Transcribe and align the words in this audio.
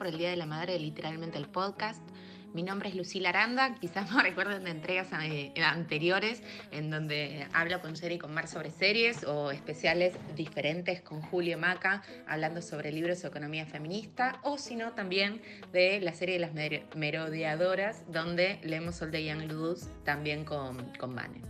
Por 0.00 0.06
el 0.06 0.16
Día 0.16 0.30
de 0.30 0.36
la 0.36 0.46
Madre 0.46 0.72
de 0.72 0.78
Literalmente 0.78 1.36
el 1.36 1.44
Podcast. 1.46 2.00
Mi 2.54 2.62
nombre 2.62 2.88
es 2.88 2.94
Lucila 2.94 3.28
Aranda, 3.28 3.74
quizás 3.82 4.10
me 4.10 4.22
recuerden 4.22 4.64
de 4.64 4.70
entregas 4.70 5.08
eh, 5.22 5.52
anteriores 5.62 6.42
en 6.72 6.88
donde 6.88 7.46
hablo 7.52 7.82
con 7.82 7.92
Sherry 7.92 8.14
y 8.14 8.18
con 8.18 8.32
Mar 8.32 8.48
sobre 8.48 8.70
series 8.70 9.24
o 9.24 9.50
especiales 9.50 10.14
diferentes 10.36 11.02
con 11.02 11.20
Julio 11.20 11.58
Maca 11.58 12.02
hablando 12.26 12.62
sobre 12.62 12.92
libros 12.92 13.20
de 13.20 13.28
economía 13.28 13.66
feminista 13.66 14.40
o 14.42 14.56
si 14.56 14.74
no 14.74 14.92
también 14.92 15.42
de 15.70 16.00
la 16.00 16.14
serie 16.14 16.36
de 16.36 16.40
las 16.40 16.54
mer- 16.54 16.86
merodeadoras 16.96 18.10
donde 18.10 18.58
leemos 18.62 19.02
All 19.02 19.10
the 19.10 19.22
Young 19.22 19.52
Ludus 19.52 19.86
también 20.06 20.46
con, 20.46 20.94
con 20.94 21.14
Vane. 21.14 21.42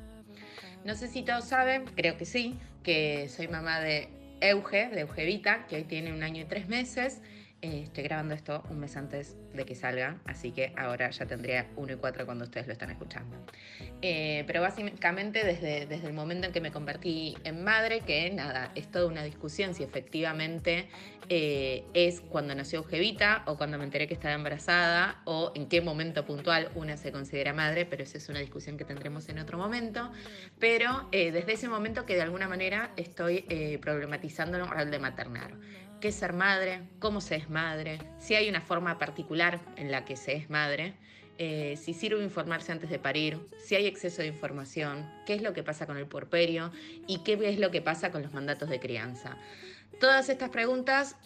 No 0.84 0.96
sé 0.96 1.06
si 1.06 1.22
todos 1.22 1.44
saben, 1.44 1.84
creo 1.94 2.17
que 2.17 2.24
sí, 2.24 2.58
que 2.83 3.28
soy 3.28 3.46
mamá 3.46 3.78
de 3.78 4.08
Euge, 4.41 4.89
de 4.89 5.02
Eugevita, 5.02 5.67
que 5.69 5.77
hoy 5.77 5.84
tiene 5.84 6.12
un 6.12 6.24
año 6.24 6.42
y 6.42 6.46
tres 6.46 6.67
meses. 6.67 7.20
Eh, 7.62 7.83
estoy 7.83 8.05
grabando 8.05 8.33
esto 8.33 8.62
un 8.70 8.80
mes 8.80 8.97
antes 8.97 9.36
de 9.53 9.66
que 9.66 9.75
salga, 9.75 10.19
así 10.25 10.50
que 10.50 10.72
ahora 10.78 11.11
ya 11.11 11.27
tendría 11.27 11.67
uno 11.77 11.92
y 11.92 11.97
cuatro 11.97 12.25
cuando 12.25 12.44
ustedes 12.44 12.67
lo 12.67 12.72
están 12.72 12.91
escuchando. 12.91 13.36
Eh, 14.00 14.44
pero 14.47 14.62
básicamente 14.62 15.44
desde, 15.44 15.84
desde 15.84 16.06
el 16.06 16.14
momento 16.14 16.47
en 16.47 16.55
que 16.55 16.62
me 16.62 16.72
convertí 16.72 17.36
en 17.44 17.62
madre, 17.62 18.00
que 18.00 18.30
nada, 18.30 18.72
es 18.75 18.91
toda 18.91 19.06
una 19.06 19.22
discusión 19.25 19.75
si 19.75 19.83
efectivamente 19.83 20.89
eh, 21.28 21.84
es 21.92 22.22
cuando 22.22 22.55
nació 22.55 22.78
Eugevita 22.78 23.42
o 23.44 23.58
cuando 23.58 23.77
me 23.77 23.84
enteré 23.84 24.08
que 24.08 24.14
estaba 24.14 24.33
embarazada 24.33 25.20
o 25.27 25.52
en 25.55 25.69
qué 25.69 25.83
momento 25.83 26.24
puntual 26.24 26.70
una 26.74 26.97
se 26.97 27.12
considera 27.12 27.52
madre, 27.52 27.84
pero 27.84 28.02
esa 28.05 28.17
es 28.17 28.27
una 28.30 28.39
discusión 28.39 28.78
que 28.78 28.86
tendremos 28.86 29.28
en 29.28 29.39
otro 29.39 29.58
momento. 29.58 30.11
Pero 30.58 31.11
eh, 31.12 31.30
desde 31.30 31.52
ese 31.52 31.69
momento 31.69 32.06
que 32.06 32.14
de 32.14 32.22
alguna 32.22 32.48
manera 32.48 32.92
estoy 32.97 33.45
problematizando 33.83 34.56
el 34.56 34.67
rol 34.67 34.91
de 34.91 34.98
maternar 34.98 35.52
qué 36.00 36.08
es 36.08 36.14
ser 36.14 36.32
madre, 36.32 36.82
cómo 36.98 37.20
se 37.20 37.36
es 37.36 37.50
madre, 37.50 37.98
si 38.18 38.34
hay 38.34 38.48
una 38.48 38.60
forma 38.60 38.98
particular 38.98 39.60
en 39.76 39.90
la 39.90 40.04
que 40.04 40.16
se 40.16 40.34
es 40.34 40.50
madre, 40.50 40.94
eh, 41.38 41.76
si 41.76 41.94
sirve 41.94 42.22
informarse 42.22 42.72
antes 42.72 42.90
de 42.90 42.98
parir, 42.98 43.38
si 43.64 43.74
hay 43.74 43.86
exceso 43.86 44.22
de 44.22 44.28
información, 44.28 45.10
qué 45.26 45.34
es 45.34 45.42
lo 45.42 45.52
que 45.52 45.62
pasa 45.62 45.86
con 45.86 45.96
el 45.96 46.06
porperio 46.06 46.70
y 47.06 47.22
qué 47.22 47.38
es 47.42 47.58
lo 47.58 47.70
que 47.70 47.80
pasa 47.80 48.10
con 48.10 48.22
los 48.22 48.32
mandatos 48.32 48.68
de 48.68 48.80
crianza. 48.80 49.36
Todas 50.00 50.28
estas 50.28 50.50
preguntas 50.50 51.16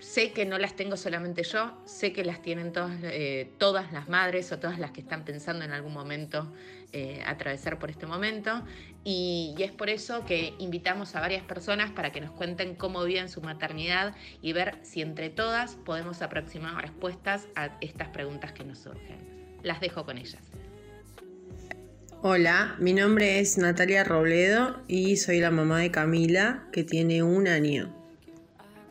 sé 0.00 0.32
que 0.32 0.44
no 0.44 0.58
las 0.58 0.76
tengo 0.76 0.96
solamente 0.96 1.42
yo, 1.42 1.76
sé 1.86 2.12
que 2.12 2.24
las 2.24 2.42
tienen 2.42 2.72
todas, 2.72 2.98
eh, 3.02 3.50
todas 3.58 3.92
las 3.92 4.08
madres 4.08 4.52
o 4.52 4.58
todas 4.58 4.78
las 4.78 4.90
que 4.90 5.00
están 5.00 5.24
pensando 5.24 5.64
en 5.64 5.72
algún 5.72 5.92
momento 5.92 6.52
eh, 6.92 7.22
atravesar 7.26 7.78
por 7.78 7.90
este 7.90 8.06
momento 8.06 8.62
y, 9.04 9.54
y, 9.56 9.62
es 9.62 9.70
por 9.72 9.90
eso 9.90 10.24
que 10.24 10.54
invitamos 10.58 11.14
a 11.14 11.20
varias 11.20 11.44
personas 11.44 11.90
para 11.90 12.10
que 12.10 12.20
nos 12.20 12.30
cuenten 12.32 12.74
cómo 12.74 13.04
viven 13.04 13.28
su 13.28 13.40
maternidad 13.42 14.14
y 14.42 14.52
ver 14.52 14.78
si 14.82 15.02
entre 15.02 15.30
todas 15.30 15.76
podemos 15.76 16.22
aproximar 16.22 16.80
respuestas 16.80 17.46
a 17.54 17.78
estas 17.80 18.08
preguntas 18.08 18.52
que 18.52 18.64
nos 18.64 18.78
surgen. 18.78 19.18
Las 19.62 19.80
dejo 19.80 20.04
con 20.04 20.18
ellas. 20.18 20.42
Hola, 22.26 22.76
mi 22.78 22.94
nombre 22.94 23.38
es 23.38 23.58
Natalia 23.58 24.02
Robledo 24.02 24.80
y 24.88 25.18
soy 25.18 25.40
la 25.40 25.50
mamá 25.50 25.80
de 25.80 25.90
Camila 25.90 26.66
que 26.72 26.82
tiene 26.82 27.22
un 27.22 27.46
año. 27.46 27.94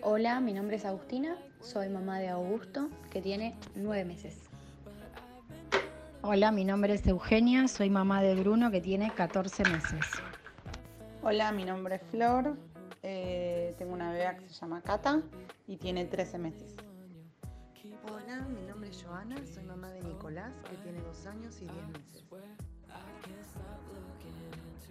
Hola, 0.02 0.40
mi 0.40 0.54
nombre 0.54 0.76
es 0.76 0.86
Agustina, 0.86 1.36
soy 1.60 1.90
mamá 1.90 2.20
de 2.20 2.30
Augusto 2.30 2.92
que 3.10 3.24
tiene 3.24 3.56
nueve 3.74 4.06
meses. 4.06 4.43
Hola, 6.26 6.54
mi 6.54 6.64
nombre 6.64 6.94
es 6.94 7.06
Eugenia, 7.06 7.68
soy 7.68 7.90
mamá 7.90 8.22
de 8.22 8.34
Bruno 8.34 8.72
que 8.72 8.80
tiene 8.80 9.12
14 9.12 9.64
meses. 9.66 10.06
Hola, 11.22 11.52
mi 11.52 11.66
nombre 11.66 11.96
es 11.96 12.02
Flor, 12.12 12.56
eh, 13.02 13.76
tengo 13.78 13.92
una 13.92 14.10
bebé 14.14 14.38
que 14.38 14.48
se 14.48 14.54
llama 14.54 14.82
Cata 14.82 15.22
y 15.68 15.76
tiene 15.76 16.06
13 16.06 16.38
meses. 16.38 16.78
Hola, 18.10 18.40
mi 18.48 18.62
nombre 18.62 18.90
es 18.90 19.04
Joana, 19.04 19.36
soy 19.54 19.64
mamá 19.64 19.90
de 19.90 20.02
Nicolás 20.02 20.54
que 20.70 20.78
tiene 20.78 21.02
2 21.02 21.26
años 21.26 21.58
y 21.58 21.66
10 21.66 21.88
meses. 21.90 22.24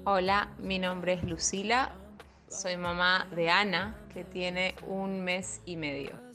Hola, 0.04 0.50
mi 0.58 0.78
nombre 0.78 1.14
es 1.14 1.24
Lucila, 1.24 1.92
soy 2.48 2.76
mamá 2.76 3.26
de 3.34 3.48
Ana 3.48 3.96
que 4.12 4.24
tiene 4.24 4.74
un 4.86 5.24
mes 5.24 5.62
y 5.64 5.78
medio. 5.78 6.31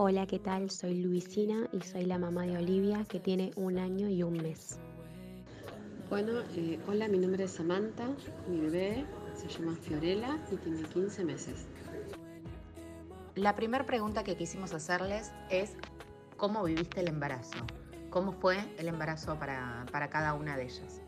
Hola, 0.00 0.28
¿qué 0.28 0.38
tal? 0.38 0.70
Soy 0.70 1.02
Luisina 1.02 1.68
y 1.72 1.80
soy 1.80 2.04
la 2.04 2.18
mamá 2.18 2.42
de 2.42 2.56
Olivia 2.56 3.04
que 3.08 3.18
tiene 3.18 3.50
un 3.56 3.78
año 3.78 4.08
y 4.08 4.22
un 4.22 4.34
mes. 4.34 4.78
Bueno, 6.08 6.34
eh, 6.54 6.78
hola, 6.86 7.08
mi 7.08 7.18
nombre 7.18 7.42
es 7.42 7.50
Samantha, 7.50 8.06
mi 8.46 8.60
bebé 8.60 9.04
se 9.34 9.48
llama 9.48 9.74
Fiorella 9.74 10.38
y 10.52 10.56
tiene 10.58 10.82
15 10.84 11.24
meses. 11.24 11.66
La 13.34 13.56
primera 13.56 13.86
pregunta 13.86 14.22
que 14.22 14.36
quisimos 14.36 14.72
hacerles 14.72 15.32
es 15.50 15.74
¿cómo 16.36 16.62
viviste 16.62 17.00
el 17.00 17.08
embarazo? 17.08 17.58
¿Cómo 18.10 18.30
fue 18.30 18.56
el 18.78 18.86
embarazo 18.86 19.36
para, 19.36 19.84
para 19.90 20.10
cada 20.10 20.34
una 20.34 20.56
de 20.56 20.66
ellas? 20.66 21.02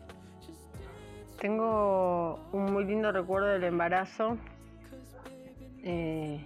Tengo 1.39 2.41
un 2.51 2.73
muy 2.73 2.83
lindo 2.83 3.13
recuerdo 3.13 3.47
del 3.47 3.63
embarazo. 3.63 4.37
Eh, 5.81 6.45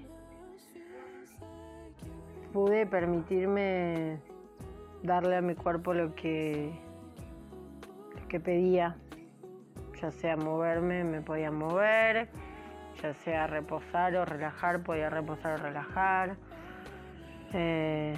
pude 2.55 2.85
permitirme 2.85 4.17
darle 5.03 5.35
a 5.35 5.41
mi 5.41 5.55
cuerpo 5.55 5.93
lo 5.93 6.15
que, 6.15 6.71
que 8.29 8.39
pedía, 8.39 8.95
ya 10.01 10.09
sea 10.09 10.37
moverme, 10.37 11.03
me 11.03 11.19
podía 11.19 11.51
mover, 11.51 12.29
ya 13.03 13.13
sea 13.13 13.47
reposar 13.47 14.15
o 14.15 14.23
relajar, 14.23 14.83
podía 14.83 15.09
reposar 15.09 15.59
o 15.59 15.63
relajar. 15.63 16.37
Eh, 17.51 18.15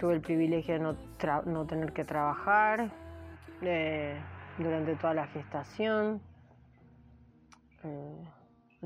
tuve 0.00 0.14
el 0.14 0.22
privilegio 0.22 0.72
de 0.72 0.80
no, 0.80 0.96
no 1.44 1.66
tener 1.66 1.92
que 1.92 2.04
trabajar 2.04 2.90
eh, 3.60 4.18
durante 4.56 4.94
toda 4.94 5.12
la 5.12 5.26
gestación. 5.26 6.22
Eh, 7.84 8.35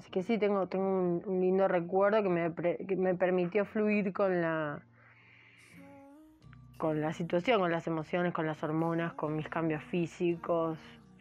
Así 0.00 0.10
que 0.10 0.22
sí, 0.22 0.38
tengo, 0.38 0.66
tengo 0.66 0.86
un, 1.26 1.40
lindo 1.42 1.68
recuerdo 1.68 2.22
que 2.22 2.30
me, 2.30 2.54
que 2.54 2.96
me, 2.96 3.14
permitió 3.14 3.66
fluir 3.66 4.14
con 4.14 4.40
la, 4.40 4.82
con 6.78 7.02
la 7.02 7.12
situación, 7.12 7.60
con 7.60 7.70
las 7.70 7.86
emociones, 7.86 8.32
con 8.32 8.46
las 8.46 8.62
hormonas, 8.62 9.12
con 9.12 9.36
mis 9.36 9.46
cambios 9.50 9.82
físicos. 9.84 10.78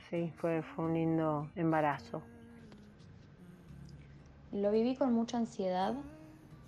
Sí, 0.10 0.32
fue, 0.38 0.62
fue 0.62 0.86
un 0.86 0.94
lindo 0.94 1.50
embarazo. 1.58 2.22
Lo 4.54 4.72
viví 4.72 4.96
con 4.96 5.12
mucha 5.12 5.36
ansiedad 5.36 5.94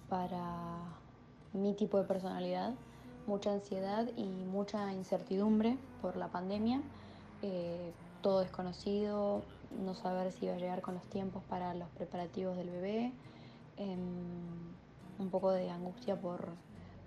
para 0.10 0.82
mi 1.54 1.74
tipo 1.76 1.98
de 1.98 2.04
personalidad, 2.04 2.74
mucha 3.26 3.54
ansiedad 3.54 4.10
y 4.18 4.26
mucha 4.26 4.92
incertidumbre 4.92 5.78
por 6.02 6.18
la 6.18 6.28
pandemia. 6.28 6.82
Eh, 7.42 7.94
todo 8.20 8.42
desconocido, 8.42 9.46
no 9.80 9.94
saber 9.96 10.32
si 10.32 10.46
iba 10.46 10.56
a 10.56 10.58
llegar 10.58 10.82
con 10.82 10.96
los 10.96 11.04
tiempos 11.10 11.44
para 11.50 11.74
los 11.74 11.90
preparativos 11.90 12.58
del 12.58 12.70
bebé, 12.70 13.12
eh, 13.78 13.98
un 15.20 15.30
poco 15.30 15.52
de 15.52 15.70
angustia 15.70 16.16
por 16.16 16.50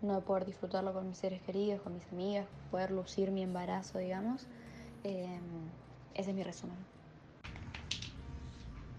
no 0.03 0.21
poder 0.21 0.45
disfrutarlo 0.45 0.93
con 0.93 1.09
mis 1.09 1.19
seres 1.19 1.41
queridos, 1.43 1.81
con 1.81 1.95
mis 1.95 2.07
amigas, 2.13 2.47
poder 2.71 2.91
lucir 2.91 3.31
mi 3.31 3.43
embarazo, 3.43 3.99
digamos. 3.99 4.47
Eh, 5.03 5.39
ese 6.15 6.31
es 6.31 6.37
mi 6.37 6.43
resumen. 6.43 6.77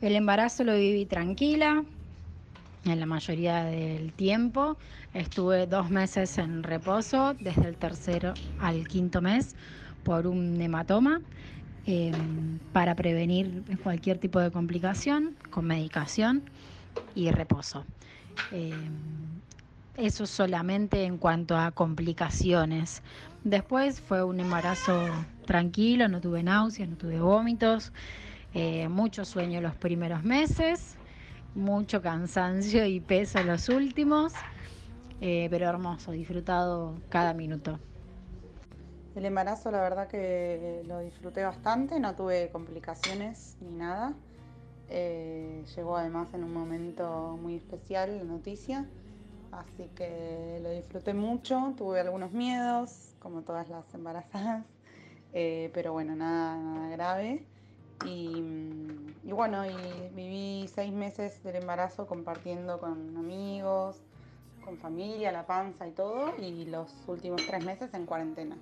El 0.01 0.15
embarazo 0.15 0.63
lo 0.63 0.75
viví 0.75 1.05
tranquila, 1.05 1.83
en 2.85 2.99
la 2.99 3.05
mayoría 3.05 3.63
del 3.63 4.13
tiempo. 4.13 4.77
Estuve 5.13 5.67
dos 5.67 5.89
meses 5.89 6.37
en 6.37 6.63
reposo, 6.63 7.33
desde 7.39 7.67
el 7.67 7.77
tercero 7.77 8.33
al 8.59 8.87
quinto 8.87 9.21
mes, 9.21 9.55
por 10.03 10.27
un 10.27 10.59
hematoma. 10.61 11.21
Eh, 11.87 12.13
para 12.71 12.95
prevenir 12.95 13.63
cualquier 13.83 14.17
tipo 14.17 14.39
de 14.39 14.51
complicación 14.51 15.37
con 15.51 15.65
medicación 15.65 16.49
y 17.13 17.31
reposo. 17.31 17.85
Eh, 18.51 18.89
Eso 19.95 20.25
solamente 20.27 21.05
en 21.05 21.17
cuanto 21.17 21.57
a 21.57 21.71
complicaciones. 21.71 23.01
Después 23.43 24.01
fue 24.01 24.23
un 24.23 24.39
embarazo 24.41 25.25
tranquilo, 25.45 26.07
no 26.09 26.19
tuve 26.21 26.43
náuseas, 26.43 26.89
no 26.89 26.97
tuve 26.97 27.19
vómitos, 27.19 27.93
eh, 28.53 28.89
mucho 28.89 29.25
sueño 29.25 29.61
los 29.61 29.75
primeros 29.77 30.23
meses, 30.23 30.99
mucho 31.53 32.01
cansancio 32.01 32.85
y 32.85 32.99
peso 33.01 33.43
los 33.43 33.69
últimos, 33.69 34.45
eh, 35.19 35.47
pero 35.51 35.67
hermoso, 35.69 36.11
disfrutado 36.11 37.03
cada 37.09 37.33
minuto. 37.33 37.81
El 39.15 39.25
embarazo 39.25 39.71
la 39.71 39.79
verdad 39.79 40.09
que 40.09 40.83
lo 40.87 40.99
disfruté 40.99 41.43
bastante, 41.45 42.01
no 42.01 42.15
tuve 42.15 42.49
complicaciones 42.51 43.55
ni 43.61 43.71
nada. 43.71 44.13
Eh, 44.89 45.63
llegó 45.73 45.95
además 45.95 46.33
en 46.33 46.43
un 46.43 46.53
momento 46.53 47.39
muy 47.41 47.55
especial 47.55 48.17
la 48.17 48.23
noticia, 48.25 48.85
así 49.53 49.89
que 49.95 50.59
lo 50.61 50.69
disfruté 50.69 51.13
mucho, 51.13 51.73
tuve 51.77 52.01
algunos 52.01 52.33
miedos, 52.33 53.15
como 53.19 53.41
todas 53.41 53.69
las 53.69 53.91
embarazadas, 53.93 54.65
eh, 55.33 55.71
pero 55.73 55.93
bueno, 55.93 56.13
nada, 56.15 56.89
grave. 56.89 57.45
Y, 58.05 58.43
bueno, 59.23 59.63
viví 60.13 60.69
seis 60.75 60.91
meses 60.91 61.41
del 61.41 61.55
embarazo 61.55 62.05
compartiendo 62.05 62.79
con 62.81 63.15
amigos, 63.15 64.01
con 64.63 64.77
familia, 64.77 65.31
la 65.31 65.47
panza 65.47 65.87
y 65.87 65.91
todo, 65.91 66.33
y 66.37 66.65
los 66.65 66.93
últimos 67.07 67.41
tres 67.47 67.63
meses 67.63 67.93
en 67.93 68.05
cuarentena. 68.05 68.57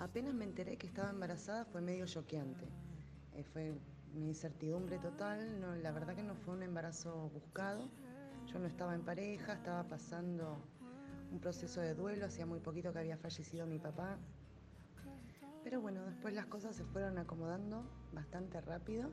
Apenas 0.00 0.32
me 0.32 0.46
enteré 0.46 0.78
que 0.78 0.86
estaba 0.86 1.10
embarazada 1.10 1.66
fue 1.66 1.82
medio 1.82 2.06
choqueante. 2.06 2.64
Eh, 3.34 3.44
fue 3.44 3.74
una 4.16 4.28
incertidumbre 4.28 4.98
total, 4.98 5.60
la 5.82 5.92
verdad 5.92 6.16
que 6.16 6.22
no 6.22 6.34
fue 6.34 6.54
un 6.54 6.62
embarazo 6.62 7.28
buscado. 7.34 7.86
Yo 8.46 8.58
no 8.58 8.66
estaba 8.66 8.94
en 8.94 9.02
pareja, 9.02 9.52
estaba 9.52 9.84
pasando 9.84 10.58
un 11.30 11.38
proceso 11.38 11.82
de 11.82 11.94
duelo, 11.94 12.24
hacía 12.24 12.46
muy 12.46 12.60
poquito 12.60 12.94
que 12.94 12.98
había 12.98 13.18
fallecido 13.18 13.66
mi 13.66 13.78
papá. 13.78 14.16
Pero 15.62 15.82
bueno, 15.82 16.02
después 16.06 16.32
las 16.32 16.46
cosas 16.46 16.74
se 16.74 16.84
fueron 16.84 17.18
acomodando 17.18 17.84
bastante 18.14 18.58
rápido 18.62 19.10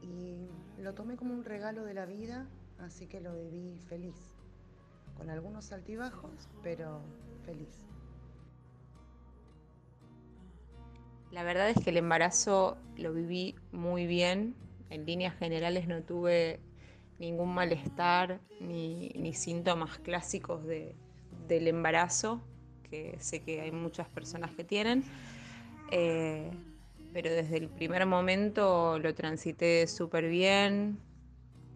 y 0.00 0.48
lo 0.78 0.94
tomé 0.94 1.16
como 1.16 1.34
un 1.34 1.44
regalo 1.44 1.84
de 1.84 1.92
la 1.92 2.06
vida, 2.06 2.48
así 2.78 3.06
que 3.06 3.20
lo 3.20 3.34
viví 3.34 3.78
feliz, 3.80 4.16
con 5.18 5.28
algunos 5.28 5.72
altibajos, 5.72 6.48
pero 6.62 7.02
feliz. 7.44 7.93
La 11.34 11.42
verdad 11.42 11.68
es 11.68 11.82
que 11.82 11.90
el 11.90 11.96
embarazo 11.96 12.78
lo 12.96 13.12
viví 13.12 13.56
muy 13.72 14.06
bien. 14.06 14.54
En 14.88 15.04
líneas 15.04 15.34
generales 15.34 15.88
no 15.88 16.00
tuve 16.00 16.60
ningún 17.18 17.52
malestar 17.52 18.38
ni, 18.60 19.32
síntomas 19.34 19.98
clásicos 19.98 20.64
de, 20.64 20.94
del 21.48 21.66
embarazo, 21.66 22.40
que 22.88 23.16
sé 23.18 23.42
que 23.42 23.62
hay 23.62 23.72
muchas 23.72 24.08
personas 24.08 24.52
que 24.52 24.62
tienen. 24.62 25.02
Eh, 25.90 26.52
pero 27.12 27.32
desde 27.32 27.56
el 27.56 27.68
primer 27.68 28.06
momento 28.06 29.00
lo 29.00 29.12
transité 29.12 29.88
súper 29.88 30.28
bien, 30.28 31.00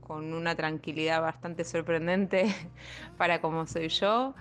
con 0.06 0.34
una 0.34 0.54
tranquilidad 0.54 1.20
bastante 1.20 1.64
sorprendente 1.64 2.46
para 3.18 3.40
como 3.40 3.66
soy 3.66 3.88
yo. 3.88 4.36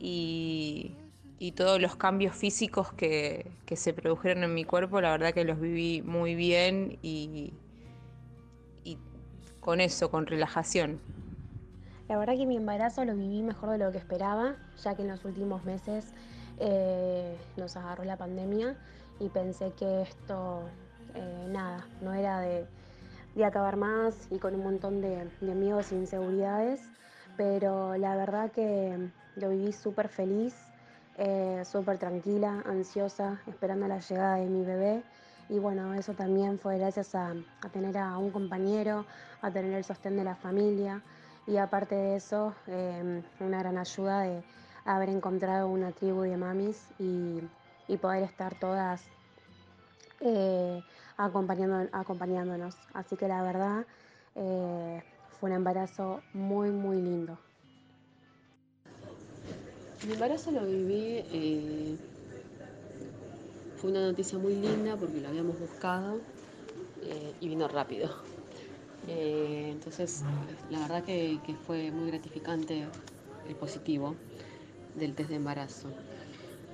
Y 0.00 0.96
y 1.38 1.52
todos 1.52 1.80
los 1.80 1.96
cambios 1.96 2.34
físicos 2.34 2.92
que, 2.92 3.50
que, 3.64 3.76
se 3.76 3.92
produjeron 3.92 4.42
en 4.44 4.54
mi 4.54 4.64
cuerpo, 4.64 5.00
la 5.00 5.12
verdad 5.12 5.32
que 5.32 5.44
los 5.44 5.60
viví 5.60 6.02
muy 6.02 6.34
bien 6.34 6.98
y, 7.02 7.52
y 8.84 8.98
con 9.60 9.80
eso, 9.80 10.10
con 10.10 10.26
relajación. 10.26 11.00
La 12.08 12.16
verdad 12.16 12.36
que 12.36 12.46
mi 12.46 12.56
embarazo 12.56 13.04
lo 13.04 13.14
viví 13.14 13.42
mejor 13.42 13.70
de 13.70 13.78
lo 13.78 13.92
que 13.92 13.98
esperaba, 13.98 14.56
ya 14.82 14.94
que 14.94 15.02
en 15.02 15.08
los 15.08 15.24
últimos 15.24 15.64
meses 15.64 16.06
eh, 16.58 17.36
nos 17.56 17.76
agarró 17.76 18.02
la 18.04 18.16
pandemia 18.16 18.76
y 19.20 19.28
pensé 19.28 19.72
que 19.78 20.02
esto, 20.02 20.62
eh, 21.14 21.46
nada, 21.50 21.86
no 22.00 22.14
era 22.14 22.40
de, 22.40 22.66
de, 23.34 23.44
acabar 23.44 23.76
más 23.76 24.26
y 24.30 24.38
con 24.38 24.54
un 24.54 24.64
montón 24.64 25.00
de, 25.00 25.28
de 25.40 25.54
miedos 25.54 25.92
e 25.92 25.96
inseguridades, 25.96 26.80
pero 27.36 27.96
la 27.96 28.16
verdad 28.16 28.50
que 28.50 29.10
lo 29.36 29.50
viví 29.50 29.72
súper 29.72 30.08
feliz, 30.08 30.56
eh, 31.18 31.62
súper 31.64 31.98
tranquila, 31.98 32.62
ansiosa, 32.64 33.40
esperando 33.46 33.86
la 33.88 33.98
llegada 33.98 34.36
de 34.36 34.46
mi 34.46 34.64
bebé. 34.64 35.02
Y 35.50 35.58
bueno, 35.58 35.94
eso 35.94 36.14
también 36.14 36.58
fue 36.58 36.78
gracias 36.78 37.14
a, 37.14 37.34
tener 37.72 37.98
a 37.98 38.16
un 38.18 38.30
compañero, 38.30 39.04
a 39.42 39.50
tener 39.50 39.72
el 39.74 39.84
sostén 39.84 40.16
de 40.16 40.24
la 40.24 40.36
familia 40.36 41.02
y 41.46 41.56
aparte 41.56 41.94
de 41.94 42.16
eso, 42.16 42.54
eh, 42.66 43.22
una 43.40 43.58
gran 43.58 43.78
ayuda 43.78 44.20
de 44.20 44.42
haber 44.84 45.08
encontrado 45.08 45.68
una 45.68 45.92
tribu 45.92 46.22
de 46.22 46.36
mamis 46.36 46.88
y, 46.98 47.40
y 47.88 47.96
poder 47.96 48.22
estar 48.22 48.54
todas 48.54 49.02
eh, 50.20 50.82
acompañando, 51.16 51.88
acompañándonos. 51.92 52.76
Así 52.92 53.16
que 53.16 53.28
la 53.28 53.42
verdad 53.42 53.86
eh, 54.34 55.02
fue 55.40 55.50
un 55.50 55.56
embarazo 55.56 56.22
muy, 56.32 56.70
muy 56.70 57.00
lindo. 57.00 57.38
Mi 60.06 60.12
embarazo 60.12 60.52
lo 60.52 60.64
viví, 60.64 61.24
eh, 61.32 61.96
fue 63.76 63.90
una 63.90 64.06
noticia 64.06 64.38
muy 64.38 64.54
linda 64.54 64.96
porque 64.96 65.20
lo 65.20 65.26
habíamos 65.26 65.58
buscado 65.58 66.20
eh, 67.02 67.32
y 67.40 67.48
vino 67.48 67.66
rápido. 67.66 68.08
Eh, 69.08 69.70
entonces, 69.72 70.22
la 70.70 70.78
verdad 70.80 71.02
que, 71.02 71.40
fue 71.66 71.90
muy 71.90 72.10
gratificante 72.10 72.86
el 73.48 73.54
positivo 73.56 74.14
del 74.94 75.14
test 75.14 75.30
de 75.30 75.36
embarazo. 75.36 75.88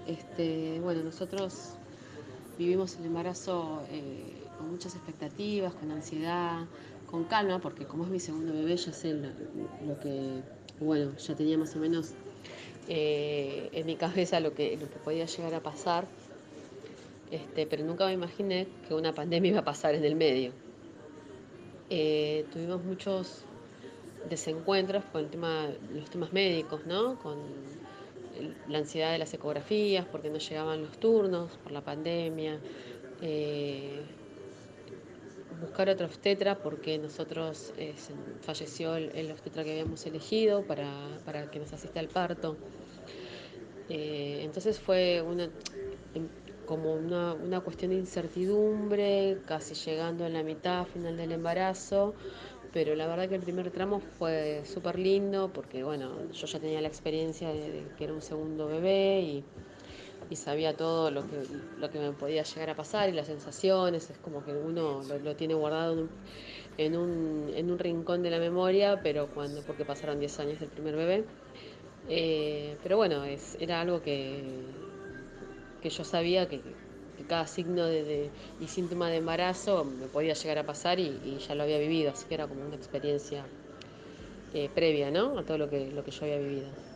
Este, 0.06 0.80
bueno, 0.80 1.02
nosotros 1.02 1.70
vivimos 2.58 2.98
el 2.98 3.06
embarazo 3.06 3.84
con 4.58 4.70
muchas 4.70 4.94
expectativas, 4.96 5.72
con 5.74 5.90
ansiedad, 5.92 6.66
con 7.10 7.24
calma, 7.24 7.58
porque 7.58 7.86
como 7.86 8.04
es 8.04 8.10
mi 8.10 8.20
segundo 8.20 8.52
bebé, 8.52 8.76
ya 8.76 8.92
sé 8.92 9.14
lo, 9.14 9.28
lo 9.86 9.98
que, 10.00 10.42
bueno, 10.78 11.16
ya 11.16 11.34
tenía 11.34 11.56
más 11.56 11.74
o 11.74 11.78
menos 11.78 12.12
eh, 12.88 13.70
en 13.72 13.86
mi 13.86 13.96
cabeza 13.96 14.40
lo 14.40 14.54
que, 14.54 14.76
lo 14.76 14.88
que 14.88 14.96
podía 14.96 15.26
llegar 15.26 15.54
a 15.54 15.60
pasar, 15.60 16.06
este, 17.30 17.66
pero 17.66 17.84
nunca 17.84 18.06
me 18.06 18.12
imaginé 18.12 18.66
que 18.86 18.94
una 18.94 19.14
pandemia 19.14 19.50
iba 19.50 19.60
a 19.60 19.64
pasar 19.64 19.94
en 19.94 20.04
el 20.04 20.14
medio. 20.16 20.52
Eh, 21.90 22.44
tuvimos 22.52 22.82
muchos 22.84 23.44
desencuentros 24.28 25.04
con 25.12 25.22
el 25.22 25.30
tema, 25.30 25.68
los 25.92 26.08
temas 26.10 26.32
médicos, 26.32 26.86
¿no? 26.86 27.18
con 27.18 27.38
la 28.68 28.78
ansiedad 28.78 29.12
de 29.12 29.18
las 29.18 29.32
ecografías, 29.34 30.06
porque 30.06 30.30
no 30.30 30.38
llegaban 30.38 30.82
los 30.82 30.98
turnos 30.98 31.56
por 31.62 31.72
la 31.72 31.82
pandemia. 31.82 32.58
Eh, 33.20 34.02
buscar 35.64 35.88
otro 35.88 36.06
obstetra 36.06 36.58
porque 36.58 36.98
nosotros 36.98 37.72
eh, 37.78 37.94
falleció 38.42 38.96
el, 38.96 39.30
obstetra 39.32 39.64
que 39.64 39.72
habíamos 39.72 40.04
elegido 40.06 40.62
para, 40.62 40.90
para 41.24 41.50
que 41.50 41.58
nos 41.58 41.72
asista 41.72 42.00
al 42.00 42.08
parto. 42.08 42.56
Eh, 43.88 44.40
entonces 44.42 44.78
fue 44.78 45.22
una, 45.22 45.48
como 46.66 46.94
una, 46.94 47.34
una, 47.34 47.60
cuestión 47.60 47.90
de 47.90 47.98
incertidumbre, 47.98 49.38
casi 49.46 49.74
llegando 49.74 50.26
en 50.26 50.32
la 50.32 50.42
mitad 50.42 50.86
final 50.86 51.16
del 51.16 51.32
embarazo, 51.32 52.14
pero 52.72 52.94
la 52.94 53.06
verdad 53.06 53.28
que 53.28 53.36
el 53.36 53.42
primer 53.42 53.70
tramo 53.70 54.00
fue 54.00 54.62
súper 54.64 54.98
lindo 54.98 55.50
porque 55.52 55.82
bueno, 55.84 56.30
yo 56.32 56.46
ya 56.46 56.58
tenía 56.58 56.80
la 56.80 56.88
experiencia 56.88 57.48
de 57.48 57.86
que 57.96 58.04
era 58.04 58.12
un 58.12 58.22
segundo 58.22 58.66
bebé 58.66 59.20
y 59.20 59.44
y 60.30 60.36
sabía 60.36 60.76
todo 60.76 61.10
lo 61.10 61.22
que, 61.22 61.42
lo 61.78 61.90
que 61.90 61.98
me 61.98 62.12
podía 62.12 62.42
llegar 62.42 62.70
a 62.70 62.74
pasar 62.74 63.08
y 63.08 63.12
las 63.12 63.26
sensaciones, 63.26 64.10
es 64.10 64.18
como 64.18 64.44
que 64.44 64.52
uno 64.52 65.02
lo, 65.02 65.36
tiene 65.36 65.54
guardado 65.54 65.94
en 65.94 65.98
un, 65.98 66.10
en 66.78 66.96
un, 66.96 67.52
en, 67.54 67.70
un, 67.70 67.78
rincón 67.78 68.22
de 68.22 68.30
la 68.30 68.38
memoria, 68.38 69.00
pero 69.02 69.28
cuando, 69.28 69.62
porque 69.62 69.84
pasaron 69.84 70.18
10 70.18 70.40
años 70.40 70.60
del 70.60 70.68
primer 70.70 70.96
bebé. 70.96 71.24
Eh, 72.08 72.76
pero 72.82 72.96
bueno, 72.96 73.24
es, 73.24 73.56
era 73.60 73.80
algo 73.80 74.02
que, 74.02 74.42
que 75.82 75.90
yo 75.90 76.04
sabía 76.04 76.48
que, 76.48 76.60
cada 77.28 77.46
signo 77.46 77.86
de, 77.86 78.04
de, 78.04 78.30
y 78.60 78.66
síntoma 78.66 79.08
de 79.08 79.16
embarazo 79.16 79.84
me 79.84 80.08
podía 80.08 80.34
llegar 80.34 80.58
a 80.58 80.66
pasar 80.66 80.98
y, 80.98 81.20
y, 81.24 81.38
ya 81.38 81.54
lo 81.54 81.62
había 81.62 81.78
vivido, 81.78 82.10
así 82.10 82.26
que 82.26 82.34
era 82.34 82.46
como 82.46 82.66
una 82.66 82.74
experiencia 82.74 83.46
eh, 84.52 84.68
previa 84.74 85.10
¿no? 85.10 85.38
a 85.38 85.42
todo 85.44 85.58
lo 85.58 85.70
que, 85.70 85.90
lo 85.90 86.04
que 86.04 86.10
yo 86.10 86.24
había 86.24 86.38
vivido. 86.38 86.93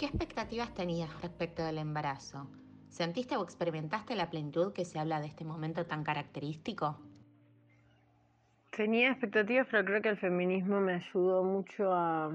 ¿Qué 0.00 0.06
expectativas 0.06 0.72
tenías 0.72 1.10
respecto 1.20 1.62
del 1.62 1.76
embarazo? 1.76 2.48
¿Sentiste 2.88 3.36
o 3.36 3.44
experimentaste 3.44 4.16
la 4.16 4.30
plenitud 4.30 4.72
que 4.72 4.86
se 4.86 4.98
habla 4.98 5.20
de 5.20 5.26
este 5.26 5.44
momento 5.44 5.84
tan 5.84 6.04
característico? 6.04 6.98
Tenía 8.74 9.10
expectativas, 9.10 9.66
pero 9.70 9.84
creo 9.84 10.00
que 10.00 10.08
el 10.08 10.16
feminismo 10.16 10.80
me 10.80 10.94
ayudó 10.94 11.44
mucho 11.44 11.92
a 11.92 12.32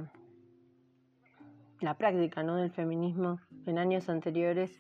la 1.81 1.98
práctica 1.98 2.43
¿no? 2.43 2.55
del 2.57 2.69
feminismo 2.69 3.39
en 3.65 3.79
años 3.79 4.10
anteriores. 4.10 4.79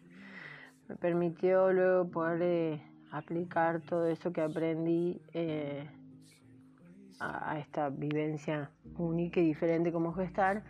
Me 0.87 0.95
permitió 0.95 1.73
luego 1.73 2.07
poder 2.11 2.41
eh, 2.43 2.81
aplicar 3.09 3.81
todo 3.81 4.05
eso 4.05 4.31
que 4.31 4.41
aprendí 4.41 5.19
eh, 5.33 5.89
a, 7.19 7.57
esta 7.57 7.89
vivencia 7.89 8.69
única 8.99 9.39
y 9.39 9.47
diferente 9.47 9.91
como 9.91 10.13
gestar 10.13 10.63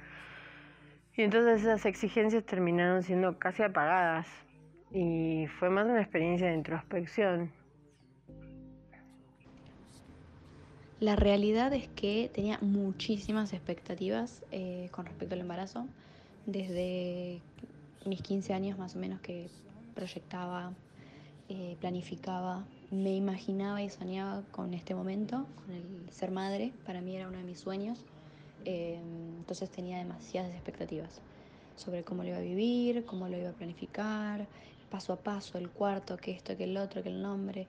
Y 1.18 1.22
entonces 1.22 1.62
esas 1.62 1.86
exigencias 1.86 2.46
terminaron 2.46 3.02
siendo 3.04 3.40
casi 3.40 3.64
apagadas 3.64 4.28
y 4.92 5.48
fue 5.60 5.70
más 5.70 5.86
una 5.86 6.02
experiencia 6.02 6.48
de 6.48 6.56
introspección. 6.56 7.52
La 11.00 11.16
realidad 11.16 11.74
es 11.74 11.88
que 11.90 12.30
tenía 12.34 12.58
muchísimas 12.62 13.54
expectativas 13.54 14.44
eh, 14.52 14.90
con 14.92 15.06
respecto 15.06 15.36
al 15.36 15.42
embarazo. 15.42 15.88
Desde 16.46 17.42
mis 18.06 18.22
15 18.22 18.54
años 18.54 18.78
más 18.78 18.96
o 18.96 19.00
menos 19.00 19.20
que 19.22 19.48
proyectaba, 19.94 20.74
eh, 21.50 21.78
planificaba, 21.80 22.66
me 22.92 23.16
imaginaba 23.16 23.82
y 23.82 23.90
soñaba 23.90 24.44
con 24.52 24.74
este 24.74 24.96
momento, 24.96 25.46
con 25.64 25.76
el 25.76 26.12
ser 26.12 26.32
madre. 26.32 26.74
Para 26.86 27.02
mí 27.02 27.16
era 27.16 27.28
uno 27.28 27.38
de 27.38 27.44
mis 27.44 27.60
sueños. 27.60 28.06
Eh, 28.66 29.00
entonces 29.38 29.70
tenía 29.70 30.00
demasiadas 30.00 30.52
expectativas 30.52 31.22
sobre 31.76 32.04
cómo 32.04 32.24
lo 32.24 32.30
iba 32.30 32.38
a 32.38 32.42
vivir, 32.42 33.06
cómo 33.06 33.28
lo 33.28 33.38
iba 33.38 33.50
a 33.50 33.54
planificar, 33.54 34.48
paso 34.90 35.14
a 35.14 35.18
paso, 35.18 35.58
el 35.58 35.70
cuarto, 35.70 36.18
que 36.18 36.32
esto, 36.32 36.56
que 36.58 36.64
el 36.64 36.78
otro, 36.78 37.04
que 37.04 37.10
el 37.10 37.22
nombre, 37.22 37.68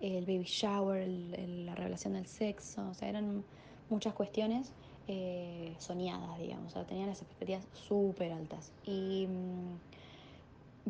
el 0.00 0.24
baby 0.24 0.44
shower, 0.44 1.06
la 1.06 1.74
revelación 1.74 2.14
del 2.14 2.26
sexo, 2.26 2.88
o 2.88 2.94
sea, 2.94 3.08
eran 3.08 3.44
muchas 3.90 4.14
cuestiones 4.14 4.72
eh, 5.06 5.74
soñadas, 5.78 6.38
digamos, 6.38 6.66
o 6.66 6.70
sea, 6.70 6.86
tenía 6.86 7.06
las 7.06 7.20
expectativas 7.20 7.66
súper 7.72 8.32
altas. 8.32 8.72
Y 8.84 9.26
mm, 9.26 9.78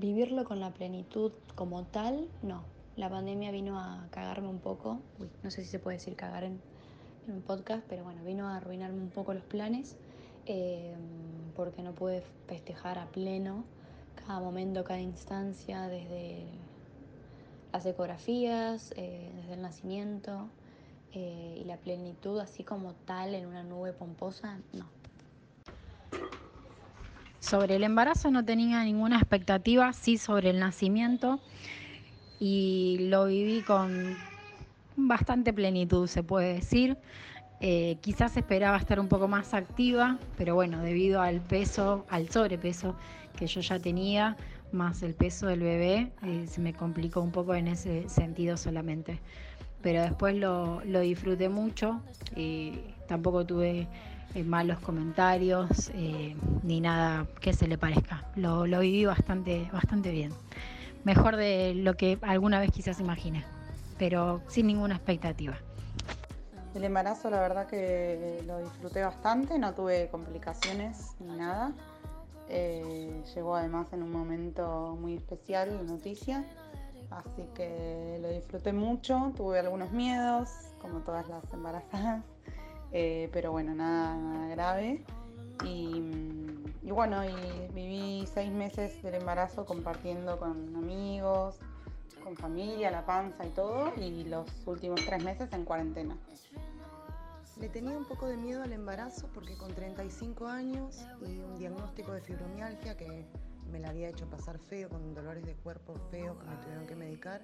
vivirlo 0.00 0.44
con 0.44 0.60
la 0.60 0.70
plenitud 0.72 1.32
como 1.54 1.84
tal, 1.84 2.28
no. 2.42 2.62
La 2.96 3.08
pandemia 3.08 3.52
vino 3.52 3.78
a 3.78 4.08
cagarme 4.10 4.48
un 4.48 4.58
poco, 4.58 5.00
uy, 5.20 5.28
no 5.42 5.50
sé 5.50 5.62
si 5.62 5.68
se 5.68 5.78
puede 5.78 5.98
decir 5.98 6.16
cagar 6.16 6.44
en, 6.44 6.60
en 7.28 7.34
un 7.34 7.42
podcast, 7.42 7.84
pero 7.88 8.04
bueno, 8.04 8.24
vino 8.24 8.48
a 8.48 8.56
arruinarme 8.56 9.00
un 9.00 9.10
poco 9.10 9.34
los 9.34 9.44
planes, 9.44 9.96
eh, 10.46 10.94
porque 11.54 11.82
no 11.82 11.92
pude 11.92 12.22
festejar 12.46 12.98
a 12.98 13.06
pleno 13.06 13.64
cada 14.26 14.40
momento, 14.40 14.82
cada 14.84 15.00
instancia, 15.00 15.88
desde 15.88 16.46
las 17.72 17.84
ecografías, 17.86 18.92
eh, 18.96 19.30
desde 19.36 19.54
el 19.54 19.62
nacimiento 19.62 20.48
eh, 21.12 21.58
y 21.60 21.64
la 21.64 21.76
plenitud 21.76 22.38
así 22.40 22.64
como 22.64 22.94
tal 22.94 23.34
en 23.34 23.46
una 23.46 23.62
nube 23.62 23.92
pomposa, 23.92 24.58
no. 24.72 24.86
Sobre 27.40 27.76
el 27.76 27.84
embarazo 27.84 28.30
no 28.30 28.44
tenía 28.44 28.82
ninguna 28.82 29.16
expectativa, 29.16 29.92
sí 29.92 30.18
sobre 30.18 30.50
el 30.50 30.58
nacimiento 30.58 31.40
y 32.40 32.98
lo 33.08 33.26
viví 33.26 33.62
con 33.62 34.16
bastante 35.06 35.52
plenitud, 35.52 36.06
se 36.06 36.22
puede 36.22 36.54
decir. 36.54 36.96
Eh, 37.60 37.98
quizás 38.00 38.36
esperaba 38.36 38.76
estar 38.76 39.00
un 39.00 39.08
poco 39.08 39.28
más 39.28 39.54
activa, 39.54 40.18
pero 40.36 40.54
bueno, 40.54 40.80
debido 40.82 41.20
al 41.20 41.40
peso, 41.40 42.06
al 42.08 42.28
sobrepeso 42.28 42.94
que 43.36 43.46
yo 43.46 43.60
ya 43.60 43.78
tenía, 43.78 44.36
más 44.72 45.02
el 45.02 45.14
peso 45.14 45.46
del 45.46 45.60
bebé, 45.60 46.12
eh, 46.22 46.46
se 46.46 46.60
me 46.60 46.74
complicó 46.74 47.20
un 47.20 47.32
poco 47.32 47.54
en 47.54 47.68
ese 47.68 48.08
sentido 48.08 48.56
solamente. 48.56 49.20
Pero 49.82 50.02
después 50.02 50.36
lo, 50.36 50.80
disfruté 50.82 51.48
mucho 51.48 52.00
y 52.36 52.80
tampoco 53.06 53.46
tuve 53.46 53.86
eh, 54.34 54.44
malos 54.44 54.80
comentarios 54.80 55.90
eh, 55.94 56.36
ni 56.64 56.80
nada 56.80 57.26
que 57.40 57.52
se 57.52 57.68
le 57.68 57.78
parezca. 57.78 58.24
Lo, 58.34 58.66
lo, 58.66 58.80
viví 58.80 59.04
bastante, 59.04 59.68
bastante 59.72 60.10
bien. 60.10 60.32
Mejor 61.04 61.36
de 61.36 61.74
lo 61.74 61.94
que 61.94 62.18
alguna 62.22 62.58
vez 62.58 62.72
quizás 62.72 62.98
imaginé, 63.00 63.44
pero 63.98 64.42
sin 64.48 64.66
ninguna 64.66 64.96
expectativa. 64.96 65.56
El 66.74 66.84
embarazo 66.84 67.30
la 67.30 67.40
verdad 67.40 67.66
que 67.66 68.42
lo 68.46 68.58
disfruté 68.58 69.02
bastante, 69.02 69.58
no 69.58 69.74
tuve 69.74 70.08
complicaciones 70.10 71.16
ni 71.18 71.36
nada. 71.36 71.72
Eh, 72.48 73.22
llegó 73.34 73.56
además 73.56 73.92
en 73.92 74.02
un 74.02 74.12
momento 74.12 74.96
muy 74.98 75.14
especial 75.14 75.76
la 75.76 75.82
noticia, 75.82 76.46
así 77.10 77.42
que 77.54 78.18
lo 78.22 78.30
disfruté 78.30 78.72
mucho, 78.72 79.32
tuve 79.36 79.58
algunos 79.58 79.90
miedos, 79.92 80.48
como 80.80 81.00
todas 81.00 81.28
las 81.28 81.52
embarazadas, 81.52 82.24
eh, 82.92 83.28
pero 83.32 83.52
bueno, 83.52 83.74
nada, 83.74 84.48
grave. 84.48 85.04
Y, 85.64 86.00
bueno, 86.82 87.20
viví 87.74 88.26
seis 88.32 88.50
meses 88.50 89.02
del 89.02 89.14
embarazo 89.14 89.66
compartiendo 89.66 90.38
con 90.38 90.74
amigos, 90.76 91.58
con 92.28 92.36
familia, 92.36 92.90
la 92.90 93.06
panza 93.06 93.46
y 93.46 93.50
todo, 93.50 93.90
y 93.96 94.24
los 94.24 94.46
últimos 94.66 95.00
tres 95.06 95.24
meses 95.24 95.50
en 95.50 95.64
cuarentena. 95.64 96.14
Le 97.58 97.70
tenía 97.70 97.96
un 97.96 98.04
poco 98.04 98.26
de 98.26 98.36
miedo 98.36 98.62
al 98.62 98.72
embarazo 98.72 99.30
porque 99.32 99.56
con 99.56 99.74
35 99.74 100.46
años 100.46 101.06
y 101.26 101.38
un 101.38 101.56
diagnóstico 101.56 102.12
de 102.12 102.20
fibromialgia 102.20 102.98
que 102.98 103.26
me 103.72 103.80
la 103.80 103.88
había 103.88 104.10
hecho 104.10 104.28
pasar 104.28 104.58
feo, 104.58 104.90
con 104.90 105.14
dolores 105.14 105.44
de 105.46 105.54
cuerpo 105.54 105.94
feos 106.10 106.36
que 106.36 106.46
me 106.46 106.56
tuvieron 106.56 106.86
que 106.86 106.96
medicar, 106.96 107.40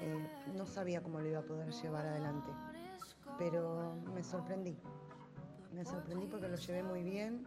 eh, 0.00 0.28
no 0.56 0.66
sabía 0.66 1.00
cómo 1.00 1.20
lo 1.20 1.28
iba 1.28 1.38
a 1.38 1.44
poder 1.44 1.70
llevar 1.70 2.06
adelante. 2.06 2.50
Pero 3.38 3.94
me 4.12 4.24
sorprendí. 4.24 4.76
Me 5.72 5.84
sorprendí 5.84 6.26
porque 6.26 6.48
lo 6.48 6.56
llevé 6.56 6.82
muy 6.82 7.04
bien. 7.04 7.46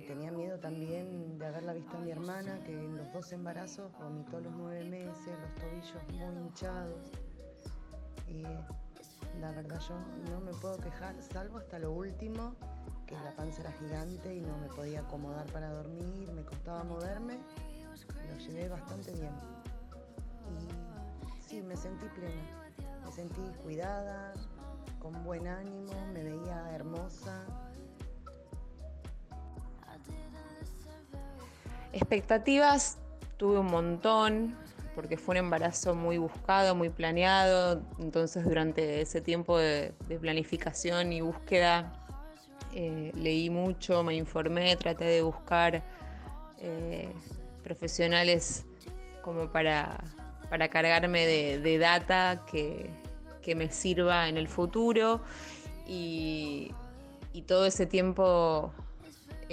Tenía 0.00 0.32
miedo 0.32 0.58
también 0.58 1.38
de 1.38 1.46
haberla 1.46 1.74
visto 1.74 1.98
a 1.98 2.00
mi 2.00 2.10
hermana, 2.10 2.58
que 2.64 2.72
en 2.72 2.96
los 2.96 3.12
dos 3.12 3.30
embarazos 3.32 3.92
vomitó 3.98 4.40
los 4.40 4.52
nueve 4.54 4.84
meses, 4.84 5.38
los 5.38 5.54
tobillos 5.56 6.02
muy 6.14 6.42
hinchados. 6.42 7.10
Y 8.26 8.42
la 9.38 9.52
verdad 9.52 9.78
yo 9.80 9.94
no 10.30 10.40
me 10.40 10.52
puedo 10.52 10.78
quejar, 10.78 11.14
salvo 11.22 11.58
hasta 11.58 11.78
lo 11.78 11.92
último, 11.92 12.54
que 13.06 13.14
la 13.16 13.36
panza 13.36 13.60
era 13.60 13.72
gigante 13.72 14.34
y 14.34 14.40
no 14.40 14.56
me 14.56 14.68
podía 14.68 15.00
acomodar 15.00 15.46
para 15.52 15.68
dormir, 15.68 16.32
me 16.32 16.42
costaba 16.42 16.82
moverme, 16.84 17.38
lo 18.30 18.38
llevé 18.38 18.68
bastante 18.70 19.12
bien. 19.12 19.34
Y 20.58 21.42
sí, 21.42 21.60
me 21.60 21.76
sentí 21.76 22.06
plena, 22.06 22.42
me 23.04 23.12
sentí 23.12 23.42
cuidada, 23.62 24.32
con 24.98 25.22
buen 25.22 25.46
ánimo, 25.46 25.92
me 26.14 26.24
veía 26.24 26.74
hermosa. 26.74 27.44
Expectativas 31.92 32.98
tuve 33.36 33.58
un 33.58 33.66
montón, 33.66 34.56
porque 34.94 35.16
fue 35.16 35.34
un 35.34 35.38
embarazo 35.38 35.94
muy 35.94 36.16
buscado, 36.16 36.74
muy 36.74 36.88
planeado, 36.88 37.82
entonces 37.98 38.44
durante 38.44 39.00
ese 39.00 39.20
tiempo 39.20 39.58
de, 39.58 39.92
planificación 40.20 41.12
y 41.12 41.20
búsqueda 41.20 41.92
eh, 42.74 43.12
leí 43.14 43.50
mucho, 43.50 44.02
me 44.02 44.14
informé, 44.14 44.76
traté 44.76 45.04
de 45.04 45.22
buscar 45.22 45.82
eh, 46.60 47.12
profesionales 47.62 48.64
como 49.22 49.48
para, 49.48 49.98
cargarme 50.70 51.26
de, 51.26 51.78
data 51.78 52.44
que, 52.50 52.90
me 53.54 53.70
sirva 53.70 54.28
en 54.28 54.36
el 54.36 54.48
futuro. 54.48 55.20
Y, 55.86 56.70
y 57.32 57.42
todo 57.42 57.66
ese 57.66 57.86
tiempo 57.86 58.72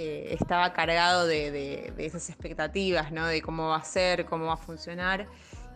eh, 0.02 0.34
estaba 0.40 0.72
cargado 0.72 1.26
de, 1.26 1.92
esas 1.98 2.30
expectativas, 2.30 3.12
¿no? 3.12 3.26
De 3.26 3.42
cómo 3.42 3.68
va 3.68 3.76
a 3.76 3.84
ser, 3.84 4.24
cómo 4.24 4.46
va 4.46 4.54
a 4.54 4.56
funcionar. 4.56 5.26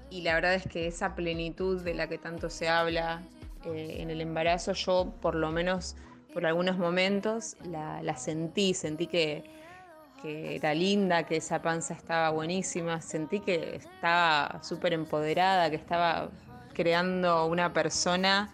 Y 0.09 0.23
la 0.23 0.33
verdad 0.33 0.55
es 0.55 0.67
que 0.67 0.87
esa 0.87 1.15
plenitud 1.15 1.83
de 1.83 1.93
la 1.93 2.09
que 2.09 2.17
tanto 2.17 2.49
se 2.49 2.71
habla 2.71 3.21
eh, 3.67 3.97
en 3.99 4.09
el 4.09 4.23
embarazo, 4.23 4.73
yo 4.73 5.13
por 5.21 5.35
lo 5.35 5.51
menos 5.51 5.97
por 6.33 6.47
algunos 6.47 6.79
momentos 6.79 7.59
la, 7.65 8.17
sentí, 8.17 8.73
sentí 8.73 9.09
que, 9.09 9.45
era 10.25 10.73
linda, 10.73 11.25
que 11.25 11.37
esa 11.37 11.61
panza 11.61 11.93
estaba 11.93 12.31
buenísima, 12.31 13.03
sentí 13.03 13.41
que 13.41 13.77
estaba 13.77 14.59
súper 14.63 14.95
empoderada, 14.95 15.69
que 15.69 15.77
estaba 15.77 16.31
creando 16.73 17.45
una 17.45 17.75
persona 17.75 18.51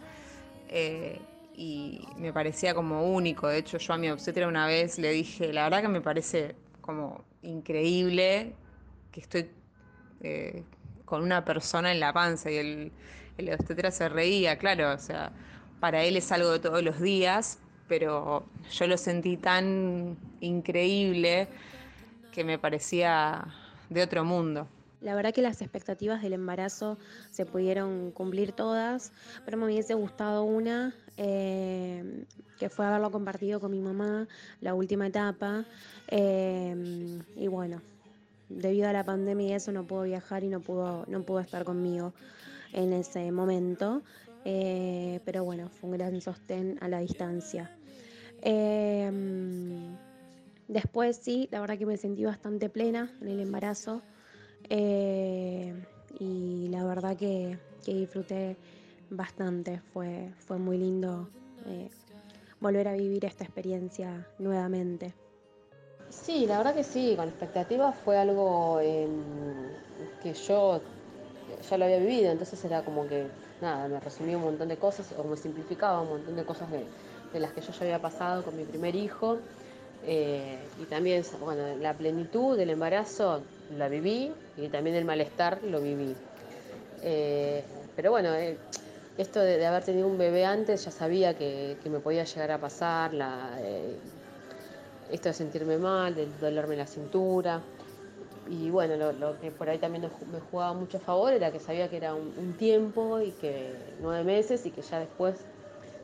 eh, 0.69 1.21
y 1.61 2.00
me 2.17 2.33
parecía 2.33 2.75
como 2.75 3.05
único. 3.12 3.47
De 3.47 3.59
hecho, 3.59 3.76
yo 3.76 3.93
a 3.93 3.99
mi 3.99 4.09
obstetra 4.09 4.49
una 4.49 4.67
vez 4.67 4.99
le 4.99 5.12
dije, 5.12 5.52
la 5.52 5.64
verdad 5.64 5.83
que 5.83 5.88
me 5.88 6.00
parece 6.00 6.57
como 6.81 7.23
increíble 7.43 8.55
que 9.12 9.21
estoy 9.21 9.50
eh, 10.23 10.64
con 11.05 11.23
una 11.23 11.45
persona 11.45 11.93
en 11.93 12.00
la 12.00 12.14
panza 12.14 12.50
y 12.50 12.57
el, 12.57 12.93
el 13.37 13.52
obstetra 13.52 13.90
se 13.90 14.09
reía, 14.09 14.57
claro, 14.57 14.95
o 14.95 14.99
sea, 14.99 15.33
para 15.81 16.02
él 16.02 16.17
es 16.17 16.33
algo 16.33 16.50
de 16.50 16.61
todos 16.61 16.83
los 16.83 16.99
días, 16.99 17.59
pero 17.88 18.47
yo 18.71 18.87
lo 18.87 18.97
sentí 18.97 19.37
tan 19.37 20.17
increíble 20.40 21.47
que 22.33 22.43
me 22.43 22.59
parecía 22.59 23.45
de 23.90 24.02
otro 24.02 24.25
mundo. 24.25 24.67
La 25.00 25.14
verdad 25.14 25.33
que 25.33 25.40
las 25.40 25.62
expectativas 25.62 26.21
del 26.21 26.35
embarazo 26.35 26.99
se 27.31 27.47
pudieron 27.47 28.11
cumplir 28.11 28.52
todas, 28.52 29.12
pero 29.47 29.57
me 29.57 29.64
hubiese 29.64 29.95
gustado 29.95 30.45
una, 30.45 30.95
eh, 31.21 32.25
que 32.59 32.71
fue 32.71 32.87
haberlo 32.87 33.11
compartido 33.11 33.61
con 33.61 33.71
mi 33.71 33.81
mamá, 33.81 34.27
la 34.61 34.75
última 34.75 35.07
etapa. 35.07 35.67
Eh, 36.09 37.21
y 37.37 37.47
bueno, 37.49 37.83
debido 38.49 38.89
a 38.89 38.93
la 38.93 39.05
pandemia 39.05 39.49
y 39.49 39.53
eso 39.53 39.71
no 39.71 39.85
pudo 39.85 40.03
viajar 40.03 40.43
y 40.43 40.49
no 40.49 40.61
pudo, 40.61 41.05
no 41.07 41.23
pudo 41.23 41.41
estar 41.41 41.65
conmigo 41.65 42.15
en 42.73 42.95
ese 42.95 43.31
momento. 43.31 44.03
Eh, 44.45 45.21
pero 45.27 45.45
bueno, 45.45 45.69
fue 45.69 45.91
un 45.91 45.99
gran 45.99 46.21
sostén 46.21 46.79
a 46.81 46.89
la 46.89 47.00
distancia. 47.00 47.71
Después 50.71 51.17
sí, 51.17 51.49
la 51.50 51.61
verdad 51.61 51.77
que 51.77 51.85
me 51.85 51.97
sentí 51.97 52.25
bastante 52.25 52.69
plena 52.69 53.11
en 53.21 53.27
el 53.27 53.41
embarazo 53.41 54.03
eh, 54.69 55.75
y 56.17 56.69
la 56.69 56.85
verdad 56.85 57.17
que, 57.17 57.59
disfruté 57.85 58.57
bastante, 59.11 59.81
fue, 59.93 60.33
fue 60.38 60.59
muy 60.59 60.79
lindo 60.79 61.29
eh, 61.67 61.88
volver 62.61 62.88
a 62.88 62.93
vivir 62.93 63.25
esta 63.25 63.45
experiencia 63.45 64.26
nuevamente. 64.38 65.14
Sí, 66.09 66.47
la 66.47 66.59
verdad 66.59 66.75
que 66.75 66.85
sí, 66.85 67.14
con 67.17 67.29
expectativas 67.29 67.95
fue 68.05 68.19
algo 68.19 68.81
eh, 68.81 69.07
que 70.23 70.33
yo 70.33 70.81
ya 71.69 71.79
lo 71.79 71.85
había 71.85 71.99
vivido, 71.99 72.31
entonces 72.31 72.64
era 72.64 72.83
como 72.83 73.07
que, 73.07 73.26
nada, 73.61 73.87
me 73.88 74.00
resumía 74.00 74.37
un 74.37 74.45
montón 74.45 74.69
de 74.69 74.76
cosas 74.76 75.12
o 75.17 75.25
me 75.25 75.37
simplificaba 75.37 76.00
un 76.00 76.09
montón 76.09 76.37
de 76.37 76.45
cosas 76.45 76.71
de, 76.71 76.85
de 77.33 77.40
las 77.40 77.52
que 77.52 77.61
yo 77.61 77.73
ya 77.73 77.81
había 77.83 77.99
pasado 78.00 78.43
con 78.43 78.57
mi 78.57 78.64
primer 78.64 78.95
hijo 78.97 79.38
eh, 80.05 80.59
y 80.81 80.85
también, 80.87 81.23
bueno, 81.40 81.76
la 81.76 81.95
plenitud 81.95 82.57
del 82.57 82.71
embarazo 82.71 83.43
la 83.76 83.88
viví 83.88 84.33
y 84.57 84.69
también 84.69 84.97
el 84.97 85.05
malestar 85.05 85.62
lo 85.62 85.81
viví. 85.81 86.14
Eh, 87.02 87.62
pero 87.97 88.11
bueno, 88.11 88.31
esto 89.19 89.40
de, 89.40 89.64
haber 89.67 89.85
tenido 89.85 90.07
un 90.07 90.19
bebé 90.19 90.45
antes 90.45 90.85
ya 90.85 90.90
sabía 90.90 91.35
que, 91.35 91.76
me 91.85 91.99
podía 91.99 92.25
llegar 92.25 92.52
a 92.52 92.59
pasar, 92.59 93.12
la, 93.12 93.59
esto 95.11 95.29
de 95.29 95.35
sentirme 95.35 95.79
mal, 95.79 96.14
de 96.14 96.26
dolerme 96.40 96.76
la 96.76 96.87
cintura. 96.87 97.61
Y 98.49 98.71
bueno, 98.71 99.12
lo, 99.12 99.38
que 99.40 99.50
por 99.50 99.69
ahí 99.69 99.79
también 99.79 100.11
me 100.33 100.40
jugaba 100.40 100.73
mucho 100.73 100.99
a 100.99 101.00
favor 101.00 101.33
era 101.33 101.52
que 101.52 101.61
sabía 101.61 101.88
que 101.88 101.97
era 101.97 102.14
un, 102.14 102.55
tiempo 102.59 103.21
y 103.21 103.31
que 103.33 103.73
nueve 104.00 104.25
meses 104.25 104.67
y 104.67 104.71
que 104.71 104.83
ya 104.83 104.99
después 104.99 105.37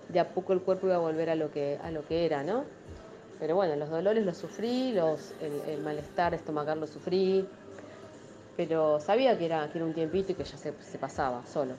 de 0.08 0.20
a 0.20 0.28
poco 0.28 0.52
el 0.52 0.60
cuerpo 0.60 0.86
iba 0.86 0.96
a 0.96 1.00
volver 1.00 1.30
a 1.30 1.34
lo 1.34 1.50
que, 1.50 1.78
a 1.82 1.90
lo 1.90 2.06
que 2.06 2.24
era, 2.24 2.44
¿no? 2.44 2.64
Pero 3.40 3.56
bueno, 3.56 3.74
los 3.76 3.90
dolores 3.90 4.24
los 4.24 4.36
sufrí, 4.36 4.92
los, 4.92 5.32
el, 5.40 5.80
malestar 5.80 6.34
estomacal 6.34 6.80
lo 6.80 6.86
sufrí, 6.86 7.46
pero 8.56 9.00
sabía 9.00 9.36
que 9.36 9.46
era, 9.46 9.68
que 9.70 9.78
era 9.78 9.86
un 9.86 9.92
tiempito 9.92 10.32
y 10.32 10.34
que 10.36 10.44
ya 10.44 10.56
se 10.56 10.98
pasaba 10.98 11.44
solo. 11.46 11.74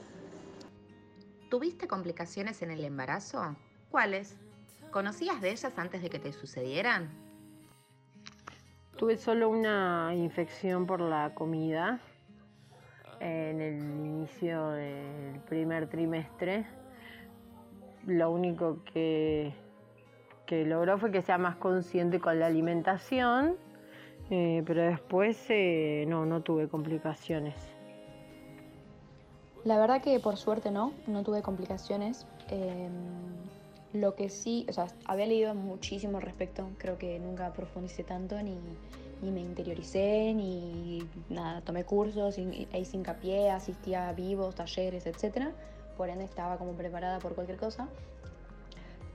¿Tuviste 1.49 1.87
complicaciones 1.87 2.61
en 2.61 2.71
el 2.71 2.83
embarazo? 2.83 3.55
¿Cuáles? 3.89 4.37
¿Conocías 4.91 5.41
de 5.41 5.51
ellas 5.51 5.77
antes 5.77 6.01
de 6.01 6.09
que 6.09 6.19
te 6.19 6.31
sucedieran? 6.33 7.09
Tuve 8.97 9.17
solo 9.17 9.49
una 9.49 10.13
infección 10.15 10.85
por 10.85 11.01
la 11.01 11.33
comida 11.35 11.99
en 13.19 13.61
el 13.61 13.79
inicio 13.79 14.69
del 14.71 15.39
primer 15.47 15.87
trimestre. 15.87 16.65
Lo 18.05 18.31
único 18.31 18.83
que 18.85 19.53
que 20.47 20.65
logró 20.65 20.97
fue 20.97 21.11
que 21.11 21.21
sea 21.21 21.37
más 21.37 21.57
consciente 21.57 22.19
con 22.19 22.39
la 22.39 22.47
alimentación, 22.47 23.57
eh, 24.31 24.63
pero 24.65 24.81
después 24.81 25.37
eh, 25.49 26.05
no, 26.07 26.25
no 26.25 26.41
tuve 26.41 26.67
complicaciones. 26.69 27.76
La 29.63 29.77
verdad 29.77 30.01
que 30.01 30.19
por 30.19 30.37
suerte 30.37 30.71
no, 30.71 30.93
no 31.07 31.23
tuve 31.23 31.41
complicaciones. 31.41 32.25
Em, 32.49 32.91
lo 33.93 34.15
que 34.15 34.29
sí, 34.29 34.65
o 34.69 34.73
sea, 34.73 34.87
había 35.05 35.25
leído 35.25 35.53
muchísimo 35.55 36.17
al 36.17 36.23
respecto, 36.23 36.69
creo 36.77 36.97
que 36.97 37.19
nunca 37.19 37.51
profundicé 37.53 38.03
tanto 38.03 38.41
ni, 38.41 38.57
ni 39.21 39.31
me 39.31 39.41
interioricé, 39.41 40.33
ni 40.33 41.07
nada, 41.29 41.61
tomé 41.61 41.83
cursos, 41.83 42.37
hice 42.37 42.97
hincapié, 42.97 43.49
asistía 43.49 44.09
a 44.09 44.13
vivos, 44.13 44.55
talleres, 44.55 45.05
etc. 45.05 45.49
Por 45.95 46.09
ende 46.09 46.25
estaba 46.25 46.57
como 46.57 46.73
preparada 46.73 47.19
por 47.19 47.33
cualquier 47.33 47.57
cosa 47.57 47.87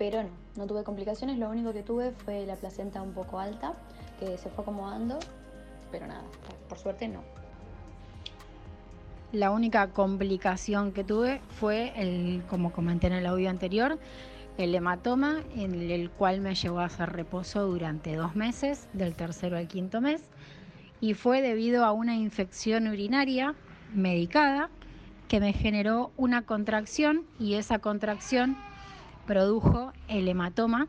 pero 0.02 0.20
no, 0.20 0.30
no 0.56 0.66
tuve 0.66 0.82
complicaciones, 0.82 1.38
lo 1.38 1.48
único 1.48 1.72
que 1.72 1.84
tuve 1.84 2.10
fue 2.10 2.44
la 2.44 2.56
placenta 2.56 3.00
un 3.00 3.12
poco 3.12 3.38
alta, 3.38 3.74
que 4.18 4.36
se 4.36 4.50
fue 4.50 4.62
acomodando, 4.62 5.20
pero 5.92 6.08
nada, 6.08 6.24
por 6.68 6.76
suerte 6.76 7.06
no. 7.06 7.22
La 9.32 9.50
única 9.50 9.88
complicación 9.88 10.92
que 10.92 11.04
tuve 11.04 11.40
fue, 11.58 11.92
el, 11.96 12.42
como 12.50 12.70
comenté 12.70 13.06
en 13.06 13.14
el 13.14 13.26
audio 13.26 13.48
anterior, 13.48 13.98
el 14.58 14.74
hematoma, 14.74 15.40
en 15.56 15.74
el 15.90 16.10
cual 16.10 16.42
me 16.42 16.54
llevó 16.54 16.80
a 16.80 16.84
hacer 16.84 17.10
reposo 17.10 17.66
durante 17.66 18.14
dos 18.14 18.36
meses, 18.36 18.88
del 18.92 19.14
tercero 19.14 19.56
al 19.56 19.68
quinto 19.68 20.02
mes, 20.02 20.22
y 21.00 21.14
fue 21.14 21.40
debido 21.40 21.86
a 21.86 21.92
una 21.92 22.14
infección 22.14 22.88
urinaria 22.88 23.54
medicada 23.94 24.68
que 25.28 25.40
me 25.40 25.54
generó 25.54 26.12
una 26.18 26.42
contracción 26.42 27.24
y 27.40 27.54
esa 27.54 27.78
contracción 27.78 28.56
produjo 29.26 29.94
el 30.08 30.28
hematoma 30.28 30.88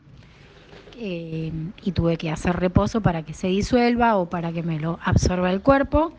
eh, 0.97 1.51
y 1.81 1.91
tuve 1.93 2.17
que 2.17 2.29
hacer 2.29 2.57
reposo 2.57 2.99
para 2.99 3.23
que 3.23 3.33
se 3.33 3.47
disuelva 3.47 4.17
o 4.17 4.29
para 4.29 4.51
que 4.51 4.63
me 4.63 4.81
lo 4.81 4.99
absorba 5.01 5.49
el 5.49 5.61
cuerpo. 5.61 6.13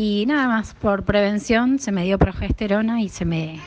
Y 0.00 0.26
nada 0.26 0.46
más, 0.46 0.74
por 0.74 1.02
prevención 1.04 1.80
se 1.80 1.90
me 1.90 2.04
dio 2.04 2.20
progesterona 2.20 3.02
y 3.02 3.08
se 3.08 3.24
me 3.24 3.58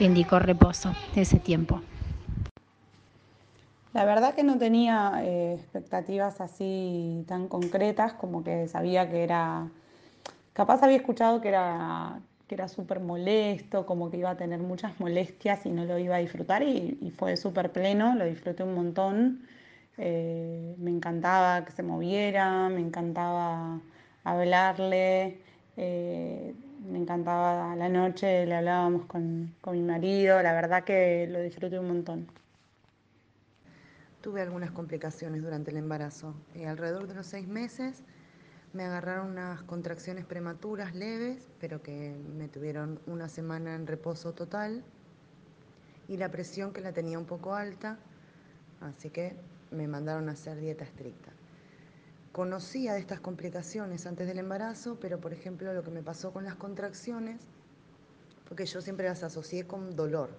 indicó 0.00 0.38
reposo 0.38 0.92
ese 1.16 1.40
tiempo. 1.40 1.80
La 3.94 4.04
verdad 4.04 4.34
que 4.34 4.44
no 4.44 4.58
tenía 4.58 5.12
eh, 5.22 5.54
expectativas 5.54 6.42
así 6.42 7.24
tan 7.26 7.48
concretas, 7.48 8.12
como 8.12 8.44
que 8.44 8.68
sabía 8.68 9.08
que 9.08 9.24
era, 9.24 9.66
capaz 10.52 10.82
había 10.82 10.98
escuchado 10.98 11.40
que 11.40 11.48
era 11.48 12.20
que 12.46 12.54
era 12.54 12.68
súper 12.68 13.00
molesto, 13.00 13.86
como 13.86 14.10
que 14.10 14.18
iba 14.18 14.30
a 14.30 14.36
tener 14.36 14.60
muchas 14.60 15.00
molestias 15.00 15.64
y 15.64 15.70
no 15.70 15.86
lo 15.86 15.98
iba 15.98 16.16
a 16.16 16.18
disfrutar 16.18 16.62
y, 16.62 17.14
fue 17.16 17.38
súper 17.38 17.72
pleno, 17.72 18.14
lo 18.14 18.26
disfruté 18.26 18.62
un 18.62 18.74
montón. 18.74 19.46
Eh, 19.96 20.74
me 20.78 20.90
encantaba 20.90 21.64
que 21.64 21.72
se 21.72 21.82
moviera, 21.82 22.68
me 22.68 22.80
encantaba 22.80 23.80
hablarle, 24.22 25.47
eh, 25.78 26.54
me 26.90 26.98
encantaba 26.98 27.76
la 27.76 27.88
noche, 27.88 28.44
le 28.46 28.56
hablábamos 28.56 29.06
con, 29.06 29.54
con 29.60 29.74
mi 29.74 29.82
marido, 29.82 30.42
la 30.42 30.52
verdad 30.52 30.82
que 30.82 31.28
lo 31.28 31.40
disfruté 31.40 31.78
un 31.78 31.86
montón. 31.86 32.26
Tuve 34.20 34.42
algunas 34.42 34.72
complicaciones 34.72 35.40
durante 35.40 35.70
el 35.70 35.76
embarazo. 35.76 36.34
eh, 36.54 36.66
alrededor 36.66 37.06
de 37.06 37.14
los 37.14 37.26
seis 37.26 37.46
meses 37.46 38.02
me 38.72 38.84
agarraron 38.84 39.30
unas 39.30 39.62
contracciones 39.62 40.24
prematuras 40.24 40.94
leves, 40.94 41.48
pero 41.60 41.80
que 41.80 42.16
me 42.36 42.48
tuvieron 42.48 43.00
una 43.06 43.28
semana 43.28 43.74
en 43.74 43.86
reposo 43.86 44.32
total. 44.32 44.82
Y 46.08 46.16
la 46.16 46.30
presión 46.30 46.72
que 46.72 46.80
la 46.80 46.92
tenía 46.92 47.18
un 47.18 47.24
poco 47.24 47.54
alta, 47.54 47.98
así 48.80 49.10
que 49.10 49.36
me 49.70 49.86
mandaron 49.86 50.28
a 50.28 50.32
hacer 50.32 50.58
dieta 50.58 50.84
estricta. 50.84 51.37
Conocía 52.32 52.94
de 52.94 53.00
estas 53.00 53.20
complicaciones 53.20 54.06
antes 54.06 54.26
del 54.26 54.38
embarazo, 54.38 54.98
pero 55.00 55.20
por 55.20 55.32
ejemplo 55.32 55.72
lo 55.72 55.82
que 55.82 55.90
me 55.90 56.02
pasó 56.02 56.32
con 56.32 56.44
las 56.44 56.54
contracciones, 56.54 57.40
porque 58.48 58.66
yo 58.66 58.80
siempre 58.80 59.08
las 59.08 59.22
asocié 59.22 59.66
con 59.66 59.96
dolor 59.96 60.30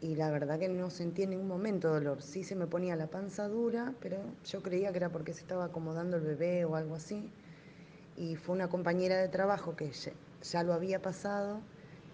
y 0.00 0.14
la 0.14 0.30
verdad 0.30 0.58
que 0.58 0.68
no 0.68 0.90
sentí 0.90 1.22
en 1.22 1.30
ningún 1.30 1.48
momento 1.48 1.88
dolor. 1.88 2.22
Sí 2.22 2.44
se 2.44 2.54
me 2.54 2.66
ponía 2.66 2.94
la 2.94 3.08
panza 3.08 3.48
dura, 3.48 3.94
pero 4.00 4.18
yo 4.44 4.62
creía 4.62 4.92
que 4.92 4.98
era 4.98 5.10
porque 5.10 5.32
se 5.32 5.40
estaba 5.40 5.66
acomodando 5.66 6.16
el 6.16 6.22
bebé 6.22 6.64
o 6.64 6.76
algo 6.76 6.94
así. 6.94 7.30
Y 8.16 8.36
fue 8.36 8.54
una 8.54 8.68
compañera 8.68 9.16
de 9.16 9.28
trabajo 9.28 9.74
que 9.76 9.90
ya, 10.42 10.62
lo 10.62 10.72
había 10.72 11.02
pasado, 11.02 11.60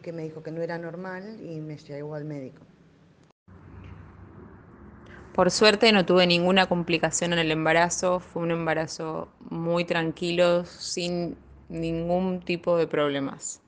que 0.02 0.12
me 0.12 0.22
dijo 0.22 0.42
que 0.42 0.50
no 0.50 0.62
era 0.62 0.78
normal 0.78 1.40
y 1.40 1.60
me 1.60 1.76
llevó 1.76 2.14
al 2.14 2.24
médico. 2.24 2.60
Por 5.34 5.50
suerte 5.50 5.90
no 5.90 6.06
tuve 6.06 6.28
ninguna 6.28 6.66
complicación 6.66 7.32
en 7.32 7.40
el 7.40 7.50
embarazo, 7.50 8.20
fue 8.20 8.42
un 8.42 8.52
embarazo 8.52 9.26
muy 9.50 9.84
tranquilo, 9.84 10.64
sin 10.64 11.36
ningún 11.68 12.38
tipo 12.38 12.76
de 12.76 12.86
problemas. 12.86 13.60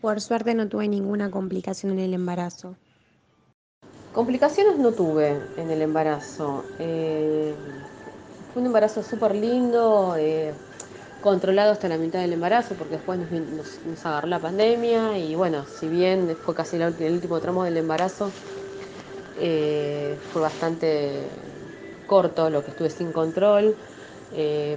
Por 0.00 0.20
suerte 0.20 0.54
no 0.54 0.68
tuve 0.68 0.86
ninguna 0.86 1.28
complicación 1.28 1.94
en 1.94 1.98
el 1.98 2.14
embarazo. 2.14 2.76
Complicaciones 4.14 4.78
no 4.78 4.92
tuve 4.92 5.40
en 5.56 5.72
el 5.72 5.82
embarazo. 5.82 6.64
Eh, 6.78 7.52
fue 8.52 8.62
un 8.62 8.66
embarazo 8.66 9.02
súper 9.02 9.34
lindo, 9.34 10.14
eh, 10.16 10.54
controlado 11.20 11.72
hasta 11.72 11.88
la 11.88 11.98
mitad 11.98 12.20
del 12.20 12.34
embarazo, 12.34 12.76
porque 12.76 12.94
después 12.94 13.18
nos, 13.18 14.06
agarró 14.06 14.28
la 14.28 14.38
pandemia 14.38 15.18
y 15.18 15.34
bueno, 15.34 15.64
si 15.66 15.88
bien 15.88 16.36
fue 16.44 16.54
casi 16.54 16.76
el 16.76 17.12
último 17.12 17.40
tramo 17.40 17.64
del 17.64 17.76
embarazo, 17.76 18.30
eh, 19.40 20.16
fue 20.32 20.42
bastante 20.42 21.22
corto 22.06 22.50
lo 22.50 22.64
que 22.64 22.70
estuve 22.70 22.90
sin 22.90 23.12
control. 23.12 23.74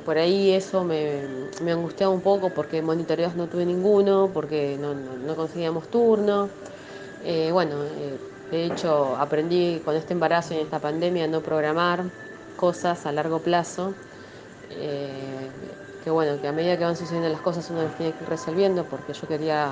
por 0.06 0.18
ahí 0.18 0.52
eso 0.52 0.84
me, 0.84 1.24
me, 1.64 1.72
angustiaba 1.72 2.14
un 2.14 2.22
poco 2.22 2.50
porque 2.50 2.82
monitoreos 2.82 3.36
no 3.36 3.48
tuve 3.48 3.66
ninguno, 3.66 4.30
porque 4.34 4.78
no, 4.80 5.36
conseguíamos 5.36 5.88
turno. 5.90 6.50
bueno, 7.52 7.76
de 8.52 8.66
hecho, 8.66 9.16
aprendí 9.16 9.80
con 9.86 9.96
este 9.96 10.14
embarazo 10.14 10.54
y 10.54 10.58
en 10.58 10.64
esta 10.64 10.80
pandemia 10.80 11.26
no 11.26 11.40
programar 11.40 12.04
cosas 12.58 13.06
a 13.06 13.12
largo 13.14 13.40
plazo. 13.40 13.94
Eh, 14.72 15.50
que 16.04 16.10
bueno, 16.10 16.40
que 16.42 16.50
a 16.50 16.52
medida 16.52 16.78
que 16.78 16.84
van 16.84 16.98
sucediendo 16.98 17.30
las 17.30 17.40
cosas 17.40 17.70
uno 17.70 17.84
las 17.84 17.96
tiene 17.96 18.12
que 18.12 18.24
ir 18.24 18.30
resolviendo 18.30 18.84
porque 18.84 19.14
yo 19.14 19.26
quería 19.28 19.70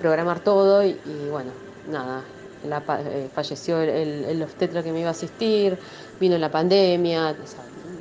programar 0.00 0.40
todo 0.40 0.82
y, 0.84 0.96
bueno, 1.30 1.50
nada, 1.90 2.22
eh, 2.64 3.28
falleció 3.34 3.80
el, 3.80 4.24
el, 4.24 4.42
obstetra 4.42 4.82
que 4.82 4.92
me 4.92 5.00
iba 5.00 5.08
a 5.08 5.12
asistir, 5.12 5.78
vino 6.18 6.38
la 6.38 6.50
pandemia, 6.50 7.34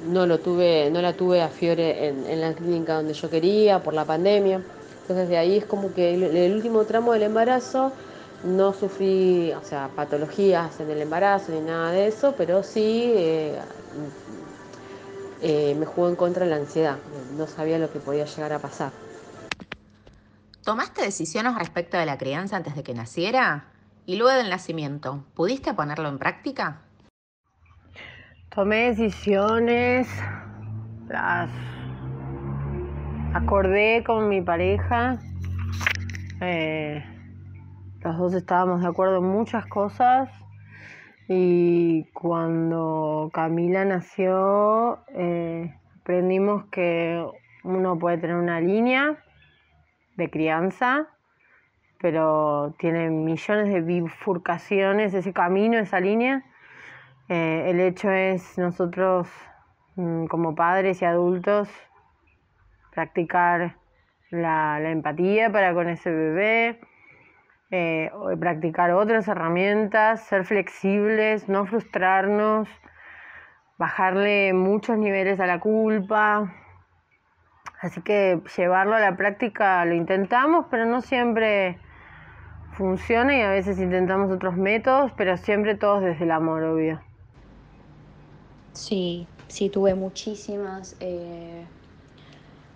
no 0.08 0.26
lo 0.26 0.40
tuve, 0.40 0.90
no 0.92 1.02
la 1.02 1.14
tuve 1.14 1.42
a 1.42 1.50
Fiore 1.50 2.08
en, 2.08 2.26
en 2.26 2.42
la 2.42 2.54
clínica 2.54 2.96
donde 2.96 3.14
yo 3.14 3.30
quería 3.30 3.82
por 3.82 3.94
la 3.94 4.06
pandemia. 4.06 4.62
Entonces 5.02 5.30
de 5.30 5.38
ahí 5.38 5.58
es 5.58 5.66
como 5.66 5.94
que 5.94 6.16
el, 6.16 6.24
el 6.24 6.54
último 6.54 6.84
tramo 6.86 7.14
del 7.14 7.24
embarazo 7.24 7.92
no 8.44 8.74
sufrí, 8.74 9.52
o 9.54 9.64
sea, 9.64 9.90
patologías 9.96 10.80
en 10.80 10.90
el 10.90 11.02
embarazo 11.02 11.52
ni 11.52 11.62
nada 11.62 11.92
de 11.92 12.08
eso, 12.08 12.36
pero 12.38 12.64
sí 12.64 13.12
eh, 13.16 13.60
eh, 15.42 15.76
me 15.78 15.86
jugó 15.86 16.10
en 16.10 16.16
contra 16.16 16.46
la 16.46 16.56
ansiedad. 16.56 16.98
No 17.38 17.48
sabía 17.48 17.80
lo 17.80 17.92
que 17.92 18.00
podía 18.00 18.26
llegar 18.26 18.54
a 18.54 18.60
pasar. 18.60 18.92
¿Tomaste 20.64 21.04
decisiones 21.04 21.56
respecto 21.56 21.98
de 21.98 22.06
la 22.06 22.18
crianza 22.18 22.58
antes 22.58 22.76
de 22.76 22.84
que 22.84 22.94
naciera? 22.94 23.66
Y 24.08 24.18
luego 24.18 24.38
del 24.38 24.52
nacimiento, 24.52 25.26
¿pudiste 25.34 25.74
ponerlo 25.74 26.08
en 26.10 26.20
práctica? 26.20 26.82
Tomé 28.54 28.94
decisiones, 28.94 30.08
las 31.08 31.50
acordé 33.34 34.04
con 34.06 34.30
mi 34.30 34.42
pareja. 34.42 35.18
Eh, 36.40 37.04
los 38.02 38.18
dos 38.18 38.34
estábamos 38.36 38.82
de 38.82 38.88
acuerdo 38.88 39.18
en 39.18 39.26
muchas 39.26 39.66
cosas 39.66 40.30
y 41.28 42.04
cuando 42.14 43.32
Camila 43.34 43.86
nació 43.86 45.00
eh, 45.16 45.76
aprendimos 46.02 46.66
que 46.66 47.26
uno 47.64 47.98
puede 47.98 48.20
tener 48.20 48.36
una 48.36 48.62
línea 48.62 49.18
de 50.16 50.30
crianza, 50.30 51.08
pero 52.06 52.76
tiene 52.78 53.10
millones 53.10 53.74
de 53.74 53.82
bifurcaciones 53.82 55.16
ese 55.16 55.34
camino, 55.34 55.80
esa 55.80 56.00
línea. 56.00 56.44
Eh, 57.30 57.64
el 57.72 57.80
hecho 57.80 58.12
es 58.12 58.60
nosotros 58.60 59.28
mm, 59.96 60.28
como 60.28 60.54
padres 60.54 61.02
y 61.02 61.06
adultos 61.06 61.68
practicar 62.94 63.78
la, 64.30 64.80
empatía 64.88 65.52
para 65.52 65.74
con 65.74 65.90
ese 65.90 66.12
bebé, 66.12 66.80
eh, 67.72 68.12
practicar 68.40 68.92
otras 68.92 69.28
herramientas, 69.28 70.28
ser 70.28 70.46
flexibles, 70.46 71.50
no 71.50 71.66
frustrarnos, 71.66 72.70
bajarle 73.80 74.54
muchos 74.54 75.00
niveles 75.00 75.40
a 75.40 75.48
la 75.48 75.60
culpa. 75.60 76.54
Así 77.82 78.00
que 78.04 78.44
llevarlo 78.56 78.94
a 78.94 79.00
la 79.00 79.18
práctica 79.18 79.84
lo 79.86 79.96
intentamos, 79.96 80.68
pero 80.70 80.86
no 80.86 81.02
siempre 81.02 81.80
funciona 82.78 83.38
y 83.38 83.42
a 83.42 83.50
veces 83.50 83.80
intentamos 83.80 84.32
otros 84.32 84.56
métodos, 84.56 85.12
pero 85.18 85.38
siempre 85.38 85.76
todos 85.76 86.04
desde 86.04 86.26
el 86.26 86.32
amor, 86.32 86.64
obvio. 86.64 87.02
Sí, 88.74 89.28
sí, 89.48 89.70
tuve 89.70 89.96
muchísimas 89.96 90.98
eh, 91.00 91.66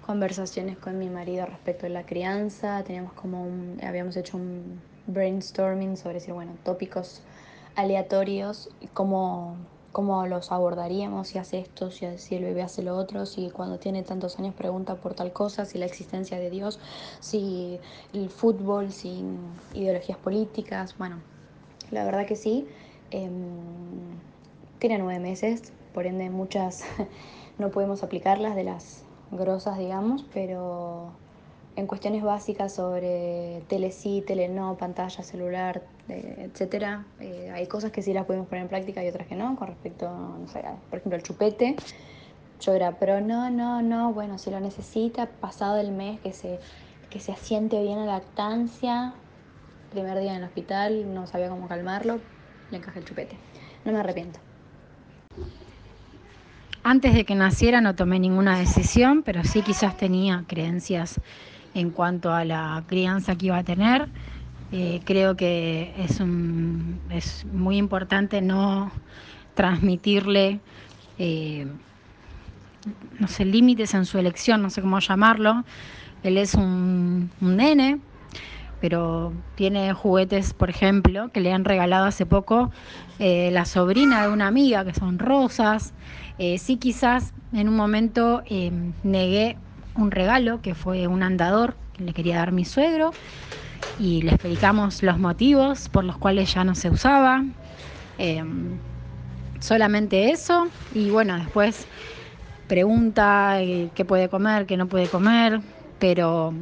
conversaciones 0.05 0.77
con 0.77 0.97
mi 0.97 1.09
marido 1.09 1.45
respecto 1.45 1.85
de 1.85 1.89
la 1.89 2.03
crianza. 2.05 2.83
Teníamos 2.83 3.13
como 3.13 3.43
un, 3.43 3.79
habíamos 3.83 4.15
hecho 4.15 4.37
un 4.37 4.81
brainstorming 5.07 5.97
sobre 5.97 6.15
decir, 6.15 6.33
bueno, 6.33 6.53
tópicos 6.63 7.21
aleatorios 7.75 8.69
cómo, 8.93 9.55
cómo 9.91 10.25
los 10.27 10.51
abordaríamos, 10.51 11.29
si 11.29 11.37
hace 11.37 11.59
esto, 11.59 11.91
si, 11.91 12.05
si 12.17 12.35
el 12.35 12.43
bebé 12.43 12.61
hace 12.61 12.83
lo 12.83 12.95
otro, 12.97 13.25
si 13.25 13.49
cuando 13.49 13.79
tiene 13.79 14.03
tantos 14.03 14.39
años 14.39 14.53
pregunta 14.55 14.95
por 14.95 15.13
tal 15.13 15.33
cosa, 15.33 15.65
si 15.65 15.77
la 15.77 15.85
existencia 15.85 16.37
de 16.37 16.49
Dios, 16.49 16.79
si 17.19 17.79
el 18.13 18.29
fútbol, 18.29 18.91
si 18.91 19.23
ideologías 19.73 20.17
políticas. 20.17 20.95
Bueno, 20.97 21.17
la 21.91 22.03
verdad 22.03 22.25
que 22.25 22.35
sí. 22.35 22.67
Eh, 23.11 23.29
tiene 24.79 24.97
nueve 24.97 25.19
meses, 25.19 25.73
por 25.93 26.05
ende 26.05 26.29
muchas 26.29 26.83
no 27.57 27.69
podemos 27.69 28.03
aplicarlas 28.03 28.55
de 28.55 28.63
las 28.63 29.03
grosas, 29.31 29.77
digamos, 29.77 30.25
pero 30.33 31.11
en 31.75 31.85
cuestiones 31.85 32.23
básicas 32.23 32.73
sobre 32.73 33.61
tele 33.67 33.91
sí, 33.91 34.23
tele 34.25 34.47
no, 34.47 34.75
pantalla, 34.77 35.23
celular, 35.23 35.83
etcétera, 36.09 37.05
eh, 37.19 37.51
hay 37.53 37.67
cosas 37.67 37.91
que 37.91 38.01
sí 38.01 38.13
las 38.13 38.25
podemos 38.25 38.47
poner 38.47 38.63
en 38.63 38.69
práctica 38.69 39.03
y 39.03 39.07
otras 39.07 39.27
que 39.27 39.35
no, 39.35 39.55
con 39.55 39.67
respecto, 39.67 40.09
no 40.09 40.47
sé, 40.47 40.61
por 40.89 40.99
ejemplo, 40.99 41.17
el 41.17 41.23
chupete. 41.23 41.75
Yo 42.61 42.73
era, 42.73 42.91
pero 42.99 43.21
no, 43.21 43.49
no, 43.49 43.81
no, 43.81 44.13
bueno, 44.13 44.37
si 44.37 44.51
lo 44.51 44.59
necesita, 44.59 45.27
pasado 45.27 45.79
el 45.79 45.91
mes 45.91 46.19
que 46.19 46.33
se, 46.33 46.59
que 47.09 47.19
se 47.19 47.31
asiente 47.31 47.81
bien 47.81 47.99
la 47.99 48.05
lactancia, 48.05 49.13
primer 49.91 50.19
día 50.19 50.31
en 50.31 50.39
el 50.39 50.43
hospital, 50.43 51.13
no 51.13 51.25
sabía 51.25 51.49
cómo 51.49 51.67
calmarlo, 51.67 52.19
le 52.69 52.77
encajé 52.77 52.99
el 52.99 53.05
chupete. 53.05 53.37
No 53.85 53.93
me 53.93 53.99
arrepiento. 53.99 54.39
Antes 56.83 57.13
de 57.13 57.23
que 57.23 57.35
naciera 57.35 57.81
no 57.81 57.95
tomé 57.95 58.19
ninguna 58.19 58.57
decisión, 58.57 59.23
pero 59.23 59.43
sí 59.43 59.61
quizás 59.61 59.95
tenía 59.97 60.43
creencias 60.47 61.19
en 61.73 61.91
cuanto 61.91 62.31
a 62.31 62.45
la 62.45 62.83
crianza 62.87 63.35
que 63.35 63.47
iba 63.47 63.57
a 63.57 63.63
tener. 63.63 64.07
Eh, 64.71 65.01
creo 65.03 65.35
que 65.35 65.93
es, 65.97 66.19
un, 66.19 66.99
es 67.09 67.45
muy 67.45 67.77
importante 67.77 68.41
no 68.41 68.91
transmitirle, 69.55 70.59
eh, 71.17 71.65
no 73.19 73.27
sé, 73.27 73.45
límites 73.45 73.93
en 73.93 74.05
su 74.05 74.19
elección, 74.19 74.61
no 74.61 74.69
sé 74.69 74.81
cómo 74.81 74.99
llamarlo. 74.99 75.63
Él 76.23 76.37
es 76.37 76.53
un, 76.53 77.31
un 77.41 77.57
nene, 77.57 77.99
pero 78.79 79.33
tiene 79.55 79.91
juguetes, 79.93 80.53
por 80.53 80.69
ejemplo, 80.69 81.31
que 81.31 81.39
le 81.39 81.51
han 81.51 81.65
regalado 81.65 82.05
hace 82.05 82.25
poco 82.25 82.69
eh, 83.17 83.49
la 83.51 83.65
sobrina 83.65 84.21
de 84.21 84.29
una 84.29 84.47
amiga, 84.47 84.85
que 84.85 84.93
son 84.93 85.17
rosas. 85.19 85.93
Sí, 86.57 86.77
quizás 86.77 87.33
en 87.51 87.67
un 87.67 87.75
momento 87.75 88.43
negué 89.03 89.57
un 89.95 90.11
regalo, 90.11 90.61
que 90.61 90.73
fue 90.73 91.07
un 91.07 91.21
andador 91.21 91.75
que 91.93 92.05
le 92.05 92.13
quería 92.13 92.37
dar 92.37 92.53
mi 92.53 92.63
suegro, 92.63 93.11
y 93.99 94.21
le 94.21 94.31
explicamos 94.31 95.03
los 95.03 95.19
motivos 95.19 95.89
por 95.89 96.03
los 96.03 96.17
cuales 96.17 96.53
ya 96.53 96.63
no 96.63 96.75
se 96.75 96.89
usaba. 96.89 97.43
solamente 99.59 100.31
eso, 100.31 100.67
y 100.93 101.09
bueno, 101.09 101.37
después 101.37 101.85
pregunta 102.67 103.57
qué 103.95 104.05
puede 104.05 104.29
comer, 104.29 104.65
qué 104.65 104.77
no 104.77 104.87
puede 104.87 105.07
comer, 105.07 105.59
pero 105.99 106.53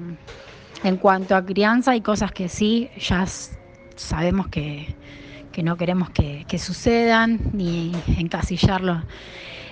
en 0.83 0.97
cuanto 0.97 1.35
a 1.35 1.45
crianza 1.45 1.91
hay 1.91 2.01
cosas 2.01 2.31
que 2.31 2.49
sí, 2.49 2.89
ya 2.97 3.25
sabemos 3.95 4.47
que, 4.47 4.95
que 5.51 5.63
no 5.63 5.77
queremos 5.77 6.09
que, 6.09 6.45
que, 6.47 6.57
sucedan, 6.57 7.39
ni 7.53 7.91
encasillarlo 8.17 9.03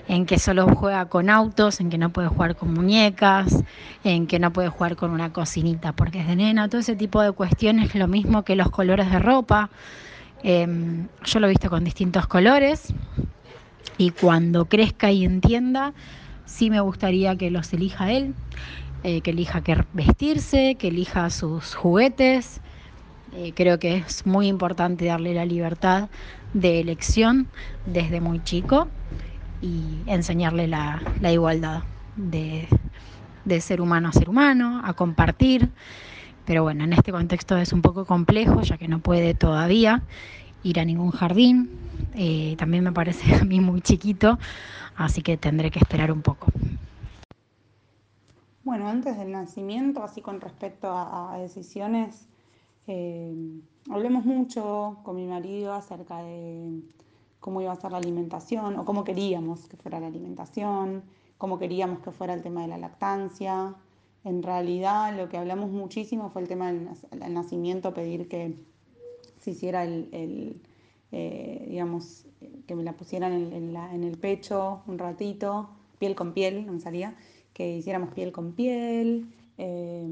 en 0.08 0.26
que 0.26 0.38
solo 0.38 0.66
juega 0.68 1.06
con 1.06 1.30
autos, 1.30 1.80
en 1.80 1.90
que 1.90 1.98
no 1.98 2.10
puede 2.10 2.28
jugar 2.28 2.56
con 2.56 2.72
muñecas, 2.72 3.64
en 4.04 4.26
que 4.26 4.38
no 4.38 4.52
puede 4.52 4.68
jugar 4.68 4.96
con 4.96 5.10
una 5.10 5.32
cocinita 5.32 5.92
porque 5.92 6.20
es 6.20 6.26
de 6.26 6.36
nena, 6.36 6.68
todo 6.68 6.80
ese 6.80 6.96
tipo 6.96 7.20
de 7.22 7.32
cuestiones, 7.32 7.94
lo 7.94 8.08
mismo 8.08 8.42
que 8.42 8.56
los 8.56 8.70
colores 8.70 9.10
de 9.10 9.18
ropa. 9.18 9.70
Eh, 10.42 10.66
yo 11.24 11.40
lo 11.40 11.46
he 11.46 11.50
visto 11.50 11.70
con 11.70 11.82
distintos 11.82 12.26
colores 12.26 12.92
y 13.98 14.10
cuando 14.10 14.66
crezca 14.66 15.10
y 15.10 15.24
entienda, 15.24 15.92
sí 16.44 16.70
me 16.70 16.80
gustaría 16.80 17.36
que 17.36 17.50
los 17.50 17.72
elija 17.72 18.12
él 18.12 18.34
eh, 19.08 19.20
que 19.20 19.30
elija 19.30 19.60
qué 19.60 19.84
vestirse, 19.92 20.74
que 20.76 20.88
elija 20.88 21.30
sus 21.30 21.76
juguetes. 21.76 22.60
Eh, 23.36 23.52
creo 23.54 23.78
que 23.78 23.98
es 23.98 24.26
muy 24.26 24.48
importante 24.48 25.04
darle 25.04 25.32
la 25.32 25.44
libertad 25.44 26.08
de 26.54 26.80
elección 26.80 27.46
desde 27.86 28.20
muy 28.20 28.42
chico 28.42 28.88
y 29.60 30.02
enseñarle 30.06 30.68
la, 30.68 31.02
la 31.20 31.32
igualdad 31.32 31.82
de, 32.16 32.68
de 33.44 33.60
ser 33.60 33.80
humano 33.80 34.08
a 34.08 34.12
ser 34.12 34.28
humano, 34.28 34.82
a 34.84 34.92
compartir. 34.94 35.70
Pero 36.44 36.62
bueno, 36.62 36.84
en 36.84 36.92
este 36.92 37.12
contexto 37.12 37.56
es 37.56 37.72
un 37.72 37.82
poco 37.82 38.04
complejo, 38.04 38.60
ya 38.62 38.76
que 38.76 38.88
no 38.88 39.00
puede 39.00 39.34
todavía 39.34 40.02
ir 40.62 40.80
a 40.80 40.84
ningún 40.84 41.10
jardín. 41.10 41.70
Eh, 42.14 42.54
también 42.58 42.84
me 42.84 42.92
parece 42.92 43.34
a 43.40 43.44
mí 43.44 43.60
muy 43.60 43.80
chiquito, 43.80 44.38
así 44.96 45.22
que 45.22 45.36
tendré 45.36 45.70
que 45.70 45.78
esperar 45.78 46.12
un 46.12 46.22
poco. 46.22 46.48
Bueno, 48.64 48.88
antes 48.88 49.16
del 49.16 49.30
nacimiento, 49.30 50.02
así 50.02 50.20
con 50.20 50.40
respecto 50.40 50.90
a, 50.90 51.38
decisiones, 51.38 52.26
eh, 52.88 53.32
hablemos 53.88 54.24
mucho 54.24 54.98
con 55.04 55.14
mi 55.14 55.26
marido 55.26 55.72
acerca 55.72 56.18
de 56.18 56.80
cómo 57.46 57.60
iba 57.60 57.70
a 57.70 57.76
ser 57.76 57.92
la 57.92 57.98
alimentación 57.98 58.76
o 58.76 58.84
cómo 58.84 59.04
queríamos 59.04 59.68
que 59.68 59.76
fuera 59.76 60.00
la 60.00 60.08
alimentación, 60.08 61.04
cómo 61.38 61.60
queríamos 61.60 62.00
que 62.00 62.10
fuera 62.10 62.34
el 62.34 62.42
tema 62.42 62.62
de 62.62 62.66
la 62.66 62.76
lactancia. 62.76 63.76
En 64.24 64.42
realidad 64.42 65.16
lo 65.16 65.28
que 65.28 65.36
hablamos 65.36 65.70
muchísimo 65.70 66.28
fue 66.30 66.42
el 66.42 66.48
tema 66.48 66.72
del 66.72 67.32
nacimiento, 67.32 67.94
pedir 67.94 68.26
que 68.28 68.56
se 69.38 69.52
hiciera 69.52 69.84
el, 69.84 70.60
eh, 71.12 71.66
digamos, 71.70 72.24
que 72.66 72.74
me 72.74 72.82
la 72.82 72.94
pusieran 72.94 73.32
en, 73.32 74.02
el 74.02 74.18
pecho 74.18 74.82
un 74.88 74.98
ratito, 74.98 75.68
piel 76.00 76.16
con 76.16 76.32
piel, 76.32 76.66
no 76.66 76.72
me 76.72 76.80
salía 76.80 77.14
que 77.52 77.76
hiciéramos 77.76 78.12
piel 78.12 78.32
con 78.32 78.54
piel, 78.54 79.32
eh, 79.56 80.04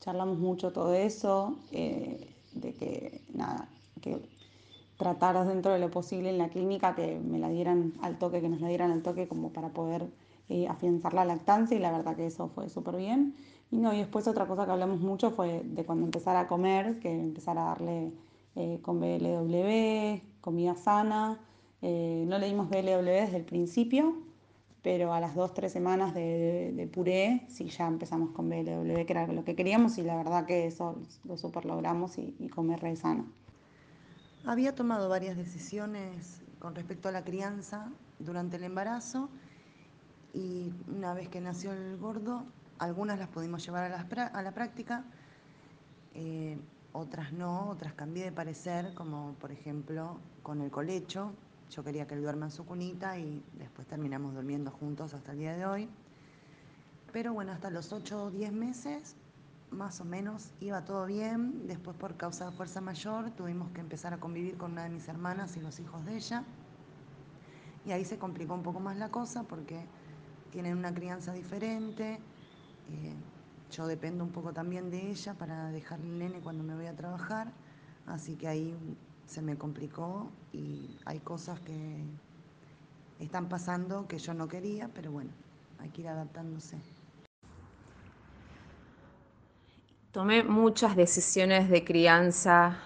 charlamos 0.00 0.40
mucho 0.40 0.72
todo 0.72 0.92
eso, 0.92 1.56
eh, 1.70 2.34
de 2.52 2.74
que 2.74 3.20
nada, 3.32 3.68
que 4.00 4.31
tratar 5.02 5.44
dentro 5.48 5.72
de 5.72 5.80
lo 5.80 5.90
posible 5.90 6.30
en 6.30 6.38
la 6.38 6.48
clínica 6.48 6.94
que 6.94 7.18
me 7.18 7.40
la 7.40 7.48
dieran 7.48 7.92
al 8.02 8.18
toque, 8.18 8.40
que 8.40 8.48
nos 8.48 8.60
la 8.60 8.68
dieran 8.68 8.92
al 8.92 9.02
toque 9.02 9.26
como 9.26 9.52
para 9.52 9.70
poder 9.70 10.06
eh, 10.48 10.68
afianzar 10.68 11.12
la 11.12 11.24
lactancia 11.24 11.76
y 11.76 11.80
la 11.80 11.90
verdad 11.90 12.14
que 12.14 12.26
eso 12.26 12.46
fue 12.54 12.68
súper 12.68 12.96
bien. 12.96 13.34
Y 13.72 13.78
no, 13.78 13.92
y 13.92 13.98
después 13.98 14.28
otra 14.28 14.46
cosa 14.46 14.64
que 14.64 14.70
hablamos 14.70 15.00
mucho 15.00 15.32
fue 15.32 15.62
de 15.64 15.84
cuando 15.84 16.04
empezar 16.04 16.36
a 16.36 16.46
comer, 16.46 17.00
que 17.00 17.10
empezar 17.10 17.58
a 17.58 17.64
darle 17.64 18.12
eh, 18.54 18.78
con 18.80 19.00
BLW, 19.00 20.20
comida 20.40 20.76
sana. 20.76 21.40
Eh, 21.80 22.24
no 22.28 22.38
le 22.38 22.46
dimos 22.46 22.68
BLW 22.68 23.02
desde 23.02 23.38
el 23.38 23.44
principio, 23.44 24.14
pero 24.82 25.12
a 25.12 25.18
las 25.18 25.34
dos, 25.34 25.52
tres 25.52 25.72
semanas 25.72 26.14
de, 26.14 26.72
de, 26.76 26.86
puré 26.86 27.44
sí 27.48 27.64
ya 27.70 27.88
empezamos 27.88 28.30
con 28.30 28.48
BLW, 28.48 29.04
que 29.04 29.12
era 29.12 29.26
lo 29.26 29.42
que 29.44 29.56
queríamos 29.56 29.98
y 29.98 30.02
la 30.02 30.16
verdad 30.16 30.46
que 30.46 30.66
eso 30.66 30.94
lo 31.24 31.36
super 31.36 31.64
logramos 31.64 32.18
y, 32.18 32.36
y 32.38 32.48
comer 32.50 32.78
re 32.78 32.94
sano. 32.94 33.41
Había 34.44 34.74
tomado 34.74 35.08
varias 35.08 35.36
decisiones 35.36 36.42
con 36.58 36.74
respecto 36.74 37.08
a 37.08 37.12
la 37.12 37.22
crianza 37.22 37.88
durante 38.18 38.56
el 38.56 38.64
embarazo 38.64 39.28
y 40.34 40.72
una 40.88 41.14
vez 41.14 41.28
que 41.28 41.40
nació 41.40 41.72
el 41.72 41.96
gordo, 41.96 42.44
algunas 42.80 43.20
las 43.20 43.28
pudimos 43.28 43.64
llevar 43.64 43.92
a 43.92 44.42
la, 44.42 44.52
práctica, 44.52 45.04
eh, 46.14 46.58
otras 46.92 47.32
no, 47.32 47.68
otras 47.68 47.92
cambié 47.92 48.24
de 48.24 48.32
parecer, 48.32 48.94
como 48.94 49.34
por 49.34 49.52
ejemplo 49.52 50.18
con 50.42 50.60
el 50.60 50.72
colecho. 50.72 51.32
Yo 51.70 51.84
quería 51.84 52.08
que 52.08 52.14
él 52.14 52.22
duerma 52.22 52.46
en 52.46 52.52
su 52.52 52.66
cunita 52.66 53.16
y 53.18 53.44
después 53.58 53.86
terminamos 53.86 54.34
durmiendo 54.34 54.72
juntos 54.72 55.14
hasta 55.14 55.32
el 55.32 55.38
día 55.38 55.56
de 55.56 55.66
hoy. 55.66 55.88
Pero 57.12 57.32
bueno, 57.32 57.52
hasta 57.52 57.70
los 57.70 57.92
8 57.92 58.24
o 58.24 58.30
10 58.32 58.52
meses, 58.52 59.14
más 59.72 60.00
o 60.00 60.04
menos, 60.04 60.52
iba 60.60 60.84
todo 60.84 61.06
bien. 61.06 61.66
Después, 61.66 61.96
por 61.96 62.16
causa 62.16 62.46
de 62.46 62.52
fuerza 62.52 62.80
mayor, 62.80 63.30
tuvimos 63.32 63.70
que 63.70 63.80
empezar 63.80 64.12
a 64.14 64.18
convivir 64.18 64.56
con 64.56 64.72
una 64.72 64.84
de 64.84 64.90
mis 64.90 65.08
hermanas 65.08 65.56
y 65.56 65.60
los 65.60 65.80
hijos 65.80 66.04
de 66.04 66.16
ella. 66.16 66.44
Y 67.84 67.92
ahí 67.92 68.04
se 68.04 68.18
complicó 68.18 68.54
un 68.54 68.62
poco 68.62 68.80
más 68.80 68.96
la 68.96 69.10
cosa 69.10 69.42
porque 69.42 69.84
tienen 70.50 70.76
una 70.76 70.94
crianza 70.94 71.32
diferente. 71.32 72.20
Eh, 72.90 73.14
yo 73.72 73.86
dependo 73.86 74.22
un 74.22 74.30
poco 74.30 74.52
también 74.52 74.90
de 74.90 75.10
ella 75.10 75.34
para 75.34 75.70
dejar 75.70 76.00
el 76.00 76.18
nene 76.18 76.40
cuando 76.40 76.62
me 76.62 76.74
voy 76.74 76.86
a 76.86 76.94
trabajar, 76.94 77.50
así 78.06 78.36
que 78.36 78.46
ahí 78.46 78.76
se 79.26 79.40
me 79.40 79.56
complicó 79.56 80.30
y 80.52 80.98
hay 81.06 81.20
cosas 81.20 81.58
que 81.60 82.04
están 83.18 83.48
pasando 83.48 84.06
que 84.06 84.18
yo 84.18 84.34
no 84.34 84.46
quería, 84.46 84.90
pero 84.94 85.10
bueno, 85.10 85.30
hay 85.78 85.88
que 85.88 86.02
ir 86.02 86.08
adaptándose. 86.08 86.76
Tomé 90.12 90.42
muchas 90.42 90.94
decisiones 90.94 91.68
de 91.70 91.84
crianza 91.84 92.78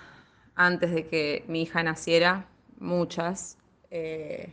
antes 0.55 0.93
de 0.93 1.07
que 1.07 1.45
mi 1.49 1.62
hija 1.62 1.83
naciera, 1.83 2.47
muchas. 2.79 3.59
Eh, 3.91 4.53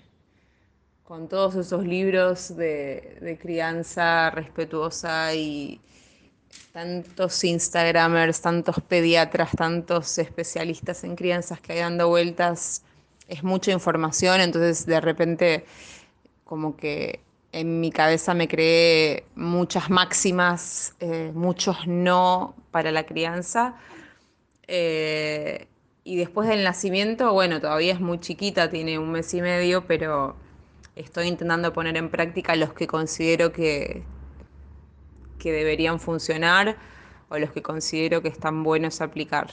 con 1.04 1.28
todos 1.28 1.56
esos 1.56 1.86
libros 1.86 2.56
de, 2.58 3.18
de 3.22 3.38
crianza 3.38 4.30
respetuosa 4.32 5.34
y, 5.36 5.80
tantos 6.72 7.44
Instagramers, 7.44 8.42
tantos 8.42 8.76
pediatras, 8.82 9.52
tantos 9.52 10.18
especialistas 10.18 11.04
en 11.04 11.16
crianzas 11.16 11.62
que 11.62 11.74
hay 11.74 11.80
dando 11.80 12.10
vueltas, 12.10 12.84
es 13.28 13.44
mucha 13.44 13.72
información, 13.72 14.42
entonces 14.42 14.86
de 14.86 15.00
repente 15.00 15.66
como 16.44 16.76
que 16.76 17.22
en 17.54 17.80
mi 17.80 17.92
cabeza 17.92 18.34
me 18.34 18.48
creé 18.48 19.26
muchas 19.36 19.90
máximas, 19.90 20.96
eh, 21.00 21.32
muchos 21.34 21.88
no 21.88 22.56
para 22.72 22.92
la 22.92 23.06
crianza. 23.06 23.76
Eh, 24.68 25.68
y 26.04 26.18
después 26.18 26.50
del 26.50 26.64
nacimiento, 26.64 27.32
bueno, 27.32 27.62
todavía 27.62 27.94
es 27.94 28.02
muy 28.02 28.20
chiquita, 28.20 28.70
tiene 28.70 28.98
un 28.98 29.12
mes 29.12 29.34
y 29.36 29.42
medio, 29.42 29.86
pero 29.86 30.36
estoy 30.96 31.28
intentando 31.28 31.72
poner 31.72 31.96
en 31.96 32.10
práctica 32.10 32.56
los 32.56 32.74
que 32.74 32.88
considero 32.88 33.54
que, 33.54 34.04
que 35.38 35.52
deberían 35.52 36.00
funcionar 36.00 36.76
o 37.30 37.38
los 37.38 37.52
que 37.52 37.62
considero 37.62 38.24
que 38.24 38.30
están 38.30 38.64
buenos 38.64 39.00
aplicar. 39.00 39.48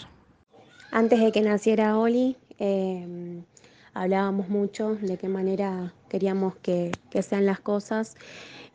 Antes 0.91 1.21
de 1.21 1.33
que 1.33 1.43
naciera 1.43 1.99
Oli, 1.99 2.39
eh, 2.59 3.43
hablábamos 3.93 4.49
mucho 4.49 4.97
de 4.97 5.19
qué 5.19 5.29
manera 5.29 5.93
queríamos 6.11 6.57
que, 6.57 6.93
que, 7.09 7.23
sean 7.23 7.47
las 7.47 7.61
cosas 7.61 8.17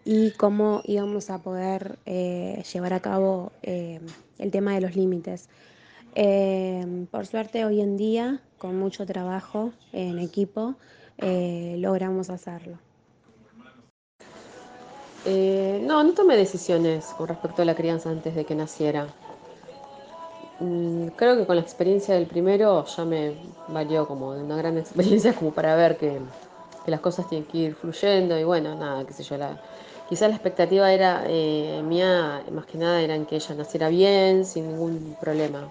y 0.06 0.32
cómo 0.32 0.82
íbamos 0.86 1.30
a 1.30 1.40
poder 1.40 2.00
eh, 2.06 2.64
llevar 2.72 2.94
a 2.94 3.00
cabo 3.02 3.52
eh, 3.64 4.00
el 4.40 4.52
tema 4.52 4.74
de 4.74 4.82
los 4.82 4.96
límites. 4.96 5.50
Eh, 6.16 7.06
por 7.12 7.26
suerte 7.28 7.66
hoy 7.66 7.82
en 7.82 7.98
día, 7.98 8.40
con 8.58 8.80
mucho 8.80 9.06
trabajo 9.06 9.74
en 9.92 10.20
equipo, 10.20 10.76
logramos 11.18 12.30
hacerlo. 12.30 12.78
No, 15.26 16.04
no 16.04 16.14
tomé 16.14 16.38
decisiones 16.38 17.06
con 17.18 17.28
respecto 17.28 17.64
a 17.64 17.66
la 17.66 17.76
crianza 17.76 18.10
antes 18.10 18.36
de 18.36 18.46
que 18.46 18.56
naciera. 18.56 19.08
Mm, 20.60 21.08
creo 21.18 21.36
que 21.36 21.46
con 21.46 21.58
la 21.58 21.62
experiencia 21.62 22.16
del 22.16 22.28
primero 22.28 22.86
ya 22.86 23.04
me 23.04 23.36
valió 23.68 24.08
como 24.08 24.30
una 24.30 24.56
gran 24.56 24.78
experiencia 24.84 25.34
como 25.34 25.52
para 25.52 25.76
ver 25.76 25.98
que, 25.98 26.22
que 26.86 26.92
las 26.92 27.00
cosas 27.00 27.28
tienen 27.28 27.48
que 27.48 27.58
ir 27.58 27.76
fluyendo 27.76 28.38
y 28.38 28.44
bueno, 28.44 28.76
nada, 28.76 29.04
qué 29.06 29.14
sé 29.14 29.24
yo, 29.24 29.38
la, 29.38 29.58
quizás 30.08 30.30
la 30.30 30.36
expectativa 30.36 30.94
era 30.94 31.24
eh, 31.28 31.82
mía, 31.84 32.44
más 32.52 32.66
que 32.68 32.78
nada, 32.78 33.02
era 33.02 33.16
en 33.16 33.26
que 33.26 33.36
ella 33.36 33.56
naciera 33.56 33.90
bien, 33.90 34.46
sin 34.46 34.68
ningún 34.68 35.18
problema, 35.20 35.68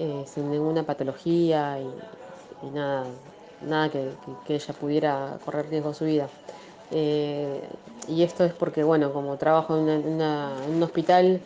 eh, 0.00 0.24
sin 0.26 0.50
ninguna 0.50 0.82
patología 0.82 1.78
y, 1.78 2.70
nada, 2.74 3.06
nada 3.66 3.88
que, 3.88 4.10
que, 4.46 4.56
ella 4.56 4.74
pudiera 4.74 5.38
correr 5.44 5.68
riesgo 5.70 5.94
su 5.94 6.04
vida. 6.04 6.28
Eh, 6.90 7.62
y 8.08 8.24
esto 8.24 8.44
es 8.44 8.52
porque, 8.52 8.82
bueno, 8.82 9.12
como 9.12 9.36
trabajo 9.36 9.76
en, 9.76 9.88
una, 10.06 10.52
en 10.66 10.74
un 10.74 10.82
hospital 10.82 11.40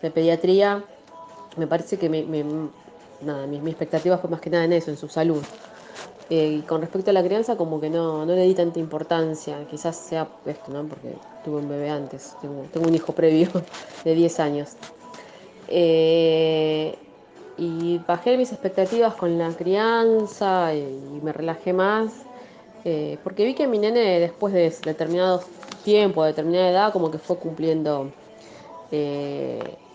de 0.00 0.10
pediatría, 0.10 0.84
me 1.56 1.66
parece 1.66 1.98
que 1.98 2.08
me, 2.08 2.22
me, 2.22 2.44
nada, 3.22 3.46
mi, 3.46 3.60
mi, 3.60 3.70
expectativa 3.70 4.18
fue 4.18 4.30
más 4.30 4.40
que 4.40 4.50
nada 4.50 4.64
en 4.64 4.74
eso, 4.74 4.90
en 4.90 4.96
su 4.96 5.08
salud. 5.08 5.42
Eh, 6.28 6.58
y 6.58 6.62
con 6.62 6.80
respecto 6.80 7.10
a 7.10 7.12
la 7.12 7.22
crianza, 7.22 7.56
como 7.56 7.80
que 7.80 7.88
no, 7.88 8.26
no 8.26 8.34
le 8.34 8.42
di 8.42 8.54
tanta 8.54 8.80
importancia, 8.80 9.64
quizás 9.70 9.96
sea 9.96 10.26
esto, 10.44 10.72
¿no? 10.72 10.84
Porque 10.88 11.14
tuve 11.44 11.60
un 11.60 11.68
bebé 11.68 11.88
antes, 11.88 12.34
tengo, 12.40 12.66
un 12.86 12.94
hijo 12.94 13.12
previo 13.12 13.48
de 14.04 14.14
10 14.14 14.40
años. 14.40 14.70
Eh, 15.68 16.98
y 17.58 17.98
bajé 18.06 18.36
mis 18.36 18.52
expectativas 18.52 19.14
con 19.14 19.38
la 19.38 19.50
crianza 19.50 20.74
y, 20.74 21.20
me 21.22 21.32
relajé 21.32 21.72
más 21.72 22.12
eh, 22.84 23.18
porque 23.24 23.44
vi 23.44 23.54
que 23.54 23.66
mi 23.66 23.78
nene 23.78 24.20
después 24.20 24.52
de 24.52 24.72
determinado 24.84 25.42
tiempo, 25.84 26.22
de 26.22 26.30
determinada 26.30 26.70
edad, 26.70 26.92
como 26.92 27.10
que 27.10 27.18
fue 27.18 27.38
cumpliendo 27.38 28.10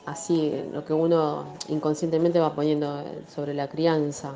así 0.05 0.51
lo 0.73 0.83
que 0.83 0.93
uno 0.93 1.45
inconscientemente 1.69 2.39
va 2.39 2.53
poniendo 2.53 3.03
sobre 3.33 3.53
la 3.53 3.67
crianza. 3.67 4.33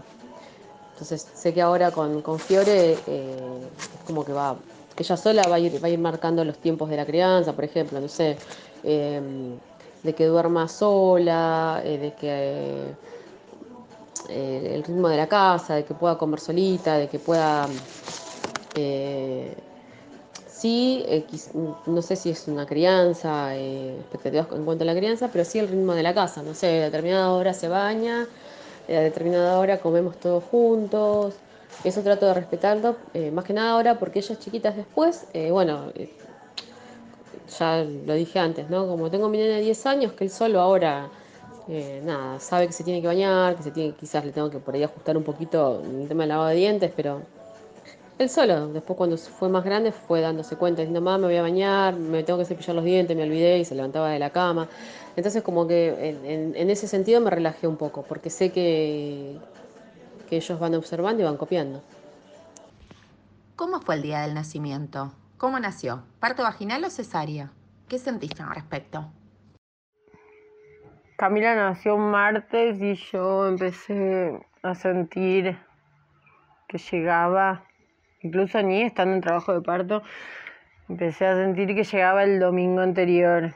Entonces 0.96 1.28
sé 1.36 1.54
que 1.54 1.62
ahora 1.62 1.92
con, 1.92 2.22
con 2.22 2.40
Fiore 2.40 2.94
eh, 3.06 3.60
es 3.94 4.08
como 4.08 4.24
que 4.24 4.32
va, 4.32 4.56
ella 4.98 5.18
sola 5.18 5.46
va 5.50 5.56
a, 5.56 5.60
ir, 5.60 5.84
va 5.84 5.88
a 5.88 5.90
ir 5.90 6.00
marcando 6.00 6.46
los 6.46 6.58
tiempos 6.58 6.90
de 6.90 6.96
la 6.96 7.06
crianza, 7.06 7.52
por 7.52 7.66
ejemplo, 7.66 8.00
no 8.00 8.08
sé, 8.08 8.38
em, 8.82 9.58
de 10.04 10.14
que 10.16 10.26
duerma 10.26 10.70
sola, 10.70 11.82
eh, 11.84 11.98
de 11.98 12.14
que 12.14 12.94
eh, 14.30 14.72
el 14.74 14.84
ritmo 14.86 15.10
de 15.10 15.18
la 15.18 15.28
casa, 15.28 15.76
de 15.76 15.84
que 15.84 15.94
pueda 15.94 16.18
comer 16.18 16.40
solita, 16.40 16.98
de 16.98 17.10
que 17.10 17.20
pueda 17.20 17.68
sí, 20.48 21.06
no 21.86 22.02
sé 22.02 22.16
si 22.16 22.30
es 22.30 22.48
una 22.48 22.66
crianza, 22.66 23.54
expectativas 23.56 24.48
en 24.54 24.64
cuanto 24.64 24.84
a 24.84 24.88
la 24.88 24.96
crianza, 24.96 25.28
pero 25.28 25.44
sí 25.44 25.60
el 25.60 25.68
ritmo 25.68 25.94
de 25.94 26.04
la 26.04 26.14
casa. 26.14 26.42
No 26.42 26.54
sé, 26.54 26.82
a 26.82 26.86
determinada 26.86 27.32
hora 27.32 27.54
se 27.54 27.68
baña, 27.68 28.26
a 28.88 29.00
determinada 29.02 29.58
hora 29.58 29.80
comemos 29.80 30.18
todos 30.18 30.44
juntos. 30.44 31.36
Eso 31.84 32.02
trato 32.02 32.26
de 32.26 32.34
respetarlo, 32.34 32.96
eh, 33.14 33.32
más 33.32 33.46
que 33.46 33.54
nada 33.54 33.72
ahora 33.72 34.00
porque 34.00 34.20
ellas 34.20 34.40
chiquitas 34.40 34.76
después, 34.76 35.26
eh, 35.34 35.52
bueno, 35.52 35.92
eh, 35.96 36.10
ya 37.60 37.84
lo 37.84 38.14
dije 38.14 38.40
antes, 38.40 38.70
¿no? 38.70 38.88
Como 38.88 39.12
tengo 39.12 39.30
mi 39.30 39.38
nene 39.38 39.56
de 39.56 39.62
10 39.62 39.86
años, 39.86 40.14
que 40.14 40.24
él 40.24 40.30
solo 40.30 40.62
ahora, 40.62 41.10
nada, 42.04 42.40
sabe 42.40 42.68
que 42.68 42.74
se 42.74 42.84
tiene 42.84 43.02
que 43.02 43.08
bañar, 43.08 43.56
que 43.56 43.64
se 43.64 43.72
tiene, 43.72 43.94
quizás 43.94 44.26
le 44.26 44.32
tengo 44.32 44.50
que 44.50 44.60
por 44.60 44.74
ahí 44.76 44.84
ajustar 44.84 45.18
un 45.18 45.24
poquito 45.24 45.82
el 45.84 46.08
tema 46.08 46.24
del 46.24 46.30
lavado 46.30 46.50
de 46.50 46.56
dientes, 46.56 46.92
pero 46.96 47.22
él 48.18 48.30
solo, 48.30 48.68
después 48.70 48.96
cuando 48.96 49.18
fue 49.18 49.50
más 49.50 49.66
grande 49.66 49.92
fue 49.92 50.22
dándose 50.22 50.56
cuenta, 50.56 50.82
diciendo, 50.82 51.02
mamá, 51.02 51.18
me 51.18 51.28
voy 51.28 51.36
a 51.36 51.42
bañar, 51.42 51.96
me 51.96 52.24
tengo 52.24 52.40
que 52.40 52.46
cepillar 52.46 52.76
los 52.76 52.86
dientes, 52.86 53.16
me 53.16 53.24
olvidé 53.24 53.60
y 53.60 53.66
se 53.66 53.76
levantaba 53.76 54.10
de 54.10 54.20
la 54.20 54.30
cama. 54.30 54.70
Entonces 55.16 55.44
como 55.44 55.68
que 55.68 56.10
en, 56.10 56.26
en, 56.26 56.56
en 56.56 56.70
ese 56.70 56.88
sentido 56.88 57.22
me 57.22 57.30
relajé 57.30 57.68
un 57.68 57.78
poco, 57.78 58.04
porque 58.04 58.30
sé 58.30 58.52
que, 58.52 59.38
que 60.30 60.38
ellos 60.38 60.60
van 60.60 60.76
observando 60.76 61.22
y 61.22 61.26
van 61.26 61.38
copiando. 61.38 61.82
¿Cómo 63.56 63.80
fue 63.80 63.96
el 63.96 64.02
día 64.02 64.22
del 64.22 64.34
nacimiento? 64.34 65.14
¿Cómo 65.38 65.60
nació? 65.60 66.04
¿Parto 66.20 66.44
vaginal 66.44 66.84
o 66.84 66.90
cesárea? 66.90 67.52
¿Qué 67.88 68.00
sentiste 68.00 68.44
al 68.44 68.54
respecto? 68.54 69.12
Camila 71.18 71.56
nació 71.56 71.96
un 71.96 72.12
martes 72.12 72.82
y 72.82 72.96
yo 72.96 73.48
empecé 73.48 74.38
a 74.64 74.76
sentir 74.76 75.58
que 76.68 76.78
llegaba, 76.78 77.64
incluso 78.22 78.62
ni 78.62 78.82
estando 78.82 79.16
en 79.16 79.22
trabajo 79.22 79.54
de 79.54 79.62
parto, 79.62 80.04
empecé 80.90 81.26
a 81.26 81.36
sentir 81.36 81.74
que 81.74 81.86
llegaba 81.86 82.24
el 82.24 82.40
domingo 82.40 82.82
anterior. 82.82 83.56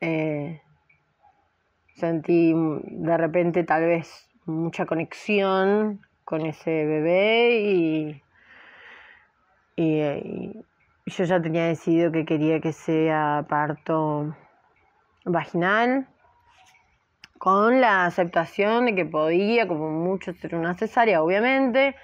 Eh, 0.00 0.60
sentí 1.96 2.54
de 2.54 3.16
repente 3.16 3.64
tal 3.64 3.84
vez 3.86 4.28
mucha 4.46 4.86
conexión 4.86 6.00
con 6.24 6.46
ese 6.46 6.84
bebé 6.84 7.60
y, 7.60 8.22
y, 9.76 10.64
yo 11.06 11.24
ya 11.24 11.40
tenía 11.40 11.66
decidido 11.66 12.12
que 12.12 12.24
quería 12.24 12.60
que 12.60 12.72
sea 12.72 13.46
parto 13.48 14.36
vaginal 15.24 16.06
con 17.38 17.80
la 17.80 18.04
aceptación 18.04 18.86
de 18.86 18.94
que 18.94 19.06
podía, 19.06 19.66
como 19.66 19.90
mucho, 19.90 20.34
ser 20.34 20.54
una 20.54 20.74
cesárea, 20.74 21.22
obviamente, 21.22 21.94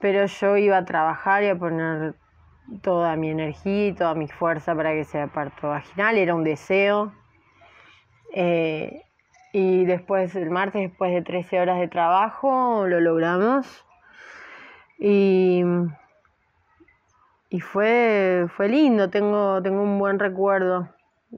pero 0.00 0.26
yo 0.26 0.56
iba 0.56 0.76
a 0.78 0.84
trabajar 0.84 1.44
y 1.44 1.48
a 1.48 1.56
poner 1.56 2.16
toda 2.82 3.16
mi 3.16 3.30
energía 3.30 3.88
y 3.88 3.92
toda 3.92 4.14
mi 4.14 4.28
fuerza 4.28 4.74
para 4.74 4.92
que 4.92 5.04
sea 5.04 5.28
parto 5.28 5.68
vaginal, 5.68 6.18
era 6.18 6.34
un 6.34 6.44
deseo. 6.44 7.12
Eh, 8.36 9.04
y 9.52 9.84
después, 9.84 10.34
el 10.34 10.50
martes, 10.50 10.82
después 10.82 11.14
de 11.14 11.22
13 11.22 11.60
horas 11.60 11.78
de 11.78 11.86
trabajo, 11.86 12.86
lo 12.88 13.00
logramos. 13.00 13.86
Y, 14.98 15.62
y 17.50 17.60
fue, 17.60 18.46
fue 18.56 18.68
lindo, 18.68 19.10
tengo, 19.10 19.62
tengo 19.62 19.82
un 19.82 19.98
buen 20.00 20.18
recuerdo. 20.18 20.88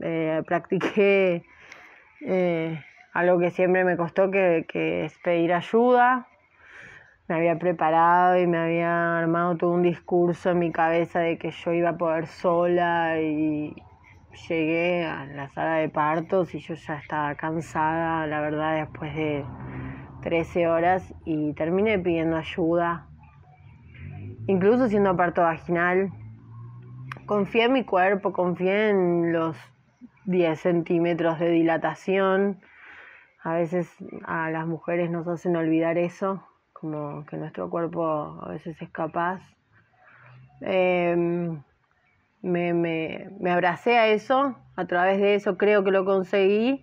Eh, 0.01 0.43
practiqué 0.47 1.45
eh, 2.23 2.83
algo 3.13 3.39
que 3.39 3.51
siempre 3.51 3.85
me 3.85 3.99
costó, 3.99 4.31
que, 4.31 4.65
que 4.67 5.05
es 5.05 5.19
pedir 5.19 5.53
ayuda. 5.53 6.27
Me 7.29 7.35
había 7.35 7.59
preparado 7.59 8.39
y 8.39 8.47
me 8.47 8.57
había 8.57 9.19
armado 9.19 9.57
todo 9.59 9.73
un 9.73 9.83
discurso 9.83 10.53
en 10.53 10.61
mi 10.61 10.73
cabeza 10.73 11.21
de 11.21 11.37
que 11.37 11.51
yo 11.51 11.73
iba 11.73 11.91
a 11.91 11.99
poder 11.99 12.29
sola 12.29 13.21
y, 13.21 13.77
llegué 14.49 15.05
a 15.05 15.27
la 15.27 15.49
sala 15.51 15.77
de 15.77 15.89
partos 15.89 16.55
y 16.55 16.61
yo 16.61 16.75
ya 16.75 16.97
estaba 16.97 17.35
cansada, 17.35 18.27
la 18.27 18.41
verdad, 18.41 18.77
después 18.77 19.15
de 19.15 19.45
13 20.23 20.69
horas 20.69 21.15
y 21.25 21.53
terminé 21.55 21.99
pidiendo 21.99 22.37
ayuda, 22.37 23.07
incluso 24.47 24.89
siendo 24.89 25.17
parto 25.17 25.43
vaginal. 25.43 26.11
Confié 27.27 27.65
en 27.65 27.73
mi 27.73 27.85
cuerpo, 27.85 28.33
confié 28.33 28.91
en 28.91 29.33
los 29.33 29.57
10 30.27 30.59
centímetros 30.59 31.39
de 31.39 31.51
dilatación. 31.51 32.61
A 33.43 33.55
veces 33.55 33.93
a 34.25 34.51
las 34.51 34.67
mujeres 34.67 35.11
nos 35.11 35.27
hacen 35.29 35.57
olvidar 35.57 35.99
eso, 35.99 36.43
como 36.73 37.25
que 37.27 37.37
nuestro 37.37 37.71
cuerpo 37.71 38.41
a 38.43 38.49
veces 38.49 38.81
es 38.81 38.91
capaz. 38.91 39.41
Em, 40.61 41.63
me, 42.43 42.75
me, 42.75 43.31
me 43.41 43.51
abracé 43.51 43.99
a 43.99 44.09
eso, 44.09 44.57
a 44.77 44.85
través 44.87 45.19
de 45.19 45.35
eso 45.35 45.57
creo 45.57 45.85
que 45.85 45.91
lo 45.91 46.05
conseguí. 46.05 46.83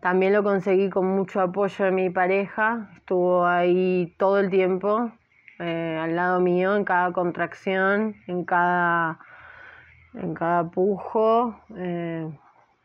También 0.00 0.32
lo 0.32 0.42
conseguí 0.42 0.88
con 0.88 1.06
mucho 1.06 1.40
apoyo 1.40 1.84
de 1.84 1.90
mi 1.90 2.10
pareja, 2.10 2.90
estuvo 2.94 3.44
ahí 3.46 4.14
todo 4.18 4.38
el 4.38 4.50
tiempo, 4.50 5.10
eh, 5.58 5.98
al 6.00 6.14
lado 6.14 6.38
mío, 6.40 6.76
en 6.76 6.84
cada 6.84 7.12
contracción, 7.12 8.14
en 8.26 8.44
cada, 8.44 9.18
en 10.14 10.34
cada 10.34 10.70
pujo. 10.70 11.58
Eh, 11.76 12.28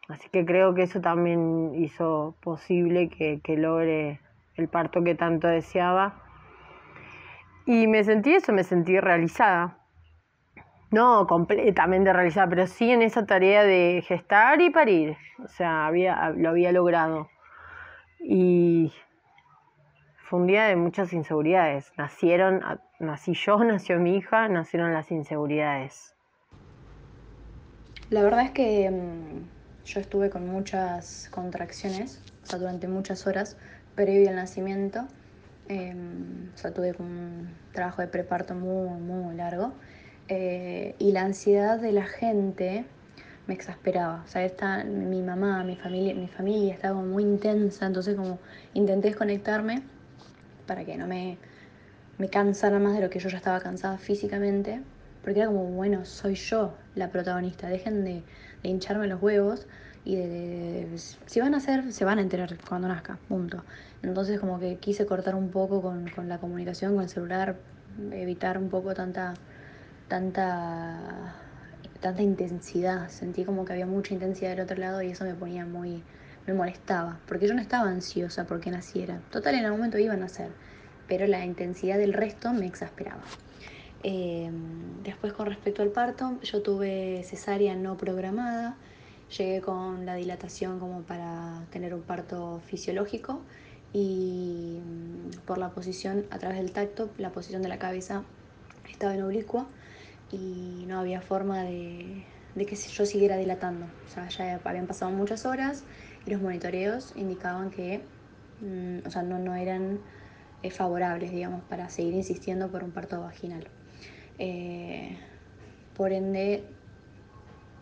así 0.08 0.30
que 0.30 0.46
creo 0.46 0.74
que 0.74 0.84
eso 0.84 1.00
también 1.02 1.74
hizo 1.76 2.36
posible 2.42 3.10
que, 3.10 3.40
que 3.42 3.58
logre 3.58 4.20
el 4.56 4.68
parto 4.68 5.04
que 5.04 5.14
tanto 5.14 5.48
deseaba. 5.48 6.16
Y 7.66 7.88
me 7.88 8.04
sentí 8.04 8.34
eso, 8.34 8.52
me 8.52 8.64
sentí 8.64 9.00
realizada 9.00 9.81
no 10.92 11.26
completamente 11.26 12.14
realizada, 12.14 12.48
pero 12.48 12.68
sí 12.68 12.92
en 12.92 13.02
esa 13.02 13.26
tarea 13.26 13.64
de 13.64 14.04
gestar 14.06 14.62
y 14.62 14.70
parir. 14.70 15.18
O 15.44 15.48
sea, 15.48 15.88
había, 15.88 16.30
lo 16.32 16.50
había 16.50 16.72
logrado. 16.72 17.30
Y 18.20 18.94
fue 20.32 20.40
un 20.40 20.48
día 20.48 20.66
de 20.66 20.76
muchas 20.76 21.14
inseguridades. 21.14 21.92
Nacieron, 21.98 22.62
nací 23.00 23.34
yo, 23.34 23.58
nació 23.64 24.00
mi 24.00 24.18
hija, 24.18 24.48
nacieron 24.50 24.94
las 24.94 25.12
inseguridades. 25.12 26.14
La 28.10 28.24
verdad 28.24 28.42
es 28.42 28.52
que 28.52 28.92
mm, 28.92 29.86
yo 29.86 30.00
estuve 30.02 30.30
con 30.30 30.46
muchas 30.48 31.30
contracciones, 31.32 32.22
o 32.44 32.46
sea, 32.46 32.60
durante 32.60 32.90
muchas 32.90 33.26
horas 33.26 33.58
previo 33.96 34.30
al 34.30 34.36
nacimiento. 34.36 35.08
Em, 35.70 36.52
o 36.54 36.58
sea, 36.58 36.74
tuve 36.74 36.94
un 37.00 37.56
trabajo 37.72 38.02
de 38.02 38.10
preparto 38.10 38.54
muy, 38.54 38.90
muy 39.00 39.36
largo. 39.36 39.74
Eh, 40.34 40.96
y 40.98 41.12
la 41.12 41.24
ansiedad 41.24 41.78
de 41.78 41.92
la 41.92 42.06
gente 42.06 42.86
me 43.48 43.54
exasperaba. 43.54 44.24
O 44.24 44.28
sea, 44.30 44.46
está, 44.46 44.82
mi 44.86 45.22
mamá, 45.22 45.62
mi 45.66 45.76
familia, 45.76 46.16
mi 46.16 46.30
familia 46.30 46.74
estaba 46.74 47.02
muy 47.02 47.24
intensa, 47.24 47.86
entonces 47.86 48.16
como 48.16 48.40
intenté 48.74 49.10
desconectarme 49.10 49.84
para 50.68 50.86
que 50.86 50.96
no 50.96 51.06
me, 51.06 51.38
me 52.18 52.30
cansara 52.30 52.80
más 52.80 52.94
de 52.96 53.02
lo 53.02 53.10
que 53.10 53.20
yo 53.20 53.28
ya 53.28 53.36
estaba 53.36 53.60
cansada 53.60 53.98
físicamente, 53.98 54.82
porque 55.22 55.42
era 55.42 55.50
como, 55.50 55.66
bueno, 55.66 56.06
soy 56.06 56.36
yo 56.36 56.76
la 56.96 57.10
protagonista, 57.10 57.68
dejen 57.68 58.06
de, 58.06 58.24
hincharme 58.64 59.08
los 59.08 59.22
huevos 59.22 59.68
y 60.06 60.16
de, 60.16 60.88
si 61.26 61.42
van 61.42 61.56
a 61.56 61.58
hacer, 61.58 61.92
se 61.92 62.06
van 62.06 62.20
a 62.20 62.22
enterar 62.22 62.56
cuando 62.70 62.88
nazca, 62.88 63.18
punto. 63.28 63.66
Entonces 64.02 64.40
como 64.40 64.62
que 64.62 64.78
quise 64.78 65.06
cortar 65.06 65.36
un 65.36 65.50
poco 65.50 65.82
con, 65.82 66.10
con 66.10 66.30
la 66.30 66.38
comunicación, 66.38 66.94
con 66.94 67.04
el 67.04 67.10
celular, 67.10 67.58
evitar 68.14 68.58
un 68.58 68.70
poco 68.70 68.94
tanta 68.94 69.34
tanta, 70.12 71.34
tanta 72.02 72.22
intensidad. 72.22 73.08
Sentí 73.10 73.46
como 73.46 73.64
que 73.64 73.72
había 73.72 73.86
mucha 73.86 74.14
intensidad 74.14 74.50
del 74.50 74.60
otro 74.60 74.76
lado 74.76 75.02
y 75.02 75.08
eso 75.08 75.24
me 75.24 75.34
ponía 75.36 75.66
muy, 75.66 76.04
me 76.46 76.54
molestaba, 76.54 77.20
porque 77.30 77.48
yo 77.48 77.54
no 77.54 77.62
estaba 77.62 77.88
ansiosa 77.88 78.46
porque 78.46 78.72
naciera. 78.72 79.22
Total, 79.32 79.56
en 79.56 79.64
algún 79.64 79.80
momento 79.80 79.98
iba 80.00 80.14
a 80.14 80.18
nacer, 80.18 80.50
pero 81.08 81.28
la 81.28 81.46
intensidad 81.46 81.98
del 81.98 82.12
resto 82.12 82.52
me 82.52 82.66
exasperaba. 82.66 83.22
Em, 84.04 85.02
después 85.02 85.32
con 85.32 85.46
respecto 85.46 85.82
al 85.82 85.92
parto, 85.92 86.38
yo 86.42 86.62
tuve 86.62 87.24
cesárea 87.24 87.74
no 87.78 87.96
programada, 87.96 88.76
llegué 89.38 89.62
con 89.62 90.06
la 90.06 90.16
dilatación 90.16 90.78
como 90.78 91.04
para 91.04 91.64
tener 91.72 91.94
un 91.94 92.02
parto 92.02 92.60
fisiológico 92.66 93.40
y 93.94 94.82
mm, 94.84 95.46
por 95.46 95.58
la 95.58 95.70
posición 95.70 96.26
a 96.32 96.38
través 96.38 96.58
del 96.58 96.74
tacto, 96.74 97.10
la 97.18 97.30
posición 97.30 97.62
de 97.62 97.70
la 97.70 97.80
cabeza 97.80 98.24
estaba 98.90 99.16
en 99.16 99.24
oblicua 99.24 99.68
y 100.32 100.86
no 100.88 101.00
había 101.00 101.22
forma 101.22 101.64
de, 101.64 102.26
que 102.56 102.76
yo 102.76 103.06
siguiera 103.06 103.38
dilatando. 103.38 103.86
O 104.06 104.10
sea, 104.10 104.28
ya 104.30 104.60
habían 104.64 104.88
pasado 104.88 105.12
muchas 105.12 105.46
horas 105.46 105.84
y 106.26 106.32
los 106.32 106.42
monitoreos 106.42 107.14
indicaban 107.16 107.70
que 107.70 108.02
mm, 108.62 109.08
o 109.08 109.12
sea, 109.12 109.24
no, 109.24 109.40
no 109.40 109.56
eran 109.56 110.00
eh, 110.64 110.72
favorables, 110.72 111.32
digamos, 111.32 111.64
para 111.64 111.90
seguir 111.90 112.14
insistiendo 112.14 112.70
por 112.70 112.84
un 112.84 112.92
parto 112.92 113.20
vaginal. 113.22 113.68
Eh, 114.38 115.18
por 115.96 116.14
ende, 116.14 116.64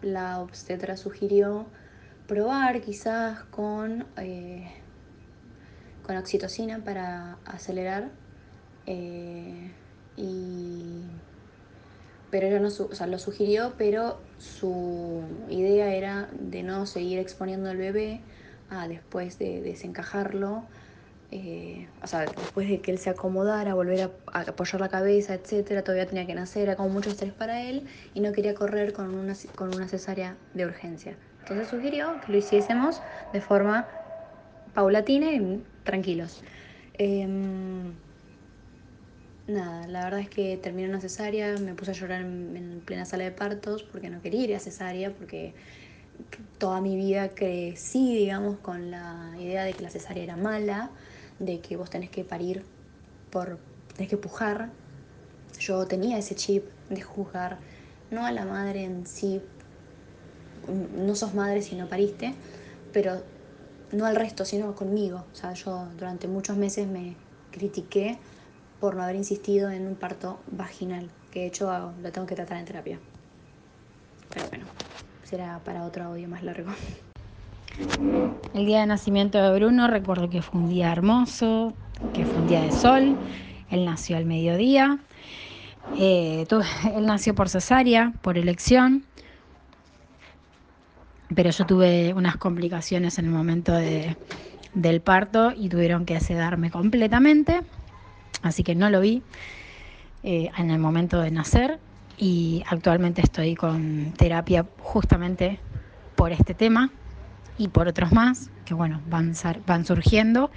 la 0.02 0.40
obstetra 0.40 0.98
sugirió 0.98 1.68
probar 2.28 2.82
quizás 2.82 3.44
con, 3.46 4.06
eh, 4.18 4.70
con 6.04 6.16
oxitocina 6.18 6.84
para 6.84 7.38
acelerar 7.46 8.10
y 10.16 11.04
pero 12.32 12.48
ella 12.48 12.60
no, 12.60 12.68
o 12.68 12.96
sea, 12.96 13.08
lo 13.08 13.20
sugirió, 13.20 13.74
pero 13.78 14.20
su 14.38 15.22
idea 15.50 15.94
era 15.94 16.30
de 16.40 16.64
no 16.64 16.86
seguir 16.86 17.20
exponiendo 17.20 17.70
al 17.70 17.78
bebé 17.78 18.22
a 18.70 18.88
después 18.88 19.40
de 19.40 19.62
desencajarlo, 19.62 20.64
eh, 21.32 21.88
o 22.02 22.08
sea, 22.08 22.22
después 22.22 22.68
de 22.68 22.82
que 22.82 22.92
él 22.92 22.98
se 22.98 23.10
acomodara, 23.12 23.74
volver 23.76 24.12
a, 24.32 24.40
apoyar 24.40 24.82
la 24.82 24.90
cabeza, 24.90 25.36
etcétera, 25.36 25.84
todavía 25.84 26.08
tenía 26.08 26.26
que 26.26 26.34
nacer, 26.34 26.64
era 26.64 26.76
como 26.76 26.90
mucho 26.90 27.10
estrés 27.10 27.34
para 27.34 27.62
él 27.62 27.88
y 28.14 28.22
no 28.22 28.32
quería 28.32 28.56
correr 28.56 28.94
con 28.94 29.14
una, 29.14 29.34
con 29.56 29.74
una 29.76 29.88
cesárea 29.88 30.38
de 30.54 30.66
urgencia. 30.66 31.16
Entonces 31.42 31.68
sugirió 31.68 32.20
que 32.26 32.32
lo 32.32 32.38
hiciésemos 32.38 33.02
de 33.34 33.42
forma 33.42 33.88
paulatina 34.74 35.32
y 35.32 35.64
tranquilos. 35.84 36.42
Em, 36.94 37.94
nada, 39.50 39.88
la 39.88 40.04
verdad 40.04 40.20
es 40.20 40.30
que 40.30 40.58
terminé 40.58 40.90
una 40.90 41.02
cesárea, 41.02 41.58
me 41.58 41.74
puse 41.74 41.92
a 41.92 41.94
llorar 41.94 42.22
en, 42.22 42.82
plena 42.86 43.06
sala 43.06 43.24
de 43.24 43.32
partos 43.32 43.84
porque 43.84 44.10
no 44.10 44.22
quería 44.22 44.44
ir 44.44 44.56
a 44.56 44.60
cesárea, 44.60 45.12
porque 45.12 45.54
toda 46.58 46.82
mi 46.82 46.96
vida 46.96 47.30
crecí, 47.30 48.16
digamos, 48.16 48.58
con 48.60 48.92
la 48.92 49.34
idea 49.40 49.64
de 49.64 49.74
que 49.74 49.84
la 49.84 49.90
cesárea 49.90 50.24
era 50.24 50.38
mala, 50.38 50.90
de 51.40 51.60
que 51.60 51.78
vos 51.78 51.90
tenés 51.90 52.10
que 52.10 52.24
parir 52.24 52.64
por, 53.30 53.60
tenés 53.96 54.10
que 54.10 54.18
pujar. 54.18 54.70
Yo 55.60 55.86
tenía 55.86 56.18
ese 56.18 56.36
chip 56.36 56.66
de 56.90 57.02
juzgar, 57.02 57.58
no 58.12 58.26
a 58.26 58.32
la 58.32 58.46
madre 58.46 58.84
en 58.84 59.06
sí, 59.06 59.42
no 60.96 61.16
sos 61.16 61.34
madre 61.34 61.62
si 61.62 61.76
no 61.76 61.88
pariste, 61.88 62.34
pero 62.94 63.22
no 63.92 64.06
al 64.06 64.16
resto, 64.16 64.46
sino 64.46 64.76
conmigo. 64.76 65.26
O 65.32 65.36
sea, 65.36 65.54
yo 65.54 65.88
durante 65.98 66.28
muchos 66.28 66.58
meses 66.58 66.88
me 66.88 67.16
critiqué 67.52 68.18
por 68.80 68.96
no 68.96 69.04
haber 69.04 69.16
insistido 69.16 69.70
en 69.70 69.88
un 69.88 69.96
parto 69.96 70.40
vaginal, 70.52 71.10
que 71.32 71.42
de 71.42 71.48
hecho 71.48 71.94
lo 72.02 72.12
tengo 72.12 72.28
que 72.28 72.36
tratar 72.36 72.58
en 72.58 72.66
terapia. 72.66 73.00
Pero 74.34 74.48
bueno, 74.50 74.66
será 75.24 75.60
para 75.60 75.84
otro 75.84 76.06
audio 76.06 76.28
más 76.28 76.44
largo. 76.44 76.72
El 78.54 78.66
día 78.66 78.82
de 78.82 78.88
nacimiento 78.88 79.42
de 79.42 79.58
Bruno 79.58 79.88
recuerdo 79.88 80.30
que 80.30 80.42
fue 80.42 80.60
un 80.60 80.70
día 80.70 80.92
hermoso, 80.92 81.74
que 82.14 82.26
fue 82.26 82.42
un 82.42 82.48
día 82.48 82.62
de 82.62 82.72
sol, 82.72 83.18
él 83.70 83.86
nació 83.86 84.18
al 84.18 84.26
mediodía, 84.26 85.00
eh, 85.98 86.46
él 86.96 87.06
nació 87.06 87.36
por 87.36 87.50
cesárea, 87.50 88.14
por 88.22 88.38
elección, 88.38 89.06
pero 91.34 91.52
yo 91.52 91.66
tuve 91.66 92.14
unas 92.14 92.38
complicaciones 92.38 93.20
en 93.20 93.26
el 93.26 93.32
momento 93.32 93.74
del 93.74 95.02
parto 95.02 95.54
y 95.56 95.70
tuvieron 95.70 96.06
que 96.06 96.20
sedarme 96.20 96.72
completamente, 96.72 97.62
así 98.42 98.64
que 98.64 98.76
no 98.76 98.90
lo 98.90 99.02
vi 99.02 99.22
eh, 100.24 100.50
en 100.58 100.72
el 100.72 100.80
momento 100.80 101.22
de 101.22 101.32
nacer 101.32 101.80
y 102.18 102.64
actualmente 102.68 103.22
estoy 103.22 103.56
con 103.56 104.14
terapia 104.18 104.66
justamente 104.80 105.60
por 106.16 106.32
este 106.32 106.54
tema 106.54 106.92
y 107.58 107.70
por 107.70 107.88
otros 107.88 108.12
más 108.12 108.50
que 108.66 108.74
bueno 108.74 109.02
van, 109.10 109.34
van 109.66 109.86
surgiendo 109.86 110.52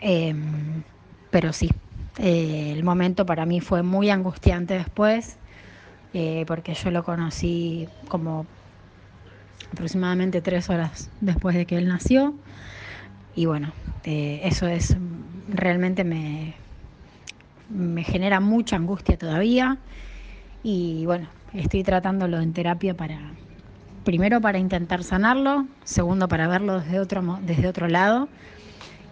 em, 0.00 0.82
pero 1.30 1.52
sí 1.52 1.70
eh, 2.18 2.72
el 2.72 2.82
momento 2.82 3.24
para 3.24 3.46
mí 3.46 3.60
fue 3.60 3.82
muy 3.82 4.10
angustiante 4.10 4.74
después 4.74 5.36
eh, 6.14 6.44
porque 6.46 6.74
yo 6.74 6.90
lo 6.90 7.04
conocí 7.04 7.88
como 8.08 8.46
aproximadamente 9.72 10.42
tres 10.42 10.68
horas 10.68 11.10
después 11.20 11.56
de 11.56 11.66
que 11.66 11.78
él 11.78 11.88
nació. 11.88 12.34
Y 13.34 13.46
bueno, 13.46 13.72
eso 14.04 14.66
es 14.66 14.96
realmente 15.48 16.04
me, 16.04 16.54
me 17.68 18.04
genera 18.04 18.40
mucha 18.40 18.76
angustia 18.76 19.16
todavía. 19.16 19.78
Y 20.62 21.04
bueno, 21.06 21.28
estoy 21.52 21.82
tratándolo 21.82 22.40
en 22.40 22.52
terapia 22.52 22.94
para, 22.94 23.18
primero 24.04 24.40
para 24.40 24.58
intentar 24.58 25.04
sanarlo, 25.04 25.66
segundo 25.84 26.28
para 26.28 26.48
verlo 26.48 26.80
desde 26.80 27.00
otro, 27.00 27.38
desde 27.42 27.68
otro 27.68 27.88
lado 27.88 28.28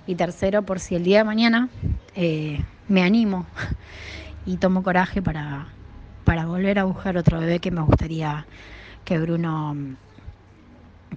y 0.07 0.15
tercero 0.15 0.63
por 0.63 0.81
si 0.81 0.95
el 0.95 1.05
día 1.05 1.19
de 1.19 1.25
mañana 1.25 1.69
eh, 2.15 2.61
me 2.89 3.03
animo 3.03 3.47
y 4.47 4.57
tomo 4.57 4.83
coraje 4.83 5.23
para, 5.23 5.69
para 6.25 6.47
volver 6.47 6.79
a 6.79 6.85
buscar 6.85 7.17
otro 7.17 7.41
bebé 7.41 7.61
que 7.61 7.71
me 7.71 7.83
gustaría 7.83 8.47
que 9.05 9.19
Bruno 9.19 9.77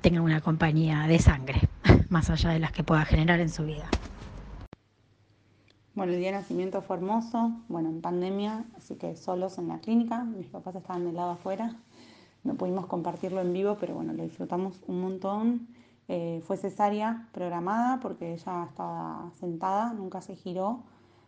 tenga 0.02 0.22
una 0.22 0.42
compañía 0.42 1.08
de 1.08 1.20
sangre, 1.20 1.62
más 2.10 2.30
allá 2.30 2.52
de 2.52 2.60
las 2.60 2.72
que 2.72 2.84
pueda 2.84 3.06
generar 3.06 3.40
en 3.40 3.50
su 3.50 3.66
vida. 3.66 3.88
Bueno, 5.96 6.14
el 6.14 6.20
día 6.20 6.32
de 6.32 6.38
nacimiento 6.38 6.82
fue 6.82 6.96
hermoso, 6.96 7.52
bueno, 7.70 7.90
en 7.90 8.02
pandemia, 8.02 8.66
así 8.76 8.96
que 8.96 9.16
solos 9.16 9.60
en 9.60 9.68
la 9.68 9.78
clínica, 9.78 10.24
mis 10.24 10.48
papás 10.48 10.76
estaban 10.76 11.06
del 11.06 11.16
lado 11.16 11.32
afuera, 11.32 11.76
no 12.44 12.56
pudimos 12.56 12.88
compartirlo 12.88 13.42
en 13.42 13.54
vivo, 13.54 13.78
pero 13.80 13.94
bueno, 13.94 14.12
lo 14.14 14.24
disfrutamos 14.24 14.82
un 14.88 15.02
montón. 15.02 15.68
Eh, 16.08 16.42
fue 16.48 16.58
cesárea 16.58 17.30
programada 17.32 18.00
porque 18.00 18.34
ella 18.34 18.66
estaba 18.68 19.32
sentada, 19.40 19.94
nunca 19.94 20.22
se 20.22 20.36
giró, 20.36 20.82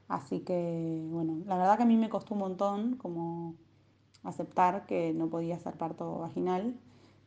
así 0.07 0.39
que 0.39 1.07
bueno, 1.11 1.43
la 1.45 1.57
verdad 1.57 1.77
que 1.77 1.83
a 1.83 1.85
mí 1.85 1.95
me 1.95 2.09
costó 2.09 2.33
un 2.33 2.39
montón 2.39 2.95
como 2.95 3.53
aceptar 4.23 4.87
que 4.87 5.13
no 5.13 5.29
podía 5.29 5.59
ser 5.59 5.77
parto 5.77 6.17
vaginal, 6.17 6.75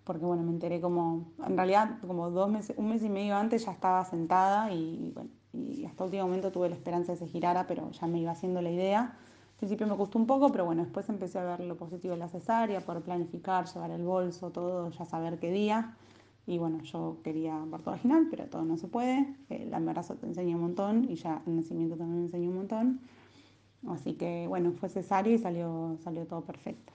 porque 0.03 0.24
bueno, 0.24 0.43
me 0.43 0.51
enteré 0.51 0.80
como, 0.80 1.28
en 1.47 1.57
realidad 1.57 1.99
como 2.05 2.30
dos 2.30 2.51
meses, 2.51 2.76
un 2.76 2.89
mes 2.89 3.05
y 3.05 3.09
medio 3.09 3.36
antes 3.36 3.64
ya 3.64 3.70
estaba 3.70 4.05
sentada 4.05 4.72
y 4.72 5.12
bueno, 5.14 5.30
y 5.53 5.85
hasta 5.85 6.05
último 6.05 6.25
momento 6.25 6.53
tuve 6.53 6.69
la 6.69 6.77
esperanza 6.77 7.13
de 7.13 7.19
que 7.19 7.27
se 7.27 7.31
girara, 7.31 7.67
pero 7.67 7.91
ya 7.93 8.07
me 8.07 8.21
iba 8.21 8.33
haciendo 8.33 8.61
la 8.61 8.71
idea. 8.71 9.01
Al 9.01 9.57
principio 9.59 9.87
me 9.87 9.97
costó 9.97 10.19
un 10.19 10.27
poco, 10.27 10.53
pero 10.53 10.65
bueno, 10.65 10.83
después 10.83 11.09
empecé 11.09 11.39
a 11.39 11.45
ver 11.45 11.61
lo 11.61 11.77
positivo 11.77 12.15
de 12.15 12.21
la 12.21 12.29
cesárea, 12.29 12.81
poder 12.81 13.03
planificar, 13.03 13.67
llevar 13.67 13.91
el 13.91 14.05
bolso, 14.05 14.51
todo, 14.51 14.91
ya 14.91 15.05
saber 15.05 15.39
qué 15.39 15.51
día. 15.51 15.97
Y 16.47 16.59
bueno, 16.59 16.83
yo 16.83 17.19
quería 17.25 17.63
parto 17.71 17.91
vaginal, 17.91 18.29
pero 18.31 18.47
todo 18.47 18.65
no 18.65 18.77
se 18.77 18.89
puede. 18.89 19.35
El 19.51 19.73
embarazo 19.75 20.15
te 20.15 20.27
enseña 20.27 20.57
un 20.57 20.63
montón 20.63 21.11
y 21.11 21.17
ya 21.17 21.43
el 21.47 21.57
nacimiento 21.57 21.97
también 21.97 22.21
me 22.21 22.27
enseña 22.27 22.49
un 22.49 22.57
montón. 22.57 23.01
Así 23.89 24.15
que 24.15 24.47
bueno, 24.49 24.73
fue 24.73 24.89
cesárea 24.89 25.35
y 25.35 25.39
salió, 25.39 25.99
salió 26.03 26.27
todo 26.27 26.43
perfecto. 26.43 26.93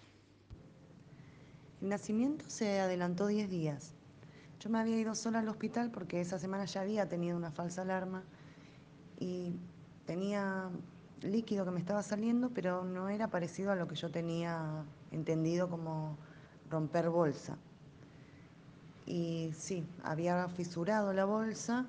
El 1.82 1.90
nacimiento 1.90 2.46
se 2.48 2.80
adelantó 2.80 3.28
10 3.28 3.50
días. 3.50 3.94
Yo 4.60 4.70
me 4.70 4.80
había 4.80 4.98
ido 4.98 5.14
sola 5.16 5.40
al 5.40 5.50
hospital 5.50 5.92
porque 5.92 6.22
esa 6.22 6.40
semana 6.40 6.66
ya 6.66 6.82
había 6.82 7.10
tenido 7.10 7.36
una 7.36 7.52
falsa 7.52 7.82
alarma 7.82 8.24
y 9.20 9.54
tenía 10.06 10.70
líquido 11.22 11.66
que 11.66 11.72
me 11.72 11.80
estaba 11.80 12.04
saliendo, 12.04 12.50
pero 12.50 12.84
no 12.84 13.10
era 13.10 13.28
parecido 13.28 13.72
a 13.72 13.76
lo 13.76 13.88
que 13.88 13.96
yo 13.96 14.12
tenía 14.12 14.84
entendido 15.12 15.70
como 15.70 16.18
romper 16.70 17.10
bolsa. 17.10 17.58
Y 19.06 19.52
sí, 19.56 19.86
había 20.04 20.48
fisurado 20.50 21.14
la 21.14 21.26
bolsa 21.26 21.86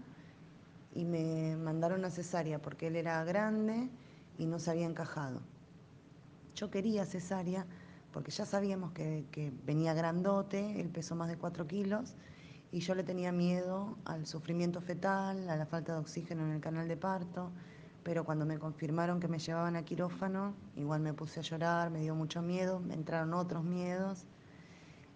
y 0.95 1.05
me 1.05 1.57
mandaron 1.57 2.05
a 2.05 2.11
cesárea 2.11 2.61
porque 2.61 2.89
él 2.89 2.97
era 2.97 3.22
grande 3.25 3.89
y 4.39 4.47
no 4.47 4.59
se 4.59 4.70
había 4.70 4.87
encajado. 4.87 5.41
Yo 6.55 6.70
quería 6.70 7.05
cesárea 7.05 7.66
porque 8.12 8.31
ya 8.31 8.47
sabíamos 8.47 8.93
que, 8.93 9.53
venía 9.66 9.93
grandote, 9.93 10.81
él 10.81 10.89
pesó 10.89 11.16
más 11.16 11.29
de 11.29 11.37
4 11.37 11.66
kilos, 11.66 12.14
y 12.75 12.81
yo 12.81 12.97
le 12.97 13.05
tenía 13.05 13.31
miedo 13.31 13.97
al 14.05 14.27
sufrimiento 14.27 14.81
fetal, 14.81 15.49
a 15.49 15.55
la 15.55 15.64
falta 15.64 15.93
de 15.93 16.01
oxígeno 16.01 16.45
en 16.45 16.51
el 16.51 16.61
canal 16.61 16.89
de 16.89 16.97
parto, 16.97 17.53
pero 18.03 18.25
cuando 18.25 18.47
me 18.47 18.59
confirmaron 18.59 19.20
que 19.20 19.29
me 19.29 19.39
llevaban 19.39 19.77
a 19.77 19.85
quirófano, 19.85 20.57
igual 20.75 21.01
me 21.01 21.12
puse 21.12 21.39
a 21.39 21.45
llorar, 21.45 21.93
me 21.93 22.01
dio 22.01 22.16
mucho 22.16 22.43
miedo, 22.43 22.81
me 22.81 22.95
entraron 22.95 23.33
otros 23.33 23.62
miedos, 23.62 24.25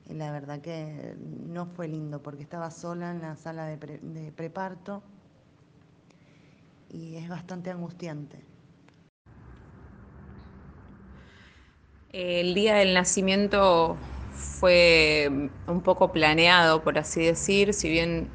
y 0.08 0.14
la 0.14 0.30
verdad 0.30 0.60
que 0.60 1.16
no 1.18 1.66
fue 1.66 1.88
lindo 1.88 2.22
porque 2.22 2.44
estaba 2.44 2.70
sola 2.70 3.10
en 3.10 3.22
la 3.22 3.34
sala 3.34 3.66
de, 3.66 3.76
de 3.76 4.30
preparto 4.30 5.02
y 6.90 7.16
es 7.16 7.28
bastante 7.28 7.72
angustiante. 7.72 8.40
El 12.12 12.54
día 12.54 12.76
del 12.76 12.94
nacimiento 12.94 13.98
fue 14.38 15.50
un 15.66 15.80
poco 15.82 16.12
planeado, 16.12 16.82
por 16.82 16.98
así 16.98 17.24
decir, 17.24 17.74
si 17.74 17.90
bien 17.90 18.28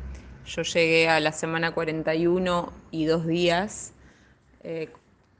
yo 0.45 0.61
llegué 0.61 1.09
a 1.09 1.19
la 1.19 1.31
semana 1.31 1.73
41 1.73 2.73
y 2.91 3.05
dos 3.05 3.25
días, 3.25 3.93
eh, 4.63 4.89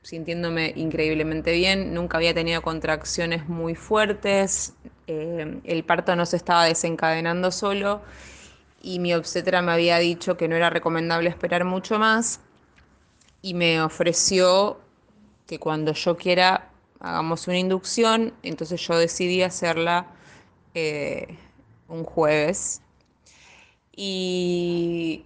sintiéndome 0.02 0.74
increíblemente 0.76 1.52
bien, 1.54 1.94
nunca 1.94 2.18
había 2.18 2.34
tenido 2.34 2.62
contracciones 2.62 3.48
muy 3.50 3.76
fuertes, 3.76 4.74
eh, 5.08 5.60
el 5.64 5.84
parto 5.84 6.16
no 6.16 6.26
se 6.26 6.38
estaba 6.38 6.66
desencadenando 6.66 7.52
solo 7.52 8.02
y 8.82 9.00
mi 9.00 9.14
obstetra 9.14 9.62
me 9.62 9.74
había 9.74 9.98
dicho 10.00 10.38
que 10.38 10.48
no 10.48 10.56
era 10.56 10.70
recomendable 10.70 11.30
esperar 11.30 11.66
mucho 11.66 12.00
más 12.00 12.40
y 13.42 13.54
me 13.54 13.82
ofreció 13.82 14.80
que 15.46 15.60
cuando 15.60 15.94
yo 15.94 16.16
quiera 16.16 16.70
hagamos 17.00 17.48
una 17.48 17.58
inducción, 17.58 18.34
entonces 18.44 18.80
yo 18.88 18.98
decidí 18.98 19.42
hacerla 19.44 20.08
eh, 20.74 21.38
un 21.88 22.04
jueves. 22.04 22.82
Y 23.96 25.26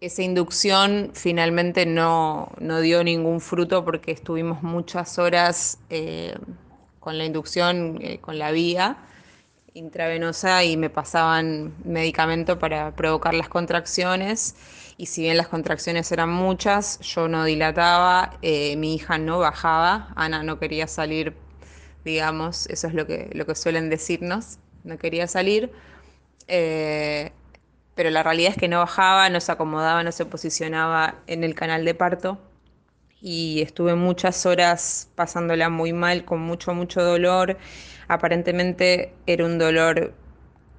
esa 0.00 0.22
inducción 0.22 1.12
finalmente 1.14 1.86
no, 1.86 2.50
dio 2.82 3.04
ningún 3.04 3.40
fruto 3.40 3.84
porque 3.84 4.10
estuvimos 4.12 4.62
muchas 4.62 5.18
horas 5.18 5.78
eh, 5.90 6.36
con 6.98 7.16
la 7.16 7.24
inducción, 7.24 7.98
eh, 8.00 8.18
con 8.18 8.38
la 8.38 8.50
vía 8.50 8.98
intravenosa 9.74 10.64
y 10.64 10.76
me 10.76 10.90
pasaban 10.90 11.72
medicamento 11.84 12.58
para 12.58 12.96
provocar 12.96 13.34
las 13.34 13.48
contracciones. 13.48 14.56
Y 14.96 15.06
si 15.06 15.22
bien 15.22 15.36
las 15.36 15.46
contracciones 15.46 16.10
eran 16.10 16.30
muchas, 16.30 16.98
yo 17.00 17.28
no 17.28 17.44
dilataba, 17.44 18.32
mi 18.42 18.94
hija 18.96 19.18
no 19.18 19.38
bajaba, 19.38 20.12
Ana 20.16 20.42
no 20.42 20.58
quería 20.58 20.88
salir, 20.88 21.34
digamos, 22.04 22.66
eso 22.66 22.88
es 22.88 22.94
lo 22.94 23.06
que, 23.06 23.30
lo 23.32 23.46
que 23.46 23.54
suelen 23.54 23.90
decirnos, 23.90 24.58
no 24.88 24.98
quería 24.98 25.26
salir, 25.26 25.70
eh, 26.48 27.30
pero 27.94 28.10
la 28.10 28.22
realidad 28.22 28.52
es 28.52 28.56
que 28.56 28.68
no 28.68 28.78
bajaba, 28.78 29.28
no 29.30 29.40
se 29.40 29.52
acomodaba, 29.52 30.02
no 30.02 30.12
se 30.12 30.24
posicionaba 30.24 31.16
en 31.26 31.44
el 31.44 31.54
canal 31.54 31.84
de 31.84 31.94
parto. 31.94 32.38
Y 33.20 33.60
estuve 33.62 33.96
muchas 33.96 34.46
horas 34.46 35.10
pasándola 35.16 35.68
muy 35.70 35.92
mal, 35.92 36.24
con 36.24 36.40
mucho, 36.40 36.74
mucho 36.74 37.02
dolor. 37.02 37.58
Aparentemente 38.06 39.12
era 39.26 39.44
un 39.44 39.58
dolor 39.58 40.14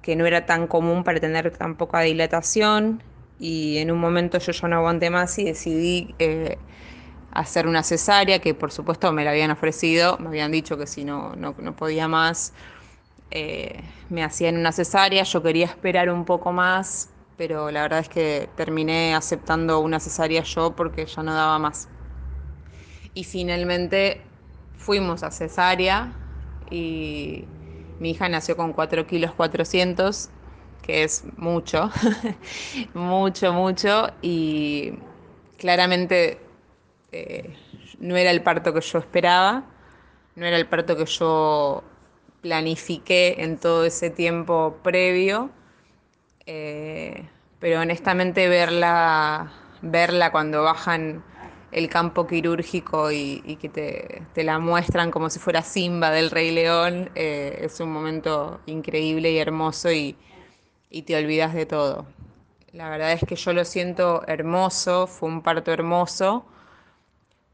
que 0.02 0.16
no 0.16 0.26
era 0.26 0.46
tan 0.46 0.66
común 0.66 1.04
para 1.04 1.20
tener 1.20 1.50
tan 1.50 1.76
poca 1.76 2.00
dilatación. 2.00 3.02
Y 3.38 3.78
en 3.78 3.90
un 3.90 3.98
momento 3.98 4.38
yo 4.38 4.52
ya 4.52 4.68
no 4.68 4.76
aguanté 4.76 5.10
más 5.10 5.38
y 5.38 5.44
decidí 5.44 6.14
eh, 6.18 6.56
hacer 7.32 7.66
una 7.66 7.82
cesárea, 7.82 8.40
que 8.40 8.54
por 8.54 8.72
supuesto 8.72 9.12
me 9.12 9.24
la 9.24 9.30
habían 9.30 9.50
ofrecido, 9.50 10.18
me 10.18 10.28
habían 10.28 10.52
dicho 10.52 10.76
que 10.76 10.86
si 10.86 11.04
no, 11.04 11.34
no, 11.36 11.54
podía 11.76 12.08
más, 12.08 12.52
eh, 13.30 13.82
me 14.08 14.24
hacían 14.24 14.56
una 14.56 14.72
cesárea, 14.72 15.22
yo 15.24 15.42
quería 15.42 15.66
esperar 15.66 16.10
un 16.10 16.24
poco 16.24 16.52
más, 16.52 17.10
pero 17.36 17.70
la 17.70 17.82
verdad 17.82 18.00
es 18.00 18.08
que 18.08 18.50
terminé 18.56 19.14
aceptando 19.14 19.80
una 19.80 20.00
cesárea 20.00 20.42
yo 20.42 20.76
porque 20.76 21.06
ya 21.06 21.22
no 21.22 21.34
daba 21.34 21.58
más. 21.58 21.88
y 23.14 23.24
finalmente 23.24 24.22
fuimos 24.74 25.22
a 25.22 25.30
cesárea 25.30 26.14
y 26.70 27.48
mi 27.98 28.10
hija 28.12 28.28
nació 28.28 28.56
con 28.56 28.72
4 28.72 29.06
kilos 29.06 29.32
400, 29.34 30.30
que 30.82 31.04
es 31.04 31.24
mucho, 31.36 31.90
mucho, 32.94 33.52
mucho, 33.52 34.08
y 34.22 34.94
claramente 35.58 36.40
eh, 37.12 37.56
no 37.98 38.16
era 38.16 38.30
el 38.30 38.42
parto 38.42 38.72
que 38.72 38.80
yo 38.80 38.98
esperaba, 38.98 39.64
no 40.36 40.46
era 40.46 40.56
el 40.56 40.68
parto 40.68 40.96
que 40.96 41.06
yo 41.06 41.84
planifiqué 42.40 43.42
en 43.42 43.58
todo 43.58 43.84
ese 43.84 44.10
tiempo 44.10 44.78
previo, 44.82 45.50
eh, 46.46 47.28
pero 47.58 47.80
honestamente 47.80 48.48
verla, 48.48 49.52
verla 49.82 50.32
cuando 50.32 50.62
bajan 50.62 51.22
el 51.72 51.88
campo 51.88 52.26
quirúrgico 52.26 53.12
y, 53.12 53.58
que 53.60 53.68
te, 53.68 54.44
la 54.44 54.58
muestran 54.58 55.10
como 55.10 55.30
si 55.30 55.38
fuera 55.38 55.62
Simba 55.62 56.10
del 56.10 56.30
Rey 56.30 56.50
León, 56.50 57.10
eh, 57.14 57.60
es 57.62 57.78
un 57.80 57.92
momento 57.92 58.60
increíble 58.66 59.30
y 59.30 59.38
hermoso 59.38 59.92
y, 59.92 60.16
te 61.06 61.16
olvidas 61.16 61.54
de 61.54 61.66
todo. 61.66 62.06
La 62.72 62.88
verdad 62.88 63.12
es 63.12 63.24
que 63.26 63.36
yo 63.36 63.52
lo 63.52 63.64
siento 63.64 64.24
hermoso, 64.26 65.06
fue 65.06 65.28
un 65.28 65.42
parto 65.42 65.72
hermoso, 65.72 66.44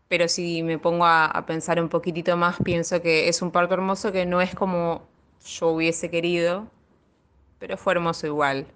pero 0.08 0.28
si 0.28 0.62
me 0.62 0.78
pongo 0.78 1.04
a, 1.04 1.44
pensar 1.46 1.80
un 1.80 1.88
poquitito 1.88 2.36
más, 2.36 2.56
pienso 2.62 3.02
que 3.02 3.28
es 3.28 3.42
un 3.42 3.50
parto 3.50 3.74
hermoso 3.74 4.12
que 4.12 4.26
no 4.26 4.40
es 4.40 4.54
como 4.54 5.02
yo 5.44 5.68
hubiese 5.68 6.10
querido, 6.10 6.66
pero 7.58 7.76
fue 7.76 7.94
hermoso 7.94 8.26
igual, 8.26 8.66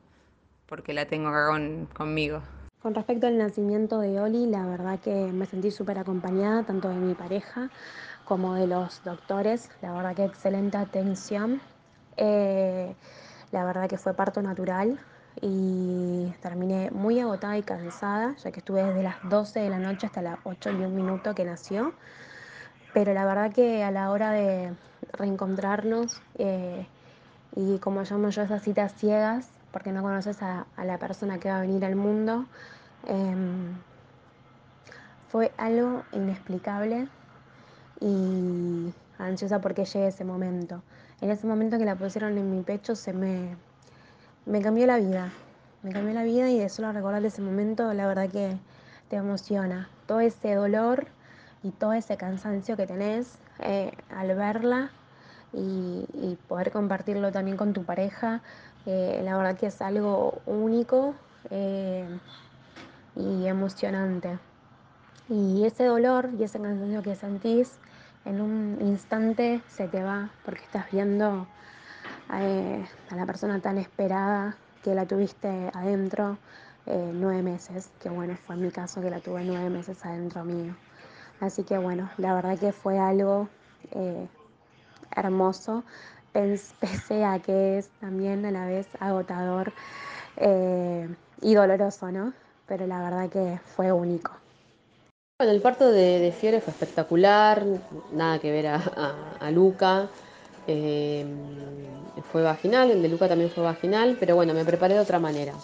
porque 0.67 0.93
la 0.93 1.07
tengo 1.07 1.29
acá 1.29 1.59
conmigo. 1.95 2.43
Con 2.83 2.95
respecto 2.95 3.27
al 3.27 3.37
nacimiento 3.37 4.01
de 4.01 4.21
Oli, 4.21 4.47
la 4.47 4.67
verdad 4.67 4.99
que 4.99 5.11
me 5.11 5.47
sentí 5.47 5.71
súper 5.71 5.99
acompañada, 5.99 6.63
tanto 6.63 6.89
de 6.89 6.95
mi 6.95 7.15
pareja 7.15 7.71
como 8.25 8.55
de 8.55 8.67
los 8.67 9.05
doctores. 9.05 9.71
La 9.83 9.93
verdad 9.93 10.17
que 10.17 10.25
excelente 10.25 10.79
atención. 10.79 11.61
Eh, 12.17 12.95
la 13.53 13.65
verdad 13.65 13.89
que 13.89 13.99
fue 13.99 14.15
parto 14.15 14.41
natural 14.41 14.99
y 15.41 16.33
terminé 16.41 16.91
muy 16.91 17.21
agotada 17.21 17.57
y 17.57 17.63
cansada, 17.63 18.35
ya 18.37 18.51
que 18.51 18.61
estuve 18.61 18.83
desde 18.83 19.03
las 19.03 19.17
12 19.29 19.61
de 19.61 19.71
la 19.71 19.79
noche 19.79 20.07
hasta 20.07 20.23
las 20.23 20.39
8 20.45 20.71
y 20.73 20.85
un 20.85 20.95
minuto 20.95 21.35
que 21.35 21.45
nació. 21.45 21.95
Pero 22.93 23.15
la 23.15 23.25
verdad 23.25 23.53
que 23.53 23.85
a 23.85 23.91
la 23.91 24.11
hora 24.11 24.33
de 24.33 24.73
reencontrarnos 25.13 26.21
eh, 26.39 26.87
y 27.55 27.79
como 27.79 28.03
llamo 28.03 28.31
yo 28.31 28.43
esas 28.43 28.63
citas 28.63 28.95
ciegas, 28.95 29.49
porque 29.73 29.93
no 29.93 30.03
conoces 30.03 30.43
a, 30.43 30.67
la 30.83 30.99
persona 30.99 31.39
que 31.39 31.49
va 31.49 31.59
a 31.59 31.61
venir 31.61 31.85
al 31.85 31.97
mundo. 31.97 32.47
Em, 33.07 33.77
fue 35.29 35.53
algo 35.57 36.03
inexplicable 36.13 37.09
y 38.01 38.93
ansiosa 39.19 39.61
porque 39.61 39.85
llegue 39.85 40.09
ese 40.09 40.25
momento. 40.25 40.83
En 41.21 41.31
ese 41.31 41.47
momento 41.47 41.79
que 41.79 41.85
la 41.85 41.97
pusieron 41.97 42.37
en 42.37 42.51
mi 42.51 42.63
pecho 42.63 42.97
se 42.97 43.13
me, 43.13 43.57
me 44.47 44.63
cambió 44.63 44.87
la 44.87 44.99
vida. 44.99 45.33
Me 45.83 45.93
cambió 45.93 46.13
la 46.13 46.25
vida 46.25 46.51
y 46.51 46.59
de 46.59 46.69
solo 46.69 46.93
recordar 46.93 47.25
ese 47.25 47.41
momento, 47.41 47.93
la 47.95 48.07
verdad 48.07 48.29
que 48.29 48.57
te 49.09 49.17
emociona. 49.17 49.89
Todo 50.07 50.21
ese 50.21 50.55
dolor 50.55 51.07
y 51.63 51.71
todo 51.71 51.93
ese 51.93 52.17
cansancio 52.17 52.77
que 52.77 52.87
tenés 52.87 53.39
eh, 53.61 53.93
al 54.11 54.35
verla 54.35 54.91
y, 55.53 56.37
poder 56.49 56.71
compartirlo 56.71 57.33
también 57.33 57.57
con 57.57 57.73
tu 57.73 57.85
pareja, 57.85 58.41
eh, 58.87 59.21
la 59.25 59.37
verdad 59.37 59.57
que 59.57 59.67
es 59.67 59.81
algo 59.83 60.41
único 60.47 61.15
eh, 61.51 62.07
y 63.17 63.47
emocionante. 63.47 64.39
Y 65.29 65.65
ese 65.65 65.85
dolor 65.85 66.31
y 66.39 66.45
ese 66.45 66.61
cansancio 66.61 67.03
que 67.03 67.15
sentís, 67.15 67.79
en 68.25 68.41
un 68.41 68.79
instante 68.81 69.63
se 69.69 69.89
te 69.89 70.03
va 70.03 70.31
porque 70.45 70.63
estás 70.63 70.91
viendo 70.91 71.47
eh, 72.35 72.85
a 73.11 73.17
la 73.17 73.27
persona 73.27 73.61
tan 73.61 73.79
esperada 73.79 74.57
que 74.83 74.95
la 74.95 75.07
tuviste 75.07 75.71
adentro 75.75 76.39
nueve 76.87 77.43
meses, 77.43 77.91
que 78.01 78.09
bueno, 78.09 78.37
fue 78.37 78.57
mi 78.57 78.71
caso 78.71 79.01
que 79.01 79.11
la 79.11 79.21
tuve 79.21 79.45
nueve 79.45 79.71
meses 79.71 80.05
adentro 80.05 80.45
mío. 80.45 80.75
Así 81.39 81.63
que 81.63 81.79
bueno, 81.79 82.11
la 82.17 82.35
verdad 82.35 82.59
que 82.59 82.73
fue 82.73 82.99
algo 82.99 83.49
hermoso 85.15 85.85
pese 86.33 87.25
a 87.25 87.39
que 87.41 87.79
es 87.79 87.89
también 88.01 88.45
a 88.47 88.51
la 88.51 88.67
vez 88.67 88.87
agotador 89.01 89.73
eh, 90.37 91.09
y 91.43 91.55
doloroso, 91.55 92.11
¿no? 92.13 92.33
Pero 92.67 92.87
la 92.87 93.03
verdad 93.03 93.29
que 93.29 93.59
fue 93.65 93.91
único. 93.91 94.33
Bueno, 95.39 95.53
el 95.53 95.61
parto 95.61 95.91
de, 95.91 96.33
Fiore 96.39 96.61
fue 96.61 96.73
espectacular, 96.73 97.65
nada 98.13 98.39
que 98.39 98.53
ver 98.53 98.67
a, 98.69 99.51
Luca. 99.51 100.09
Eh, 100.73 101.27
fue 102.31 102.43
vaginal, 102.43 102.91
el 102.91 103.03
de 103.03 103.09
Luca 103.09 103.29
también 103.29 103.51
fue 103.51 103.65
vaginal, 103.65 104.17
pero 104.21 104.37
bueno, 104.37 104.55
me 104.55 104.65
preparé 104.65 104.95
de 104.95 105.01
otra 105.01 105.19
manera. 105.19 105.55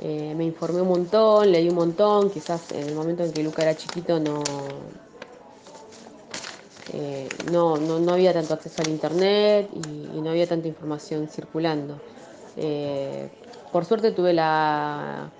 Eh, 0.00 0.34
me 0.36 0.44
informé 0.44 0.82
un 0.82 0.88
montón, 0.88 1.50
leí 1.50 1.68
un 1.68 1.76
montón, 1.76 2.30
quizás 2.30 2.72
en 2.72 2.88
el 2.88 2.94
momento 2.94 3.22
en 3.24 3.32
que 3.32 3.42
Luca 3.42 3.62
era 3.62 3.76
chiquito 3.76 4.18
no, 4.18 4.42
eh, 6.92 7.28
no, 7.52 7.76
no, 7.76 8.12
había 8.12 8.32
tanto 8.32 8.54
acceso 8.54 8.82
al 8.82 8.88
internet 8.88 9.68
y, 9.72 10.20
no 10.20 10.30
había 10.30 10.46
tanta 10.46 10.68
información 10.68 11.28
circulando. 11.28 12.00
Eh, 12.56 13.28
por 13.72 13.84
suerte 13.84 14.12
tuve 14.12 14.32
la, 14.32 15.30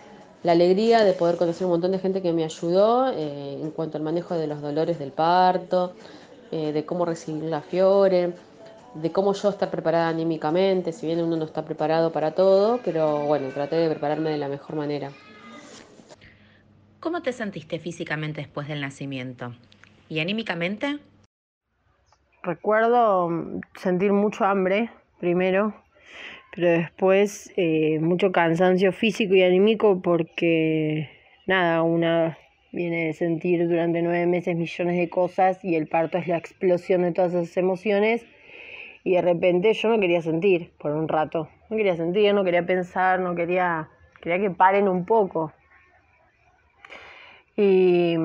alegría 0.45 1.05
de 1.05 1.15
poder 1.15 1.37
conocer 1.37 1.65
un 1.65 1.73
montón 1.73 1.93
de 1.93 1.99
gente 1.99 2.21
que 2.21 2.33
me 2.33 2.45
ayudó 2.45 3.11
en 3.11 3.71
cuanto 3.71 3.97
al 3.97 4.05
manejo 4.05 4.35
de 4.35 4.47
los 4.47 4.61
dolores 4.61 4.99
del 4.99 5.11
parto, 5.11 5.95
de 6.51 6.85
cómo 6.85 7.05
recibir 7.07 7.45
la 7.45 7.63
fiore, 7.63 8.35
de 8.95 9.13
cómo 9.13 9.33
yo 9.35 9.51
estar 9.51 9.71
preparada 9.71 10.09
anímicamente, 10.09 10.93
si 10.93 11.07
bien 11.07 11.21
uno 11.21 11.37
no 11.37 11.45
está 11.45 11.65
preparado 11.65 12.13
para 12.13 12.33
todo, 12.33 12.81
pero 12.85 13.27
bueno, 13.27 13.49
traté 13.49 13.77
de 13.77 13.91
prepararme 13.91 14.31
de 14.31 14.39
la 14.39 14.49
mejor 14.49 14.77
manera. 14.77 15.11
¿Cómo 17.01 17.23
te 17.23 17.33
sentiste 17.33 17.79
físicamente 17.79 18.41
después 18.41 18.69
del 18.69 18.81
nacimiento? 18.81 19.55
¿Y 20.09 20.21
anímicamente? 20.21 21.01
recuerdo 22.45 23.29
mm, 23.29 23.61
sentir 23.77 24.13
mucho 24.13 24.45
hambre 24.45 24.91
primero, 25.19 25.75
pero 26.55 26.71
después 26.71 27.53
eh, 27.57 27.99
mucho 28.01 28.31
cansancio 28.31 28.93
físico 28.93 29.35
y 29.35 29.43
anímico 29.43 30.01
porque 30.01 31.11
nada, 31.47 31.83
una 31.83 32.39
viene 32.73 33.07
de 33.07 33.13
sentir 33.13 33.69
durante 33.69 34.03
nueve 34.03 34.27
meses 34.27 34.57
millones 34.57 34.97
de 34.97 35.09
cosas 35.09 35.65
y 35.65 35.77
el 35.77 35.87
parto 35.87 36.19
es 36.19 36.27
la 36.27 36.37
explosión 36.37 37.03
de 37.03 37.13
todas 37.13 37.33
esas 37.33 37.57
emociones 37.57 38.27
y 39.05 39.15
de 39.15 39.23
repente 39.23 39.73
yo 39.75 39.89
no 39.91 40.01
quería 40.01 40.23
sentir 40.23 40.73
por 40.79 40.91
un 40.91 41.07
rato, 41.07 41.49
no 41.71 41.77
quería 41.77 41.97
sentir, 41.97 42.35
no 42.35 42.43
quería 42.43 42.67
pensar, 42.67 43.21
no 43.21 43.35
quería, 43.37 43.89
quería 44.21 44.41
que 44.41 44.51
paren 44.51 44.89
un 44.89 45.05
poco. 45.05 45.53
Y 47.57 48.17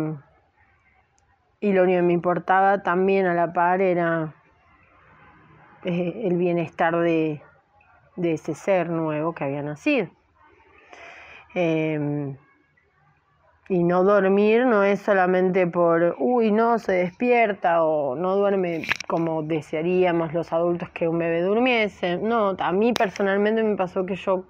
y 1.62 1.74
lo 1.74 1.84
único 1.84 1.98
que 1.98 2.04
me 2.04 2.14
importaba 2.14 2.84
también 2.84 3.26
a 3.26 3.34
la 3.34 3.52
par 3.52 3.82
era 3.82 4.34
eh, 5.84 6.22
el 6.24 6.38
bienestar 6.38 6.98
de, 6.98 7.42
ese 8.16 8.56
ser 8.56 8.90
nuevo 8.90 9.34
que 9.34 9.44
había 9.44 9.62
nacido. 9.62 10.10
Em, 11.54 12.38
y 13.70 13.84
no 13.84 14.04
dormir 14.04 14.66
no 14.66 14.84
es 14.84 15.00
solamente 15.00 15.68
por, 15.68 16.16
uy, 16.18 16.52
no 16.52 16.80
se 16.80 16.92
despierta 16.94 17.84
o 17.84 18.16
no 18.16 18.36
duerme 18.36 18.82
como 19.08 19.44
desearíamos 19.44 20.34
los 20.34 20.52
adultos 20.52 20.90
que 20.90 21.08
un 21.08 21.20
bebé 21.20 21.44
durmiese. 21.44 22.18
No, 22.18 22.56
a 22.58 22.72
mí 22.72 22.94
personalmente 22.94 23.62
me 23.62 23.76
pasó 23.76 24.08
que 24.08 24.16
yo 24.16 24.46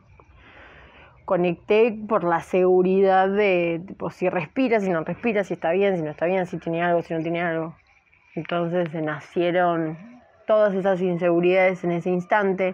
conecté 1.26 2.00
por 2.08 2.24
la 2.24 2.40
seguridad 2.40 3.28
de 3.28 3.82
si 4.12 4.30
respira, 4.30 4.80
si 4.80 4.90
no 4.90 5.04
respira, 5.04 5.44
si 5.44 5.54
está 5.54 5.72
bien, 5.72 5.98
si 5.98 6.02
no 6.02 6.12
está 6.12 6.26
bien, 6.26 6.46
si 6.48 6.58
tiene 6.58 6.82
algo, 6.82 7.02
si 7.02 7.14
no 7.14 7.20
tiene 7.20 7.42
algo. 7.42 7.76
Entonces 8.36 8.94
nacieron 8.94 9.98
todas 10.48 10.74
esas 10.74 11.02
inseguridades 11.02 11.84
en 11.84 11.92
ese 11.92 12.10
instante 12.10 12.74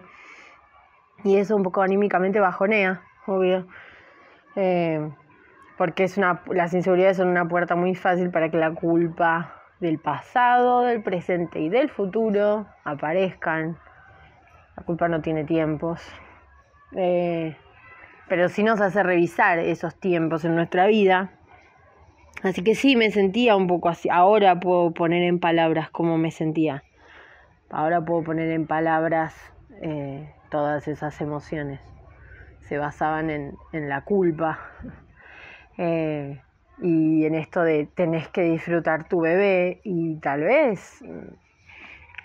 y 1.24 1.38
eso 1.38 1.56
un 1.56 1.64
poco 1.64 1.82
anímicamente 1.82 2.38
bajonea, 2.38 3.02
obvio. 3.26 3.66
Eh, 4.54 5.10
porque 5.76 6.04
es 6.04 6.16
una, 6.16 6.42
las 6.50 6.74
inseguridades 6.74 7.18
son 7.18 7.28
una 7.28 7.46
puerta 7.46 7.74
muy 7.76 7.94
fácil 7.94 8.30
para 8.30 8.50
que 8.50 8.56
la 8.56 8.72
culpa 8.72 9.62
del 9.80 9.98
pasado, 9.98 10.82
del 10.82 11.02
presente 11.02 11.60
y 11.60 11.68
del 11.68 11.90
futuro 11.90 12.66
aparezcan. 12.84 13.78
La 14.76 14.82
culpa 14.84 15.08
no 15.08 15.20
tiene 15.20 15.44
tiempos. 15.44 16.02
Eh, 16.92 17.56
pero 18.28 18.48
sí 18.48 18.62
nos 18.62 18.80
hace 18.80 19.02
revisar 19.02 19.58
esos 19.58 19.94
tiempos 19.96 20.44
en 20.44 20.54
nuestra 20.54 20.86
vida. 20.86 21.30
Así 22.42 22.62
que 22.62 22.74
sí, 22.74 22.96
me 22.96 23.10
sentía 23.10 23.56
un 23.56 23.66
poco 23.66 23.88
así. 23.88 24.08
Ahora 24.10 24.58
puedo 24.60 24.92
poner 24.92 25.22
en 25.22 25.38
palabras 25.40 25.90
cómo 25.90 26.18
me 26.18 26.30
sentía. 26.30 26.82
Ahora 27.70 28.04
puedo 28.04 28.22
poner 28.22 28.50
en 28.50 28.66
palabras 28.66 29.34
eh, 29.82 30.32
todas 30.50 30.86
esas 30.88 31.20
emociones. 31.20 31.80
Se 32.60 32.78
basaban 32.78 33.30
en, 33.30 33.56
la 33.72 34.02
culpa. 34.02 34.58
Eh, 35.78 36.40
y 36.82 37.24
en 37.24 37.34
esto 37.34 37.62
de 37.62 37.86
tenés 37.86 38.28
que 38.28 38.42
disfrutar 38.42 39.08
tu 39.08 39.20
bebé 39.20 39.80
y 39.84 40.16
tal 40.16 40.42
vez 40.42 41.02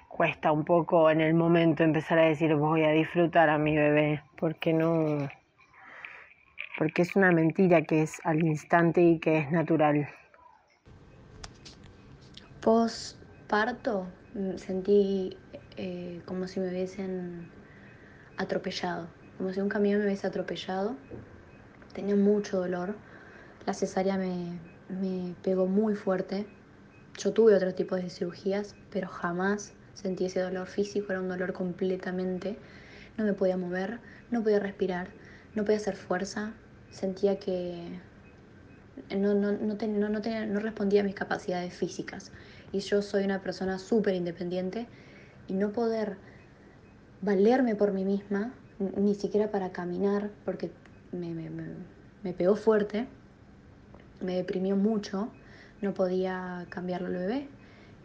cuesta 0.07 0.51
un 0.51 0.65
poco 0.65 1.09
en 1.09 1.21
el 1.21 1.33
momento 1.33 1.83
empezar 1.83 2.19
a 2.19 2.25
decir 2.25 2.53
voy 2.55 2.83
a 2.83 2.91
disfrutar 2.91 3.49
a 3.49 3.57
mi 3.57 3.75
bebé, 3.75 4.21
porque 4.37 4.73
no, 4.73 5.29
porque 6.77 7.01
es 7.01 7.15
una 7.15 7.31
mentira 7.31 7.83
que 7.83 8.01
es 8.01 8.21
al 8.23 8.43
instante 8.43 9.01
y 9.01 9.19
que 9.19 9.37
es 9.37 9.51
natural. 9.51 10.07
Postparto 12.59 14.07
mm, 14.33 14.57
sentí 14.57 15.37
eh, 15.77 16.21
como 16.25 16.47
si 16.47 16.59
me 16.59 16.69
hubiesen 16.69 17.47
atropellado, 18.37 19.07
como 19.37 19.53
si 19.53 19.61
un 19.61 19.69
camión 19.69 19.99
me 19.99 20.05
hubiese 20.05 20.27
atropellado. 20.27 20.95
Tenía 21.93 22.15
mucho 22.15 22.59
dolor. 22.59 22.95
La 23.65 23.73
cesárea 23.73 24.17
me, 24.17 25.35
pegó 25.43 25.67
muy 25.67 25.95
fuerte. 25.95 26.45
Yo 27.17 27.33
tuve 27.33 27.55
otro 27.55 27.73
tipo 27.73 27.95
de 27.95 28.09
cirugías, 28.09 28.75
pero 28.91 29.07
jamás 29.07 29.73
sentí 29.93 30.25
ese 30.25 30.41
dolor 30.41 30.67
físico, 30.67 31.11
era 31.11 31.21
un 31.21 31.29
dolor 31.29 31.53
completamente. 31.53 32.57
No 33.17 33.25
me 33.25 33.33
podía 33.33 33.57
mover, 33.57 33.99
no 34.31 34.41
podía 34.41 34.59
respirar, 34.59 35.09
no 35.55 35.63
podía 35.63 35.77
hacer 35.77 35.95
fuerza. 35.95 36.53
Sentía 36.89 37.39
que 37.39 37.99
no, 39.15 39.33
no, 39.33 39.51
no, 39.51 39.75
no, 39.75 40.09
no 40.09 40.59
respondía 40.59 41.01
a 41.01 41.03
mis 41.03 41.15
capacidades 41.15 41.73
físicas. 41.73 42.31
Y 42.71 42.79
yo 42.79 43.01
soy 43.01 43.25
una 43.25 43.41
persona 43.41 43.77
súper 43.79 44.15
independiente 44.15 44.87
y 45.47 45.53
no 45.53 45.71
poder 45.71 46.17
valerme 47.21 47.75
por 47.75 47.91
mí 47.91 48.05
misma, 48.05 48.53
ni 48.79 49.15
siquiera 49.15 49.51
para 49.51 49.71
caminar, 49.71 50.31
porque 50.45 50.71
me, 51.11 51.33
me, 51.33 51.49
me, 52.23 52.33
pegó 52.33 52.55
fuerte, 52.55 53.07
me 54.21 54.35
deprimió 54.35 54.75
mucho, 54.75 55.29
no 55.81 55.93
podía 55.93 56.65
cambiarlo 56.69 57.07
al 57.07 57.13
bebé, 57.13 57.47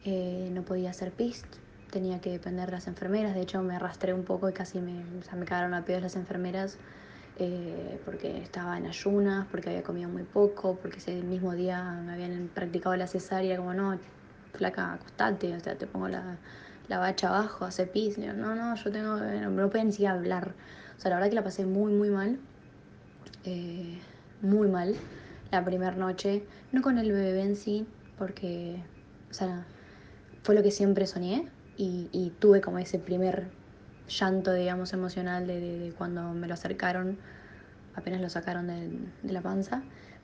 eh, 0.05 0.51
no 0.53 0.63
podía 0.63 0.91
hacer 0.91 1.13
pis, 1.13 1.45
tenía 1.91 2.21
que 2.21 2.31
depender 2.31 2.67
de 2.67 2.73
las 2.73 2.87
enfermeras, 2.87 3.35
de 3.35 3.43
hecho 3.43 3.63
me 3.63 3.77
arrastré 3.77 4.15
un 4.15 4.25
poco 4.25 4.49
y 4.49 4.53
casi 4.53 4.81
me, 4.81 5.05
me 5.37 5.45
cagaron 5.45 5.75
a 5.75 5.85
pedos 5.85 6.03
las 6.03 6.17
enfermeras 6.17 6.79
eh, 7.39 8.01
porque 8.05 8.39
estaba 8.39 8.79
en 8.79 8.87
ayunas, 8.87 9.47
porque 9.51 9.69
había 9.69 9.83
comido 9.83 10.09
muy 10.09 10.23
poco, 10.23 10.79
porque 10.81 10.99
ese 10.99 11.23
mismo 11.23 11.53
día 11.53 11.83
me 12.05 12.15
habían 12.15 12.49
practicado 12.55 12.97
la 12.97 13.07
cesárea, 13.07 13.59
como 13.59 13.75
no, 13.75 13.99
flaca, 14.55 14.95
acostate, 14.95 15.55
o 15.55 15.61
sea, 15.61 15.77
te 15.77 15.87
pongo 15.87 16.09
la, 16.09 16.39
la 16.89 16.99
bacha 16.99 17.29
abajo, 17.29 17.67
hace 17.67 17.87
pis. 17.87 18.17
No, 18.17 18.55
no, 18.55 18.75
yo 18.75 18.91
tengo, 18.91 19.17
no, 19.17 19.51
no 19.51 19.69
podía 19.69 19.85
ni 19.85 19.93
siquiera 19.93 20.15
hablar. 20.15 20.55
O 20.97 21.01
sea, 21.01 21.11
la 21.11 21.17
verdad 21.17 21.29
que 21.29 21.35
la 21.35 21.45
pasé 21.45 21.67
muy, 21.67 21.93
muy 21.93 22.09
mal. 22.09 22.39
Eh, 23.45 23.99
muy 24.41 24.69
mal 24.69 24.97
la 25.51 25.65
primera 25.65 25.93
noche. 25.93 26.45
No 26.73 26.83
con 26.83 26.99
el 26.99 27.13
bebé 27.13 27.43
en 27.43 27.57
sí, 27.57 27.87
porque, 28.19 28.83
o 29.31 29.35
sea, 29.35 29.67
fue 30.43 30.55
lo 30.55 30.63
que 30.63 30.71
siempre 30.71 31.07
soñé 31.07 31.49
y, 31.77 32.33
tuve 32.39 32.61
como 32.61 32.79
ese 32.79 32.99
primer 32.99 33.49
llanto, 34.09 34.53
digamos, 34.53 34.93
emocional 34.93 35.47
de, 35.47 35.93
cuando 35.99 36.33
me 36.33 36.47
lo 36.47 36.55
acercaron, 36.55 37.19
apenas 37.95 38.21
lo 38.21 38.29
sacaron 38.29 38.67
de, 38.69 39.33
la 39.33 39.43
panza. 39.43 39.83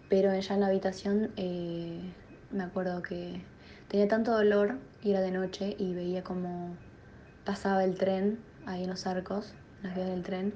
Pero 0.09 0.39
ya 0.39 0.55
en 0.55 0.61
la 0.61 0.67
habitación 0.67 1.31
eh, 1.37 2.01
me 2.51 2.63
acuerdo 2.63 3.03
que 3.03 3.43
tenía 3.89 4.09
tanto 4.09 4.33
dolor 4.33 4.79
y 5.03 5.11
era 5.11 5.21
de 5.21 5.31
noche 5.31 5.75
y 5.79 5.95
veía 5.95 6.23
como 6.23 6.77
pasaba 7.45 7.83
el 7.85 7.97
tren 7.97 8.39
ahí 8.67 8.85
en 8.85 8.91
los 8.91 9.07
arcos, 9.07 9.55
las 9.83 9.95
vías 9.95 10.09
del 10.09 10.23
tren, 10.23 10.55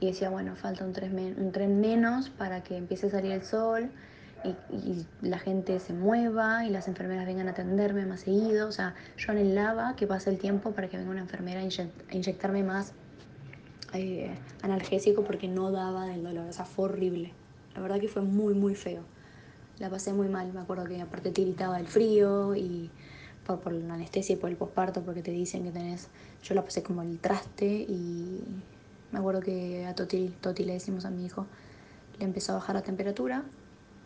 y 0.00 0.06
decía, 0.06 0.30
bueno, 0.30 0.56
falta 0.56 0.84
un 0.84 0.92
tren, 0.92 1.36
un 1.38 1.52
tren 1.52 1.80
menos 1.80 2.28
para 2.30 2.62
que 2.62 2.76
empiece 2.76 3.06
a 3.06 3.10
salir 3.10 3.32
el 3.32 3.42
sol 3.42 3.90
y, 4.44 5.06
la 5.22 5.38
gente 5.38 5.80
se 5.80 5.92
mueva 5.92 6.64
y 6.64 6.70
las 6.70 6.86
enfermeras 6.88 7.26
vengan 7.26 7.48
a 7.48 7.52
atenderme 7.52 8.06
más 8.06 8.20
seguido. 8.20 8.68
O 8.68 8.72
sea, 8.72 8.94
yo 9.16 9.32
anhelaba 9.32 9.96
que 9.96 10.06
pase 10.06 10.30
el 10.30 10.38
tiempo 10.38 10.72
para 10.72 10.88
que 10.88 10.96
venga 10.96 11.10
una 11.10 11.20
enfermera 11.20 11.60
a, 11.60 12.14
inyectarme 12.14 12.62
más 12.62 12.92
eh, 13.94 14.30
analgésico 14.62 15.24
porque 15.24 15.48
no 15.48 15.72
daba 15.72 16.06
del 16.06 16.22
dolor. 16.22 16.46
O 16.48 16.52
sea, 16.52 16.64
fue 16.64 16.86
horrible. 16.86 17.32
La 17.74 17.80
verdad 17.80 17.98
que 17.98 18.08
fue 18.08 18.22
muy, 18.22 18.54
muy 18.54 18.74
feo 18.74 19.02
la 19.78 19.90
pasé 19.90 20.12
muy 20.12 20.28
mal. 20.28 20.52
Me 20.52 20.60
acuerdo 20.60 20.84
que 20.84 21.00
aparte 21.00 21.30
tiritaba 21.30 21.78
el 21.78 21.86
frío 21.86 22.54
y 22.54 22.90
por, 23.46 23.60
por 23.60 23.72
la 23.72 23.94
anestesia 23.94 24.34
y 24.34 24.36
por 24.36 24.50
el 24.50 24.56
posparto, 24.56 25.02
porque 25.02 25.22
te 25.22 25.30
dicen 25.30 25.64
que 25.64 25.70
tenés. 25.70 26.08
Yo 26.42 26.54
la 26.54 26.64
pasé 26.64 26.82
como 26.82 27.02
el 27.02 27.18
traste 27.18 27.66
y 27.66 28.42
me 29.12 29.18
acuerdo 29.18 29.40
que 29.40 29.86
a 29.86 29.94
Toti, 29.94 30.28
Toti 30.40 30.64
le 30.64 30.74
decimos 30.74 31.04
a 31.04 31.10
mi 31.10 31.24
hijo, 31.24 31.46
le 32.18 32.24
empezó 32.24 32.52
a 32.52 32.56
bajar 32.56 32.76
la 32.76 32.82
temperatura 32.82 33.44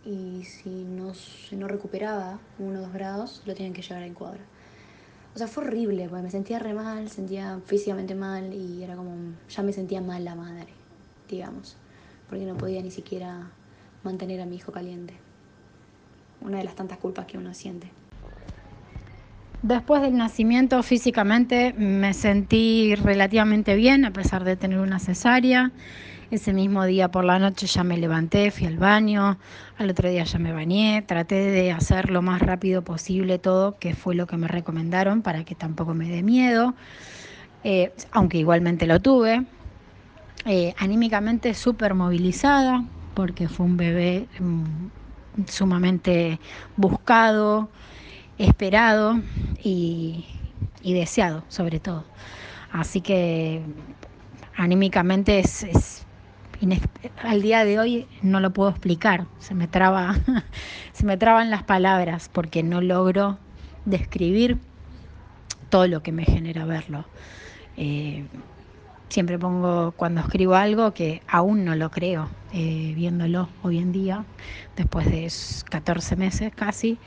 y 0.05 0.45
si 0.45 0.85
no, 0.85 1.15
si 1.15 1.57
no 1.57 1.69
recuperaba 1.69 2.39
uno 2.59 2.79
o 2.79 2.83
dos 2.83 2.93
grados, 2.93 3.43
lo 3.47 3.55
tenían 3.55 3.73
que 3.73 3.83
llevar 3.83 4.03
a 4.03 4.07
encuadra. 4.07 4.41
O 5.35 5.39
sea, 5.39 5.47
fue 5.47 5.65
horrible, 5.65 6.09
porque 6.09 6.25
me 6.25 6.31
sentía 6.31 6.59
re 6.59 6.75
mal, 6.75 7.09
sentía 7.09 7.61
físicamente 7.65 8.15
mal 8.15 8.53
y 8.53 8.83
era 8.83 8.97
como, 8.97 9.15
ya 9.49 9.63
me 9.63 9.73
sentía 9.73 10.01
mal 10.01 10.25
la 10.25 10.35
madre, 10.35 10.73
digamos, 11.29 11.77
porque 12.29 12.45
no 12.47 12.57
podía 12.57 12.83
ni 12.83 12.91
siquiera 12.91 13.51
mantener 14.03 14.41
a 14.41 14.47
mi 14.47 14.57
hijo 14.57 14.73
caliente 14.73 15.15
una 16.41 16.59
de 16.59 16.65
las 16.65 16.75
tantas 16.75 16.99
culpas 16.99 17.27
que 17.27 17.39
uno 17.39 17.55
siente. 17.55 17.91
Después 19.63 20.01
del 20.01 20.17
nacimiento 20.17 20.83
físicamente 20.83 21.75
me 21.77 22.15
sentí 22.15 22.95
relativamente 22.95 23.75
bien 23.75 24.07
a 24.07 24.13
pesar 24.13 24.45
de 24.45 24.57
tener 24.57 24.79
una 24.79 24.99
cesárea. 24.99 25.71
Ese 26.31 26.55
mismo 26.55 26.87
día 26.87 27.11
por 27.11 27.25
la 27.25 27.39
noche 27.39 27.67
ya 27.67 27.85
me 27.85 27.99
levanté, 27.99 28.51
fui 28.53 28.67
al 28.67 28.79
baño, 28.79 29.37
al 29.77 29.91
otro 29.91 30.09
día 30.09 30.25
ya 30.25 30.39
me 30.39 30.53
bañé, 30.53 31.03
traté 31.03 31.35
de 31.35 31.73
hacer 31.73 32.09
lo 32.09 32.23
más 32.23 32.41
rápido 32.41 32.83
posible 32.83 33.39
todo, 33.39 33.77
que 33.79 33.95
fue 33.95 34.15
lo 34.15 34.27
que 34.27 34.39
me 34.39 34.49
recomendaron 34.49 35.21
para 35.23 35.45
que 35.45 35.55
tampoco 35.55 35.93
me 35.93 36.09
dé 36.09 36.23
miedo, 36.23 36.75
eh, 37.65 37.93
aunque 38.13 38.39
igualmente 38.39 38.87
lo 38.87 39.01
tuve. 39.01 39.45
Eh, 40.47 40.73
anímicamente 40.79 41.53
súper 41.53 41.95
movilizada, 41.95 42.85
porque 43.13 43.49
fue 43.49 43.67
un 43.67 43.77
bebé 43.77 44.27
mm, 44.39 45.45
sumamente 45.49 46.39
buscado, 46.77 47.69
esperado 48.41 49.21
y, 49.63 50.25
deseado 50.83 51.45
sobre 51.49 51.79
todo. 51.79 52.05
Así 52.73 53.01
que 53.01 53.63
anímicamente 54.57 55.41
es, 55.41 56.07
al 57.23 57.43
día 57.43 57.65
de 57.65 57.79
hoy 57.79 58.09
no 58.23 58.41
lo 58.41 58.53
puedo 58.53 58.71
explicar, 58.71 59.27
se 59.39 59.55
me 59.55 59.69
traba, 59.69 60.17
se 60.93 61.05
me 61.05 61.17
traban 61.17 61.51
las 61.51 61.63
palabras 61.63 62.31
porque 62.33 62.63
no 62.63 62.81
logro 62.81 63.39
describir 63.85 64.59
todo 65.69 65.87
lo 65.87 66.03
que 66.03 66.13
me 66.13 66.25
genera 66.25 66.65
verlo. 66.65 67.05
Eh, 67.77 68.25
siempre 69.09 69.39
pongo 69.39 69.93
cuando 69.93 70.21
escribo 70.21 70.55
algo 70.55 70.95
que 70.95 71.23
aún 71.29 71.65
no 71.65 71.75
lo 71.75 71.91
creo, 71.91 72.29
eh, 72.53 72.93
viéndolo 72.97 73.49
hoy 73.63 73.79
en 73.79 73.93
día, 73.93 74.25
después 74.77 75.11
de 75.11 75.31
14 75.69 76.17
meses 76.17 76.53
casi. 76.55 76.99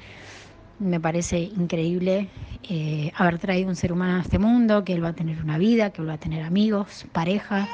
Me 0.84 1.00
parece 1.00 1.40
increíble 1.40 2.28
eh, 2.70 3.12
haber 3.16 3.40
traído 3.40 3.70
un 3.70 3.76
ser 3.76 3.94
humano 3.94 4.18
a 4.18 4.22
este 4.22 4.38
mundo, 4.38 4.84
que 4.84 4.94
él 4.94 5.04
va 5.04 5.10
a 5.10 5.14
tener 5.14 5.42
una 5.42 5.58
vida, 5.58 5.92
que 5.92 6.02
él 6.02 6.10
va 6.10 6.14
a 6.14 6.18
tener 6.18 6.44
amigos, 6.44 7.06
pareja, 7.14 7.68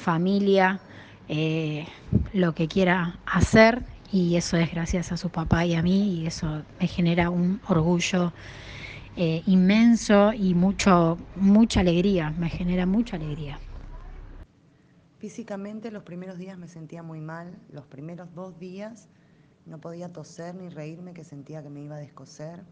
familia, 0.00 0.80
eh, 1.28 1.86
lo 2.32 2.54
que 2.54 2.68
quiera 2.68 3.18
hacer 3.26 3.82
y 4.12 4.36
eso 4.36 4.56
es 4.56 4.70
gracias 4.70 5.10
a 5.10 5.16
su 5.16 5.30
papá 5.30 5.66
y 5.66 5.74
a 5.74 5.82
mí 5.82 6.20
y 6.20 6.26
eso 6.26 6.62
me 6.78 6.86
genera 6.86 7.30
un 7.30 7.60
orgullo 7.68 8.32
inmenso 9.16 10.32
y 10.32 10.54
mucho, 10.54 11.18
mucha 11.36 11.80
alegría, 11.80 12.30
me 12.30 12.48
genera 12.48 12.84
mucha 12.84 13.16
alegría. 13.16 13.58
Físicamente 15.18 15.90
los 15.90 16.02
primeros 16.02 16.36
días 16.36 16.58
me 16.58 16.68
sentía 16.68 17.02
muy 17.02 17.20
mal, 17.20 17.56
los 17.72 17.86
primeros 17.86 18.34
dos 18.34 18.58
días 18.58 19.08
no 19.66 19.80
podía 19.80 20.12
toser 20.12 20.54
ni 20.54 20.68
reírme, 20.68 21.14
que 21.14 21.24
sentía 21.24 21.62
que 21.62 21.70
me 21.70 21.82
iba 21.82 21.96
a 21.96 21.98
descoser. 21.98 22.62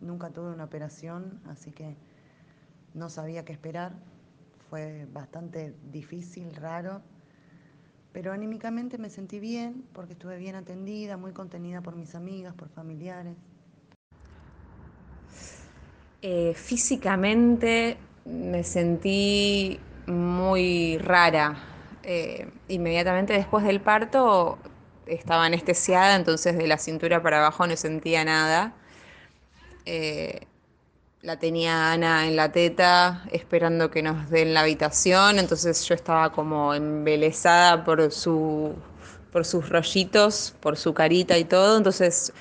Nunca 0.00 0.30
tuve 0.30 0.50
una 0.50 0.64
operación, 0.64 1.40
así 1.48 1.72
que 1.72 1.96
no 2.94 3.10
sabía 3.10 3.44
qué 3.44 3.52
esperar. 3.52 3.92
Fue 4.70 5.06
bastante 5.12 5.74
difícil, 5.90 6.54
raro, 6.54 7.02
pero 8.12 8.32
anímicamente 8.32 8.98
me 8.98 9.10
sentí 9.10 9.38
bien 9.38 9.84
porque 9.92 10.12
estuve 10.12 10.38
bien 10.38 10.54
atendida, 10.54 11.16
muy 11.16 11.32
contenida 11.32 11.80
por 11.80 11.96
mis 11.96 12.14
amigas, 12.14 12.54
por 12.54 12.68
familiares. 12.68 13.36
Eh, 16.20 16.52
físicamente 16.54 17.96
me 18.24 18.64
sentí 18.64 19.78
muy 20.06 20.98
rara, 20.98 21.56
eh, 22.02 22.50
inmediatamente 22.68 23.34
después 23.34 23.64
del 23.64 23.80
parto 23.80 24.58
estaba 25.08 25.44
anestesiada, 25.44 26.16
entonces 26.16 26.56
de 26.56 26.66
la 26.66 26.78
cintura 26.78 27.22
para 27.22 27.38
abajo 27.38 27.66
no 27.66 27.76
sentía 27.76 28.24
nada. 28.24 28.74
Eh, 29.86 30.40
la 31.22 31.38
tenía 31.38 31.92
Ana 31.92 32.26
en 32.26 32.36
la 32.36 32.52
teta 32.52 33.24
esperando 33.32 33.90
que 33.90 34.02
nos 34.02 34.30
den 34.30 34.54
la 34.54 34.60
habitación, 34.60 35.38
entonces 35.38 35.84
yo 35.84 35.94
estaba 35.94 36.32
como 36.32 36.74
embelesada 36.74 37.84
por 37.84 38.12
su 38.12 38.74
por 39.32 39.44
sus 39.44 39.68
rollitos, 39.68 40.54
por 40.60 40.76
su 40.76 40.94
carita 40.94 41.36
y 41.36 41.44
todo, 41.44 41.76
entonces 41.76 42.32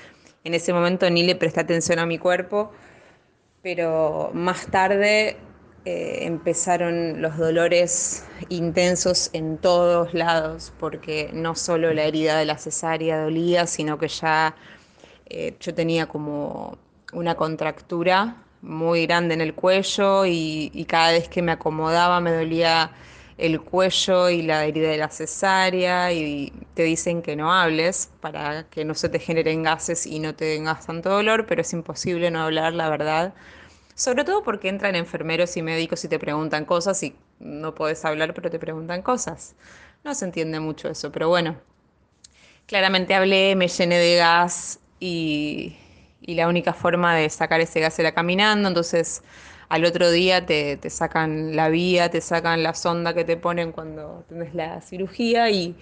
en 0.43 0.53
ese 0.53 0.73
momento 0.73 1.09
ni 1.09 1.23
le 1.23 1.35
presté 1.35 1.59
atención 1.61 1.99
a 1.99 2.05
mi 2.05 2.17
cuerpo, 2.17 2.71
pero 3.61 4.31
más 4.33 4.67
tarde 4.67 5.37
eh, 5.89 6.25
empezaron 6.25 7.21
los 7.21 7.37
dolores 7.37 8.25
intensos 8.49 9.29
en 9.31 9.57
todos 9.57 10.13
lados, 10.13 10.73
porque 10.79 11.29
no 11.33 11.55
solo 11.55 11.93
la 11.93 12.03
herida 12.03 12.37
de 12.37 12.43
la 12.45 12.57
cesárea 12.57 13.23
dolía, 13.23 13.65
sino 13.67 13.97
que 13.97 14.09
ya 14.09 14.53
eh, 15.27 15.55
yo 15.61 15.73
tenía 15.73 16.07
como 16.07 16.77
una 17.13 17.35
contractura 17.35 18.35
muy 18.61 19.05
grande 19.05 19.35
en 19.35 19.39
el 19.39 19.53
cuello 19.53 20.25
y, 20.25 20.71
y 20.73 20.83
cada 20.83 21.13
vez 21.13 21.29
que 21.29 21.41
me 21.41 21.53
acomodaba 21.53 22.19
me 22.19 22.33
dolía 22.33 22.91
el 23.37 23.61
cuello 23.61 24.29
y 24.29 24.41
la 24.41 24.65
herida 24.65 24.89
de 24.89 24.97
la 24.97 25.09
cesárea 25.09 26.11
y 26.11 26.51
te 26.73 26.83
dicen 26.83 27.21
que 27.21 27.37
no 27.37 27.53
hables 27.53 28.09
para 28.19 28.65
que 28.69 28.83
no 28.83 28.93
se 28.93 29.07
te 29.07 29.19
generen 29.19 29.63
gases 29.63 30.05
y 30.05 30.19
no 30.19 30.35
te 30.35 30.55
tengas 30.57 30.85
tanto 30.85 31.09
dolor, 31.11 31.45
pero 31.45 31.61
es 31.61 31.71
imposible 31.71 32.29
no 32.29 32.41
hablar 32.41 32.73
la 32.73 32.89
verdad. 32.89 33.33
Sobre 33.97 34.23
todo 34.23 34.43
porque 34.43 34.69
entran 34.69 34.93
enfermeros 34.95 35.57
y 35.57 35.63
médicos 35.63 36.05
y 36.05 36.07
te 36.07 36.19
preguntan 36.19 36.65
cosas 36.65 37.01
y 37.01 37.15
no 37.39 37.73
puedes 37.73 38.05
hablar, 38.05 38.35
pero 38.35 38.51
te 38.51 38.59
preguntan 38.59 39.01
cosas. 39.01 39.55
No 40.03 40.13
se 40.13 40.25
entiende 40.25 40.59
mucho 40.59 40.87
eso, 40.87 41.11
pero 41.11 41.29
bueno. 41.29 41.57
Claramente 42.67 43.15
hablé, 43.15 43.55
me 43.55 43.67
llené 43.67 43.97
de 43.97 44.17
gas 44.17 44.79
y, 44.99 45.75
y 46.21 46.35
la 46.35 46.47
única 46.47 46.73
forma 46.73 47.15
de 47.15 47.27
sacar 47.31 47.59
ese 47.59 47.79
gas 47.79 47.97
era 47.97 48.11
caminando, 48.11 48.67
entonces 48.67 49.23
al 49.67 49.83
otro 49.83 50.11
día 50.11 50.45
te, 50.45 50.77
te, 50.77 50.91
sacan 50.91 51.55
la 51.55 51.69
vía, 51.69 52.11
te 52.11 52.21
sacan 52.21 52.61
la 52.61 52.75
sonda 52.75 53.15
que 53.15 53.25
te 53.25 53.35
ponen 53.35 53.71
cuando 53.71 54.23
tienes 54.29 54.53
la 54.53 54.79
cirugía 54.81 55.49
y 55.49 55.75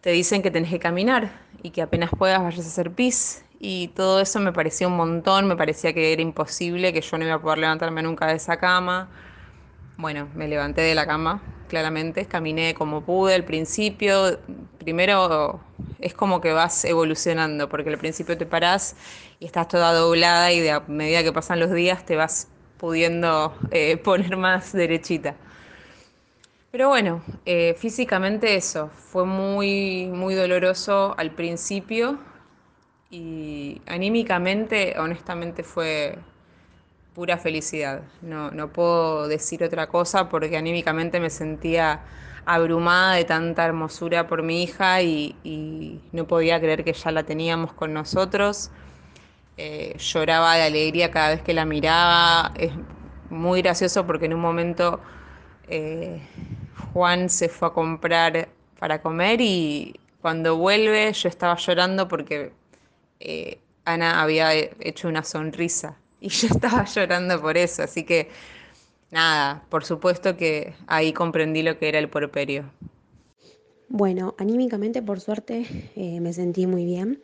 te 0.00 0.10
dicen 0.10 0.42
que 0.42 0.52
tenés 0.52 0.70
que 0.70 0.78
caminar 0.78 1.32
y 1.64 1.70
que 1.70 1.82
apenas 1.82 2.10
puedas 2.16 2.40
vayas 2.40 2.64
a 2.66 2.68
hacer 2.68 2.92
pis. 2.92 3.42
Y 3.60 3.88
todo 3.88 4.20
eso 4.20 4.38
me 4.40 4.52
parecía 4.52 4.86
un 4.86 4.96
montón, 4.96 5.46
me 5.48 5.56
parecía 5.56 5.92
que 5.92 6.12
era 6.12 6.22
imposible, 6.22 6.92
que 6.92 7.00
yo 7.00 7.18
no 7.18 7.24
iba 7.24 7.34
a 7.34 7.42
poder 7.42 7.58
levantarme 7.58 8.02
nunca 8.02 8.26
de 8.26 8.34
esa 8.34 8.56
cama. 8.56 9.08
Bueno, 9.96 10.28
me 10.36 10.46
levanté 10.46 10.82
de 10.82 10.94
la 10.94 11.06
cama, 11.06 11.42
claramente, 11.68 12.24
caminé 12.26 12.74
como 12.74 13.02
pude 13.02 13.34
al 13.34 13.44
principio. 13.44 14.38
Primero 14.78 15.60
es 16.00 16.14
como 16.14 16.40
que 16.40 16.52
vas 16.52 16.84
evolucionando, 16.84 17.68
porque 17.68 17.90
al 17.90 17.98
principio 17.98 18.38
te 18.38 18.46
parás 18.46 18.94
y 19.40 19.46
estás 19.46 19.66
toda 19.66 19.92
doblada 19.92 20.52
y 20.52 20.60
de 20.60 20.70
a 20.70 20.80
medida 20.86 21.24
que 21.24 21.32
pasan 21.32 21.58
los 21.58 21.72
días 21.72 22.06
te 22.06 22.14
vas 22.14 22.48
pudiendo 22.76 23.52
eh, 23.72 23.96
poner 24.04 24.36
más 24.36 24.72
derechita. 24.72 25.34
Pero 26.70 26.88
bueno, 26.88 27.22
eh, 27.46 27.74
físicamente 27.76 28.54
eso, 28.54 28.90
fue 28.94 29.24
muy, 29.24 30.06
muy 30.12 30.34
doloroso 30.34 31.14
al 31.18 31.32
principio 31.32 32.18
y 33.10 33.80
anímicamente, 33.86 34.94
honestamente, 34.98 35.62
fue 35.62 36.18
pura 37.14 37.38
felicidad. 37.38 38.02
No, 38.22 38.50
no 38.50 38.72
puedo 38.72 39.28
decir 39.28 39.64
otra 39.64 39.88
cosa 39.88 40.28
porque 40.28 40.56
anímicamente 40.56 41.18
me 41.20 41.30
sentía 41.30 42.02
abrumada 42.46 43.14
de 43.14 43.24
tanta 43.24 43.64
hermosura 43.64 44.26
por 44.26 44.42
mi 44.42 44.62
hija 44.62 45.02
y, 45.02 46.00
no 46.12 46.26
podía 46.26 46.60
creer 46.60 46.84
que 46.84 46.92
ya 46.92 47.10
la 47.10 47.24
teníamos 47.24 47.72
con 47.72 47.92
nosotros. 47.92 48.70
Eh, 49.56 49.96
lloraba 49.98 50.54
de 50.56 50.62
alegría 50.62 51.10
cada 51.10 51.30
vez 51.30 51.42
que 51.42 51.52
la 51.54 51.64
miraba. 51.64 52.52
Es 52.56 52.72
muy 53.30 53.62
gracioso 53.62 54.06
porque 54.06 54.26
en 54.26 54.34
un 54.34 54.40
momento 54.40 55.00
eh, 55.68 56.20
Juan 56.92 57.28
se 57.28 57.48
fue 57.48 57.68
a 57.68 57.72
comprar 57.72 58.48
para 58.78 59.02
comer 59.02 59.40
y 59.40 59.98
cuando 60.22 60.56
vuelve 60.56 61.12
yo 61.12 61.28
estaba 61.28 61.56
llorando 61.56 62.08
porque 62.08 62.52
eh, 63.20 63.58
Ana 63.84 64.22
había 64.22 64.54
hecho 64.54 65.08
una 65.08 65.24
sonrisa 65.24 65.96
y 66.20 66.28
yo 66.28 66.48
estaba 66.48 66.84
llorando 66.84 67.40
por 67.40 67.56
eso. 67.56 67.82
Así 67.82 68.04
que 68.04 68.28
nada, 69.10 69.64
por 69.68 69.84
supuesto 69.84 70.36
que 70.36 70.74
ahí 70.86 71.12
comprendí 71.12 71.62
lo 71.62 71.78
que 71.78 71.88
era 71.88 71.98
el 71.98 72.08
puerperio. 72.08 72.70
Bueno, 73.88 74.34
anímicamente 74.38 75.00
por 75.00 75.20
suerte 75.20 75.66
me 75.96 76.32
sentí 76.32 76.66
muy 76.66 76.84
bien. 76.84 77.22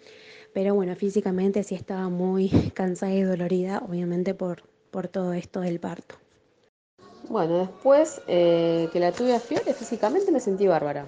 Pero 0.55 0.73
bueno, 0.75 0.95
físicamente 0.95 1.65
sí 1.65 1.75
estaba 1.75 2.09
muy 2.09 2.49
cansada 2.75 3.13
y 3.13 3.23
dolorida, 3.23 3.83
obviamente 3.87 4.35
por, 4.35 4.63
por 4.91 5.09
todo 5.09 5.35
esto 5.35 5.61
del 5.61 5.81
parto. 5.81 6.15
Bueno, 7.29 7.59
después 7.59 8.23
eh, 8.29 8.89
que 8.93 9.01
la 9.01 9.11
tuve 9.11 9.35
a 9.35 9.41
Fiore, 9.41 9.75
físicamente 9.75 10.31
me 10.31 10.41
sentí 10.41 10.67
bárbara. 10.67 11.07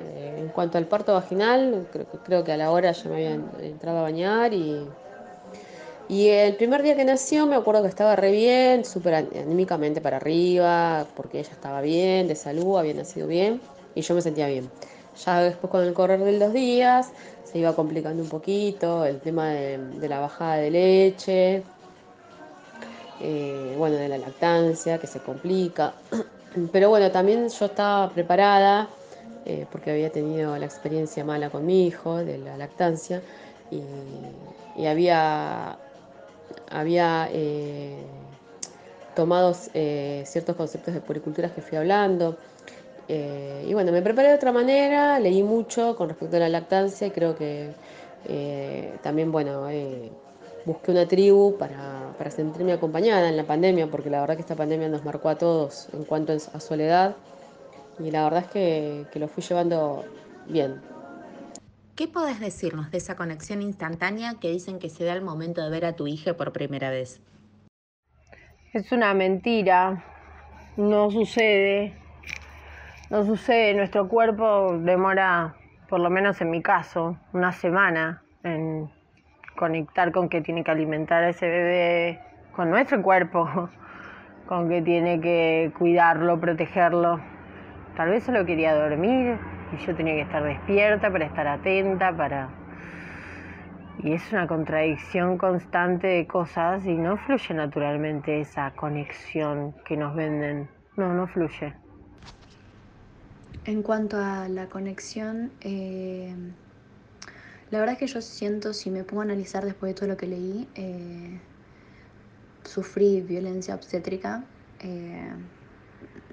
Eh, 0.00 0.36
en 0.38 0.48
cuanto 0.50 0.78
al 0.78 0.86
parto 0.86 1.14
vaginal, 1.14 1.86
creo, 1.90 2.06
creo, 2.24 2.44
que 2.44 2.52
a 2.52 2.56
la 2.56 2.70
hora 2.70 2.92
ya 2.92 3.08
me 3.10 3.16
habían 3.16 3.50
entrado 3.60 3.98
a 3.98 4.02
bañar 4.02 4.54
y, 4.54 4.86
y 6.08 6.28
el 6.28 6.56
primer 6.56 6.82
día 6.82 6.96
que 6.96 7.04
nació 7.04 7.46
me 7.46 7.56
acuerdo 7.56 7.82
que 7.82 7.88
estaba 7.88 8.16
re 8.16 8.32
bien, 8.32 8.84
súper 8.84 9.14
anímicamente 9.14 10.00
para 10.00 10.16
arriba, 10.16 11.06
porque 11.14 11.40
ella 11.40 11.52
estaba 11.52 11.82
bien, 11.82 12.28
de 12.28 12.34
salud, 12.34 12.78
había 12.78 12.94
nacido 12.94 13.26
bien 13.26 13.60
y 13.94 14.00
yo 14.00 14.14
me 14.14 14.22
sentía 14.22 14.46
bien. 14.46 14.70
Ya 15.24 15.40
después 15.42 15.70
con 15.70 15.84
el 15.84 15.92
correr 15.92 16.20
de 16.20 16.38
los 16.38 16.52
días 16.52 17.10
se 17.44 17.58
iba 17.58 17.74
complicando 17.74 18.22
un 18.22 18.28
poquito, 18.28 19.04
el 19.04 19.20
tema 19.20 19.50
de, 19.50 20.08
la 20.08 20.20
bajada 20.20 20.56
de 20.56 20.70
leche, 20.70 21.62
eh, 23.20 23.74
bueno, 23.76 23.96
de 23.96 24.08
la 24.08 24.18
lactancia, 24.18 24.98
que 24.98 25.06
se 25.06 25.20
complica. 25.20 25.92
Pero 26.72 26.88
bueno, 26.88 27.10
también 27.10 27.48
yo 27.48 27.66
estaba 27.66 28.10
preparada, 28.10 28.88
eh, 29.46 29.66
porque 29.70 29.90
había 29.90 30.10
tenido 30.10 30.56
la 30.56 30.66
experiencia 30.66 31.24
mala 31.24 31.50
con 31.50 31.64
mi 31.66 31.86
hijo 31.86 32.16
de 32.16 32.38
la 32.38 32.56
lactancia, 32.56 33.22
y, 33.70 34.86
había, 34.86 35.78
había 36.70 37.28
eh, 37.32 38.02
tomado 39.14 39.52
ciertos 39.54 40.56
conceptos 40.56 40.94
de 40.94 41.00
puricultura 41.00 41.52
que 41.52 41.60
fui 41.60 41.76
hablando. 41.76 42.38
Eh, 43.08 43.64
y 43.66 43.72
bueno, 43.72 43.90
me 43.90 44.02
preparé 44.02 44.28
de 44.28 44.34
otra 44.34 44.52
manera, 44.52 45.18
leí 45.18 45.42
mucho 45.42 45.96
con 45.96 46.10
respecto 46.10 46.36
a 46.36 46.40
la 46.40 46.48
lactancia 46.50 47.06
y 47.06 47.10
creo 47.10 47.34
que 47.34 47.70
eh, 48.26 48.92
también, 49.02 49.32
bueno, 49.32 49.68
eh, 49.70 50.10
busqué 50.66 50.90
una 50.90 51.08
tribu 51.08 51.56
para, 51.56 52.12
para, 52.18 52.30
sentirme 52.30 52.74
acompañada 52.74 53.30
en 53.30 53.38
la 53.38 53.44
pandemia, 53.44 53.86
porque 53.90 54.10
la 54.10 54.20
verdad 54.20 54.34
que 54.34 54.42
esta 54.42 54.56
pandemia 54.56 54.88
nos 54.88 55.04
marcó 55.04 55.30
a 55.30 55.38
todos 55.38 55.88
en 55.94 56.04
cuanto 56.04 56.34
a 56.34 56.60
soledad 56.60 57.16
y 57.98 58.10
la 58.10 58.24
verdad 58.24 58.44
es 58.44 58.50
que, 58.50 59.06
que 59.12 59.18
lo 59.18 59.28
fui 59.28 59.42
llevando 59.42 60.04
bien. 60.48 60.80
¿Qué 61.96 62.06
podés 62.06 62.38
decirnos 62.38 62.90
de 62.92 62.98
esa 62.98 63.16
conexión 63.16 63.60
instantánea 63.60 64.34
que 64.40 64.50
dicen 64.50 64.78
que 64.78 64.88
se 64.88 65.04
da 65.04 65.12
al 65.12 65.22
momento 65.22 65.62
de 65.64 65.70
ver 65.70 65.84
a 65.84 65.96
tu 65.96 66.06
hija 66.06 66.34
por 66.34 66.52
primera 66.52 66.90
vez? 66.90 67.20
Es 68.72 68.92
una 68.92 69.14
mentira, 69.14 70.04
no 70.76 71.10
sucede, 71.10 71.94
no 73.10 73.24
sucede, 73.24 73.74
nuestro 73.74 74.06
cuerpo 74.06 74.78
demora, 74.78 75.56
por 75.88 75.98
lo 75.98 76.08
menos 76.08 76.40
en 76.40 76.50
mi 76.50 76.62
caso, 76.62 77.16
una 77.32 77.52
semana 77.52 78.22
en 78.44 78.88
conectar 79.56 80.12
con 80.12 80.28
que 80.28 80.40
tiene 80.40 80.62
que 80.62 80.70
alimentar 80.70 81.24
a 81.24 81.30
ese 81.30 81.48
bebé, 81.48 82.20
con 82.54 82.70
nuestro 82.70 83.02
cuerpo, 83.02 83.70
con 84.46 84.68
que 84.68 84.82
tiene 84.82 85.20
que 85.20 85.72
cuidarlo, 85.76 86.38
protegerlo. 86.38 87.37
Tal 87.98 88.10
vez 88.10 88.22
solo 88.22 88.46
quería 88.46 88.76
dormir 88.76 89.36
y 89.72 89.84
yo 89.84 89.92
tenía 89.96 90.14
que 90.14 90.20
estar 90.20 90.44
despierta 90.44 91.10
para 91.10 91.26
estar 91.26 91.48
atenta, 91.48 92.16
para... 92.16 92.48
Y 93.98 94.12
es 94.12 94.30
una 94.30 94.46
contradicción 94.46 95.36
constante 95.36 96.06
de 96.06 96.24
cosas 96.28 96.86
y 96.86 96.94
no 96.94 97.16
fluye 97.16 97.54
naturalmente 97.54 98.40
esa 98.40 98.70
conexión 98.70 99.74
que 99.84 99.96
nos 99.96 100.14
venden. 100.14 100.68
No, 100.96 101.12
no 101.12 101.26
fluye. 101.26 101.74
En 103.64 103.82
cuanto 103.82 104.16
a 104.16 104.48
la 104.48 104.66
conexión, 104.66 105.50
eh, 105.60 106.32
la 107.72 107.80
verdad 107.80 107.94
es 107.94 107.98
que 107.98 108.06
yo 108.06 108.22
siento, 108.22 108.74
si 108.74 108.92
me 108.92 109.02
pongo 109.02 109.22
a 109.22 109.24
analizar 109.24 109.64
después 109.64 109.90
de 109.90 109.94
todo 109.98 110.08
lo 110.08 110.16
que 110.16 110.28
leí, 110.28 110.68
eh, 110.76 111.40
sufrí 112.62 113.22
violencia 113.22 113.74
obstétrica, 113.74 114.44
eh, 114.78 115.32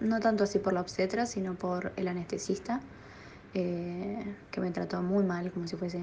no 0.06 0.20
tanto 0.20 0.43
así 0.43 0.60
por 0.60 0.74
la 0.74 0.82
obstetra, 0.82 1.26
sino 1.26 1.56
por 1.56 1.91
el 1.95 2.08
anestesista, 2.08 2.82
que 3.53 4.62
me 4.62 4.72
trató 4.72 5.01
muy 5.01 5.24
mal, 5.24 5.51
como 5.51 5.68
si 5.68 5.78
fuese 5.78 6.01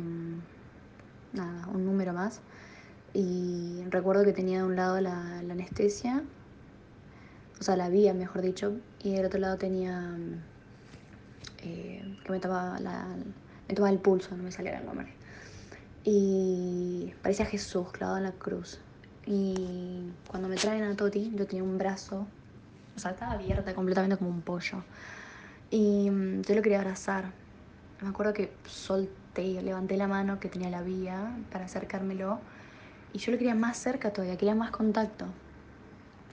nada, 1.32 1.66
un 1.68 1.84
número 1.84 2.12
más. 2.12 2.40
Y 3.14 3.82
recuerdo 3.90 4.24
que 4.24 4.32
tenía 4.32 4.58
de 4.58 4.64
un 4.64 4.76
lado 4.76 5.00
la, 5.00 5.38
anestesia, 5.40 6.22
o 7.60 7.62
sea, 7.62 7.76
la 7.76 7.88
vía, 7.90 8.14
mejor 8.14 8.40
dicho, 8.40 8.78
y 9.02 9.12
del 9.12 9.26
otro 9.26 9.38
lado 9.38 9.58
tenía 9.58 10.16
eh, 11.58 12.18
que 12.24 12.32
me 12.32 12.40
tomaba, 12.40 12.78
me 13.68 13.74
tomaba 13.74 13.92
el 13.92 13.98
pulso, 13.98 14.34
no 14.36 14.42
me 14.42 14.50
salía 14.50 14.78
el 14.78 14.86
nombre. 14.86 15.12
Y 16.04 17.12
parecía 17.22 17.46
Jesús 17.46 17.92
clavado 17.92 18.18
en 18.18 18.24
la 18.24 18.32
cruz. 18.32 18.80
Y 19.26 20.10
cuando 20.28 20.48
me 20.48 20.56
traen 20.56 20.82
a 20.82 20.96
Toti, 20.96 21.32
yo 21.36 21.46
tenía 21.46 21.62
un 21.62 21.78
brazo, 21.78 22.26
o 22.96 23.00
sea, 23.00 23.12
estaba 23.12 23.32
abierta 23.32 23.74
completamente 23.74 24.16
como 24.16 24.30
un 24.30 24.42
pollo. 24.42 24.84
Y 25.70 26.10
mm, 26.10 26.42
yo 26.42 26.54
lo 26.54 26.62
quería 26.62 26.80
abrazar. 26.80 27.32
me 28.00 28.08
acuerdo 28.08 28.32
que 28.34 28.52
solté, 28.66 29.62
levanté 29.62 29.96
la 29.96 30.08
mano 30.08 30.38
que 30.40 30.48
tenía 30.48 30.70
la 30.70 30.82
vía 30.82 31.30
para 31.50 31.64
acercármelo 31.64 32.40
y 33.12 33.18
yo 33.18 33.32
lo 33.32 33.38
quería 33.38 33.54
más 33.54 33.76
cerca 33.76 34.12
todavía, 34.12 34.36
quería 34.36 34.54
más 34.54 34.70
contacto. 34.70 35.26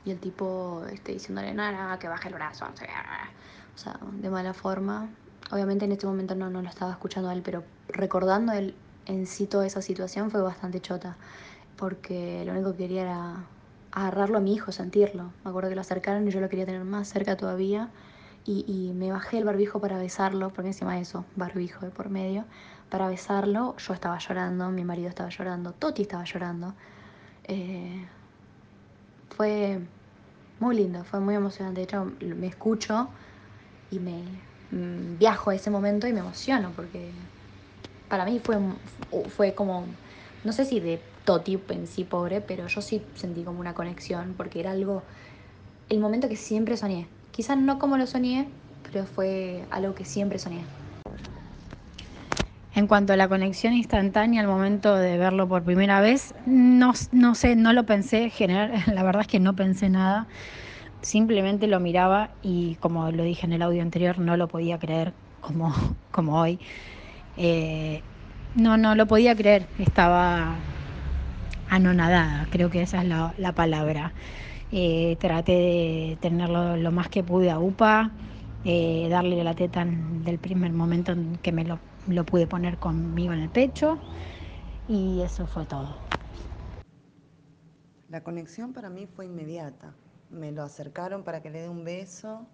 Y 0.06 0.12
el 0.12 0.20
tipo 0.20 0.86
este, 0.92 1.14
diciéndole, 1.14 1.54
nada, 1.54 2.00
que 2.00 2.08
baje 2.08 2.30
el 2.30 2.34
brazo, 2.34 2.66
o 2.66 3.78
sea, 3.78 4.00
de 4.22 4.30
mala 4.30 4.54
forma. 4.54 5.10
Obviamente 5.52 5.86
en 5.86 5.92
este 5.92 6.06
momento 6.06 6.36
no, 6.36 6.50
no 6.50 6.62
lo 6.62 6.70
estaba 6.70 6.92
escuchando 6.92 7.30
a 7.30 7.34
él, 7.34 7.42
pero 7.44 7.64
recordando 7.90 8.54
él 8.54 8.76
en 9.06 9.26
sí 9.26 9.48
toda 9.48 9.66
esa 9.66 9.82
situación 9.82 10.32
fue 10.32 10.42
bastante 10.42 10.80
chota, 10.80 11.18
porque 11.78 12.44
lo 12.46 12.54
único 12.54 12.72
que 12.74 12.78
quería 12.80 13.02
era 13.02 13.36
agarrarlo 14.00 14.38
a 14.38 14.42
mi 14.42 14.54
hijo, 14.54 14.72
sentirlo. 14.72 15.34
Me 15.44 15.50
acuerdo 15.50 15.70
que 15.70 15.76
lo 15.76 15.82
acercaron 15.82 16.28
y 16.28 16.32
yo 16.32 16.40
lo 16.40 16.50
quería 16.50 16.66
tener 16.66 16.84
más 16.84 17.08
cerca 17.10 17.38
todavía. 17.38 17.90
Y, 18.46 18.94
me 18.96 19.12
bajé 19.12 19.38
el 19.38 19.44
barbijo 19.46 19.80
para 19.80 20.00
besarlo, 20.00 20.50
porque 20.50 20.70
encima 20.70 20.96
de 20.96 21.02
eso, 21.02 21.24
barbijo 21.36 21.86
de 21.86 21.92
por 21.92 22.10
medio, 22.10 22.46
para 22.90 23.08
besarlo. 23.08 23.76
Yo 23.78 23.94
estaba 23.94 24.18
llorando, 24.18 24.72
mi 24.72 24.84
marido 24.84 25.08
estaba 25.08 25.30
llorando, 25.30 25.74
Toti 25.74 26.02
estaba 26.02 26.24
llorando. 26.24 26.74
Eh, 27.44 28.08
fue 29.30 29.80
muy 30.58 30.76
lindo, 30.76 31.04
fue 31.04 31.20
muy 31.20 31.36
emocionante. 31.36 31.82
De 31.82 31.84
hecho, 31.84 32.12
me 32.22 32.48
escucho 32.48 33.12
y 33.92 34.00
me 34.00 34.42
mm, 34.72 35.20
viajo 35.20 35.52
a 35.52 35.56
ese 35.56 35.70
momento 35.70 36.08
y 36.08 36.14
me 36.14 36.22
emociono, 36.22 36.72
porque 36.76 37.14
para 38.08 38.26
mí 38.26 38.42
fue, 38.44 38.58
fue 39.30 39.54
como, 39.54 39.86
no 40.44 40.54
sé 40.54 40.66
si 40.66 40.80
de 40.80 41.09
Toti 41.26 41.60
en 41.70 41.88
sí 41.88 42.04
pobre, 42.04 42.42
pero 42.42 42.68
yo 42.68 42.82
sí 42.82 43.02
sentí 43.16 43.44
como 43.44 43.60
una 43.60 43.74
conexión, 43.74 44.34
porque 44.36 44.60
era 44.60 44.72
algo, 44.72 45.04
el 45.90 46.00
momento 46.00 46.30
que 46.30 46.36
siempre 46.36 46.78
soñé. 46.78 47.08
Quizás 47.32 47.58
no 47.58 47.80
como 47.80 47.98
lo 47.98 48.08
soñé, 48.08 48.48
pero 48.84 49.06
fue 49.06 49.66
algo 49.72 49.96
que 49.96 50.06
siempre 50.06 50.40
soñé. 50.40 50.62
En 52.76 52.88
cuanto 52.88 53.14
a 53.14 53.18
la 53.18 53.28
conexión 53.28 53.74
instantánea 53.74 54.42
al 54.42 54.48
momento 54.48 54.96
de 54.96 55.18
verlo 55.18 55.48
por 55.48 55.64
primera 55.64 56.02
vez, 56.02 56.34
no, 56.46 56.94
no 57.12 57.36
sé, 57.36 57.56
no 57.56 57.74
lo 57.74 57.86
pensé, 57.86 58.30
general, 58.30 58.72
la 58.94 59.04
verdad 59.04 59.24
es 59.24 59.28
que 59.28 59.40
no 59.40 59.56
pensé 59.56 59.90
nada, 59.90 60.28
simplemente 61.02 61.68
lo 61.68 61.80
miraba 61.80 62.30
y 62.42 62.76
como 62.76 63.12
lo 63.12 63.24
dije 63.24 63.46
en 63.46 63.54
el 63.54 63.62
audio 63.62 63.82
anterior, 63.82 64.20
no 64.20 64.38
lo 64.38 64.48
podía 64.48 64.80
creer 64.80 65.14
como, 65.42 65.74
como 66.12 66.40
hoy. 66.40 66.60
Eh, 67.38 68.02
no, 68.56 68.78
no 68.78 68.96
lo 68.96 69.06
podía 69.08 69.36
creer, 69.36 69.68
estaba 69.78 70.56
anonadada, 71.70 72.48
creo 72.52 72.70
que 72.70 72.82
esa 72.82 73.02
es 73.02 73.08
la, 73.08 73.52
palabra. 73.54 74.14
Eh, 74.72 75.18
traté 75.20 75.52
de 75.52 76.18
tenerlo 76.22 76.78
lo 76.78 76.92
más 76.92 77.10
que 77.10 77.24
pude 77.24 77.50
a 77.50 77.60
UPA, 77.60 78.12
eh, 78.66 79.08
darle 79.10 79.44
la 79.44 79.54
teta 79.54 79.86
del 79.86 80.38
primer 80.38 80.72
momento 80.72 81.14
en 81.14 81.38
que 81.38 81.52
me 81.52 81.64
lo, 81.64 81.80
lo 82.08 82.26
pude 82.26 82.48
poner 82.48 82.78
conmigo 82.78 83.34
en 83.34 83.40
el 83.40 83.50
pecho 83.50 83.98
y 84.88 85.22
eso 85.22 85.48
fue 85.48 85.66
todo. 85.66 85.96
La 88.10 88.24
conexión 88.24 88.74
para 88.74 88.90
mí 88.90 89.06
fue 89.06 89.26
inmediata. 89.26 89.94
Me 90.32 90.52
lo 90.52 90.64
acercaron 90.64 91.24
para 91.24 91.42
que 91.42 91.50
le 91.50 91.62
dé 91.62 91.70
un 91.70 91.84
beso 91.84 92.48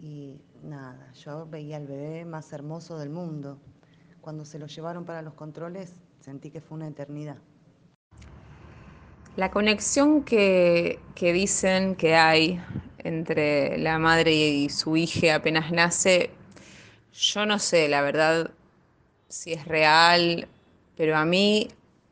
y 0.00 0.40
nada, 0.62 1.12
yo 1.12 1.46
veía 1.46 1.76
al 1.76 1.86
bebé 1.86 2.24
más 2.24 2.52
hermoso 2.52 2.98
del 2.98 3.10
mundo. 3.10 3.58
Cuando 4.20 4.44
se 4.44 4.58
lo 4.58 4.66
llevaron 4.66 5.04
para 5.04 5.22
los 5.22 5.34
controles 5.34 5.94
sentí 6.20 6.50
que 6.50 6.60
fue 6.60 6.76
una 6.76 6.88
eternidad. 6.88 7.36
La 9.36 9.50
conexión 9.50 10.22
que, 10.22 11.00
dicen 11.16 11.96
que 11.96 12.14
hay 12.14 12.60
entre 12.98 13.78
la 13.78 13.98
madre 13.98 14.32
y 14.32 14.68
su 14.68 14.96
hija 14.96 15.34
apenas 15.34 15.72
nace, 15.72 16.30
yo 17.12 17.44
no 17.44 17.58
sé, 17.58 17.88
la 17.88 18.00
verdad, 18.00 18.52
si 19.28 19.52
es 19.52 19.66
real, 19.66 20.46
pero 20.96 21.16
a 21.16 21.24
mí 21.24 21.68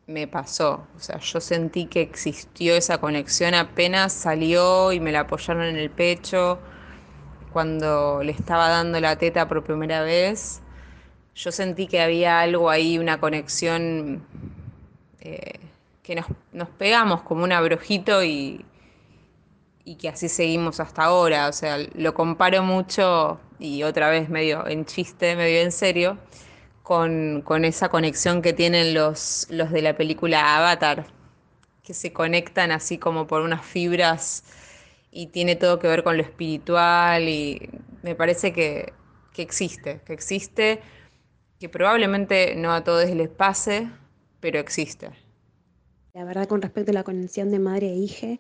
me 0.09 0.27
pasó. 0.27 0.85
O 0.97 0.99
sea, 0.99 1.21
yo 1.21 1.41
sentí 1.41 1.87
que 1.87 2.01
existió 2.01 2.75
esa 2.75 2.99
conexión 2.99 3.55
apenas 3.55 4.13
salió 4.13 4.91
y 4.93 4.99
me 4.99 5.13
la 5.13 5.21
apoyaron 5.21 5.63
en 5.63 5.77
el 5.77 5.91
pecho. 5.91 6.59
Cuando 7.53 8.23
le 8.25 8.33
estaba 8.33 8.69
dando 8.69 8.99
la 9.01 9.17
teta 9.17 9.47
por 9.47 9.63
primera 9.63 10.03
vez, 10.03 10.61
yo 11.37 11.53
sentí 11.53 11.87
que 11.87 12.01
había 12.01 12.41
algo 12.41 12.69
ahí, 12.69 12.99
una 12.99 13.21
conexión 13.21 14.25
eh, 15.21 15.61
que 16.03 16.17
nos, 16.53 16.69
pegamos 16.79 17.23
como 17.23 17.45
un 17.45 17.53
abrojito 17.53 18.25
y, 18.25 18.65
y 19.85 19.97
que 19.97 20.09
así 20.09 20.29
seguimos 20.29 20.81
hasta 20.81 21.05
ahora. 21.05 21.49
O 21.49 21.53
sea, 21.53 21.79
lo 21.95 22.15
comparo 22.15 22.63
mucho, 22.63 23.41
y 23.59 23.85
otra 23.85 24.11
vez 24.11 24.29
medio 24.29 24.67
en 24.67 24.85
chiste, 24.85 25.37
medio 25.37 25.61
en 25.63 25.73
serio, 25.73 26.19
con, 26.83 27.43
con 27.43 27.65
esa 27.65 27.89
conexión 27.89 28.43
que 28.43 28.53
tienen 28.53 28.95
los, 28.95 29.47
los 29.51 29.71
de 29.71 29.83
la 29.83 29.97
película 29.97 30.57
Avatar, 30.57 31.07
que 31.85 31.95
se 31.95 32.13
conectan 32.13 32.73
así 32.73 32.99
como 32.99 33.27
por 33.27 33.43
unas 33.43 33.65
fibras 33.65 34.45
y 35.11 35.29
tiene 35.29 35.57
todo 35.57 35.79
que 35.79 35.89
ver 35.89 36.03
con 36.03 36.17
lo 36.17 36.23
espiritual 36.23 37.29
y 37.29 37.71
me 38.03 38.15
parece 38.15 38.53
que, 38.53 38.93
que 39.33 39.43
existe, 39.43 40.01
que 40.05 40.13
existe 40.13 40.81
que 41.61 41.69
probablemente 41.69 42.57
no 42.57 42.73
a 42.73 42.83
todos 42.83 43.09
les 43.11 43.29
pase, 43.29 43.89
pero 44.41 44.59
existe. 44.59 45.11
La 46.15 46.25
verdad 46.25 46.47
con 46.47 46.61
respecto 46.61 46.91
a 46.91 46.95
la 46.95 47.05
conexión 47.05 47.51
de 47.51 47.59
madre 47.59 47.91
e 47.91 47.97
hija, 47.97 48.39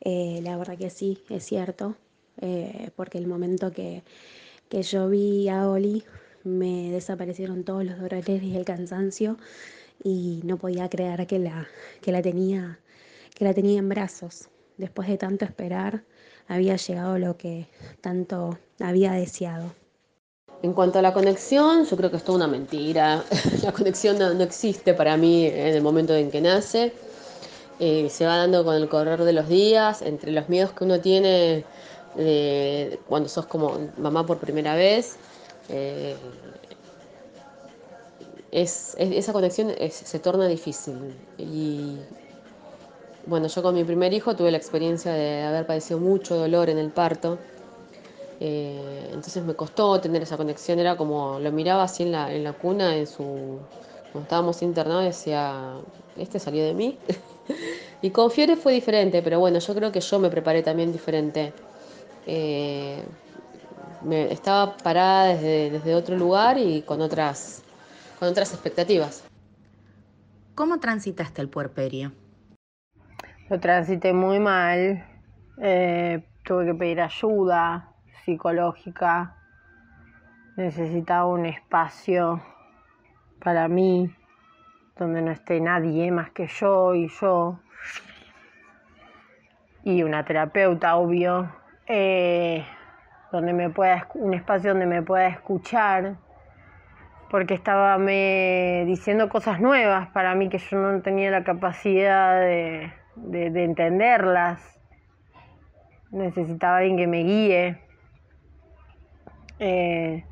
eh, 0.00 0.40
la 0.42 0.58
verdad 0.58 0.76
que 0.76 0.90
sí, 0.90 1.24
es 1.30 1.42
cierto, 1.44 1.96
eh, 2.42 2.90
porque 2.96 3.16
el 3.16 3.26
momento 3.26 3.72
que, 3.72 4.02
que, 4.68 4.82
yo 4.82 5.08
vi 5.08 5.48
a 5.48 5.70
Oli 5.70 6.04
me 6.42 6.90
desaparecieron 6.90 7.64
todos 7.64 7.82
los 7.82 7.98
dolores 7.98 8.42
y 8.42 8.54
el 8.54 8.66
cansancio 8.66 9.38
y 10.02 10.42
no 10.44 10.58
podía 10.58 10.90
creer 10.90 11.26
que 11.26 11.38
la, 11.38 11.66
que 12.02 12.12
la, 12.12 12.20
tenía, 12.20 12.78
que 13.34 13.46
la 13.46 13.54
tenía 13.54 13.78
en 13.78 13.88
brazos. 13.88 14.50
Después 14.76 15.08
de 15.08 15.16
tanto 15.16 15.46
esperar, 15.46 16.04
había 16.46 16.76
llegado 16.76 17.18
lo 17.18 17.38
que 17.38 17.68
tanto 18.02 18.58
había 18.80 19.12
deseado. 19.12 19.72
En 20.62 20.74
cuanto 20.74 20.98
a 20.98 21.02
la 21.02 21.14
conexión, 21.14 21.86
yo 21.86 21.96
creo 21.96 22.10
que 22.10 22.18
es 22.18 22.24
toda 22.24 22.36
una 22.36 22.48
mentira. 22.48 23.24
la 23.62 23.72
conexión 23.72 24.18
no, 24.18 24.30
existe 24.42 24.92
para 24.92 25.16
mí 25.16 25.46
en 25.46 25.74
el 25.74 25.82
momento 25.82 26.14
en 26.14 26.30
que 26.30 26.42
nace. 26.42 26.92
Eh, 27.80 28.08
se 28.08 28.24
va 28.24 28.36
dando 28.36 28.64
con 28.64 28.76
el 28.76 28.88
correr 28.88 29.24
de 29.24 29.32
los 29.32 29.48
días, 29.48 30.02
entre 30.02 30.30
los 30.32 30.48
miedos 30.48 30.72
que 30.72 30.84
uno 30.84 31.00
tiene 31.00 31.64
eh, 32.16 32.98
cuando 33.08 33.28
sos 33.28 33.46
como 33.46 33.78
mamá 33.98 34.24
por 34.26 34.38
primera 34.38 34.74
vez. 34.74 35.16
Eh, 35.68 36.16
esa 38.52 39.32
conexión 39.32 39.72
se 39.90 40.18
torna 40.20 40.46
difícil. 40.46 40.94
Y 41.38 41.98
bueno, 43.26 43.48
yo 43.48 43.62
con 43.62 43.74
mi 43.74 43.84
primer 43.84 44.12
hijo 44.12 44.36
tuve 44.36 44.50
la 44.50 44.58
experiencia 44.58 45.12
de 45.12 45.42
haber 45.42 45.66
padecido 45.66 45.98
mucho 45.98 46.36
dolor 46.36 46.68
en 46.70 46.78
el 46.78 46.90
parto. 46.90 47.38
Eh, 48.40 49.06
entonces 49.12 49.42
me 49.44 49.54
costó 49.54 50.00
tener 50.00 50.22
esa 50.22 50.36
conexión, 50.36 50.78
era 50.78 50.96
como 50.96 51.38
lo 51.40 51.50
miraba 51.52 51.84
así 51.84 52.02
en 52.02 52.12
la, 52.12 52.32
en 52.32 52.44
la 52.44 52.52
cuna, 52.52 52.96
en 52.96 53.06
su, 53.06 53.58
cuando 54.14 54.26
estábamos 54.26 54.62
internados, 54.62 55.02
decía, 55.02 55.74
este 56.16 56.38
salió 56.38 56.64
de 56.64 56.72
mí. 56.72 56.96
y 58.00 58.10
con 58.10 58.30
Fiore 58.30 58.54
fue 58.54 58.72
diferente, 58.72 59.22
pero 59.22 59.40
bueno, 59.40 59.58
yo 59.58 59.74
creo 59.74 59.90
que 59.90 60.00
yo 60.00 60.20
me 60.20 60.30
preparé 60.30 60.62
también 60.62 60.92
diferente. 60.92 61.52
Eh, 62.24 63.02
me, 64.02 64.30
estaba 64.30 64.76
parada 64.76 65.34
desde, 65.34 65.70
desde 65.70 65.96
otro 65.96 66.16
lugar 66.16 66.58
y 66.58 66.82
con 66.82 67.00
otras, 67.00 67.64
con 68.20 68.28
otras 68.28 68.52
expectativas. 68.52 69.24
¿Cómo 70.54 70.78
transitaste 70.78 71.42
el 71.42 71.48
puerperio? 71.48 72.12
Lo 73.50 73.58
transité 73.58 74.12
muy 74.12 74.38
mal. 74.38 75.04
Eh, 75.60 76.24
tuve 76.44 76.66
que 76.66 76.74
pedir 76.74 77.00
ayuda, 77.00 77.92
psicológica, 78.24 79.36
necesitaba 80.56 81.26
un 81.26 81.46
espacio 81.46 82.40
para 83.44 83.68
mí, 83.68 84.10
donde 84.98 85.22
no 85.22 85.30
esté 85.30 85.60
nadie 85.60 86.10
más 86.10 86.30
que 86.30 86.46
yo 86.46 86.94
y 86.94 87.08
yo, 87.08 87.60
y 89.84 90.02
una 90.02 90.24
terapeuta, 90.24 90.96
obvio, 90.96 91.52
eh, 91.86 92.64
donde 93.30 93.52
me 93.52 93.68
pueda, 93.68 94.08
un 94.14 94.32
espacio 94.32 94.70
donde 94.70 94.86
me 94.86 95.02
pueda 95.02 95.28
escuchar, 95.28 96.16
porque 97.30 97.54
estaba 97.54 97.98
me 97.98 98.84
diciendo 98.86 99.28
cosas 99.28 99.60
nuevas 99.60 100.08
para 100.08 100.34
mí 100.34 100.48
que 100.48 100.58
yo 100.58 100.78
no 100.78 101.02
tenía 101.02 101.30
la 101.30 101.44
capacidad 101.44 102.40
de, 102.40 102.92
de 103.16 103.64
entenderlas. 103.64 104.80
Necesitaba 106.10 106.78
alguien 106.78 106.96
que 106.96 107.06
me 107.08 107.24
guíe. 107.24 107.84
Eh, 109.58 110.24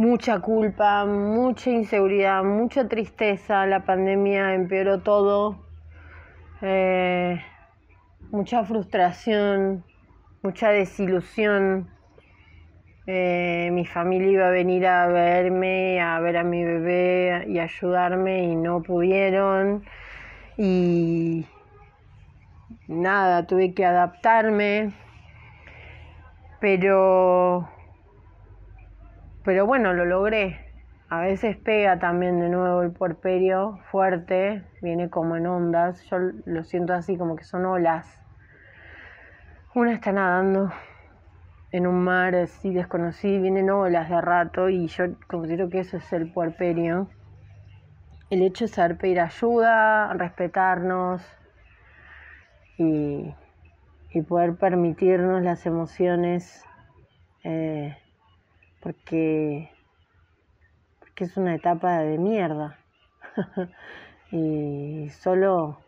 mucha 0.00 0.40
culpa, 0.40 1.04
mucha 1.04 1.68
inseguridad, 1.68 2.42
mucha 2.42 2.88
tristeza. 2.88 3.66
La 3.66 3.84
pandemia 3.84 4.54
empeoró 4.54 5.02
todo. 5.02 5.58
Eh, 6.62 7.38
mucha 8.30 8.64
frustración, 8.64 9.84
mucha 10.42 10.70
desilusión. 10.70 11.90
eh, 13.06 13.70
mi 13.72 13.84
familia 13.84 14.30
iba 14.30 14.46
a 14.48 14.50
venir 14.50 14.86
a 14.86 15.06
verme, 15.08 16.00
a 16.00 16.20
ver 16.20 16.36
a 16.36 16.44
mi 16.44 16.62
bebé 16.64 17.44
y 17.48 17.58
ayudarme 17.58 18.44
y 18.44 18.56
no 18.56 18.82
pudieron. 18.82 19.84
Y 20.56 21.46
nada, 22.88 23.46
tuve 23.46 23.74
que 23.74 23.84
adaptarme. 23.84 24.92
Pero, 26.60 27.68
pero 29.44 29.66
bueno, 29.66 29.92
lo 29.92 30.04
logré. 30.04 30.66
A 31.08 31.20
veces 31.20 31.56
pega 31.56 31.98
también 31.98 32.38
de 32.40 32.48
nuevo 32.48 32.82
el 32.82 32.92
puerperio 32.92 33.80
fuerte, 33.90 34.62
viene 34.80 35.10
como 35.10 35.36
en 35.36 35.46
ondas. 35.46 36.04
Yo 36.04 36.18
lo 36.18 36.62
siento 36.62 36.94
así 36.94 37.16
como 37.16 37.36
que 37.36 37.44
son 37.44 37.64
olas. 37.64 38.06
Una 39.74 39.92
está 39.92 40.12
nadando 40.12 40.70
en 41.72 41.86
un 41.86 42.02
mar 42.02 42.34
así 42.34 42.72
desconocido, 42.72 43.42
vienen 43.42 43.70
olas 43.70 44.08
de 44.08 44.20
rato 44.20 44.68
y 44.68 44.88
yo 44.88 45.04
considero 45.26 45.68
que 45.68 45.80
eso 45.80 45.96
es 45.96 46.12
el 46.12 46.32
puerperio. 46.32 47.08
El 48.30 48.42
hecho 48.42 48.64
de 48.64 48.68
saber 48.68 48.98
pedir 48.98 49.20
ayuda, 49.20 50.12
respetarnos 50.14 51.22
y, 52.78 53.34
y 54.12 54.22
poder 54.22 54.56
permitirnos 54.56 55.42
las 55.42 55.66
emociones 55.66 56.64
eh, 57.42 57.96
porque, 58.80 59.70
porque 60.98 61.24
es 61.24 61.36
una 61.36 61.54
etapa 61.54 61.98
de 61.98 62.18
mierda. 62.18 62.78
y 64.32 65.08
solo 65.10 65.80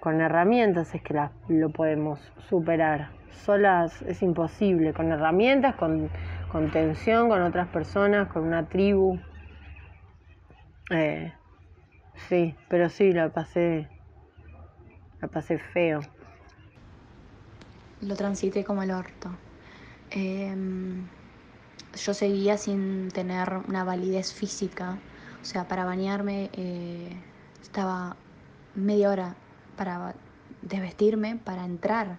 con 0.00 0.20
herramientas 0.20 0.94
es 0.94 1.02
que 1.02 1.14
la, 1.14 1.32
lo 1.48 1.70
podemos 1.70 2.20
superar 2.48 3.20
solas 3.44 4.02
es 4.02 4.22
imposible, 4.22 4.92
con 4.92 5.10
herramientas, 5.10 5.74
con, 5.76 6.10
con 6.50 6.70
tensión, 6.70 7.28
con 7.28 7.42
otras 7.42 7.68
personas, 7.68 8.28
con 8.28 8.44
una 8.44 8.66
tribu. 8.66 9.18
Eh, 10.90 11.32
sí, 12.28 12.54
pero 12.68 12.88
sí, 12.88 13.12
la 13.12 13.30
pasé, 13.30 13.88
la 15.20 15.28
pasé 15.28 15.58
feo. 15.58 16.00
Lo 18.02 18.16
transité 18.16 18.64
como 18.64 18.82
el 18.82 18.90
orto. 18.90 19.30
Eh, 20.10 20.54
yo 21.94 22.14
seguía 22.14 22.56
sin 22.58 23.08
tener 23.08 23.60
una 23.68 23.84
validez 23.84 24.32
física. 24.32 24.98
O 25.42 25.44
sea, 25.44 25.68
para 25.68 25.84
bañarme 25.84 26.50
eh, 26.52 27.16
estaba 27.62 28.16
media 28.74 29.10
hora 29.10 29.36
para 29.76 30.14
desvestirme, 30.62 31.36
para 31.36 31.64
entrar 31.64 32.18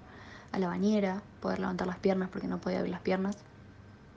a 0.52 0.60
la 0.60 0.68
bañera, 0.68 1.22
poder 1.40 1.60
levantar 1.60 1.88
las 1.88 1.98
piernas 1.98 2.30
porque 2.30 2.48
no 2.48 2.60
podía 2.60 2.82
ver 2.82 2.90
las 2.90 3.02
piernas. 3.02 3.38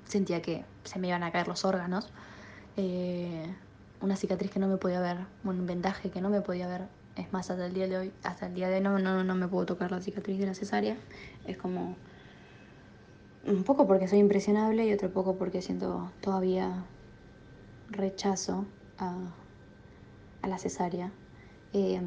Sentía 0.04 0.42
que 0.42 0.64
se 0.84 0.98
me 0.98 1.08
iban 1.08 1.22
a 1.22 1.30
caer 1.30 1.48
los 1.48 1.64
órganos. 1.64 2.10
Eh, 2.76 3.54
una 4.00 4.16
cicatriz 4.16 4.50
que 4.50 4.58
no 4.58 4.68
me 4.68 4.76
podía 4.76 5.00
ver, 5.00 5.18
un 5.44 5.66
vendaje 5.66 6.10
que 6.10 6.20
no 6.20 6.28
me 6.28 6.40
podía 6.40 6.66
ver. 6.66 6.82
Es 7.16 7.32
más, 7.32 7.50
hasta 7.50 7.66
el 7.66 7.74
día 7.74 7.86
de 7.86 7.96
hoy, 7.96 8.12
hasta 8.24 8.46
el 8.46 8.54
día 8.54 8.68
de 8.68 8.76
hoy 8.76 8.82
no, 8.82 8.98
no, 8.98 9.22
no 9.22 9.34
me 9.34 9.46
puedo 9.46 9.66
tocar 9.66 9.92
la 9.92 10.00
cicatriz 10.00 10.38
de 10.38 10.46
la 10.46 10.54
cesárea. 10.54 10.96
Es 11.46 11.56
como 11.56 11.96
un 13.46 13.64
poco 13.64 13.86
porque 13.86 14.08
soy 14.08 14.18
impresionable 14.18 14.86
y 14.86 14.92
otro 14.92 15.12
poco 15.12 15.36
porque 15.36 15.62
siento 15.62 16.10
todavía 16.20 16.84
rechazo 17.90 18.66
a, 18.98 19.16
la 20.46 20.58
cesárea. 20.58 21.10
Eh, 21.72 22.00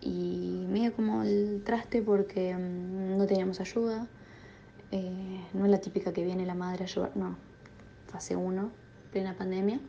y 0.00 0.66
medio 0.68 0.94
como 0.94 1.22
el 1.22 1.62
traste 1.64 2.02
porque 2.02 2.54
mm, 2.54 3.16
no 3.18 3.26
teníamos 3.26 3.60
ayuda. 3.60 4.06
Eh, 4.92 5.40
no 5.52 5.64
es 5.64 5.70
la 5.70 5.80
típica 5.80 6.12
que 6.12 6.24
viene 6.24 6.46
la 6.46 6.54
madre 6.54 6.84
a 6.84 6.86
ayudar, 6.86 7.16
no, 7.16 7.36
fase 8.06 8.36
1, 8.36 8.70
plena 9.10 9.36
pandemia. 9.36 9.80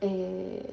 Eh, 0.00 0.70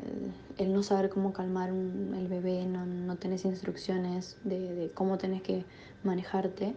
el, 0.57 0.74
no 0.74 0.84
saber 0.84 1.09
cómo 1.09 1.34
calmar 1.34 1.69
el 1.69 2.28
bebé, 2.30 2.65
no, 2.65 2.86
no 2.86 3.17
tenés 3.17 3.45
instrucciones 3.45 4.38
de, 4.43 4.91
cómo 4.93 5.17
tenés 5.17 5.41
que 5.41 5.65
manejarte. 6.03 6.76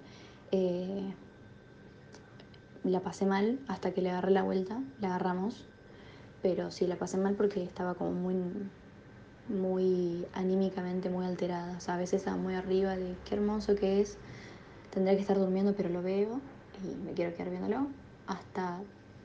Eh, 0.52 1.14
la 2.84 3.00
pasé 3.00 3.26
mal 3.26 3.58
hasta 3.68 3.92
que 3.92 4.00
le 4.00 4.10
agarré 4.10 4.30
la 4.30 4.42
vuelta, 4.42 4.80
la 5.00 5.08
agarramos, 5.08 5.64
pero 6.42 6.70
sí 6.70 6.86
la 6.86 6.96
pasé 6.96 7.16
mal 7.18 7.34
porque 7.34 7.62
estaba 7.62 7.94
como 7.94 8.12
muy 8.12 8.36
muy 9.48 10.26
anímicamente 10.32 11.08
muy 11.08 11.24
alterada. 11.24 11.78
a 11.86 11.96
veces 11.96 12.20
estaba 12.20 12.36
muy 12.36 12.54
arriba 12.54 12.96
de 12.96 13.14
qué 13.24 13.36
hermoso 13.36 13.74
que 13.76 14.00
es, 14.00 14.18
tendría 14.90 15.14
que 15.14 15.22
estar 15.22 15.38
durmiendo, 15.38 15.74
pero 15.76 15.88
lo 15.88 16.02
veo 16.02 16.40
y 16.82 16.94
me 17.04 17.12
quiero 17.14 17.34
quedar 17.34 17.50
viéndolo. 17.50 17.86
Hasta 18.26 18.80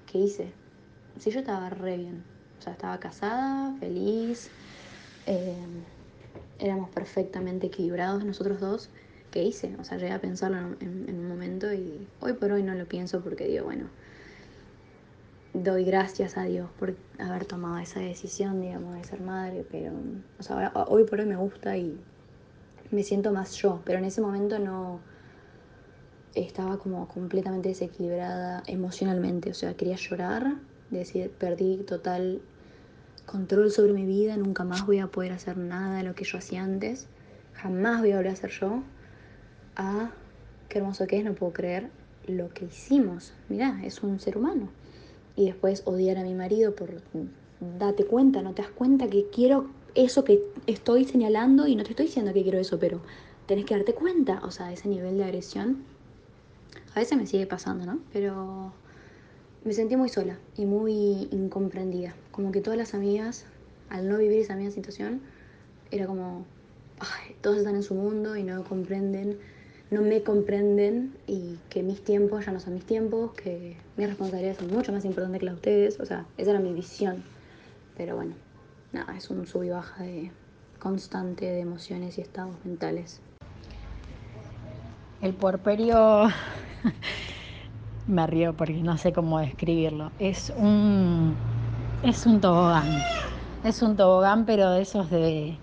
que 0.06 0.20
hice. 0.20 0.54
Sí, 1.20 1.32
yo 1.32 1.40
estaba 1.40 1.70
re 1.70 1.98
bien. 1.98 2.24
O 2.60 2.62
sea, 2.62 2.74
estaba 2.74 3.00
casada, 3.00 3.76
feliz. 3.80 4.50
Eh, 5.26 5.66
éramos 6.60 6.90
perfectamente 6.92 7.68
equilibrados 7.68 8.24
nosotros 8.24 8.60
dos. 8.60 8.90
¿Qué 9.32 9.44
hice? 9.44 9.76
O 9.80 9.84
sea, 9.84 9.98
llegué 9.98 10.12
a 10.12 10.22
pensarlo 10.22 10.58
en, 10.58 11.06
en 11.08 11.20
un 11.20 11.28
momento 11.28 11.74
y 11.74 12.08
hoy 12.20 12.34
por 12.34 12.52
hoy 12.52 12.64
no 12.64 12.76
lo 12.76 12.86
pienso 12.86 13.22
porque 13.22 13.48
digo, 13.48 13.66
bueno, 13.66 13.86
doy 15.54 15.84
gracias 15.84 16.38
a 16.38 16.44
Dios 16.44 16.70
por 16.80 16.96
haber 17.20 17.46
tomado 17.46 17.78
esa 17.80 18.00
decisión, 18.00 18.62
digamos, 18.62 18.96
de 18.96 19.04
ser 19.04 19.22
madre, 19.22 19.66
pero 19.70 19.92
o 20.40 20.44
sea, 20.44 20.72
hoy 20.88 21.04
por 21.04 21.20
hoy 21.20 21.26
me 21.26 21.36
gusta 21.36 21.78
y 21.78 22.00
me 22.92 23.04
siento 23.04 23.32
más 23.32 23.56
yo, 23.56 23.82
pero 23.86 24.00
en 24.00 24.06
ese 24.06 24.22
momento 24.22 24.60
no 24.60 25.00
estaba 26.36 26.78
como 26.78 27.08
completamente 27.08 27.70
desequilibrada 27.70 28.64
emocionalmente, 28.68 29.52
o 29.52 29.54
sea, 29.54 29.74
quería 29.76 29.98
llorar, 29.98 30.56
decir, 30.90 31.32
perdí 31.32 31.78
total 31.78 32.42
control 33.26 33.72
sobre 33.72 33.94
mi 33.94 34.06
vida, 34.06 34.38
nunca 34.38 34.64
más 34.64 34.86
voy 34.86 35.00
a 35.00 35.08
poder 35.08 35.34
hacer 35.34 35.58
nada 35.58 35.98
de 35.98 36.04
lo 36.04 36.16
que 36.16 36.24
yo 36.24 36.38
hacía 36.38 36.64
antes, 36.64 37.08
jamás 37.54 38.00
voy 38.00 38.12
a 38.12 38.18
volver 38.18 38.32
a 38.32 38.36
ser 38.36 38.52
yo, 38.52 38.84
ah, 39.76 40.12
qué 40.70 40.80
hermoso 40.80 41.08
que 41.08 41.18
es, 41.18 41.26
no 41.26 41.34
puedo 41.34 41.54
creer 41.54 41.90
lo 42.28 42.50
que 42.50 42.66
hicimos, 42.66 43.34
mirá, 43.50 43.80
es 43.84 44.04
un 44.04 44.20
ser 44.20 44.38
humano. 44.38 44.70
Y 45.36 45.46
después 45.46 45.84
odiar 45.86 46.18
a 46.18 46.24
mi 46.24 46.34
marido 46.34 46.76
por 46.76 47.02
date 47.80 48.06
cuenta, 48.06 48.42
no 48.42 48.54
te 48.54 48.62
das 48.62 48.72
cuenta 48.72 49.08
que 49.08 49.30
quiero 49.30 49.70
eso 49.96 50.24
que 50.24 50.44
estoy 50.68 51.06
señalando 51.06 51.68
y 51.68 51.76
no 51.76 51.84
te 51.84 51.92
estoy 51.92 52.08
diciendo 52.08 52.34
que 52.34 52.44
quiero 52.44 52.60
eso, 52.60 52.80
pero 52.80 53.02
tenés 53.46 53.66
que 53.66 53.76
darte 53.76 53.94
cuenta, 53.94 54.42
o 54.44 54.52
sea, 54.52 54.72
ese 54.72 54.88
nivel 54.88 55.18
de 55.18 55.26
agresión. 55.26 55.84
A 56.96 57.00
veces 57.00 57.18
me 57.18 57.26
sigue 57.26 57.46
pasando, 57.46 57.86
¿no? 57.86 58.00
Pero 58.12 58.74
me 59.64 59.74
sentí 59.74 59.96
muy 59.96 60.10
sola 60.10 60.40
y 60.58 60.66
muy 60.66 61.28
incomprendida, 61.32 62.16
como 62.32 62.52
que 62.52 62.62
todas 62.62 62.78
las 62.78 62.94
amigas, 62.94 63.46
al 63.90 64.10
no 64.10 64.18
vivir 64.18 64.40
esa 64.40 64.56
misma 64.56 64.72
situación, 64.72 65.22
era 65.92 66.08
como, 66.08 66.46
ay, 67.00 67.36
todos 67.42 67.58
están 67.58 67.76
en 67.76 67.84
su 67.84 67.94
mundo 67.94 68.36
y 68.36 68.44
no 68.44 68.64
comprenden 68.64 69.38
no 69.92 70.02
me 70.02 70.24
comprenden 70.24 71.12
y 71.28 71.58
que 71.70 71.84
mis 71.84 72.02
tiempos 72.04 72.46
ya 72.46 72.54
no 72.54 72.62
son 72.62 72.74
mis 72.76 72.86
tiempos, 72.86 73.34
que 73.34 73.76
mis 73.98 74.08
responsabilidades 74.08 74.58
son 74.58 74.70
mucho 74.70 74.94
más 74.94 75.04
importantes 75.04 75.40
que 75.42 75.46
las 75.46 75.56
de 75.56 75.58
ustedes. 75.58 76.00
O 76.00 76.06
sea, 76.06 76.26
esa 76.38 76.52
era 76.52 76.60
mi 76.60 76.74
visión. 76.74 77.22
Pero 77.98 78.16
bueno, 78.16 78.34
nada, 78.94 79.16
es 79.18 79.30
un 79.30 79.46
sub 79.46 79.64
y 79.64 79.70
baja 79.70 80.04
de 80.04 80.32
constante 80.80 81.46
de 81.46 81.60
emociones 81.60 82.18
y 82.18 82.22
estados 82.22 82.56
mentales. 82.64 83.20
El 85.22 85.34
puerperio, 85.34 86.30
me 88.08 88.26
río 88.28 88.54
porque 88.54 88.82
no 88.82 88.98
sé 88.98 89.12
cómo 89.12 89.40
describirlo. 89.40 90.10
Es 90.20 90.54
un, 90.56 91.36
es 92.02 92.26
un 92.26 92.40
tobogán. 92.40 93.04
Es 93.66 93.82
un 93.82 93.98
tobogán, 93.98 94.46
pero 94.46 94.72
de 94.72 94.82
esos 94.82 95.12
de 95.12 95.58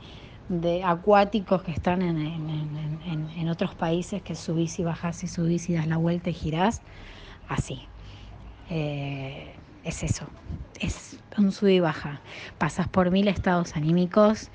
de 0.49 0.83
acuáticos 0.83 1.63
que 1.63 1.73
están 1.73 2.03
en, 2.03 2.19
en, 2.19 3.49
otros 3.49 3.75
países 3.75 4.23
que 4.23 4.35
subís 4.35 4.79
y 4.79 4.85
bajás 4.85 5.25
y 5.25 5.27
subís 5.27 5.69
y 5.71 5.75
das 5.75 5.87
la 5.87 5.97
vuelta 5.97 6.31
y 6.31 6.35
girás, 6.35 6.83
así. 7.49 7.81
Eh, 8.71 9.55
es 9.85 10.03
eso, 10.03 10.27
es 10.81 11.19
un 11.39 11.53
sub 11.53 11.69
y 11.69 11.81
baja. 11.81 12.21
Pasas 12.59 12.89
por 12.89 13.11
mil 13.11 13.29
estados 13.29 13.75
anímicos, 13.75 14.51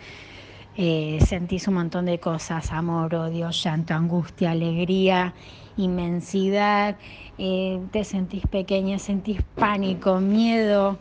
eh, 0.77 1.19
sentís 1.25 1.67
un 1.67 1.75
montón 1.75 2.05
de 2.05 2.19
cosas, 2.19 2.71
amor, 2.71 3.15
odio, 3.15 3.49
llanto, 3.49 3.95
angustia, 3.95 4.51
alegría, 4.51 5.33
inmensidad, 5.75 6.97
eh, 7.39 7.79
te 7.91 8.03
sentís 8.03 8.45
pequeña, 8.45 8.99
sentís 8.99 9.41
pánico, 9.55 10.19
miedo, 10.19 10.99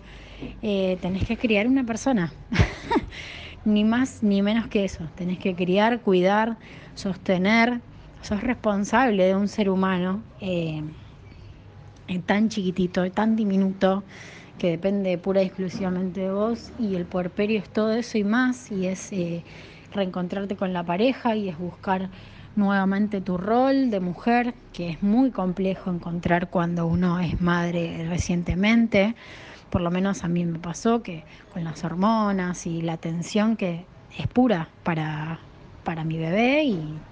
tenés 0.63 1.27
que 1.27 1.37
criar 1.37 1.67
una 1.67 1.85
persona. 1.85 2.33
ni 3.65 3.85
más 3.85 4.23
ni 4.23 4.43
menos 4.43 4.69
que 4.69 4.85
eso. 4.85 5.11
Tenés 5.15 5.39
que 5.39 5.57
criar, 5.57 6.03
cuidar, 6.03 6.59
sostener. 6.95 7.83
Sos 8.21 8.43
responsable 8.43 9.25
de 9.25 9.35
un 9.37 9.49
ser 9.49 9.69
humano 9.71 10.25
eh, 10.41 10.83
tan 12.27 12.49
chiquitito, 12.49 13.11
tan 13.13 13.37
diminuto, 13.37 14.05
que 14.59 14.71
depende 14.71 15.19
pura 15.19 15.43
y 15.43 15.47
exclusivamente 15.47 16.21
de 16.21 16.33
vos. 16.33 16.73
Y 16.77 16.97
el 16.97 17.07
puerperio 17.07 17.59
es 17.61 17.71
todo 17.73 17.93
eso 17.93 18.19
y 18.19 18.25
más. 18.25 18.71
Y 18.71 18.87
es 18.87 19.13
eh, 19.13 19.45
reencontrarte 19.91 20.57
con 20.57 20.73
la 20.73 20.85
pareja 20.85 21.37
y 21.37 21.49
es 21.49 21.59
buscar 21.59 22.11
nuevamente 22.55 23.21
tu 23.23 23.39
rol 23.39 23.91
de 23.91 24.01
mujer, 24.01 24.57
que 24.73 24.91
es 24.91 25.03
muy 25.03 25.31
complejo 25.33 25.91
encontrar 25.91 26.51
cuando 26.51 26.87
uno 26.87 27.19
es 27.21 27.41
madre 27.41 28.07
recientemente. 28.09 29.17
Por 29.73 29.81
lo 29.81 29.91
menos 29.91 30.23
a 30.23 30.29
mí 30.29 30.45
me 30.45 30.59
pasó 30.61 31.03
que 31.03 31.25
con 31.49 31.65
las 31.65 31.83
hormonas 31.85 32.67
y 32.67 32.83
la 32.83 32.93
atención 32.95 33.57
que 33.57 33.89
es 34.19 34.29
pura 34.29 34.69
para, 34.83 35.41
para 35.83 36.05
mi 36.05 36.19
bebé 36.19 36.65
y 36.65 37.07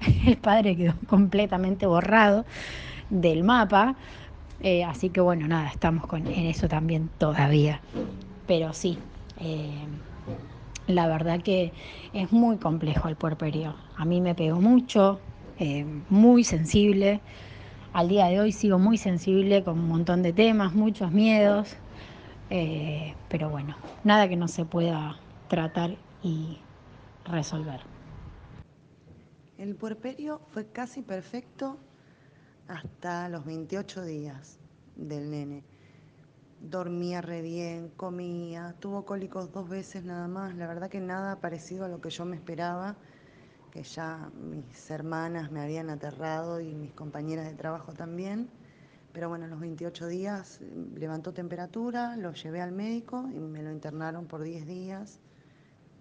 el 0.26 0.38
padre 0.38 0.76
quedó 0.76 0.94
completamente 1.08 1.86
borrado 1.86 2.46
del 3.10 3.44
mapa. 3.44 3.96
Eh, 4.60 4.84
así 4.84 5.10
que 5.10 5.20
bueno, 5.20 5.48
nada, 5.48 5.68
estamos 5.70 6.06
con, 6.06 6.28
en 6.28 6.46
eso 6.46 6.68
también 6.68 7.10
todavía. 7.18 7.82
Pero 8.46 8.72
sí, 8.72 9.00
eh, 9.36 9.88
la 10.86 11.08
verdad 11.08 11.42
que 11.42 11.74
es 12.12 12.32
muy 12.32 12.58
complejo 12.58 13.08
el 13.08 13.16
puerperio. 13.16 13.76
A 13.96 14.04
mí 14.04 14.20
me 14.20 14.34
pegó 14.36 14.60
mucho, 14.60 15.26
eh, 15.58 15.84
muy 16.08 16.44
sensible. 16.44 17.24
Al 17.92 18.08
día 18.08 18.26
de 18.26 18.40
hoy 18.40 18.52
sigo 18.52 18.78
muy 18.78 18.98
sensible 18.98 19.64
con 19.64 19.78
un 19.80 19.88
montón 19.88 20.22
de 20.22 20.32
temas, 20.32 20.74
muchos 20.74 21.12
miedos. 21.12 21.76
Pero 22.48 23.50
bueno, 23.50 23.76
nada 24.04 24.28
que 24.28 24.36
no 24.36 24.48
se 24.48 24.64
pueda 24.64 25.16
tratar 25.48 25.96
y 26.22 26.58
resolver. 27.24 27.80
El 29.58 29.74
puerperio 29.74 30.40
fue 30.52 30.66
casi 30.66 31.02
perfecto 31.02 31.78
hasta 32.68 33.28
los 33.28 33.44
28 33.44 34.04
días 34.04 34.58
del 34.96 35.30
nene. 35.30 35.64
Dormía 36.60 37.20
re 37.20 37.42
bien, 37.42 37.90
comía, 37.96 38.74
tuvo 38.80 39.04
cólicos 39.04 39.52
dos 39.52 39.68
veces 39.68 40.04
nada 40.04 40.28
más. 40.28 40.54
La 40.56 40.66
verdad 40.66 40.88
que 40.88 41.00
nada 41.00 41.40
parecido 41.40 41.84
a 41.84 41.88
lo 41.88 42.00
que 42.00 42.10
yo 42.10 42.24
me 42.24 42.36
esperaba, 42.36 42.96
que 43.70 43.82
ya 43.82 44.30
mis 44.34 44.90
hermanas 44.90 45.50
me 45.50 45.60
habían 45.60 45.90
aterrado 45.90 46.60
y 46.60 46.74
mis 46.74 46.92
compañeras 46.92 47.46
de 47.46 47.54
trabajo 47.54 47.92
también. 47.92 48.50
Pero 49.16 49.30
bueno, 49.30 49.46
a 49.46 49.48
los 49.48 49.60
28 49.60 50.08
días 50.08 50.60
levantó 50.94 51.32
temperatura, 51.32 52.18
lo 52.18 52.34
llevé 52.34 52.60
al 52.60 52.72
médico 52.72 53.26
y 53.32 53.38
me 53.38 53.62
lo 53.62 53.72
internaron 53.72 54.26
por 54.26 54.42
10 54.42 54.66
días 54.66 55.20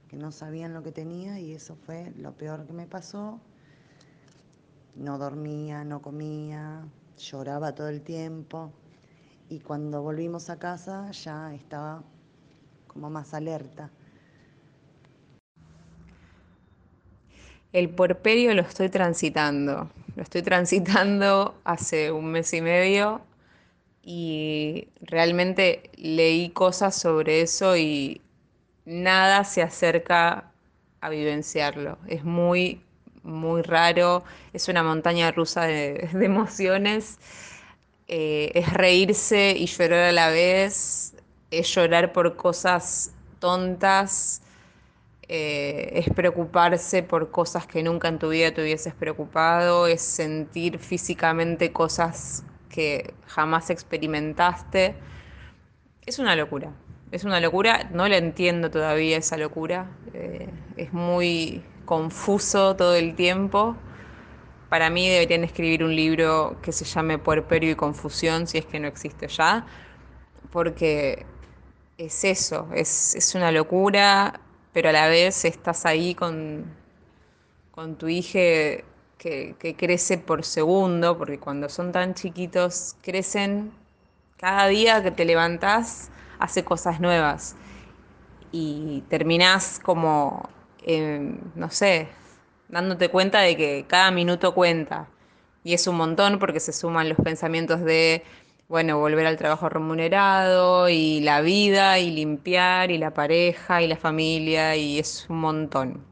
que 0.10 0.18
no 0.18 0.34
sabían 0.34 0.74
lo 0.74 0.84
que 0.84 0.92
tenía 0.92 1.40
y 1.40 1.54
eso 1.54 1.78
fue 1.78 2.12
lo 2.18 2.34
peor 2.34 2.68
que 2.68 2.74
me 2.74 2.88
pasó. 2.88 3.40
No 4.96 5.18
dormía, 5.18 5.86
no 5.86 6.02
comía, 6.02 6.82
lloraba 7.18 7.74
todo 7.74 7.88
el 7.88 8.02
tiempo 8.02 8.74
y 9.48 9.62
cuando 9.62 10.02
volvimos 10.02 10.50
a 10.50 10.60
casa 10.60 11.10
ya 11.12 11.54
estaba 11.56 12.04
como 12.86 13.10
más 13.10 13.34
alerta. 13.34 13.92
El 17.72 17.92
puerperio 17.92 18.54
lo 18.54 18.64
estoy 18.64 18.90
transitando, 18.90 19.90
lo 20.16 20.24
estoy 20.24 20.42
transitando 20.42 21.56
hace 21.64 22.12
un 22.12 22.32
mes 22.32 22.54
y 22.54 22.62
medio 22.62 23.22
y 24.02 24.88
realmente 25.02 25.90
leí 25.98 26.50
cosas 26.50 26.96
sobre 26.96 27.42
eso 27.42 27.76
y 27.76 28.22
nada 28.86 29.44
se 29.44 29.62
acerca 29.62 30.52
a 31.02 31.10
vivenciarlo. 31.10 31.98
Es 32.08 32.24
muy, 32.24 32.82
muy 33.24 33.62
raro, 33.62 34.24
es 34.54 34.70
una 34.70 34.84
montaña 34.84 35.32
rusa 35.32 35.64
de, 35.64 36.08
emociones, 36.14 37.18
eh, 38.08 38.52
es 38.54 38.72
reírse 38.72 39.56
y 39.58 39.66
llorar 39.66 40.10
a 40.10 40.12
la 40.12 40.30
vez, 40.30 41.16
es 41.52 41.68
llorar 41.74 42.14
por 42.14 42.36
cosas 42.36 43.12
tontas, 43.40 44.42
eh, 45.28 45.92
es 45.94 46.10
preocuparse 46.14 47.04
por 47.04 47.32
cosas 47.32 47.68
que 47.68 47.84
nunca 47.84 48.08
en 48.08 48.20
tu 48.20 48.30
vida 48.30 48.54
te 48.54 48.62
hubieses 48.62 48.94
preocupado, 48.94 49.88
es 49.88 50.02
sentir 50.02 50.80
físicamente 50.80 51.72
cosas 51.72 52.44
que 52.70 53.14
jamás 53.28 53.70
experimentaste. 53.70 54.96
Es 56.06 56.20
una 56.20 56.36
locura 56.36 56.72
es 57.16 57.24
una 57.24 57.40
locura, 57.40 57.90
no 57.94 58.08
la 58.08 58.18
entiendo 58.18 58.70
todavía 58.70 59.18
esa 59.18 59.38
locura, 59.38 59.90
eh, 60.14 60.50
es 60.76 60.92
muy 60.92 61.64
confuso 61.86 62.76
todo 62.76 62.96
el 62.96 63.16
tiempo. 63.16 63.78
Para 64.70 64.90
mí 64.90 65.08
deberían 65.08 65.44
escribir 65.44 65.84
un 65.84 65.96
libro 65.96 66.58
que 66.62 66.72
se 66.72 66.84
llame 66.84 67.18
Puerperio 67.18 67.72
y 67.72 67.76
Confusión, 67.76 68.48
si 68.48 68.58
es 68.58 68.66
que 68.66 68.80
no 68.80 68.88
existe 68.88 69.28
ya, 69.28 69.66
porque 70.52 71.26
es 71.98 72.26
eso, 72.26 72.68
es, 72.74 73.34
una 73.36 73.52
locura, 73.52 74.42
pero 74.76 74.90
a 74.90 74.92
la 74.92 75.08
vez 75.08 75.46
estás 75.46 75.86
ahí 75.86 76.16
con, 76.16 76.66
con 77.72 77.96
tu 77.96 78.10
hija 78.10 78.84
que, 79.18 79.76
crece 79.78 80.18
por 80.18 80.44
segundo, 80.44 81.18
porque 81.18 81.40
cuando 81.40 81.70
son 81.70 81.94
tan 81.94 82.14
chiquitos 82.14 82.98
crecen 83.02 83.72
cada 84.36 84.68
día 84.68 85.02
que 85.02 85.12
te 85.12 85.24
levantás 85.24 86.12
hace 86.40 86.66
cosas 86.66 87.00
nuevas 87.00 87.56
y 88.52 89.02
terminás 89.08 89.80
como, 89.82 90.50
eh, 90.84 91.38
no 91.56 91.72
sé, 91.72 92.10
dándote 92.68 93.08
cuenta 93.08 93.40
de 93.40 93.56
que 93.56 93.86
cada 93.88 94.12
minuto 94.12 94.54
cuenta. 94.54 95.08
Y 95.64 95.74
es 95.74 95.88
un 95.88 95.96
montón 95.96 96.38
porque 96.38 96.60
se 96.60 96.74
suman 96.74 97.08
los 97.08 97.18
pensamientos 97.20 97.80
de, 97.80 98.26
bueno, 98.68 99.00
volver 99.00 99.28
al 99.28 99.38
trabajo 99.38 99.70
remunerado 99.70 100.90
y 100.90 101.22
la 101.22 101.42
vida 101.42 102.00
y 102.00 102.12
limpiar 102.12 102.92
y 102.92 102.98
la 102.98 103.14
pareja 103.14 103.82
y 103.82 103.88
la 103.88 103.98
familia 103.98 104.76
y 104.76 105.00
es 105.00 105.28
un 105.30 105.40
montón. 105.40 106.04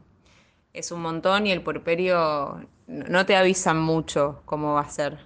Es 0.72 0.92
un 0.92 1.02
montón 1.02 1.46
y 1.46 1.52
el 1.52 1.62
porperio 1.62 2.66
no 2.86 3.26
te 3.26 3.36
avisan 3.36 3.80
mucho 3.80 4.42
cómo 4.44 4.74
va 4.74 4.80
a 4.82 4.88
ser. 4.88 5.18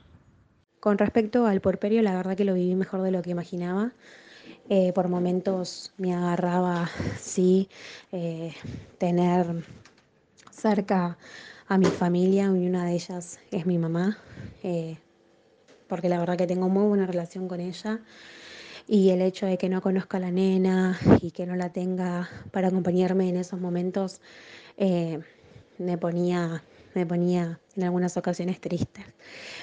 Con 0.81 0.97
respecto 0.97 1.47
al 1.47 1.61
porperio, 1.61 2.03
la 2.03 2.15
verdad 2.15 2.37
que 2.37 2.45
lo 2.45 2.55
viví 2.55 2.75
mejor 2.75 3.03
de 3.03 3.11
lo 3.11 3.21
que 3.23 3.31
imaginaba. 3.31 3.93
Eh, 4.71 4.93
por 4.93 5.09
momentos 5.09 5.93
me 5.97 6.15
agarraba, 6.15 6.89
sí, 7.21 7.69
eh, 8.13 8.53
tener 8.99 9.65
cerca 10.51 11.19
a 11.69 11.79
mi 11.79 11.87
familia 11.87 12.45
y 12.47 12.67
una 12.67 12.85
de 12.85 12.95
ellas 12.95 13.39
es 13.51 13.67
mi 13.67 13.79
mamá, 13.79 14.19
eh, 14.63 14.99
porque 15.89 16.09
la 16.09 16.19
verdad 16.19 16.37
que 16.37 16.47
tengo 16.47 16.69
muy 16.69 16.87
buena 16.87 17.07
relación 17.07 17.49
con 17.49 17.61
ella 17.61 18.01
y 18.87 19.11
el 19.11 19.23
hecho 19.23 19.47
de 19.47 19.59
que 19.59 19.69
no 19.69 19.83
conozca 19.83 20.19
a 20.19 20.21
la 20.21 20.31
nena 20.31 20.99
y 21.21 21.31
que 21.31 21.47
no 21.47 21.57
la 21.57 21.71
tenga 21.73 22.29
para 22.53 22.69
acompañarme 22.69 23.29
en 23.29 23.37
esos 23.37 23.61
momentos 23.61 24.21
me 25.79 25.99
ponía 25.99 26.63
me 26.95 27.07
ponía 27.07 27.61
en 27.77 27.85
algunas 27.85 28.17
ocasiones 28.17 28.61
tristes. 28.61 29.05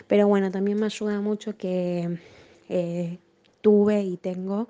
Pero 0.08 0.28
bueno, 0.28 0.52
también 0.52 0.80
me 0.80 0.86
ayuda 0.86 1.20
mucho 1.22 1.58
que 1.58 2.20
tuve 3.62 4.02
y 4.04 4.18
tengo 4.18 4.68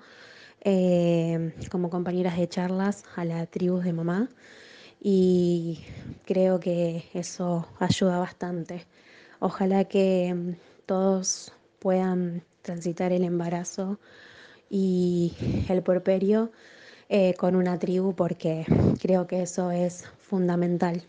eh, 0.62 1.52
como 1.70 1.90
compañeras 1.90 2.36
de 2.36 2.48
charlas 2.48 3.04
a 3.14 3.24
la 3.24 3.46
tribu 3.46 3.78
de 3.78 3.92
mamá 3.92 4.28
y 5.00 5.80
creo 6.24 6.58
que 6.58 7.04
eso 7.14 7.68
ayuda 7.78 8.18
bastante. 8.18 8.86
Ojalá 9.38 9.84
que 9.84 10.56
todos 10.86 11.52
puedan 11.78 12.42
transitar 12.62 13.12
el 13.12 13.24
embarazo 13.24 14.00
y 14.70 15.34
el 15.68 15.82
puerperio 15.82 16.50
eh, 17.08 17.34
con 17.34 17.54
una 17.54 17.78
tribu 17.78 18.14
porque 18.14 18.64
creo 19.00 19.26
que 19.26 19.42
eso 19.42 19.70
es 19.70 20.06
fundamental. 20.18 21.02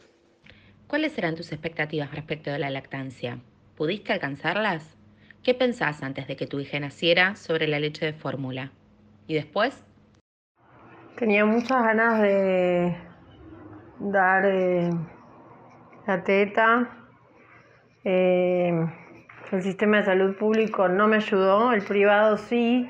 ¿Cuáles 0.87 1.13
serán 1.13 1.35
tus 1.35 1.51
expectativas 1.51 2.11
respecto 2.11 2.51
de 2.51 2.59
la 2.59 2.69
lactancia? 2.69 3.39
¿Pudiste 3.75 4.13
alcanzarlas? 4.13 4.95
¿Qué 5.43 5.53
pensás 5.53 6.03
antes 6.03 6.27
de 6.27 6.35
que 6.35 6.47
tu 6.47 6.59
hija 6.59 6.79
naciera 6.79 7.35
sobre 7.35 7.67
la 7.67 7.79
leche 7.79 8.05
de 8.05 8.13
fórmula? 8.13 8.71
¿Y 9.27 9.33
después? 9.33 9.83
Tenía 11.17 11.45
muchas 11.45 11.83
ganas 11.83 12.21
de 12.21 12.95
dar 13.99 14.45
eh, 14.45 14.89
la 16.05 16.23
teta. 16.23 17.07
Eh, 18.03 18.71
el 19.51 19.61
sistema 19.61 19.97
de 19.97 20.05
salud 20.05 20.35
público 20.35 20.87
no 20.89 21.07
me 21.07 21.17
ayudó, 21.17 21.71
el 21.71 21.81
privado 21.81 22.37
sí. 22.37 22.89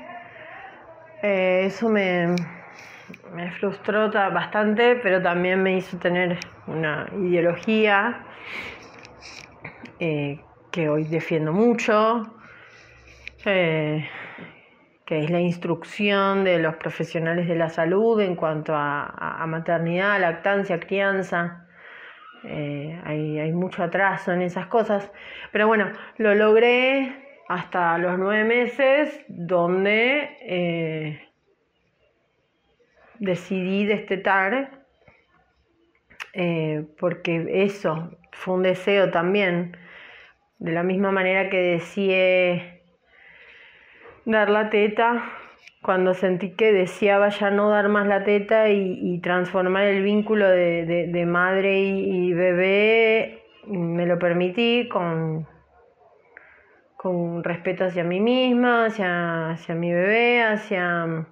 Eh, 1.22 1.62
eso 1.66 1.88
me, 1.88 2.34
frustró 3.58 4.10
bastante, 4.10 4.96
pero 4.96 5.22
también 5.22 5.62
me 5.62 5.76
hizo 5.76 5.96
tener 5.98 6.38
una 6.66 7.08
ideología 7.20 8.24
que 9.98 10.88
hoy 10.88 11.04
defiendo 11.04 11.52
mucho, 11.52 12.34
que 13.42 14.04
es 15.08 15.30
la 15.30 15.40
instrucción 15.40 16.44
de 16.44 16.58
los 16.58 16.76
profesionales 16.76 17.48
de 17.48 17.56
la 17.56 17.70
salud 17.70 18.20
en 18.20 18.36
cuanto 18.36 18.74
a, 18.76 19.44
maternidad, 19.48 20.20
lactancia, 20.20 20.78
crianza. 20.78 21.67
Eh, 22.44 23.00
hay, 23.04 23.52
mucho 23.52 23.82
atraso 23.82 24.32
en 24.32 24.42
esas 24.42 24.66
cosas. 24.66 25.10
Pero 25.52 25.66
bueno, 25.66 25.90
lo 26.16 26.34
logré 26.34 27.12
hasta 27.48 27.98
los 27.98 28.18
nueve 28.18 28.44
meses 28.44 29.24
donde 29.28 30.36
eh, 30.42 31.28
decidí 33.18 33.86
destetar 33.86 34.84
eh, 36.34 36.84
porque 36.98 37.64
eso 37.64 38.16
fue 38.32 38.54
un 38.54 38.62
deseo 38.62 39.10
también. 39.10 39.76
De 40.58 40.72
la 40.72 40.82
misma 40.82 41.12
manera 41.12 41.48
que 41.48 41.58
deseé 41.58 42.82
dar 44.24 44.50
la 44.50 44.70
teta, 44.70 45.37
cuando 45.82 46.14
sentí 46.14 46.50
que 46.50 46.72
deseaba 46.72 47.28
ya 47.28 47.50
no 47.50 47.70
dar 47.70 47.88
más 47.88 48.06
la 48.06 48.24
teta 48.24 48.68
y, 48.68 49.20
transformar 49.20 49.84
el 49.84 50.02
vínculo 50.02 50.48
de, 50.48 51.24
madre 51.26 51.80
y, 51.80 52.32
bebé, 52.32 53.44
me 53.66 54.06
lo 54.06 54.18
permití 54.18 54.88
con, 54.88 55.46
con 56.96 57.44
respeto 57.44 57.84
hacia 57.84 58.04
mí 58.04 58.20
misma, 58.20 58.86
hacia, 58.86 59.50
hacia 59.50 59.74
mi 59.74 59.92
bebé, 59.92 60.42
hacia, 60.42 61.26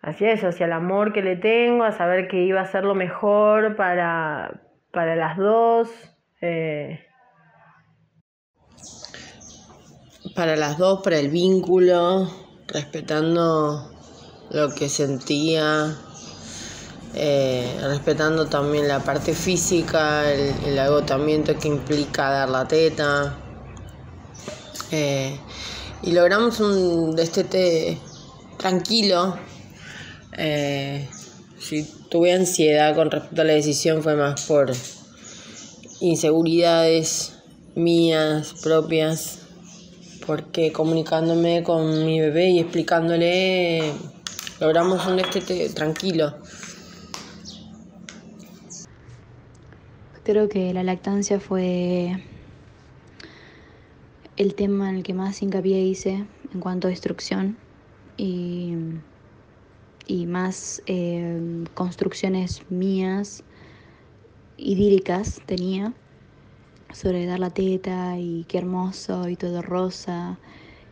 hacia 0.00 0.32
eso, 0.32 0.48
hacia 0.48 0.66
el 0.66 0.72
amor 0.72 1.12
que 1.12 1.22
le 1.22 1.36
tengo, 1.36 1.84
a 1.84 1.92
saber 1.92 2.26
que 2.28 2.42
iba 2.42 2.60
a 2.60 2.66
ser 2.66 2.84
lo 2.84 2.94
mejor 2.94 3.76
para, 3.76 4.62
para 4.90 5.14
las 5.14 5.36
dos. 5.36 5.90
Eh, 6.40 7.00
para 10.34 10.56
las 10.56 10.78
dos, 10.78 11.02
para 11.02 11.18
el 11.18 11.28
vínculo, 11.28 12.26
respetando 12.72 13.90
lo 14.50 14.74
que 14.74 14.88
sentía, 14.88 15.96
eh, 17.14 17.78
respetando 17.82 18.46
también 18.46 18.88
la 18.88 19.00
parte 19.00 19.34
física, 19.34 20.30
el, 20.32 20.78
agotamiento 20.78 21.56
que 21.58 21.68
implica 21.68 22.30
dar 22.30 22.48
la 22.48 22.66
teta. 22.66 23.36
Eh, 24.90 25.38
y 26.02 26.12
logramos 26.12 26.60
un 26.60 27.14
destete 27.14 27.98
tranquilo. 28.58 29.36
Eh, 30.36 31.08
si 31.58 31.84
tuve 32.08 32.32
ansiedad 32.32 32.94
con 32.94 33.10
respecto 33.10 33.42
a 33.42 33.44
la 33.44 33.52
decisión 33.52 34.02
fue 34.02 34.16
más 34.16 34.42
por 34.46 34.72
inseguridades 36.00 37.34
mías 37.74 38.54
propias 38.62 39.41
porque 40.26 40.72
comunicándome 40.72 41.62
con 41.62 42.04
mi 42.04 42.20
bebé 42.20 42.50
y 42.50 42.60
explicándole 42.60 43.92
logramos 44.60 45.06
un 45.06 45.16
destete 45.16 45.68
tranquilo. 45.70 46.34
Creo 50.24 50.48
que 50.48 50.72
la 50.72 50.84
lactancia 50.84 51.40
fue 51.40 52.22
el 54.36 54.54
tema 54.54 54.90
en 54.90 54.96
el 54.96 55.02
que 55.02 55.14
más 55.14 55.42
hincapié 55.42 55.80
hice 55.82 56.24
en 56.54 56.60
cuanto 56.60 56.88
a 56.88 56.90
instrucción 56.90 57.56
y, 58.16 58.74
y 60.06 60.26
más 60.26 60.82
eh, 60.86 61.64
construcciones 61.74 62.62
mías 62.70 63.42
idílicas 64.56 65.40
tenía 65.44 65.92
sobre 66.92 67.26
dar 67.26 67.40
la 67.40 67.50
teta 67.50 68.18
y 68.18 68.44
qué 68.44 68.58
hermoso 68.58 69.28
y 69.28 69.36
todo 69.36 69.62
rosa 69.62 70.38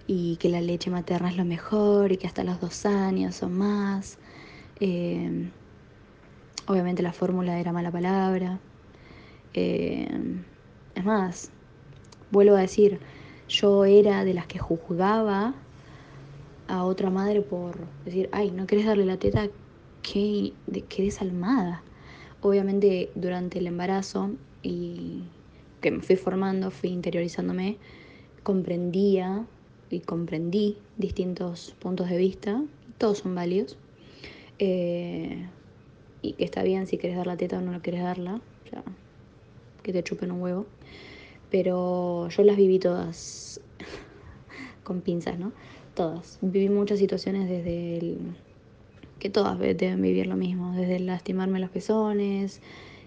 y 0.06 0.36
que 0.36 0.48
la 0.48 0.60
leche 0.60 0.90
materna 0.90 1.30
es 1.30 1.36
lo 1.36 1.44
mejor 1.44 2.12
y 2.12 2.16
que 2.16 2.26
hasta 2.26 2.42
los 2.42 2.60
dos 2.60 2.84
años 2.86 3.42
o 3.42 3.48
más. 3.48 4.18
Eh, 4.80 5.50
obviamente 6.66 7.02
la 7.02 7.12
fórmula 7.12 7.60
era 7.60 7.72
mala 7.72 7.90
palabra. 7.90 8.58
Eh, 9.54 10.08
es 10.94 11.04
más, 11.04 11.50
vuelvo 12.30 12.56
a 12.56 12.60
decir, 12.60 12.98
yo 13.48 13.84
era 13.84 14.24
de 14.24 14.34
las 14.34 14.46
que 14.46 14.58
juzgaba 14.58 15.54
a 16.68 16.84
otra 16.84 17.10
madre 17.10 17.40
por 17.40 17.76
decir, 18.04 18.28
ay, 18.32 18.50
no 18.50 18.66
querés 18.66 18.86
darle 18.86 19.04
la 19.04 19.18
teta, 19.18 19.48
qué, 20.02 20.52
qué 20.88 21.02
desalmada. 21.02 21.82
Obviamente 22.42 23.10
durante 23.14 23.58
el 23.58 23.66
embarazo 23.66 24.30
y 24.62 25.24
que 25.80 25.90
me 25.90 26.00
fui 26.00 26.16
formando, 26.16 26.70
fui 26.70 26.90
interiorizándome, 26.90 27.78
comprendía 28.42 29.46
y 29.90 30.00
comprendí 30.00 30.78
distintos 30.96 31.74
puntos 31.78 32.08
de 32.08 32.16
vista, 32.16 32.62
todos 32.98 33.18
son 33.18 33.34
válidos, 33.34 33.76
eh, 34.58 35.46
y 36.22 36.32
que 36.34 36.44
está 36.44 36.62
bien 36.62 36.86
si 36.86 36.98
quieres 36.98 37.16
dar 37.16 37.26
la 37.26 37.36
teta 37.36 37.58
o 37.58 37.60
no 37.60 37.72
lo 37.72 37.80
quieres 37.80 38.02
darla, 38.02 38.40
que 39.82 39.92
te 39.92 40.02
chupen 40.02 40.30
un 40.30 40.42
huevo, 40.42 40.66
pero 41.50 42.28
yo 42.28 42.42
las 42.44 42.56
viví 42.56 42.78
todas 42.78 43.60
con 44.84 45.00
pinzas, 45.00 45.38
¿no? 45.38 45.52
Todas. 45.94 46.38
Viví 46.42 46.68
muchas 46.68 46.98
situaciones 46.98 47.48
desde 47.48 47.98
el 47.98 48.18
que 49.18 49.30
todas 49.30 49.58
deben 49.58 50.00
vivir 50.00 50.26
lo 50.26 50.36
mismo, 50.36 50.74
desde 50.74 50.98
lastimarme 51.00 51.60
los 51.60 51.70
pezones, 51.70 52.60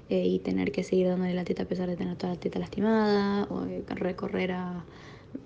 eh, 0.09 0.25
y 0.27 0.39
tener 0.39 0.71
que 0.73 0.83
seguir 0.83 1.07
dándole 1.07 1.33
la 1.33 1.45
teta 1.45 1.63
a 1.63 1.65
pesar 1.65 1.89
de 1.89 1.95
tener 1.95 2.17
toda 2.17 2.33
la 2.33 2.39
teta 2.39 2.59
lastimada, 2.59 3.45
o 3.49 3.65
eh, 3.65 3.83
recorrer 3.87 4.51
a, 4.51 4.83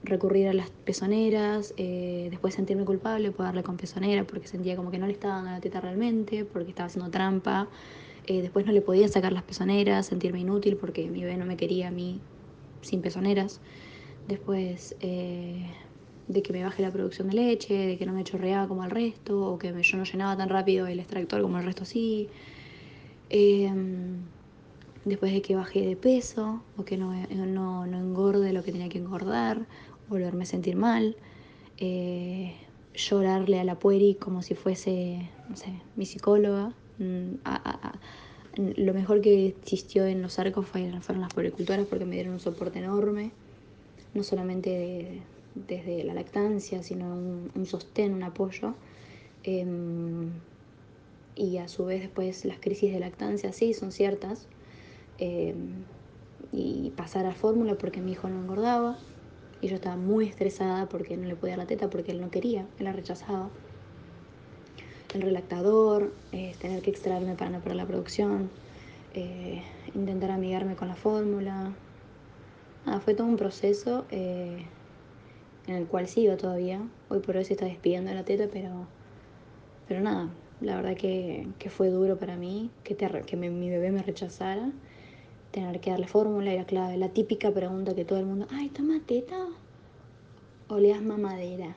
recurrir 0.04 0.48
a 0.48 0.54
las 0.54 0.72
pezoneras, 0.72 1.74
eh, 1.78 2.28
después 2.32 2.56
sentirme 2.56 2.84
culpable 2.84 3.32
por 3.32 3.46
darle 3.46 3.64
con 3.64 3.78
pezonera 3.78 4.26
porque 4.26 4.48
sentía 4.48 4.76
como 4.76 4.90
que 4.90 4.98
no 4.98 5.06
le 5.06 5.14
estaba 5.14 5.36
dando 5.36 5.52
la 5.52 5.62
teta 5.62 5.80
realmente, 5.80 6.44
porque 6.44 6.70
estaba 6.70 6.88
haciendo 6.88 7.12
trampa, 7.12 7.68
después 8.28 8.66
no 8.66 8.74
le 8.74 8.82
podía 8.82 9.08
sacar 9.08 9.32
las 9.32 9.44
pezoneras, 9.44 10.08
sentirme 10.08 10.40
inútil 10.42 10.76
porque 10.76 11.08
mi 11.08 11.22
bebé 11.22 11.38
no 11.38 11.46
me 11.46 11.56
quería 11.56 11.88
a 11.88 11.92
mí 11.92 12.20
sin 12.82 13.02
pezoneras, 13.02 13.62
después 14.28 14.98
de 15.00 16.42
que 16.44 16.52
me 16.52 16.62
baje 16.62 16.82
la 16.82 16.92
producción 16.92 17.30
de 17.30 17.36
leche, 17.36 17.74
de 17.74 17.98
que 17.98 18.06
no 18.06 18.12
me 18.12 18.26
chorreaba 18.26 18.68
como 18.68 18.84
el 18.84 18.92
resto, 18.92 19.54
o 19.54 19.58
que 19.58 19.72
yo 19.82 19.98
no 19.98 20.04
llenaba 20.04 20.36
tan 20.36 20.50
rápido 20.50 20.88
el 20.88 21.00
extractor 21.00 21.42
como 21.42 21.58
el 21.58 21.64
resto 21.64 21.86
sí. 21.86 22.28
Después 25.08 25.32
de 25.32 25.42
que 25.42 25.56
bajé 25.56 25.86
de 25.86 25.96
peso 25.96 26.62
o 26.76 26.84
que 26.84 26.98
no, 26.98 27.14
no, 27.16 27.86
engorde 27.86 28.52
lo 28.52 28.62
que 28.62 28.74
tenía 28.74 28.90
que 28.90 28.98
engordar, 28.98 29.66
volverme 30.10 30.44
a 30.44 30.46
sentir 30.46 30.76
mal, 30.76 31.16
eh, 31.78 32.54
llorarle 32.94 33.62
a 33.62 33.64
la 33.64 33.80
pueri 33.80 34.16
como 34.16 34.42
si 34.42 34.54
fuese, 34.54 35.30
mi 35.96 36.06
psicóloga. 36.06 36.74
Mm, 36.98 37.36
lo 38.76 38.94
mejor 38.94 39.22
que 39.22 39.48
existió 39.48 40.06
en 40.06 40.22
los 40.22 40.40
arcos 40.40 40.68
fueron, 40.68 41.00
las 41.22 41.34
puericultoras 41.34 41.86
porque 41.86 42.04
me 42.04 42.16
dieron 42.16 42.34
un 42.34 42.42
soporte 42.42 42.80
enorme, 42.80 43.32
no 44.14 44.24
solamente 44.24 45.22
desde 45.56 46.04
la 46.04 46.16
lactancia, 46.16 46.84
sino 46.84 47.16
un, 47.16 47.66
sostén, 47.66 48.14
un 48.14 48.24
apoyo. 48.24 48.74
Em, 49.44 50.32
y 51.34 51.60
a 51.60 51.70
su 51.70 51.86
vez 51.86 52.02
después 52.02 52.44
las 52.44 52.60
crisis 52.60 52.92
de 52.92 53.00
lactancia 53.00 53.54
sí 53.54 53.74
son 53.74 53.94
ciertas, 53.94 54.50
Em, 55.18 55.84
y 56.52 56.91
pasar 56.95 57.26
a 57.26 57.34
fórmula 57.34 57.76
porque 57.76 58.02
mi 58.02 58.11
hijo 58.11 58.30
no 58.30 58.41
engordaba 58.41 58.98
y 59.61 59.68
yo 59.68 59.76
estaba 59.76 59.95
muy 59.95 60.27
estresada 60.27 60.88
porque 60.88 61.18
no 61.18 61.27
le 61.27 61.35
podía 61.35 61.53
dar 61.53 61.60
la 61.60 61.68
teta 61.68 61.89
porque 61.89 62.11
él 62.11 62.22
no 62.22 62.30
quería, 62.30 62.68
él 62.77 62.85
la 62.85 62.94
rechazaba. 62.94 63.49
El 65.14 65.22
relactador, 65.22 66.14
eh, 66.31 66.56
tener 66.60 66.81
que 66.81 66.91
extraerme 66.91 67.35
para 67.35 67.49
no 67.49 67.60
perder 67.60 67.77
la 67.77 67.88
producción, 67.88 68.49
eh, 69.14 69.64
intentar 69.95 70.31
amigarme 70.31 70.76
con 70.76 70.88
la 70.88 70.95
fórmula. 70.95 71.73
Fue 73.03 73.14
todo 73.14 73.27
un 73.27 73.35
proceso 73.35 74.06
eh, 74.11 74.65
en 75.65 75.76
el 75.76 75.88
cual 75.88 76.07
sigo 76.07 76.38
todavía. 76.38 76.81
Hoy 77.10 77.19
por 77.19 77.35
hoy 77.35 77.45
se 77.45 77.53
está 77.53 77.65
despidiendo 77.65 78.10
de 78.10 78.15
la 78.15 78.23
teta, 78.23 78.48
pero, 78.52 78.88
pero 79.88 80.02
nada, 80.02 80.30
la 80.61 80.76
verdad 80.76 80.95
que, 80.95 81.48
que 81.57 81.69
fue 81.69 81.89
duro 81.89 82.18
para 82.18 82.35
mí 82.35 82.69
que, 82.84 82.95
que 82.95 83.35
mi 83.35 83.69
bebé 83.69 83.91
me 83.91 84.03
rechazara 84.03 84.72
tener 85.60 85.80
que 85.80 85.90
darle 85.90 86.08
fórmula 86.08 86.54
y 86.54 86.58
la 86.58 86.66
clave. 86.66 86.98
La 86.98 87.10
típica 87.10 87.52
pregunta 87.52 87.96
que 87.96 88.06
todo 88.06 88.20
el 88.20 88.26
mundo, 88.26 88.48
ay, 88.52 88.70
¿toma 88.70 89.00
teta 89.06 89.48
o 90.68 90.80
le 90.80 90.90
das 90.90 91.02
mamadera? 91.02 91.76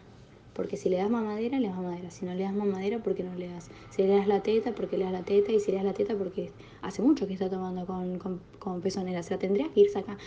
Porque 0.55 0.77
si 0.77 0.91
le 0.91 0.99
das 0.99 1.09
mamadera, 1.09 1.59
le 1.59 1.69
das 1.69 1.77
mamadera. 1.77 2.11
Si 2.11 2.27
no 2.27 2.35
le 2.35 2.43
das 2.43 2.53
mamadera, 2.53 2.99
¿por 2.99 3.15
qué 3.15 3.23
no 3.23 3.35
le 3.37 3.49
das? 3.49 3.71
Si 3.91 4.03
le 4.03 4.09
das 4.17 4.27
la 4.27 4.41
teta, 4.41 4.73
¿por 4.73 4.89
qué 4.89 4.99
le 4.99 5.05
das 5.05 5.13
la 5.13 5.23
teta? 5.23 5.53
Y 5.53 5.61
si 5.61 5.71
le 5.71 5.79
das 5.79 5.87
la 5.87 5.95
teta, 5.95 6.15
porque 6.15 6.53
hace 6.83 7.01
mucho 7.01 7.27
que 7.27 7.33
está 7.33 7.49
tomando 7.49 7.87
con, 7.87 8.19
con, 8.19 8.41
con 8.59 8.81
pezonera. 8.83 9.21
O 9.21 9.23
sea, 9.23 9.39
tendría 9.39 9.69
que 9.73 9.81
irse 9.81 10.01
acá. 10.01 10.19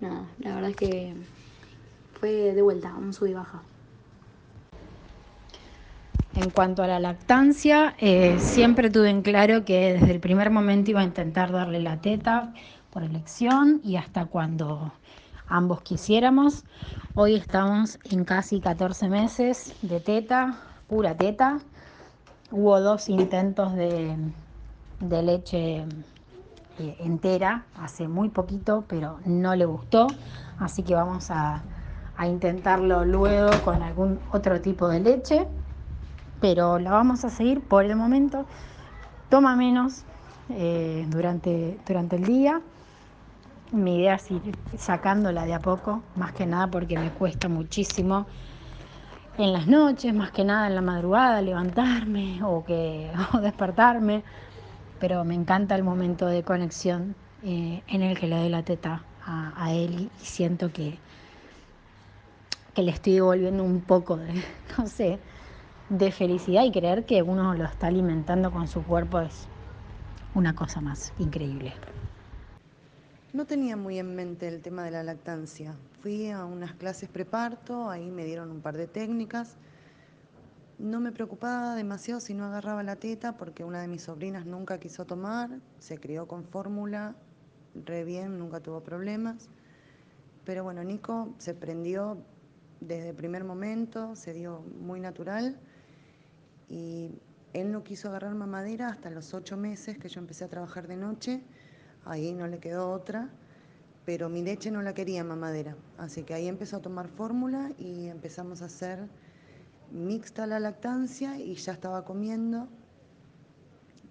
Nada, 0.00 0.28
la 0.38 0.54
verdad 0.54 0.70
es 0.70 0.76
que 0.76 1.14
fue 2.20 2.54
de 2.54 2.62
vuelta, 2.62 2.94
un 2.94 3.12
sub 3.12 3.26
y 3.26 3.34
baja. 3.34 3.62
En 6.36 6.50
cuanto 6.50 6.82
a 6.82 6.86
la 6.86 7.00
lactancia, 7.00 7.94
eh, 7.98 8.36
siempre 8.38 8.90
tuve 8.90 9.08
en 9.08 9.22
claro 9.22 9.64
que 9.64 9.94
desde 9.94 10.12
el 10.12 10.20
primer 10.20 10.50
momento 10.50 10.90
iba 10.90 11.00
a 11.00 11.04
intentar 11.04 11.50
darle 11.50 11.80
la 11.80 12.02
teta 12.02 12.52
por 12.96 13.04
elección 13.04 13.82
y 13.84 13.96
hasta 13.96 14.24
cuando 14.24 14.90
ambos 15.48 15.82
quisiéramos. 15.82 16.64
Hoy 17.14 17.34
estamos 17.34 17.98
en 18.04 18.24
casi 18.24 18.58
14 18.58 19.10
meses 19.10 19.74
de 19.82 20.00
teta, 20.00 20.56
pura 20.88 21.14
teta. 21.14 21.58
Hubo 22.50 22.80
dos 22.80 23.10
intentos 23.10 23.74
de, 23.74 24.16
leche 25.00 25.84
eh, 26.78 26.96
entera 27.00 27.66
hace 27.78 28.08
muy 28.08 28.30
poquito, 28.30 28.86
pero 28.88 29.18
no 29.26 29.54
le 29.54 29.66
gustó. 29.66 30.06
Así 30.58 30.82
que 30.82 30.94
vamos 30.94 31.30
a 31.30 31.62
intentarlo 32.26 33.04
luego 33.04 33.50
con 33.62 33.82
algún 33.82 34.18
otro 34.32 34.62
tipo 34.62 34.88
de 34.88 35.00
leche 35.00 35.46
pero 36.40 36.78
la 36.78 36.92
vamos 36.92 37.26
a 37.26 37.28
seguir 37.28 37.60
por 37.60 37.84
el 37.84 37.94
momento. 37.94 38.46
Toma 39.28 39.54
menos 39.54 40.04
eh, 40.48 41.04
durante, 41.10 41.78
durante 41.86 42.16
el 42.16 42.24
día, 42.24 42.62
mi 43.72 43.98
idea 43.98 44.14
es 44.14 44.30
ir 44.30 44.56
sacándola 44.78 45.44
de 45.44 45.54
a 45.54 45.60
poco, 45.60 46.02
más 46.14 46.32
que 46.32 46.46
nada 46.46 46.68
porque 46.68 46.98
me 46.98 47.10
cuesta 47.10 47.48
muchísimo 47.48 48.26
en 49.38 49.52
las 49.52 49.66
noches, 49.66 50.14
más 50.14 50.30
que 50.30 50.44
nada 50.44 50.66
en 50.66 50.74
la 50.74 50.80
madrugada, 50.80 51.42
levantarme 51.42 52.40
o, 52.42 52.64
que, 52.64 53.10
o 53.34 53.38
despertarme, 53.38 54.22
pero 54.98 55.24
me 55.24 55.34
encanta 55.34 55.74
el 55.74 55.82
momento 55.82 56.26
de 56.26 56.42
conexión 56.42 57.14
eh, 57.42 57.82
en 57.88 58.02
el 58.02 58.18
que 58.18 58.26
le 58.26 58.36
doy 58.36 58.48
la 58.48 58.62
teta 58.62 59.02
a, 59.28 59.72
él 59.72 60.08
y 60.22 60.24
siento 60.24 60.72
que, 60.72 60.98
que 62.74 62.82
le 62.82 62.92
estoy 62.92 63.14
devolviendo 63.14 63.64
un 63.64 63.80
poco 63.80 64.16
de, 64.16 64.32
no 64.78 64.86
sé, 64.86 65.18
de 65.88 66.12
felicidad 66.12 66.64
y 66.64 66.70
creer 66.70 67.04
que 67.04 67.22
uno 67.22 67.54
lo 67.54 67.64
está 67.64 67.88
alimentando 67.88 68.52
con 68.52 68.68
su 68.68 68.84
cuerpo 68.84 69.20
es 69.20 69.48
una 70.34 70.54
cosa 70.54 70.80
más 70.80 71.12
increíble. 71.18 71.72
No 73.36 73.44
tenía 73.44 73.76
muy 73.76 73.98
en 73.98 74.16
mente 74.16 74.48
el 74.48 74.62
tema 74.62 74.82
de 74.82 74.90
la 74.90 75.02
lactancia. 75.02 75.76
Fui 76.00 76.30
a 76.30 76.46
unas 76.46 76.72
clases 76.72 77.10
preparto, 77.10 77.90
ahí 77.90 78.10
me 78.10 78.24
dieron 78.24 78.50
un 78.50 78.62
par 78.62 78.78
de 78.78 78.86
técnicas. 78.86 79.58
No 80.78 81.00
me 81.00 81.12
preocupaba 81.12 81.74
demasiado 81.74 82.18
si 82.20 82.32
no 82.32 82.46
agarraba 82.46 82.82
la 82.82 82.96
teta 82.96 83.36
porque 83.36 83.62
una 83.62 83.82
de 83.82 83.88
mis 83.88 84.04
sobrinas 84.04 84.46
nunca 84.46 84.80
quiso 84.80 85.04
tomar, 85.04 85.50
se 85.80 85.98
crió 85.98 86.26
con 86.26 86.44
fórmula, 86.44 87.14
re 87.74 88.04
bien, 88.04 88.38
nunca 88.38 88.60
tuvo 88.60 88.82
problemas. 88.82 89.50
Pero 90.46 90.64
bueno, 90.64 90.82
Nico 90.82 91.34
se 91.36 91.52
prendió 91.52 92.16
desde 92.80 93.10
el 93.10 93.16
primer 93.16 93.44
momento, 93.44 94.16
se 94.16 94.32
dio 94.32 94.62
muy 94.80 94.98
natural 94.98 95.60
y 96.70 97.10
él 97.52 97.70
no 97.70 97.84
quiso 97.84 98.08
agarrar 98.08 98.34
mamadera 98.34 98.88
hasta 98.88 99.10
los 99.10 99.34
ocho 99.34 99.58
meses 99.58 99.98
que 99.98 100.08
yo 100.08 100.20
empecé 100.20 100.44
a 100.44 100.48
trabajar 100.48 100.88
de 100.88 100.96
noche 100.96 101.42
ahí 102.06 102.32
no 102.32 102.46
le 102.46 102.58
quedó 102.58 102.90
otra, 102.90 103.28
pero 104.04 104.28
mi 104.28 104.42
leche 104.42 104.70
no 104.70 104.82
la 104.82 104.94
quería 104.94 105.24
mamadera, 105.24 105.76
así 105.98 106.22
que 106.22 106.34
ahí 106.34 106.48
empezó 106.48 106.78
a 106.78 106.80
tomar 106.80 107.08
fórmula 107.08 107.72
y 107.78 108.06
empezamos 108.06 108.62
a 108.62 108.66
hacer 108.66 109.08
mixta 109.90 110.46
la 110.46 110.58
lactancia 110.58 111.38
y 111.38 111.54
ya 111.54 111.72
estaba 111.72 112.04
comiendo, 112.04 112.68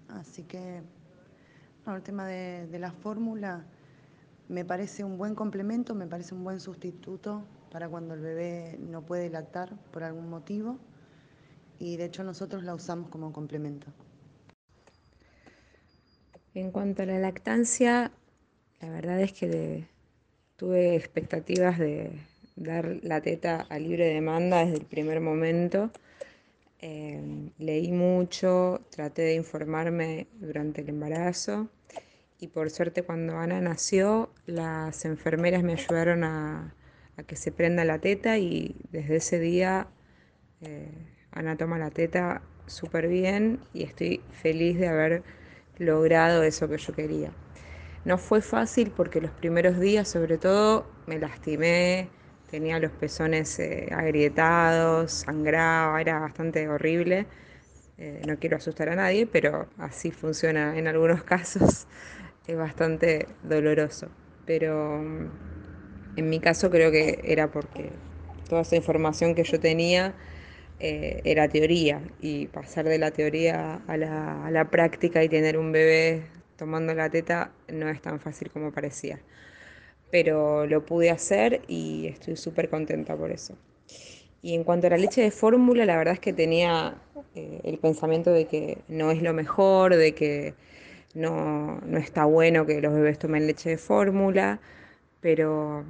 así 0.08 0.44
que 0.44 0.82
el 1.86 2.02
tema 2.02 2.26
de, 2.26 2.66
de 2.66 2.78
la 2.78 2.92
fórmula 2.92 3.64
me 4.48 4.64
parece 4.64 5.04
un 5.04 5.18
buen 5.18 5.34
complemento, 5.34 5.94
me 5.94 6.06
parece 6.06 6.34
un 6.34 6.44
buen 6.44 6.60
sustituto 6.60 7.42
para 7.70 7.88
cuando 7.88 8.14
el 8.14 8.20
bebé 8.20 8.78
no 8.80 9.02
puede 9.02 9.28
lactar 9.28 9.76
por 9.92 10.02
algún 10.04 10.30
motivo. 10.30 10.78
Y 11.78 11.96
de 11.96 12.06
hecho 12.06 12.24
nosotros 12.24 12.62
la 12.62 12.74
usamos 12.74 13.10
como 13.10 13.32
complemento. 13.32 13.86
En 16.56 16.70
cuanto 16.70 17.02
a 17.02 17.04
la 17.04 17.18
lactancia, 17.18 18.12
la 18.80 18.88
verdad 18.88 19.20
es 19.20 19.34
que 19.34 19.84
tuve 20.56 20.96
expectativas 20.96 21.78
de 21.78 22.12
dar 22.56 22.96
la 23.02 23.20
teta 23.20 23.66
a 23.68 23.78
libre 23.78 24.06
demanda 24.06 24.64
desde 24.64 24.78
el 24.78 24.86
primer 24.86 25.20
momento. 25.20 25.90
Eh, 26.80 27.50
leí 27.58 27.92
mucho, 27.92 28.80
traté 28.88 29.20
de 29.20 29.34
informarme 29.34 30.28
durante 30.40 30.80
el 30.80 30.88
embarazo 30.88 31.68
y 32.40 32.46
por 32.46 32.70
suerte 32.70 33.02
cuando 33.02 33.36
Ana 33.36 33.60
nació 33.60 34.30
las 34.46 35.04
enfermeras 35.04 35.62
me 35.62 35.74
ayudaron 35.74 36.24
a, 36.24 36.74
que 37.26 37.36
se 37.36 37.52
prenda 37.52 37.84
la 37.84 37.98
teta 37.98 38.38
y 38.38 38.76
desde 38.92 39.16
ese 39.16 39.38
día 39.38 39.88
eh, 40.62 40.88
Ana 41.32 41.58
toma 41.58 41.78
la 41.78 41.90
teta 41.90 42.40
súper 42.66 43.08
bien 43.08 43.60
y 43.74 43.82
estoy 43.82 44.22
feliz 44.32 44.78
de 44.78 44.88
haber 44.88 45.22
logrado 45.78 46.42
eso 46.42 46.68
que 46.68 46.78
yo 46.78 46.94
quería. 46.94 47.30
No 48.04 48.18
fue 48.18 48.40
fácil 48.40 48.92
porque 48.96 49.20
los 49.20 49.30
primeros 49.32 49.80
días 49.80 50.08
sobre 50.08 50.38
todo 50.38 50.86
me 51.06 51.18
lastimé, 51.18 52.08
tenía 52.50 52.78
los 52.78 52.92
pezones 52.92 53.58
eh, 53.58 53.88
agrietados, 53.92 55.12
sangraba, 55.12 56.00
era 56.00 56.20
bastante 56.20 56.68
horrible. 56.68 57.26
Eh, 57.98 58.22
no 58.26 58.36
quiero 58.38 58.56
asustar 58.56 58.90
a 58.90 58.96
nadie, 58.96 59.26
pero 59.26 59.66
así 59.78 60.10
funciona 60.10 60.78
en 60.78 60.86
algunos 60.88 61.22
casos. 61.24 61.86
Es 62.46 62.56
bastante 62.56 63.26
doloroso. 63.42 64.08
Pero 64.46 64.98
mm, 64.98 65.26
en 66.16 66.30
mi 66.30 66.40
caso 66.40 66.70
creo 66.70 66.90
que 66.90 67.20
era 67.24 67.48
porque 67.50 67.90
toda 68.48 68.62
esa 68.62 68.76
información 68.76 69.34
que 69.34 69.44
yo 69.44 69.60
tenía 69.60 70.14
eh, 70.78 71.22
era 71.24 71.48
teoría 71.48 72.02
y 72.20 72.46
pasar 72.48 72.84
de 72.86 72.98
la 72.98 73.10
teoría 73.10 73.80
a 73.86 73.96
la, 73.96 74.68
práctica 74.70 75.24
y 75.24 75.28
tener 75.28 75.56
un 75.56 75.72
bebé 75.72 76.24
tomando 76.56 76.94
la 76.94 77.08
teta 77.08 77.52
no 77.68 77.88
es 77.88 78.00
tan 78.02 78.20
fácil 78.20 78.50
como 78.50 78.72
parecía. 78.72 79.20
Pero 80.10 80.66
lo 80.66 80.84
pude 80.84 81.10
hacer 81.10 81.62
y 81.68 82.08
estoy 82.08 82.36
súper 82.36 82.68
contenta 82.68 83.16
por 83.16 83.30
eso. 83.30 83.56
Y 84.42 84.54
en 84.54 84.64
cuanto 84.64 84.86
a 84.86 84.90
la 84.90 84.98
leche 84.98 85.22
de 85.22 85.30
fórmula, 85.30 85.86
la 85.86 85.96
verdad 85.96 86.14
es 86.14 86.20
que 86.20 86.32
tenía 86.32 86.96
eh, 87.34 87.60
el 87.64 87.78
pensamiento 87.78 88.30
de 88.30 88.46
que 88.46 88.78
no 88.88 89.10
es 89.10 89.22
lo 89.22 89.32
mejor, 89.32 89.96
de 89.96 90.14
que 90.14 90.54
no, 91.14 91.80
no 91.80 91.98
está 91.98 92.26
bueno 92.26 92.66
que 92.66 92.80
los 92.80 92.92
bebés 92.94 93.18
tomen 93.18 93.46
leche 93.46 93.70
de 93.70 93.78
fórmula, 93.78 94.60
pero 95.20 95.84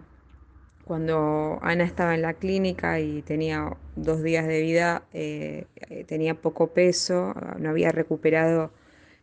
cuando 0.86 1.58
Ana 1.62 1.82
estaba 1.82 2.14
en 2.14 2.22
la 2.22 2.34
clínica 2.34 3.00
y 3.00 3.22
tenía 3.22 3.76
dos 3.96 4.22
días 4.22 4.46
de 4.46 4.62
vida, 4.62 5.02
eh, 5.12 5.66
eh, 5.90 6.04
tenía 6.04 6.34
poco 6.36 6.68
peso, 6.68 7.34
no 7.58 7.70
había 7.70 7.90
recuperado 7.90 8.70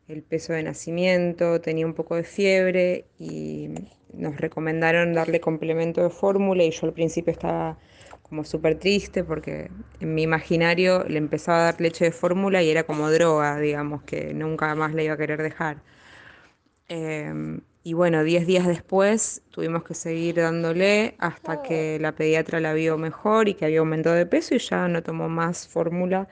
el 0.09 0.23
peso 0.23 0.51
de 0.51 0.63
nacimiento, 0.63 1.61
tenía 1.61 1.85
un 1.85 1.93
poco 1.93 2.17
de 2.17 2.23
fiebre 2.23 3.05
y 3.17 3.69
nos 4.13 4.35
recomendaron 4.37 5.13
darle 5.13 5.39
complemento 5.39 6.03
de 6.03 6.09
fórmula 6.09 6.63
y 6.65 6.71
yo 6.71 6.87
al 6.87 6.93
principio 6.93 7.31
estaba 7.31 7.77
como 8.23 8.43
súper 8.43 8.77
triste 8.77 9.23
porque 9.23 9.71
en 10.01 10.15
mi 10.15 10.23
imaginario 10.23 11.05
le 11.05 11.17
empezaba 11.17 11.59
a 11.59 11.63
dar 11.71 11.79
leche 11.79 12.03
de 12.05 12.11
fórmula 12.11 12.61
y 12.61 12.71
era 12.71 12.83
como 12.83 13.09
droga, 13.09 13.57
digamos, 13.59 14.03
que 14.03 14.33
nunca 14.33 14.75
más 14.75 14.93
le 14.93 15.05
iba 15.05 15.13
a 15.13 15.17
querer 15.17 15.41
dejar. 15.41 15.77
Em, 16.89 17.61
y 17.83 17.93
bueno, 17.93 18.23
10 18.23 18.47
días 18.47 18.65
después 18.65 19.41
tuvimos 19.51 19.83
que 19.83 19.93
seguir 19.93 20.35
dándole 20.35 21.15
hasta 21.19 21.61
que 21.61 21.99
la 21.99 22.13
pediatra 22.13 22.61
la 22.61 22.73
vio 22.73 22.97
mejor 22.97 23.49
y 23.49 23.55
que 23.55 23.65
había 23.65 23.79
aumentado 23.79 24.15
de 24.15 24.25
peso 24.25 24.55
y 24.55 24.59
ya 24.59 24.87
no 24.87 25.03
tomó 25.03 25.27
más 25.27 25.67
fórmula 25.67 26.29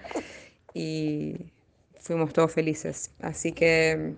y 0.74 1.52
fuimos 2.00 2.34
todos 2.34 2.54
felices. 2.54 3.12
Así 3.22 3.52
que 3.52 4.16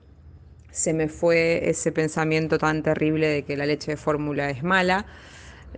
se 0.71 0.93
me 0.93 1.09
fue 1.09 1.69
ese 1.69 1.91
pensamiento 1.91 2.57
tan 2.59 2.83
terrible 2.83 3.27
de 3.27 3.43
que 3.43 3.57
la 3.57 3.65
leche 3.65 3.91
de 3.91 3.97
fórmula 3.97 4.49
es 4.51 4.63
mala 4.63 5.07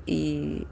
y, 0.06 0.68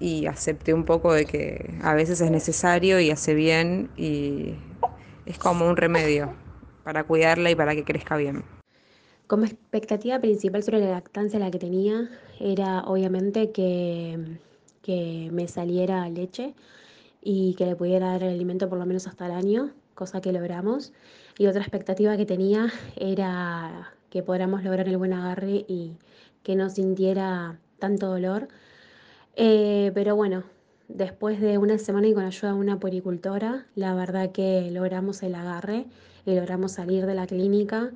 y 0.00 0.26
acepté 0.26 0.74
un 0.74 0.84
poco 0.84 1.12
de 1.14 1.26
que 1.26 1.78
a 1.82 1.94
veces 1.94 2.20
es 2.20 2.30
necesario 2.30 3.00
y 3.00 3.10
hace 3.10 3.34
bien 3.34 3.90
y 3.96 4.54
es 5.26 5.38
como 5.38 5.68
un 5.68 5.76
remedio 5.76 6.34
para 6.84 7.04
cuidarla 7.04 7.50
y 7.50 7.54
para 7.54 7.74
que 7.74 7.84
crezca 7.84 8.16
bien. 8.16 8.55
Como 9.26 9.44
expectativa 9.44 10.20
principal 10.20 10.62
sobre 10.62 10.78
la 10.78 10.90
lactancia 10.90 11.40
la 11.40 11.50
que 11.50 11.58
tenía 11.58 12.08
era 12.38 12.84
obviamente 12.84 13.50
que, 13.50 14.38
que 14.82 15.30
me 15.32 15.48
saliera 15.48 16.08
leche 16.08 16.54
y 17.22 17.54
que 17.54 17.66
le 17.66 17.74
pudiera 17.74 18.12
dar 18.12 18.22
el 18.22 18.34
alimento 18.34 18.68
por 18.68 18.78
lo 18.78 18.86
menos 18.86 19.08
hasta 19.08 19.26
el 19.26 19.32
año, 19.32 19.72
cosa 19.94 20.20
que 20.20 20.30
logramos. 20.30 20.92
Y 21.38 21.48
otra 21.48 21.62
expectativa 21.62 22.16
que 22.16 22.24
tenía 22.24 22.72
era 22.94 23.92
que 24.10 24.22
podamos 24.22 24.62
lograr 24.62 24.88
el 24.88 24.96
buen 24.96 25.12
agarre 25.12 25.64
y 25.66 25.96
que 26.44 26.54
no 26.54 26.70
sintiera 26.70 27.58
tanto 27.80 28.06
dolor. 28.06 28.46
Eh, 29.34 29.90
pero 29.92 30.14
bueno, 30.14 30.44
después 30.86 31.40
de 31.40 31.58
una 31.58 31.78
semana 31.78 32.06
y 32.06 32.14
con 32.14 32.24
ayuda 32.24 32.52
de 32.52 32.58
una 32.60 32.78
puericultora, 32.78 33.66
la 33.74 33.92
verdad 33.96 34.30
que 34.30 34.70
logramos 34.70 35.24
el 35.24 35.34
agarre 35.34 35.86
y 36.24 36.36
logramos 36.36 36.70
salir 36.70 37.06
de 37.06 37.14
la 37.14 37.26
clínica 37.26 37.90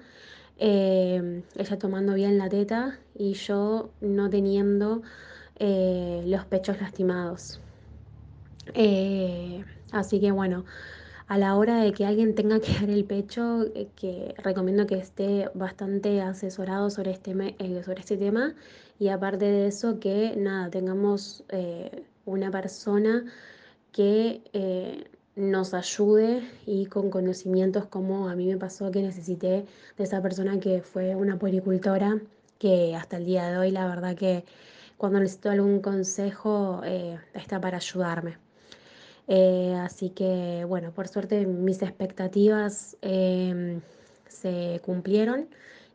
Em, 0.62 1.42
ella 1.56 1.78
tomando 1.78 2.12
bien 2.12 2.36
la 2.36 2.50
teta 2.50 2.98
y 3.14 3.32
yo 3.32 3.92
no 4.02 4.28
teniendo 4.28 5.00
eh, 5.58 6.22
los 6.26 6.44
pechos 6.44 6.78
lastimados. 6.82 7.62
Eh, 8.74 9.64
así 9.90 10.20
que 10.20 10.32
bueno, 10.32 10.66
a 11.28 11.38
la 11.38 11.56
hora 11.56 11.78
de 11.82 11.94
que 11.94 12.04
alguien 12.04 12.34
tenga 12.34 12.60
que 12.60 12.74
dar 12.74 12.90
el 12.90 13.06
pecho, 13.06 13.64
eh, 13.74 13.88
que 13.96 14.34
recomiendo 14.36 14.86
que 14.86 14.96
esté 14.98 15.48
bastante 15.54 16.20
asesorado 16.20 16.90
sobre 16.90 17.12
este, 17.12 17.32
sobre 17.82 18.00
este 18.00 18.18
tema 18.18 18.54
y 18.98 19.08
aparte 19.08 19.46
de 19.46 19.66
eso 19.68 19.98
que 19.98 20.34
nada, 20.36 20.68
tengamos 20.68 21.42
una 22.26 22.50
persona 22.50 23.24
que 23.92 25.08
nos 25.36 25.74
ayude 25.74 26.42
y 26.66 26.86
con 26.86 27.10
conocimientos 27.10 27.86
como 27.86 28.28
a 28.28 28.34
mí 28.34 28.46
me 28.46 28.56
pasó 28.56 28.90
que 28.90 29.02
necesité 29.02 29.64
de 29.96 30.04
esa 30.04 30.20
persona 30.22 30.58
que 30.60 30.82
fue 30.82 31.14
una 31.14 31.38
puericultora, 31.38 32.20
que 32.58 32.94
hasta 32.94 33.16
el 33.16 33.26
día 33.26 33.48
de 33.48 33.58
hoy 33.58 33.70
la 33.70 33.86
verdad 33.86 34.16
que 34.16 34.44
cuando 34.96 35.20
necesito 35.20 35.50
algún 35.50 35.80
consejo 35.80 36.82
eh, 36.84 37.18
está 37.34 37.60
para 37.60 37.78
ayudarme. 37.78 38.36
Eh, 39.28 39.74
así 39.80 40.10
que 40.10 40.64
bueno, 40.66 40.92
por 40.92 41.08
suerte 41.08 41.46
mis 41.46 41.82
expectativas 41.82 42.96
em, 43.00 43.80
se 44.28 44.80
cumplieron 44.84 45.48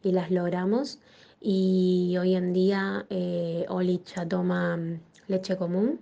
y 0.03 0.11
las 0.11 0.31
logramos 0.31 0.99
y 1.41 2.15
hoy 2.19 2.35
en 2.35 2.53
día 2.53 3.05
eh, 3.09 3.65
Olich 3.69 4.15
ya 4.15 4.27
toma 4.27 4.77
mm, 4.77 4.99
leche 5.27 5.57
común. 5.57 5.99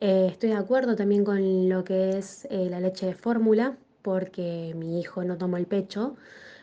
Eh, 0.00 0.28
estoy 0.30 0.50
de 0.50 0.56
acuerdo 0.56 0.94
también 0.94 1.24
con 1.24 1.68
lo 1.68 1.82
que 1.82 2.18
es 2.18 2.46
eh, 2.50 2.68
la 2.70 2.78
leche 2.78 3.06
de 3.06 3.14
fórmula, 3.14 3.76
porque 4.02 4.72
mi 4.76 5.00
hijo 5.00 5.24
no 5.24 5.36
tomó 5.38 5.56
el 5.56 5.66
pecho, 5.66 6.14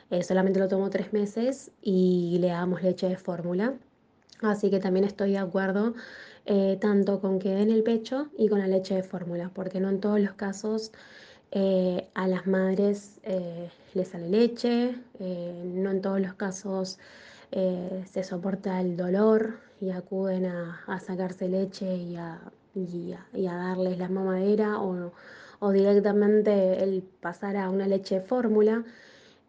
eh, 0.10 0.24
solamente 0.24 0.60
lo 0.60 0.70
tomó 0.70 0.90
tres 0.90 1.12
meses 1.12 1.72
y 1.82 2.38
le 2.40 2.48
damos 2.48 2.82
leche 2.82 3.10
de 3.10 3.18
fórmula. 3.18 3.74
Así 4.41 4.70
que 4.70 4.80
también 4.80 5.06
estoy 5.06 5.32
de 5.32 5.40
acuerdo 5.40 5.94
tanto 6.80 7.22
con 7.22 7.40
que 7.40 7.49
den 7.49 7.72
el 7.72 7.82
pecho 7.82 8.30
y 8.38 8.49
con 8.49 8.60
la 8.60 8.68
leche 8.68 8.94
de 8.95 9.03
fórmula, 9.03 9.49
porque 9.53 9.80
no 9.80 9.90
en 9.90 9.99
todos 9.99 10.20
los 10.20 10.34
casos 10.34 10.91
a 12.14 12.28
las 12.28 12.45
madres 12.45 13.20
les 13.95 14.07
sale 14.10 14.30
leche, 14.30 14.95
no 15.20 15.90
en 15.91 16.02
todos 16.02 16.20
los 16.22 16.36
casos 16.36 16.99
se 17.52 18.24
soporta 18.24 18.80
el 18.80 18.95
dolor 18.95 19.57
y 19.82 19.90
acuden 19.90 20.45
a 20.45 20.99
sacarse 20.99 21.49
leche 21.49 21.95
y 21.95 22.16
a, 22.16 22.40
y 22.76 23.14
a- 23.14 23.26
y 23.34 23.47
a 23.47 23.56
darles 23.56 23.97
la 23.97 24.10
mamadera 24.10 24.80
o, 24.81 25.11
directamente 25.72 26.84
el 26.84 27.02
pasar 27.02 27.57
a 27.57 27.69
una 27.69 27.88
leche 27.88 28.22
fórmula. 28.22 28.84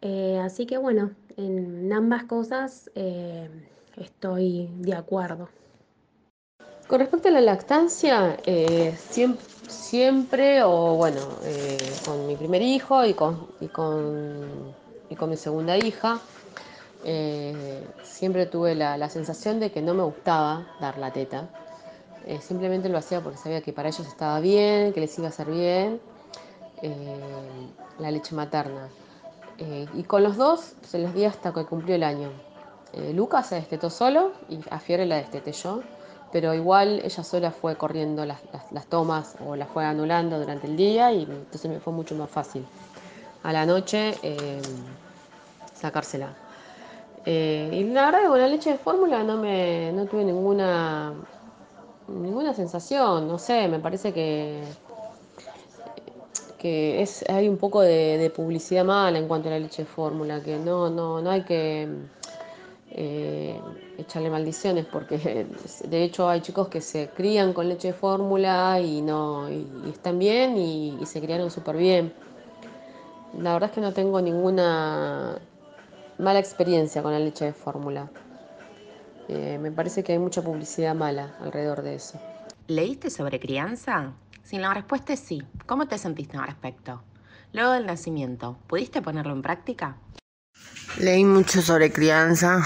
Eh, 0.01 0.39
así 0.39 0.65
que 0.65 0.77
bueno, 0.77 1.11
en 1.35 1.91
ambas 1.93 2.23
cosas 2.23 2.89
eh, 2.95 3.49
estoy 3.97 4.69
de 4.79 4.95
acuerdo. 4.95 5.49
Con 6.87 6.99
respecto 6.99 7.27
a 7.27 7.31
la 7.31 7.41
lactancia, 7.41 8.37
eh, 8.45 8.95
siem- 8.97 9.37
siempre, 9.67 10.63
o 10.63 10.95
bueno, 10.95 11.19
con 12.05 12.25
mi 12.25 12.35
primer 12.35 12.61
hijo 12.61 13.05
y 13.05 13.13
con, 13.13 13.47
mi 15.29 15.35
segunda 15.37 15.77
hija, 15.77 16.19
siempre 18.03 18.45
tuve 18.45 18.73
la, 18.75 18.97
la 18.97 19.09
sensación 19.09 19.59
de 19.59 19.71
que 19.71 19.81
no 19.81 19.93
me 19.93 20.03
gustaba 20.03 20.65
dar 20.79 20.97
la 20.97 21.11
teta. 21.11 21.49
Eh, 22.27 22.39
simplemente 22.41 22.89
lo 22.89 22.97
hacía 22.97 23.21
porque 23.21 23.37
sabía 23.37 23.61
que 23.61 23.71
para 23.71 23.87
ellos 23.87 24.05
estaba 24.05 24.39
bien, 24.41 24.91
que 24.91 24.99
les 24.99 25.17
iba 25.17 25.27
a 25.27 25.29
hacer 25.29 25.47
bien 25.49 25.99
eh, 26.81 27.67
la 27.99 28.11
leche 28.11 28.35
materna. 28.35 28.89
Eh, 29.59 29.87
y 29.93 30.03
con 30.03 30.23
los 30.23 30.35
dos 30.35 30.73
se 30.83 30.99
los 30.99 31.13
di 31.13 31.23
hasta 31.25 31.53
que 31.53 31.65
cumplió 31.65 31.95
el 31.95 32.03
año. 32.03 32.29
Lucas 33.13 33.47
se 33.47 33.55
destetó 33.55 33.89
solo 33.91 34.31
y 34.49 34.59
a 34.71 34.79
Fiore 34.79 35.05
la 35.05 35.17
desteté 35.17 35.51
yo, 35.51 35.81
pero 36.31 36.53
igual 36.55 36.99
ella 37.03 37.23
sola 37.23 37.51
fue 37.51 37.75
corriendo 37.75 38.25
las, 38.25 38.39
las- 38.71 38.87
tomas 38.87 39.35
o 39.45 39.55
las 39.55 39.69
fue 39.69 39.85
anulando 39.85 40.39
durante 40.39 40.65
el 40.67 40.75
día 40.77 41.11
y 41.11 41.23
entonces 41.23 41.69
me 41.69 41.79
fue 41.79 41.93
mucho 41.93 42.15
más 42.15 42.29
fácil. 42.29 42.65
A 43.43 43.53
la 43.53 43.65
noche 43.67 44.15
sacársela. 45.79 46.29
Y 47.25 47.83
la 47.91 48.05
verdad 48.05 48.21
que 48.21 48.27
con 48.29 48.39
la 48.39 48.47
leche 48.47 48.71
de 48.71 48.77
fórmula 48.77 49.23
no 49.23 49.37
me 49.37 49.91
no 49.93 50.05
tuve 50.05 50.23
ninguna 50.23 51.13
ninguna 52.07 52.53
sensación, 52.53 53.27
no 53.27 53.37
sé, 53.37 53.67
me 53.67 53.79
parece 53.79 54.13
que 54.13 54.61
que 56.57 57.01
es, 57.01 57.23
hay 57.29 57.47
un 57.47 57.57
poco 57.57 57.81
de, 57.81 58.31
publicidad 58.35 58.83
mala 58.83 59.17
en 59.19 59.27
cuanto 59.27 59.47
a 59.47 59.51
la 59.51 59.59
leche 59.59 59.83
de 59.83 59.87
fórmula, 59.87 60.41
que 60.41 60.57
no, 60.57 60.89
no, 60.89 61.21
no 61.21 61.29
hay 61.29 61.43
que 61.43 61.87
eh, 62.91 63.59
echarle 63.97 64.29
maldiciones, 64.29 64.85
porque 64.85 65.17
de 65.87 66.03
hecho 66.03 66.27
hay 66.27 66.41
chicos 66.41 66.67
que 66.67 66.81
se 66.81 67.09
crían 67.09 67.53
con 67.53 67.69
leche 67.69 67.89
de 67.89 67.93
fórmula 67.93 68.79
y 68.79 69.01
no 69.01 69.49
y, 69.49 69.67
y 69.85 69.89
están 69.89 70.19
bien 70.19 70.57
y, 70.57 70.97
y 70.99 71.05
se 71.05 71.21
criaron 71.21 71.51
súper 71.51 71.77
bien. 71.77 72.13
La 73.39 73.53
verdad 73.53 73.69
es 73.69 73.75
que 73.75 73.81
no 73.81 73.93
tengo 73.93 74.19
ninguna 74.21 75.37
mala 76.17 76.39
experiencia 76.39 77.03
con 77.03 77.11
la 77.11 77.19
leche 77.19 77.45
de 77.45 77.53
fórmula. 77.53 78.09
Eh, 79.27 79.57
me 79.59 79.71
parece 79.71 80.03
que 80.03 80.13
hay 80.13 80.19
mucha 80.19 80.41
publicidad 80.41 80.95
mala 80.95 81.35
alrededor 81.41 81.81
de 81.81 81.95
eso. 81.95 82.19
¿Leíste 82.67 83.09
sobre 83.09 83.39
crianza? 83.39 84.13
Si 84.43 84.57
la 84.57 84.73
respuesta 84.73 85.13
es 85.13 85.19
sí, 85.19 85.43
¿cómo 85.65 85.87
te 85.87 85.97
sentiste 85.97 86.37
al 86.37 86.45
respecto? 86.45 87.03
Luego 87.51 87.71
del 87.71 87.85
nacimiento, 87.85 88.57
¿pudiste 88.67 89.01
ponerlo 89.01 89.33
en 89.33 89.41
práctica? 89.41 89.97
Leí 90.99 91.25
mucho 91.25 91.61
sobre 91.61 91.91
crianza, 91.91 92.61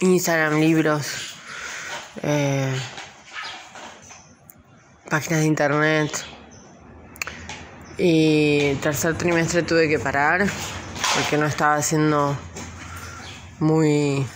Instagram, 0.00 0.60
libros, 0.60 1.34
eh, 2.22 2.74
páginas 5.08 5.40
de 5.40 5.46
internet. 5.46 6.24
Y 7.98 8.74
tercer 8.76 9.16
trimestre 9.16 9.62
tuve 9.62 9.88
que 9.88 9.98
parar 9.98 10.46
porque 11.14 11.38
no 11.38 11.46
estaba 11.46 11.80
siendo 11.80 12.36
muy, 13.60 14.26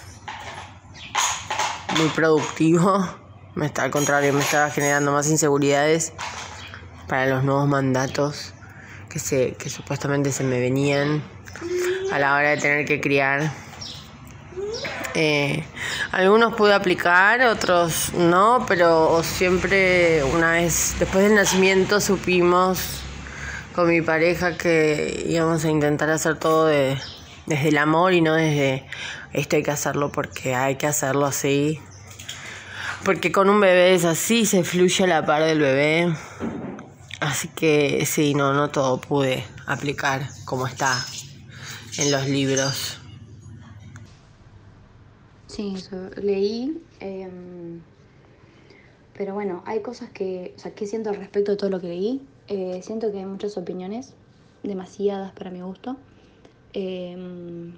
muy 1.99 2.09
productivo. 2.11 3.09
Me 3.55 3.67
está, 3.67 3.83
al 3.83 3.91
contrario, 3.91 4.33
me 4.33 4.41
estaba 4.41 4.71
generando 4.71 5.11
más 5.11 5.29
inseguridades 5.29 6.13
para 7.09 7.27
los 7.27 7.43
nuevos 7.43 7.67
mandatos 7.67 8.55
que, 9.09 9.19
se, 9.19 9.55
que 9.55 9.69
supuestamente 9.69 10.31
se 10.31 10.45
me 10.45 10.61
venían 10.61 11.21
a 12.13 12.21
la 12.21 12.37
hora 12.37 12.51
de 12.51 12.59
tener 12.59 12.87
que 12.87 13.01
criar. 13.01 13.51
Eh, 15.15 15.65
algunos 16.13 16.55
pude 16.55 16.73
aplicar, 16.73 17.43
otros 17.43 18.13
no, 18.15 18.65
pero 18.69 19.21
siempre 19.25 20.23
una 20.23 20.53
vez 20.53 20.95
después 21.01 21.25
del 21.25 21.35
nacimiento 21.35 22.01
supimos 22.01 23.01
con 23.75 23.89
mi 23.89 24.01
pareja 24.01 24.57
que 24.57 25.25
íbamos 25.29 25.65
a 25.65 25.69
intentar 25.71 26.09
hacer 26.11 26.39
todo 26.39 26.67
de- 26.67 26.97
desde 27.47 27.69
el 27.69 27.79
amor 27.79 28.13
y 28.13 28.21
no 28.21 28.35
desde 28.35 28.87
esto 29.33 29.57
hay 29.57 29.63
que 29.63 29.71
hacerlo 29.71 30.11
porque 30.13 30.55
hay 30.55 30.77
que 30.77 30.87
hacerlo 30.87 31.27
así. 31.27 31.81
Porque 33.05 33.33
con 33.33 33.49
un 33.49 33.61
bebé 33.61 33.95
es 33.95 34.05
así, 34.05 34.45
se 34.45 34.63
fluye 34.63 35.05
a 35.05 35.07
la 35.07 35.25
par 35.25 35.43
del 35.43 35.59
bebé. 35.59 36.15
Así 37.21 37.49
que 37.49 38.05
sí, 38.07 38.35
no, 38.35 38.53
no 38.53 38.71
todo 38.71 39.01
pude 39.01 39.45
aplicar 39.67 40.29
como 40.45 40.67
está 40.67 41.05
en 41.99 42.11
los 42.11 42.29
libros. 42.29 42.99
Sí, 45.47 45.75
leí. 46.17 46.81
em, 47.01 47.81
pero 49.15 49.35
bueno, 49.35 49.63
hay 49.67 49.81
cosas 49.83 50.09
que, 50.11 50.55
o 50.57 50.59
sea, 50.59 50.75
¿qué 50.75 50.87
siento 50.87 51.11
al 51.11 51.17
respecto 51.17 51.51
de 51.51 51.59
todo 51.59 51.69
lo 51.69 51.81
que 51.81 51.89
leí? 51.89 52.23
Eh, 52.49 52.81
siento 52.83 53.13
que 53.13 53.19
hay 53.19 53.27
muchas 53.27 53.59
opiniones, 53.59 54.15
demasiadas 54.63 55.33
para 55.33 55.51
mi 55.51 55.61
gusto. 55.61 55.97
Em, 56.73 57.73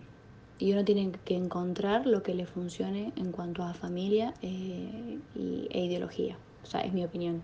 y 0.59 0.73
uno 0.73 0.85
tiene 0.85 1.13
que 1.25 1.35
encontrar 1.35 2.07
lo 2.07 2.23
que 2.23 2.35
le 2.35 2.47
funcione 2.47 3.13
en 3.17 3.33
cuanto 3.33 3.63
a 3.63 3.75
familia 3.75 4.35
eh, 4.43 5.19
y, 5.35 5.69
e 5.71 5.85
ideología. 5.85 6.39
O 6.63 6.67
sea, 6.67 6.81
es 6.81 6.93
mi 6.93 7.05
opinión. 7.05 7.43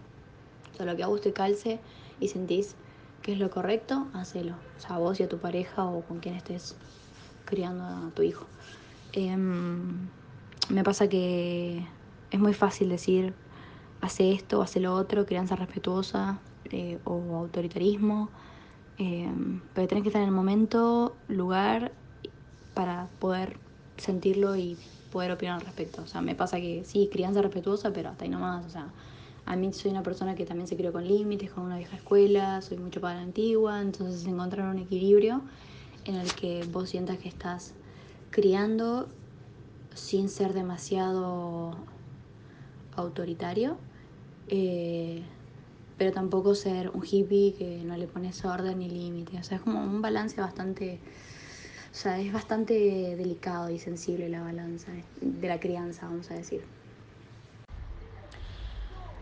O 0.72 0.76
sea, 0.76 0.86
lo 0.86 0.96
que 0.96 1.02
a 1.02 1.08
vos 1.08 1.20
te 1.20 1.32
calce 1.32 1.80
y 2.20 2.28
sentís 2.28 2.76
que 3.22 3.32
es 3.32 3.38
lo 3.38 3.50
correcto, 3.50 4.08
hacelo. 4.14 4.54
O 4.76 4.80
sea, 4.80 4.96
a 4.96 4.98
vos 4.98 5.18
y 5.18 5.24
a 5.24 5.28
tu 5.28 5.38
pareja 5.38 5.84
o 5.84 6.02
con 6.02 6.20
quien 6.20 6.34
estés 6.36 6.76
criando 7.44 7.84
a 7.84 8.10
tu 8.14 8.22
hijo. 8.22 8.46
Em, 9.12 10.08
me 10.68 10.84
pasa 10.84 11.08
que 11.08 11.82
es 12.30 12.40
muy 12.40 12.54
fácil 12.54 12.88
decir, 12.88 13.34
hace 14.00 14.32
esto, 14.32 14.62
hace 14.62 14.80
lo 14.80 14.94
otro, 14.94 15.26
crianza 15.26 15.56
respetuosa 15.56 16.40
eh, 16.70 16.98
o 17.04 17.36
autoritarismo, 17.36 18.30
em, 18.98 19.60
pero 19.74 19.88
tenés 19.88 20.02
que 20.02 20.08
estar 20.08 20.22
en 20.22 20.28
el 20.28 20.34
momento, 20.34 21.16
lugar, 21.28 21.92
para 22.74 23.08
poder 23.18 23.58
sentirlo 23.96 24.56
y 24.56 24.76
poder 25.10 25.32
opinar 25.32 25.54
al 25.54 25.60
respecto. 25.62 26.02
O 26.02 26.06
sea, 26.06 26.20
me 26.20 26.34
pasa 26.34 26.60
que 26.60 26.84
sí, 26.84 27.08
crianza 27.10 27.42
respetuosa, 27.42 27.92
pero 27.92 28.10
hasta 28.10 28.24
ahí 28.24 28.30
nomás. 28.30 28.66
O 28.66 28.70
sea, 28.70 28.92
a 29.46 29.56
mí 29.56 29.72
soy 29.72 29.90
una 29.90 30.02
persona 30.02 30.34
que 30.34 30.44
también 30.44 30.68
se 30.68 30.76
crió 30.76 30.92
con 30.92 31.06
límites, 31.06 31.50
con 31.50 31.64
una 31.64 31.78
vieja 31.78 31.96
escuela, 31.96 32.60
soy 32.60 32.78
mucho 32.78 33.00
para 33.00 33.16
la 33.16 33.22
antigua, 33.22 33.80
entonces 33.80 34.26
encontrar 34.26 34.68
un 34.68 34.78
equilibrio 34.78 35.42
en 36.04 36.16
el 36.16 36.32
que 36.34 36.64
vos 36.70 36.90
sientas 36.90 37.18
que 37.18 37.28
estás 37.28 37.74
criando 38.30 39.08
sin 39.94 40.28
ser 40.28 40.52
demasiado 40.52 41.74
autoritario, 42.94 43.76
eh, 44.48 45.22
pero 45.98 46.12
tampoco 46.12 46.54
ser 46.54 46.90
un 46.90 47.04
hippie 47.10 47.54
que 47.58 47.84
no 47.84 47.96
le 47.96 48.08
pones 48.08 48.44
orden 48.44 48.78
ni 48.80 48.90
límite. 48.90 49.38
O 49.38 49.42
sea, 49.44 49.58
es 49.58 49.62
como 49.64 49.80
un 49.82 50.02
balance 50.02 50.40
bastante, 50.40 51.02
o 51.92 51.94
sea, 51.94 52.20
es 52.20 52.32
bastante 52.32 52.74
delicado 53.16 53.70
y 53.70 53.78
sensible 53.78 54.28
la 54.28 54.42
balanza 54.42 54.92
de 55.20 55.48
la 55.48 55.60
crianza, 55.60 56.06
vamos 56.06 56.30
a 56.30 56.34
decir. 56.36 56.68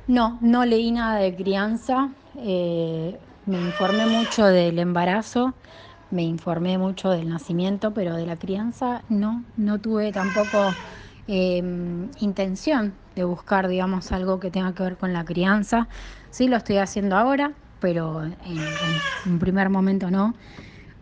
No, 0.07 0.39
no 0.41 0.65
leí 0.65 0.93
nada 0.93 1.19
de 1.21 1.35
crianza. 1.37 2.15
eh, 2.35 3.21
me 3.45 3.59
informé 3.59 4.07
mucho 4.07 4.45
del 4.47 4.79
embarazo, 4.79 5.55
me 6.11 6.23
informé 6.25 6.79
mucho 6.79 7.11
del 7.11 7.29
nacimiento, 7.29 7.95
pero 7.95 8.15
de 8.17 8.27
la 8.27 8.39
crianza 8.39 9.05
no, 9.09 9.47
no 9.57 9.81
tuve 9.81 10.13
tampoco 10.13 10.79
eh, 11.29 11.59
intención 12.19 12.99
de 13.15 13.25
buscar, 13.25 13.69
digamos, 13.69 14.13
algo 14.13 14.41
que 14.41 14.51
tenga 14.51 14.75
que 14.75 14.83
ver 14.85 14.97
con 14.99 15.13
la 15.13 15.25
crianza. 15.25 15.89
Sí 16.37 16.49
lo 16.49 16.59
estoy 16.59 16.77
haciendo 16.77 17.17
ahora, 17.17 17.55
pero 17.81 18.23
en, 18.23 19.01
un 19.25 19.39
primer 19.39 19.71
momento 19.71 20.11
no. 20.11 20.35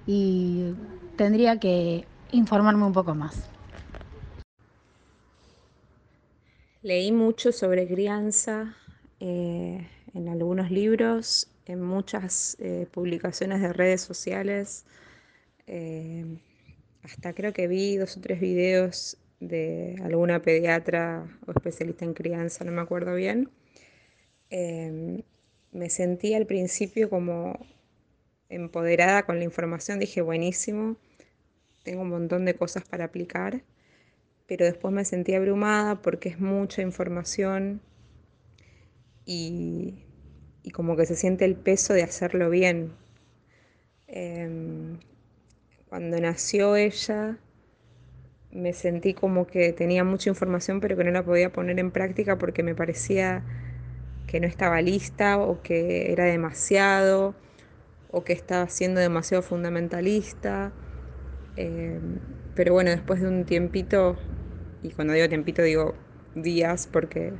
Y 0.07 0.75
tendría 1.17 1.59
que 1.59 2.05
informarme 2.31 2.85
un 2.85 2.93
poco 2.93 3.17
más. 3.17 3.51
Leí 6.83 7.11
mucho 7.11 7.51
sobre 7.51 7.89
crianza 7.89 8.77
eh, 9.19 9.89
en 10.15 10.29
algunos 10.29 10.71
libros, 10.71 11.49
en 11.67 11.83
muchas 11.83 12.57
eh, 12.61 12.87
publicaciones 12.93 13.61
de 13.61 13.73
redes 13.73 14.03
sociales. 14.03 14.85
eh, 15.67 16.39
hasta 17.03 17.33
creo 17.33 17.53
que 17.53 17.67
vi 17.67 17.97
dos 17.97 18.17
o 18.17 18.21
tres 18.21 18.39
videos 18.39 19.17
de 19.41 19.97
alguna 20.05 20.41
pediatra 20.43 21.27
o 21.45 21.51
especialista 21.51 22.05
en 22.05 22.15
crianza, 22.15 22.63
no 22.65 22.71
me 22.71 22.83
acuerdo 22.83 23.17
bien. 23.17 23.51
Eh, 24.57 25.25
me 25.73 25.91
sentí 25.91 26.33
al 26.33 26.47
principio 26.47 27.11
como 27.11 27.59
empoderada 28.49 29.25
con 29.25 29.39
la 29.39 29.45
información, 29.45 29.99
dije 29.99 30.21
buenísimo, 30.21 30.97
tengo 31.83 32.03
un 32.03 32.11
montón 32.11 32.45
de 32.45 32.55
cosas 32.55 32.85
para 32.85 33.07
aplicar, 33.07 33.65
pero 34.47 34.65
después 34.65 34.95
me 34.95 35.05
sentí 35.05 35.35
abrumada 35.35 36.01
porque 36.03 36.29
es 36.29 36.39
mucha 36.39 36.83
información 36.83 37.81
y, 39.27 40.05
y 40.63 40.71
como 40.71 40.95
que 40.95 41.07
se 41.07 41.17
siente 41.17 41.45
el 41.47 41.57
peso 41.57 41.93
de 41.93 42.05
hacerlo 42.05 42.49
bien. 42.49 42.93
Em, 44.07 45.01
cuando 45.89 46.21
nació 46.21 46.77
ella, 46.77 47.39
me 48.53 48.73
sentí 48.73 49.15
como 49.15 49.49
que 49.49 49.73
tenía 49.73 50.05
mucha 50.05 50.31
información, 50.31 50.79
pero 50.79 50.97
que 50.97 51.03
no 51.03 51.11
la 51.11 51.25
podía 51.25 51.51
poner 51.53 51.81
en 51.81 51.91
práctica 51.91 52.39
porque 52.39 52.63
me 52.63 52.77
parecía 52.77 53.43
que 54.27 54.41
no 54.41 54.47
estaba 54.47 54.81
lista 54.83 55.39
o 55.39 55.63
que 55.63 56.13
era 56.13 56.25
demasiado 56.25 57.35
o 58.11 58.25
que 58.25 58.33
estaba 58.33 58.69
siendo 58.69 59.01
demasiado 59.01 59.43
fundamentalista. 59.43 60.73
Eh, 61.57 62.01
pero 62.55 62.73
bueno, 62.73 62.91
después 62.91 63.21
de 63.21 63.29
un 63.29 63.45
tiempito, 63.45 64.17
y 64.83 64.91
cuando 64.93 65.15
digo 65.15 65.29
tiempito 65.29 65.63
digo 65.63 65.95
días 66.35 66.89
porque 66.91 67.33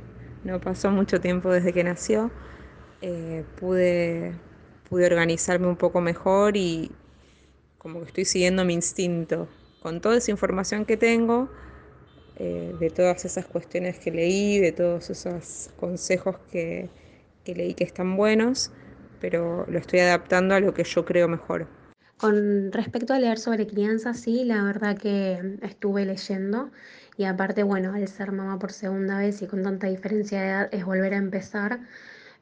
no 0.43 0.59
pasó 0.59 0.91
mucho 0.91 1.21
tiempo 1.21 1.49
desde 1.51 1.73
que 1.73 1.83
nació, 1.83 2.31
eh, 3.01 3.43
pude, 3.59 4.33
pude 4.89 5.05
organizarme 5.05 5.67
un 5.67 5.77
poco 5.77 6.01
mejor 6.01 6.57
y 6.57 6.91
como 7.77 8.01
que 8.01 8.07
estoy 8.07 8.25
siguiendo 8.25 8.65
mi 8.65 8.73
instinto. 8.73 9.47
Con 9.81 10.01
toda 10.01 10.17
esa 10.17 10.31
información 10.31 10.85
que 10.85 10.97
tengo, 10.97 11.49
eh, 12.37 12.75
de 12.79 12.89
todas 12.89 13.25
esas 13.25 13.45
cuestiones 13.45 13.99
que 13.99 14.11
leí, 14.11 14.59
de 14.59 14.71
todos 14.71 15.09
esos 15.09 15.69
consejos 15.77 16.37
que, 16.51 16.89
que 17.43 17.55
leí 17.55 17.73
que 17.73 17.83
están 17.83 18.17
buenos, 18.17 18.71
pero 19.21 19.65
lo 19.67 19.79
estoy 19.79 19.99
adaptando 19.99 20.55
a 20.55 20.59
lo 20.59 20.73
que 20.73 20.83
yo 20.83 21.05
creo 21.05 21.27
mejor. 21.27 21.67
Con 22.17 22.71
respecto 22.71 23.13
a 23.13 23.19
leer 23.19 23.39
sobre 23.39 23.67
crianza, 23.67 24.13
sí, 24.13 24.45
la 24.45 24.63
verdad 24.63 24.97
que 24.97 25.57
estuve 25.61 26.05
leyendo 26.05 26.71
y 27.17 27.25
aparte, 27.25 27.63
bueno, 27.63 27.93
al 27.93 28.07
ser 28.07 28.31
mamá 28.31 28.57
por 28.59 28.71
segunda 28.71 29.17
vez 29.19 29.41
y 29.41 29.47
con 29.47 29.63
tanta 29.63 29.87
diferencia 29.87 30.41
de 30.41 30.47
edad 30.47 30.69
es 30.71 30.85
volver 30.85 31.13
a 31.13 31.17
empezar. 31.17 31.79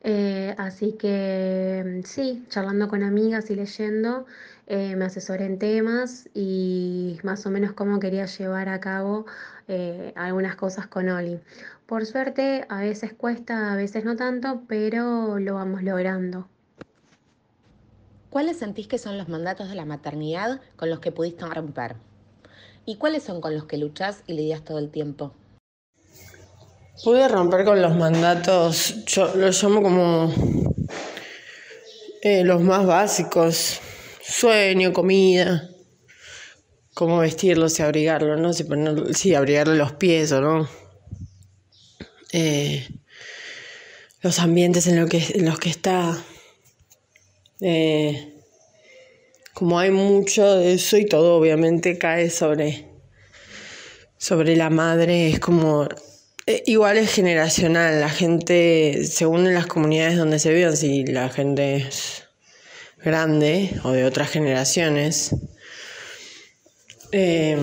Eh, 0.04 0.54
así 0.58 0.94
que 1.00 2.02
sí, 2.06 2.46
charlando 2.50 2.88
con 2.90 3.04
amigas 3.04 3.50
y 3.50 3.56
leyendo, 3.56 4.26
eh, 4.68 4.96
me 4.96 5.06
asesoré 5.06 5.46
en 5.46 5.60
temas 5.60 6.30
y 6.34 7.20
más 7.24 7.46
o 7.46 7.52
menos 7.52 7.74
cómo 7.74 8.00
quería 8.00 8.26
llevar 8.26 8.70
a 8.70 8.80
cabo 8.80 9.26
eh, 9.68 10.14
algunas 10.16 10.56
cosas 10.56 10.88
con 10.88 11.10
Oli. 11.10 11.40
Por 11.86 12.06
suerte, 12.06 12.66
a 12.70 12.82
veces 12.82 13.14
cuesta, 13.14 13.74
a 13.74 13.76
veces 13.76 14.06
no 14.06 14.16
tanto, 14.16 14.64
pero 14.68 15.40
lo 15.40 15.56
vamos 15.56 15.84
logrando. 15.84 16.48
¿Cuáles 18.30 18.58
sentís 18.58 18.88
que 18.88 18.98
son 18.98 19.18
los 19.18 19.30
mandatos 19.30 19.70
de 19.70 19.76
la 19.76 19.86
maternidad 19.86 20.60
con 20.76 20.90
los 20.90 21.00
que 21.00 21.12
pudiste 21.12 21.46
romper? 21.46 21.96
¿Y 22.86 22.96
cuáles 22.96 23.24
son 23.24 23.42
con 23.42 23.54
los 23.54 23.66
que 23.66 23.78
luchás 23.78 24.24
y 24.28 24.34
lidias 24.34 24.64
todo 24.64 24.80
el 24.80 24.90
tiempo? 24.90 25.34
Pude 27.04 27.28
romper 27.28 27.66
con 27.66 27.82
los 27.82 27.96
mandatos, 27.96 29.06
yo 29.06 29.34
los 29.36 29.62
llamo 29.62 29.82
como 29.82 30.34
eh, 32.22 32.44
los 32.44 32.62
más 32.62 32.86
básicos, 32.86 33.80
sueño, 34.22 34.94
comida, 34.94 35.70
cómo 36.94 37.20
vestirlos 37.20 37.80
y 37.80 37.82
abrigarlo, 37.82 38.38
¿no? 38.38 38.54
Si 38.54 38.64
ponerlo, 38.64 39.14
sí, 39.14 39.34
abrigarle 39.34 39.76
los 39.76 39.94
pies 39.94 40.32
o 40.32 40.42
no. 40.42 40.70
Eh, 42.32 42.88
los 44.22 44.40
ambientes 44.40 44.88
en, 44.88 45.00
lo 45.00 45.08
que, 45.08 45.24
en 45.36 45.46
los 45.46 45.60
que 45.60 45.70
está. 45.70 46.18
Eh, 47.62 48.34
como 49.54 49.80
hay 49.80 49.92
mucho 49.92 50.58
de 50.58 50.74
eso 50.74 50.98
y 50.98 51.06
todo 51.06 51.38
obviamente 51.38 51.98
cae 51.98 52.30
sobre, 52.30 52.88
sobre 54.18 54.56
la 54.56 54.70
madre, 54.70 55.30
es 55.30 55.40
como 55.40 55.88
eh, 56.46 56.62
igual 56.66 56.98
es 56.98 57.14
generacional, 57.14 58.02
la 58.02 58.10
gente, 58.10 59.06
según 59.06 59.48
en 59.48 59.54
las 59.54 59.66
comunidades 59.66 60.18
donde 60.18 60.40
se 60.40 60.54
viven, 60.54 60.76
si 60.76 61.06
la 61.06 61.30
gente 61.30 61.78
es 61.78 62.24
grande 63.02 63.70
o 63.84 63.92
de 63.92 64.04
otras 64.04 64.30
generaciones, 64.30 65.34
eh, 67.14 67.56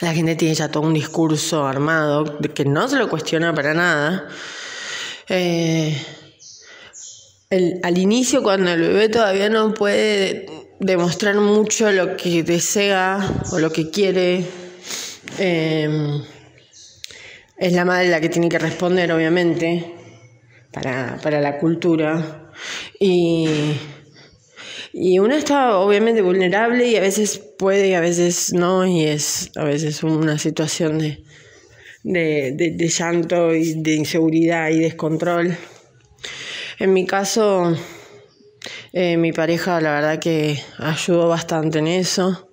la 0.00 0.12
gente 0.12 0.34
tiene 0.34 0.54
ya 0.54 0.68
todo 0.68 0.82
un 0.82 0.94
discurso 0.94 1.64
armado 1.64 2.38
que 2.54 2.64
no 2.64 2.88
se 2.88 2.96
lo 2.96 3.08
cuestiona 3.08 3.54
para 3.54 3.72
nada. 3.72 4.28
Eh, 5.28 5.96
al 7.82 7.96
inicio, 7.96 8.42
cuando 8.42 8.72
el 8.72 8.80
bebé 8.80 9.08
todavía 9.08 9.48
no 9.48 9.72
puede 9.72 10.46
demostrar 10.80 11.36
mucho 11.36 11.92
lo 11.92 12.16
que 12.16 12.42
desea 12.42 13.18
o 13.52 13.60
lo 13.60 13.70
que 13.70 13.90
quiere, 13.90 14.44
eh, 15.38 16.20
es 17.56 17.72
la 17.72 17.84
madre 17.84 18.08
la 18.08 18.20
que 18.20 18.28
tiene 18.28 18.48
que 18.48 18.58
responder, 18.58 19.12
obviamente, 19.12 19.94
para, 20.72 21.18
para 21.22 21.40
la 21.40 21.58
cultura. 21.58 22.50
Y, 22.98 23.46
y 24.98 25.18
uno 25.18 25.34
está 25.34 25.76
obviamente 25.76 26.22
vulnerable 26.22 26.86
y 26.86 26.96
a 26.96 27.02
veces 27.02 27.38
puede 27.58 27.88
y 27.88 27.92
a 27.92 28.00
veces 28.00 28.54
no, 28.54 28.86
y 28.86 29.04
es 29.04 29.50
a 29.54 29.64
veces 29.64 30.02
una 30.02 30.38
situación 30.38 30.98
de, 30.98 31.22
de, 32.02 32.52
de, 32.56 32.70
de 32.70 32.88
llanto 32.88 33.54
y 33.54 33.74
de 33.82 33.94
inseguridad 33.94 34.70
y 34.70 34.78
descontrol. 34.78 35.54
En 36.78 36.94
mi 36.94 37.04
caso, 37.04 37.76
eh, 38.94 39.18
mi 39.18 39.32
pareja 39.32 39.82
la 39.82 39.92
verdad 39.92 40.18
que 40.18 40.58
ayudó 40.78 41.28
bastante 41.28 41.80
en 41.80 41.88
eso. 41.88 42.48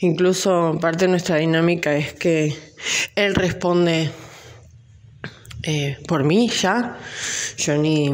Incluso 0.00 0.76
parte 0.80 1.04
de 1.04 1.12
nuestra 1.12 1.36
dinámica 1.36 1.94
es 1.96 2.12
que 2.12 2.52
él 3.14 3.36
responde 3.36 4.10
eh, 5.62 5.96
por 6.08 6.24
mí 6.24 6.48
ya. 6.48 6.98
Yo 7.56 7.76
ni, 7.76 8.10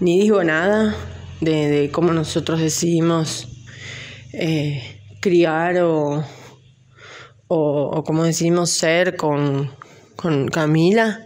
ni 0.00 0.20
digo 0.20 0.44
nada 0.44 0.94
de, 1.44 1.90
cómo 1.92 2.12
nosotros 2.12 2.60
decidimos 2.60 3.48
eh, 4.32 5.00
criar 5.20 5.78
o, 5.78 6.24
o, 7.48 8.04
cómo 8.04 8.24
decidimos 8.24 8.70
ser 8.70 9.16
con, 9.16 9.70
con 10.16 10.48
Camila 10.48 11.20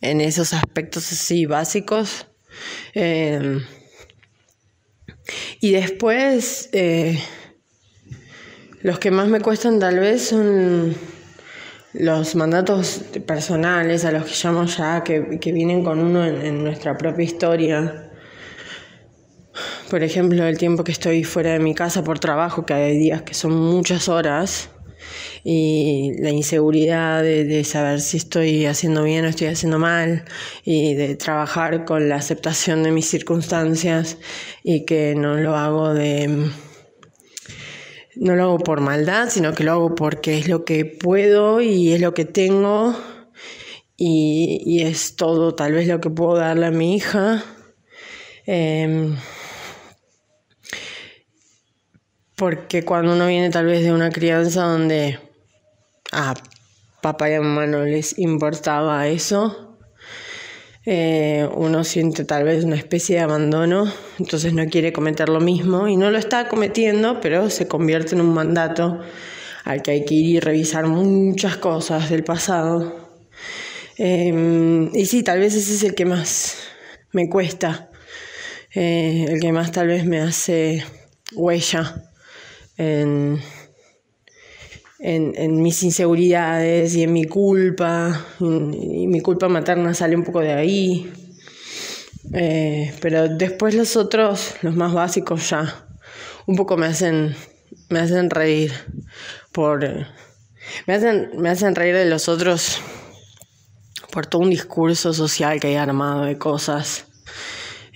en 0.00 0.20
esos 0.20 0.52
aspectos 0.52 1.10
así 1.12 1.46
básicos. 1.46 2.26
Eh, 2.94 3.60
y 5.60 5.72
después, 5.72 6.68
eh, 6.72 7.18
los 8.82 8.98
que 8.98 9.10
más 9.10 9.28
me 9.28 9.40
cuestan 9.40 9.78
tal 9.78 9.98
vez 9.98 10.28
son 10.28 10.94
los 11.94 12.34
mandatos 12.34 13.02
personales, 13.24 14.04
a 14.04 14.12
los 14.12 14.24
que 14.24 14.34
llamo 14.42 14.64
ya, 14.66 15.02
que, 15.04 15.38
que 15.40 15.52
vienen 15.52 15.84
con 15.84 16.00
uno 16.00 16.26
en, 16.26 16.62
nuestra 16.62 16.98
propia 16.98 17.24
historia. 17.24 18.03
Por 19.90 20.02
ejemplo, 20.02 20.46
el 20.46 20.58
tiempo 20.58 20.82
que 20.82 20.92
estoy 20.92 21.24
fuera 21.24 21.52
de 21.52 21.58
mi 21.58 21.74
casa 21.74 22.02
por 22.02 22.18
trabajo, 22.18 22.64
que 22.64 22.74
hay 22.74 22.98
días 22.98 23.22
que 23.22 23.34
son 23.34 23.52
muchas 23.52 24.08
horas, 24.08 24.70
y 25.44 26.12
la 26.20 26.30
inseguridad 26.30 27.22
de, 27.22 27.44
de, 27.44 27.64
saber 27.64 28.00
si 28.00 28.16
estoy 28.16 28.64
haciendo 28.64 29.02
bien 29.02 29.24
o 29.26 29.28
estoy 29.28 29.48
haciendo 29.48 29.78
mal 29.78 30.24
y 30.64 30.94
de 30.94 31.16
trabajar 31.16 31.84
con 31.84 32.08
la 32.08 32.16
aceptación 32.16 32.82
de 32.82 32.90
mis 32.90 33.06
circunstancias 33.08 34.16
y 34.62 34.86
que 34.86 35.14
no 35.14 35.34
lo 35.34 35.54
hago 35.54 35.92
de 35.92 36.50
no 38.16 38.36
lo 38.36 38.44
hago 38.44 38.58
por 38.58 38.80
maldad 38.80 39.28
sino 39.28 39.52
que 39.52 39.64
lo 39.64 39.72
hago 39.72 39.94
porque 39.94 40.38
es 40.38 40.48
lo 40.48 40.64
que 40.64 40.86
puedo 40.86 41.60
y 41.60 41.92
es 41.92 42.00
lo 42.00 42.14
que 42.14 42.24
tengo 42.24 42.96
y, 43.96 44.62
y 44.64 44.82
es 44.82 45.16
todo 45.16 45.54
tal 45.54 45.72
vez 45.72 45.86
lo 45.86 46.00
que 46.00 46.10
puedo 46.10 46.36
darle 46.36 46.66
a 46.66 46.70
mi 46.70 46.96
hija. 46.96 47.44
Eh, 48.46 49.14
porque 52.36 52.84
cuando 52.84 53.12
uno 53.12 53.26
viene 53.26 53.50
tal 53.50 53.66
vez 53.66 53.82
de 53.82 53.92
una 53.92 54.10
crianza 54.10 54.64
donde 54.64 55.18
a 56.12 56.34
papá 57.00 57.30
y 57.30 57.34
a 57.34 57.40
mamá 57.40 57.66
no 57.66 57.84
les 57.84 58.18
importaba 58.18 59.06
eso, 59.08 59.76
eh, 60.86 61.48
uno 61.54 61.84
siente 61.84 62.24
tal 62.24 62.44
vez 62.44 62.64
una 62.64 62.76
especie 62.76 63.16
de 63.16 63.22
abandono, 63.22 63.90
entonces 64.18 64.52
no 64.52 64.66
quiere 64.66 64.92
cometer 64.92 65.28
lo 65.28 65.40
mismo 65.40 65.88
y 65.88 65.96
no 65.96 66.10
lo 66.10 66.18
está 66.18 66.48
cometiendo, 66.48 67.20
pero 67.20 67.50
se 67.50 67.68
convierte 67.68 68.14
en 68.14 68.20
un 68.20 68.34
mandato 68.34 69.00
al 69.64 69.82
que 69.82 69.92
hay 69.92 70.04
que 70.04 70.14
ir 70.14 70.36
y 70.36 70.40
revisar 70.40 70.86
muchas 70.86 71.56
cosas 71.56 72.10
del 72.10 72.24
pasado. 72.24 73.08
Em, 73.96 74.94
y 74.94 75.06
sí, 75.06 75.22
tal 75.22 75.38
vez 75.38 75.54
ese 75.54 75.74
es 75.74 75.82
el 75.84 75.94
que 75.94 76.04
más 76.04 76.56
me 77.12 77.28
cuesta, 77.28 77.90
eh, 78.74 79.26
el 79.28 79.40
que 79.40 79.52
más 79.52 79.70
tal 79.70 79.86
vez 79.86 80.04
me 80.04 80.20
hace 80.20 80.84
huella 81.32 82.10
en, 82.76 83.40
en, 84.98 85.62
mis 85.62 85.82
inseguridades 85.82 86.94
y 86.94 87.02
en 87.02 87.12
mi 87.12 87.24
culpa. 87.24 88.26
Y, 88.40 89.06
mi 89.06 89.20
culpa 89.20 89.48
materna 89.48 89.94
sale 89.94 90.16
un 90.16 90.24
poco 90.24 90.40
de 90.40 90.52
ahí. 90.52 91.12
Eh, 92.32 92.92
pero 93.00 93.28
después 93.28 93.74
los 93.74 93.96
otros, 93.96 94.54
los 94.62 94.74
más 94.74 94.92
básicos 94.92 95.50
ya, 95.50 95.86
un 96.46 96.56
poco 96.56 96.76
me 96.76 96.86
hacen, 96.86 97.34
me 97.90 98.00
hacen 98.00 98.30
reír 98.30 98.72
por... 99.52 99.84
Me 100.86 100.94
hacen, 100.94 101.30
me 101.36 101.50
hacen 101.50 101.74
reír 101.74 101.94
de 101.94 102.06
los 102.06 102.28
otros 102.28 102.80
por 104.14 104.26
todo 104.26 104.42
un 104.42 104.50
discurso 104.50 105.12
social 105.12 105.58
que 105.58 105.66
hay 105.66 105.74
armado 105.74 106.24
de 106.24 106.38
cosas. 106.38 107.06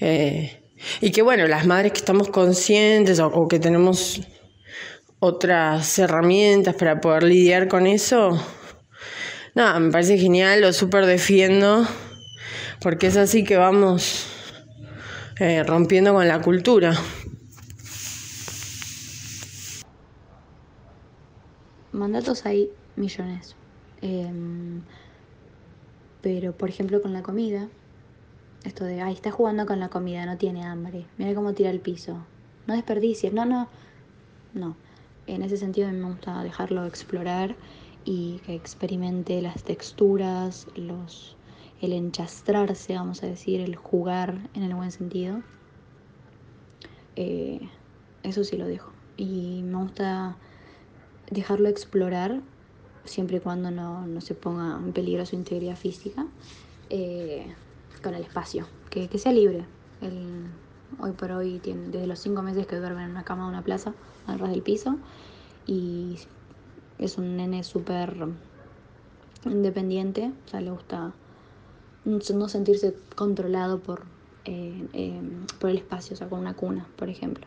Eh, 0.00 0.60
y 1.00 1.12
que 1.12 1.22
bueno, 1.22 1.46
las 1.46 1.64
madres 1.64 1.92
que 1.92 1.98
estamos 1.98 2.28
conscientes 2.28 3.20
o, 3.20 3.46
que 3.48 3.60
tenemos 3.60 4.20
otras 5.20 5.98
herramientas 5.98 6.74
para 6.74 7.00
poder 7.00 7.24
lidiar 7.24 7.68
con 7.68 7.86
eso, 7.86 8.40
nada, 9.54 9.78
me 9.80 9.90
parece 9.90 10.18
genial, 10.18 10.60
lo 10.60 10.72
súper 10.72 11.06
defiendo, 11.06 11.86
porque 12.80 13.08
es 13.08 13.16
así 13.16 13.44
que 13.44 13.56
vamos 13.56 14.26
eh, 15.40 15.62
rompiendo 15.64 16.14
con 16.14 16.26
la 16.28 16.40
cultura. 16.40 16.94
Mandatos 21.92 22.46
hay 22.46 22.70
millones. 22.96 23.56
Em, 24.00 24.82
pero, 26.22 26.52
por 26.52 26.68
ejemplo, 26.68 27.02
con 27.02 27.12
la 27.12 27.22
comida, 27.22 27.68
esto 28.64 28.84
de, 28.84 29.00
ay, 29.00 29.14
está 29.14 29.30
jugando 29.30 29.66
con 29.66 29.80
la 29.80 29.88
comida, 29.88 30.26
no 30.26 30.36
tiene 30.36 30.64
hambre, 30.64 31.06
mira 31.16 31.34
cómo 31.34 31.54
tira 31.54 31.70
el 31.70 31.80
piso, 31.80 32.24
no 32.66 32.74
desperdicies, 32.74 33.32
no, 33.32 33.44
no, 33.44 33.68
no. 34.54 34.76
En 35.28 35.42
ese 35.42 35.58
sentido 35.58 35.92
me 35.92 36.08
gusta 36.08 36.42
dejarlo 36.42 36.86
explorar 36.86 37.54
y 38.06 38.38
que 38.46 38.54
experimente 38.54 39.42
las 39.42 39.62
texturas, 39.62 40.66
los, 40.74 41.36
el 41.82 41.92
enchastrarse, 41.92 42.94
vamos 42.94 43.22
a 43.22 43.26
decir, 43.26 43.60
el 43.60 43.76
jugar 43.76 44.48
en 44.54 44.62
el 44.62 44.74
buen 44.74 44.90
sentido. 44.90 45.42
Eh, 47.16 47.60
eso 48.22 48.42
sí 48.42 48.56
lo 48.56 48.66
dejo. 48.66 48.90
Y 49.18 49.62
me 49.64 49.76
gusta 49.76 50.36
dejarlo 51.30 51.68
explorar 51.68 52.40
siempre 53.04 53.36
y 53.36 53.40
cuando 53.40 53.70
no, 53.70 54.20
se 54.22 54.34
ponga 54.34 54.78
en 54.78 54.94
peligro 54.94 55.26
su 55.26 55.36
integridad 55.36 55.76
física, 55.76 56.26
eh, 56.88 57.54
con 58.02 58.14
el 58.14 58.22
espacio, 58.22 58.66
que, 58.88 59.06
sea 59.18 59.32
libre. 59.32 59.66
hoy 60.98 61.12
por 61.12 61.32
hoy 61.32 61.58
tiene 61.58 61.88
desde 61.88 62.06
los 62.06 62.18
cinco 62.18 62.40
meses 62.40 62.66
que 62.66 62.76
duerme 62.76 63.04
en 63.04 63.10
una 63.10 63.24
cama 63.24 63.44
de 63.44 63.50
una 63.50 63.62
plaza, 63.62 63.92
al 64.28 64.38
ras 64.38 64.50
del 64.50 64.62
piso, 64.62 64.96
y 65.66 66.16
es 66.98 67.18
un 67.18 67.36
nene 67.36 67.64
súper 67.64 68.28
independiente, 69.44 70.32
o 70.46 70.48
sea, 70.48 70.60
le 70.60 70.70
gusta 70.70 71.12
no 72.04 72.48
sentirse 72.48 72.94
controlado 73.14 73.80
por, 73.80 74.04
eh, 74.44 74.86
eh, 74.92 75.20
por 75.60 75.70
el 75.70 75.78
espacio, 75.78 76.14
o 76.14 76.16
sea, 76.16 76.28
con 76.28 76.40
una 76.40 76.54
cuna, 76.54 76.86
por 76.96 77.08
ejemplo. 77.08 77.46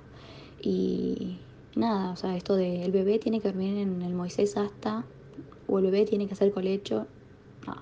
Y 0.62 1.40
nada, 1.76 2.12
o 2.12 2.16
sea, 2.16 2.36
esto 2.38 2.56
de 2.56 2.84
el 2.84 2.91
bebé 2.91 3.18
tiene 3.20 3.41
que 3.41 3.48
dormir 3.48 3.78
en 3.78 4.02
el 4.02 4.14
Moisés 4.14 4.58
hasta 4.58 5.03
o 5.68 5.80
el 5.80 5.86
bebé 5.86 6.06
tiene 6.06 6.28
que 6.28 6.34
hacer 6.34 6.52
colecho. 6.52 7.08
No. 7.66 7.76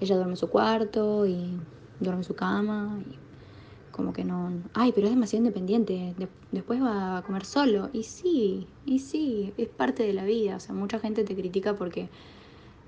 Ella 0.00 0.16
duerme 0.16 0.34
en 0.34 0.36
su 0.36 0.48
cuarto 0.48 1.26
y 1.26 1.58
duerme 1.98 2.20
en 2.20 2.24
su 2.24 2.34
cama 2.34 3.00
y 3.10 3.29
como 3.90 4.12
que 4.12 4.24
no... 4.24 4.52
Ay, 4.74 4.92
pero 4.92 5.06
es 5.06 5.12
demasiado 5.12 5.44
independiente, 5.44 6.14
después 6.52 6.82
va 6.82 7.18
a 7.18 7.22
comer 7.22 7.44
solo. 7.44 7.90
Y 7.92 8.04
sí, 8.04 8.66
y 8.86 9.00
sí, 9.00 9.52
es 9.56 9.68
parte 9.68 10.02
de 10.02 10.12
la 10.12 10.24
vida. 10.24 10.56
O 10.56 10.60
sea, 10.60 10.74
mucha 10.74 10.98
gente 10.98 11.24
te 11.24 11.34
critica 11.34 11.74
porque 11.74 12.08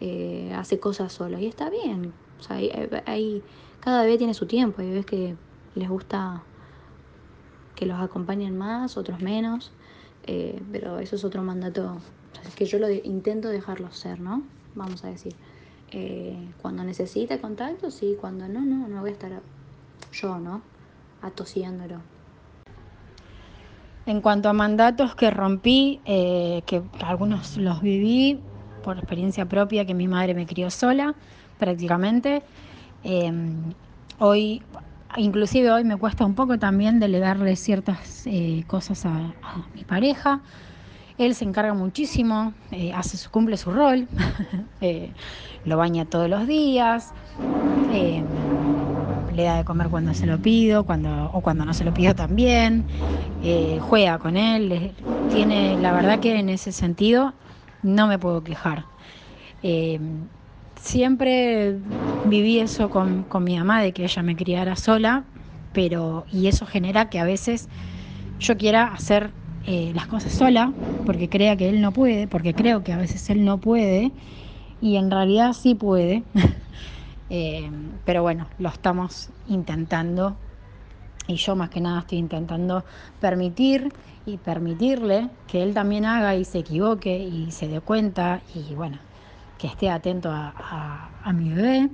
eh, 0.00 0.52
hace 0.56 0.78
cosas 0.78 1.12
solo 1.12 1.38
y 1.38 1.46
está 1.46 1.70
bien. 1.70 2.12
O 2.40 2.42
sea, 2.42 2.56
hay, 3.06 3.42
cada 3.80 4.02
bebé 4.02 4.18
tiene 4.18 4.34
su 4.34 4.46
tiempo. 4.46 4.80
Hay 4.80 4.88
bebés 4.88 5.06
que 5.06 5.36
les 5.74 5.88
gusta 5.88 6.42
que 7.74 7.86
los 7.86 8.00
acompañen 8.00 8.56
más, 8.56 8.96
otros 8.96 9.20
menos. 9.20 9.72
Eh, 10.26 10.62
pero 10.70 10.98
eso 10.98 11.16
es 11.16 11.24
otro 11.24 11.42
mandato 11.42 11.98
es 12.46 12.54
que 12.54 12.64
yo 12.64 12.78
lo 12.78 12.90
intento 12.90 13.48
dejarlo 13.48 13.92
ser, 13.92 14.20
¿no? 14.20 14.42
Vamos 14.74 15.04
a 15.04 15.08
decir. 15.08 15.34
Eh, 15.90 16.48
cuando 16.62 16.84
necesite 16.84 17.38
contacto, 17.38 17.90
sí, 17.90 18.16
cuando 18.18 18.48
no, 18.48 18.62
no, 18.62 18.88
no 18.88 19.00
voy 19.00 19.10
a 19.10 19.12
estar 19.12 19.42
yo, 20.12 20.38
¿no? 20.38 20.62
Atosiéndolo. 21.22 22.00
En 24.04 24.20
cuanto 24.20 24.48
a 24.48 24.52
mandatos 24.52 25.14
que 25.14 25.30
rompí, 25.30 26.00
eh, 26.04 26.62
que 26.66 26.82
algunos 27.04 27.56
los 27.56 27.80
viví 27.80 28.40
por 28.82 28.98
experiencia 28.98 29.46
propia, 29.46 29.84
que 29.84 29.94
mi 29.94 30.08
madre 30.08 30.34
me 30.34 30.44
crió 30.44 30.70
sola, 30.70 31.14
prácticamente. 31.58 32.42
Em, 33.04 33.72
hoy, 34.18 34.62
inclusive 35.16 35.70
hoy 35.70 35.84
me 35.84 35.96
cuesta 35.96 36.24
un 36.24 36.34
poco 36.34 36.58
también 36.58 36.98
delegarle 36.98 37.54
ciertas 37.54 38.26
eh, 38.26 38.64
cosas 38.66 39.06
a, 39.06 39.34
mi 39.74 39.84
pareja 39.84 40.42
él 41.18 41.34
se 41.34 41.44
encarga 41.44 41.74
muchísimo, 41.74 42.54
eh, 42.70 42.92
hace 42.92 43.28
cumple 43.28 43.56
su 43.56 43.70
rol, 43.70 44.08
lo 45.64 45.76
baña 45.76 46.04
todos 46.06 46.28
los 46.28 46.46
días, 46.46 47.12
eh, 47.92 48.24
le 49.32 49.44
da 49.44 49.56
de 49.56 49.64
comer 49.64 49.88
cuando 49.88 50.14
se 50.14 50.26
lo 50.26 50.38
pido, 50.38 50.84
cuando, 50.84 51.30
o 51.32 51.40
cuando 51.40 51.64
no 51.64 51.74
se 51.74 51.84
lo 51.84 51.92
pido 51.92 52.14
también, 52.14 52.86
juega 53.80 54.18
con 54.18 54.36
él, 54.36 54.94
tiene, 55.28 55.76
la 55.78 55.92
verdad 55.92 56.20
que 56.20 56.38
en 56.38 56.48
ese 56.48 56.72
sentido 56.72 57.34
no 57.82 58.06
me 58.06 58.18
puedo 58.18 58.42
quejar. 58.44 58.84
siempre 60.76 61.76
viví 62.24 62.60
eso 62.60 62.90
con, 62.90 63.24
con 63.24 63.44
mi 63.44 63.56
mamá, 63.58 63.82
de 63.82 63.92
que 63.92 64.04
ella 64.04 64.22
me 64.22 64.36
criara 64.36 64.76
sola, 64.76 65.24
pero, 65.72 66.26
y 66.30 66.46
eso 66.46 66.66
genera 66.66 67.08
que 67.10 67.18
a 67.18 67.24
veces 67.24 67.68
yo 68.40 68.56
quiera 68.56 68.86
hacer 68.92 69.30
eh, 69.66 69.92
las 69.94 70.06
cosas 70.06 70.32
sola, 70.32 70.72
porque 71.04 71.28
crea 71.28 71.56
que 71.56 71.68
él 71.68 71.80
no 71.80 71.92
puede, 71.92 72.28
porque 72.28 72.54
creo 72.54 72.82
que 72.84 72.92
a 72.92 72.96
veces 72.98 73.28
él 73.30 73.44
no 73.44 73.58
puede, 73.58 74.12
y 74.80 74.96
en 74.96 75.10
realidad 75.10 75.52
sí 75.52 75.74
puede. 75.74 76.24
Eh, 77.30 77.70
pero 78.04 78.22
bueno, 78.22 78.46
lo 78.58 78.68
estamos 78.68 79.30
intentando, 79.48 80.36
y 81.26 81.36
yo 81.36 81.56
más 81.56 81.70
que 81.70 81.80
nada 81.80 82.00
estoy 82.00 82.18
intentando 82.18 82.84
permitir 83.20 83.92
y 84.26 84.36
permitirle 84.36 85.28
que 85.46 85.62
él 85.62 85.74
también 85.74 86.04
haga 86.04 86.34
y 86.36 86.44
se 86.44 86.58
equivoque 86.58 87.16
y 87.18 87.50
se 87.50 87.68
dé 87.68 87.80
cuenta, 87.80 88.40
y 88.54 88.74
bueno, 88.74 88.98
que 89.58 89.66
esté 89.66 89.90
atento 89.90 90.30
a, 90.32 91.32
mi 91.34 91.50
bebé, 91.50 91.88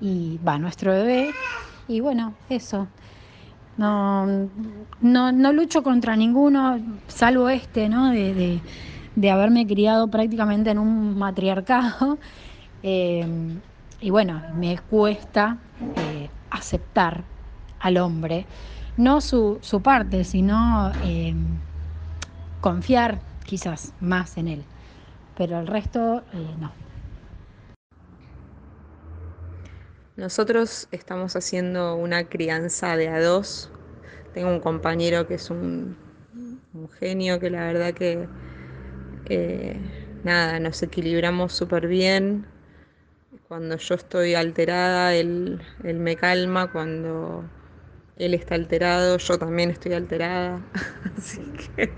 y 0.00 0.38
va, 0.46 0.58
nuestro 0.58 0.92
bebé, 0.92 1.30
y 1.88 2.00
bueno, 2.00 2.34
eso. 2.48 2.86
No, 3.76 4.26
no, 5.00 5.32
no 5.32 5.52
lucho 5.52 5.82
contra 5.82 6.14
ninguno, 6.14 6.78
salvo 7.08 7.48
este, 7.48 7.88
¿no? 7.88 8.10
De, 8.10 8.60
de, 9.16 9.30
haberme 9.30 9.66
criado 9.66 10.06
prácticamente 10.08 10.70
en 10.70 10.78
un 10.78 11.18
matriarcado. 11.18 12.18
Eh, 12.86 13.26
y 14.04 14.10
bueno, 14.10 14.42
me 14.56 14.78
cuesta 14.78 15.56
eh, 15.96 16.28
aceptar 16.50 17.24
al 17.78 17.96
hombre, 17.96 18.46
no 18.98 19.22
su, 19.22 19.60
su 19.62 19.80
parte, 19.80 20.24
sino 20.24 20.92
eh, 21.02 21.34
confiar 22.60 23.22
quizás 23.46 23.94
más 24.00 24.36
en 24.36 24.48
él. 24.48 24.64
Pero 25.34 25.58
el 25.58 25.66
resto, 25.66 26.22
no. 26.58 26.70
Nosotros 30.16 30.86
estamos 30.90 31.34
haciendo 31.34 31.96
una 31.96 32.24
crianza 32.24 32.98
de 32.98 33.08
a 33.08 33.22
dos. 33.22 33.70
Tengo 34.34 34.50
un 34.50 34.60
compañero 34.60 35.26
que 35.26 35.36
es 35.36 35.48
un, 35.48 35.96
genio 37.00 37.40
que 37.40 37.48
la 37.48 37.64
verdad 37.64 37.94
que 37.94 38.28
eh, 39.24 39.80
nada, 40.22 40.60
nos 40.60 40.82
equilibramos 40.82 41.54
súper 41.54 41.86
bien. 41.86 42.53
Cuando 43.54 43.76
yo 43.76 43.94
estoy 43.94 44.34
alterada, 44.34 45.14
él, 45.14 45.60
él 45.84 46.00
me 46.00 46.16
calma. 46.16 46.72
Cuando 46.72 47.44
él 48.16 48.34
está 48.34 48.56
alterado, 48.56 49.16
yo 49.18 49.38
también 49.38 49.70
estoy 49.70 49.92
alterada. 49.92 50.60
así 51.16 51.38
que 51.76 51.92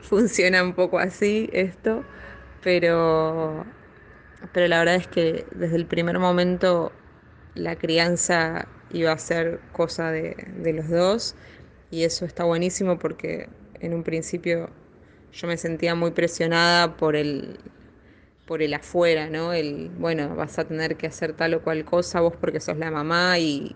funciona 0.00 0.62
un 0.62 0.72
poco 0.72 0.98
así 0.98 1.50
esto. 1.52 2.02
Pero, 2.64 3.66
pero 4.54 4.68
la 4.68 4.78
verdad 4.78 4.94
es 4.94 5.06
que 5.06 5.44
desde 5.54 5.76
el 5.76 5.84
primer 5.84 6.18
momento 6.18 6.92
la 7.54 7.76
crianza 7.76 8.66
iba 8.90 9.12
a 9.12 9.18
ser 9.18 9.60
cosa 9.72 10.10
de, 10.10 10.34
los 10.72 10.88
dos 10.88 11.34
y 11.90 12.04
eso 12.04 12.24
está 12.24 12.44
buenísimo 12.44 12.98
porque 12.98 13.50
en 13.80 13.92
un 13.92 14.02
principio 14.02 14.70
yo 15.30 15.46
me 15.46 15.58
sentía 15.58 15.94
muy 15.94 16.12
presionada 16.12 16.96
por 16.96 17.16
el, 17.16 17.58
por 18.46 18.62
el 18.62 18.74
afuera, 18.74 19.28
¿no? 19.28 19.52
El, 19.52 19.90
bueno, 19.98 20.34
vas 20.36 20.58
a 20.58 20.64
tener 20.66 20.96
que 20.96 21.08
hacer 21.08 21.34
tal 21.34 21.54
o 21.54 21.62
cual 21.62 21.84
cosa 21.84 22.20
vos 22.20 22.34
porque 22.40 22.60
sos 22.60 22.78
la 22.78 22.90
mamá 22.90 23.38
y 23.38 23.74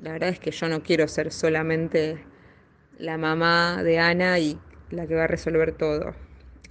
la 0.00 0.12
verdad 0.12 0.30
es 0.30 0.40
que 0.40 0.50
yo 0.50 0.68
no 0.68 0.82
quiero 0.82 1.06
ser 1.08 1.32
solamente 1.32 2.18
la 2.98 3.16
mamá 3.18 3.82
de 3.82 3.98
Ana 3.98 4.38
y 4.38 4.58
la 4.90 5.06
que 5.06 5.14
va 5.14 5.24
a 5.24 5.28
resolver 5.28 5.72
todo. 5.72 6.14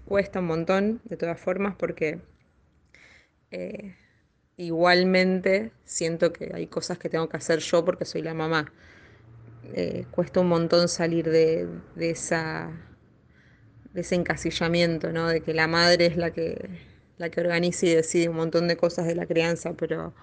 Cuesta 0.05 0.39
un 0.39 0.47
montón, 0.47 1.01
de 1.05 1.17
todas 1.17 1.39
formas, 1.39 1.75
porque 1.75 2.19
eh, 3.51 3.95
igualmente 4.57 5.71
siento 5.85 6.33
que 6.33 6.51
hay 6.53 6.67
cosas 6.67 6.97
que 6.97 7.09
tengo 7.09 7.29
que 7.29 7.37
hacer 7.37 7.59
yo 7.59 7.85
porque 7.85 8.05
soy 8.05 8.21
la 8.21 8.33
mamá. 8.33 8.71
Eh, 9.73 10.05
cuesta 10.11 10.41
un 10.41 10.49
montón 10.49 10.89
salir 10.89 11.29
de, 11.29 11.67
de, 11.95 12.09
ese 12.09 12.65
encasillamiento, 14.15 15.11
¿no? 15.11 15.29
De 15.29 15.41
que 15.41 15.53
la 15.53 15.67
madre 15.67 16.07
es 16.07 16.17
la 16.17 16.31
que, 16.31 16.90
la 17.21 17.29
que 17.29 17.41
organiza 17.41 17.85
y 17.85 17.95
decide 17.95 18.29
un 18.29 18.35
montón 18.35 18.67
de 18.67 18.77
cosas 18.77 19.05
de 19.07 19.15
la 19.15 19.25
crianza, 19.25 19.73
pero 19.73 20.13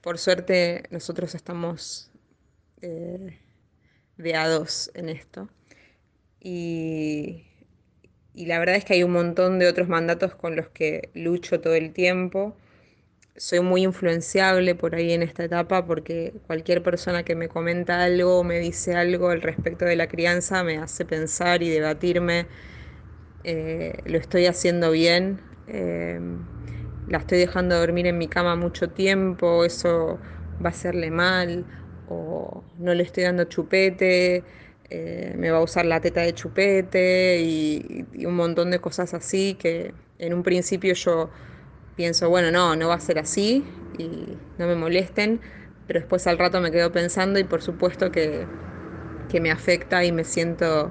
por 0.00 0.18
suerte 0.18 0.84
nosotros 0.90 1.34
estamos 1.34 2.10
eh, 2.82 3.38
en 4.18 5.08
esto. 5.08 5.48
Y, 6.40 7.44
y 8.34 8.46
la 8.46 8.58
verdad 8.58 8.76
es 8.76 8.84
que 8.84 8.94
hay 8.94 9.02
un 9.04 9.12
montón 9.12 9.58
de 9.58 9.68
otros 9.68 9.88
mandatos 9.88 10.34
con 10.34 10.56
los 10.56 10.68
que 10.68 11.10
lucho 11.14 11.60
todo 11.60 11.74
el 11.74 11.92
tiempo 11.92 12.56
soy 13.36 13.60
muy 13.60 13.82
influenciable 13.84 14.74
por 14.74 14.94
ahí 14.94 15.12
en 15.12 15.22
esta 15.22 15.44
etapa 15.44 15.86
porque 15.86 16.34
cualquier 16.46 16.82
persona 16.82 17.22
que 17.24 17.34
me 17.34 17.48
comenta 17.48 18.04
algo 18.04 18.38
o 18.40 18.44
me 18.44 18.58
dice 18.58 18.94
algo 18.94 19.30
al 19.30 19.42
respecto 19.42 19.84
de 19.84 19.96
la 19.96 20.06
crianza 20.08 20.62
me 20.64 20.78
hace 20.78 21.04
pensar 21.04 21.62
y 21.62 21.70
debatirme, 21.70 22.46
eh, 23.44 23.94
lo 24.04 24.18
estoy 24.18 24.46
haciendo 24.46 24.90
bien, 24.90 25.40
eh, 25.66 26.20
la 27.06 27.18
estoy 27.18 27.38
dejando 27.38 27.78
dormir 27.78 28.06
en 28.06 28.18
mi 28.18 28.28
cama 28.28 28.56
mucho 28.56 28.90
tiempo, 28.90 29.64
eso 29.64 30.20
va 30.64 30.66
a 30.66 30.72
hacerle 30.72 31.10
mal, 31.10 31.66
o 32.06 32.64
no 32.78 32.94
le 32.94 33.02
estoy 33.02 33.24
dando 33.24 33.44
chupete, 33.44 34.44
eh, 34.90 35.34
me 35.36 35.50
va 35.50 35.58
a 35.58 35.62
usar 35.62 35.86
la 35.86 36.00
teta 36.00 36.20
de 36.22 36.34
chupete 36.34 37.40
y 37.40 38.26
un 38.26 38.34
montón 38.36 38.70
de 38.70 38.78
cosas 38.80 39.14
así 39.14 39.54
que 39.54 39.94
en 40.18 40.34
un 40.34 40.42
principio 40.42 40.94
yo 40.94 41.30
pienso, 41.96 42.28
bueno, 42.30 42.50
no, 42.50 42.76
no 42.76 42.88
va 42.88 42.94
a 42.94 43.00
ser 43.00 43.18
así 43.18 43.64
y 43.98 44.38
no 44.58 44.66
me 44.66 44.74
molesten, 44.74 45.40
pero 45.86 46.00
después 46.00 46.26
al 46.26 46.38
rato 46.38 46.60
me 46.60 46.70
quedo 46.70 46.92
pensando 46.92 47.38
y 47.38 47.44
por 47.44 47.62
supuesto 47.62 48.10
que, 48.10 48.46
me 49.40 49.50
afecta 49.50 50.04
y 50.04 50.12
me 50.12 50.24
siento, 50.24 50.90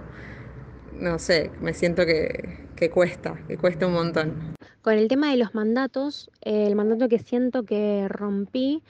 no 0.93 1.19
sé, 1.19 1.51
me 1.59 1.73
siento 1.73 2.05
que, 2.05 2.70
cuesta, 2.89 3.35
que 3.47 3.57
cuesta 3.57 3.87
un 3.87 3.93
montón. 3.93 4.55
Con 4.81 4.95
el 4.95 5.07
tema 5.07 5.31
de 5.31 5.37
los 5.37 5.53
mandatos, 5.53 6.29
el 6.41 6.75
mandato 6.75 7.07
que 7.07 7.19
siento 7.19 7.63
que 7.63 8.07
rompí 8.09 8.81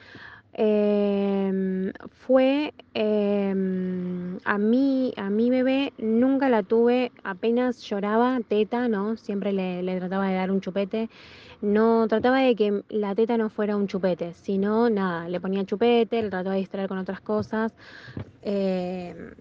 em, 0.53 1.91
fue 2.09 2.73
em, 2.93 4.37
a 4.45 4.57
mí, 4.57 5.13
a 5.17 5.29
mi 5.29 5.49
bebé 5.49 5.93
nunca 5.97 6.49
la 6.49 6.63
tuve, 6.63 7.11
apenas 7.23 7.81
lloraba, 7.81 8.39
teta, 8.47 8.87
¿no? 8.87 9.17
Siempre 9.17 9.51
le, 9.51 9.97
trataba 9.99 10.27
de 10.29 10.35
dar 10.35 10.51
un 10.51 10.61
chupete 10.61 11.09
no 11.61 12.07
trataba 12.07 12.39
de 12.39 12.55
que 12.55 12.83
la 12.89 13.13
teta 13.13 13.37
no 13.37 13.51
fuera 13.51 13.75
un 13.75 13.87
chupete, 13.87 14.33
sino 14.33 14.89
nada, 14.89 15.29
le 15.29 15.39
ponía 15.39 15.63
chupete, 15.63 16.23
le 16.23 16.29
trataba 16.31 16.55
de 16.55 16.61
distraer 16.61 16.87
con 16.87 16.97
otras 16.97 17.21
cosas. 17.21 17.71
Eh, 18.41 19.35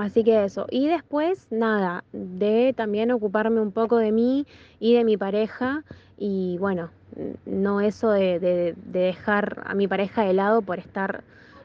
así 0.00 0.24
que 0.24 0.44
eso. 0.44 0.66
Y 0.70 0.88
después, 0.88 1.46
nada, 1.50 2.04
de 2.12 2.74
también 2.76 3.10
ocuparme 3.10 3.60
un 3.60 3.72
poco 3.72 3.98
de 3.98 4.12
mí 4.12 4.46
y 4.78 4.94
de 4.94 5.04
mi 5.04 5.16
pareja. 5.16 5.84
Y 6.18 6.56
bueno, 6.58 6.90
no 7.46 7.80
eso 7.80 8.10
de, 8.10 8.74
dejar 8.76 9.62
a 9.66 9.74
mi 9.74 9.88
pareja 9.88 10.24
de 10.24 10.32
lado 10.32 10.62
por 10.62 10.78
estar 10.78 11.22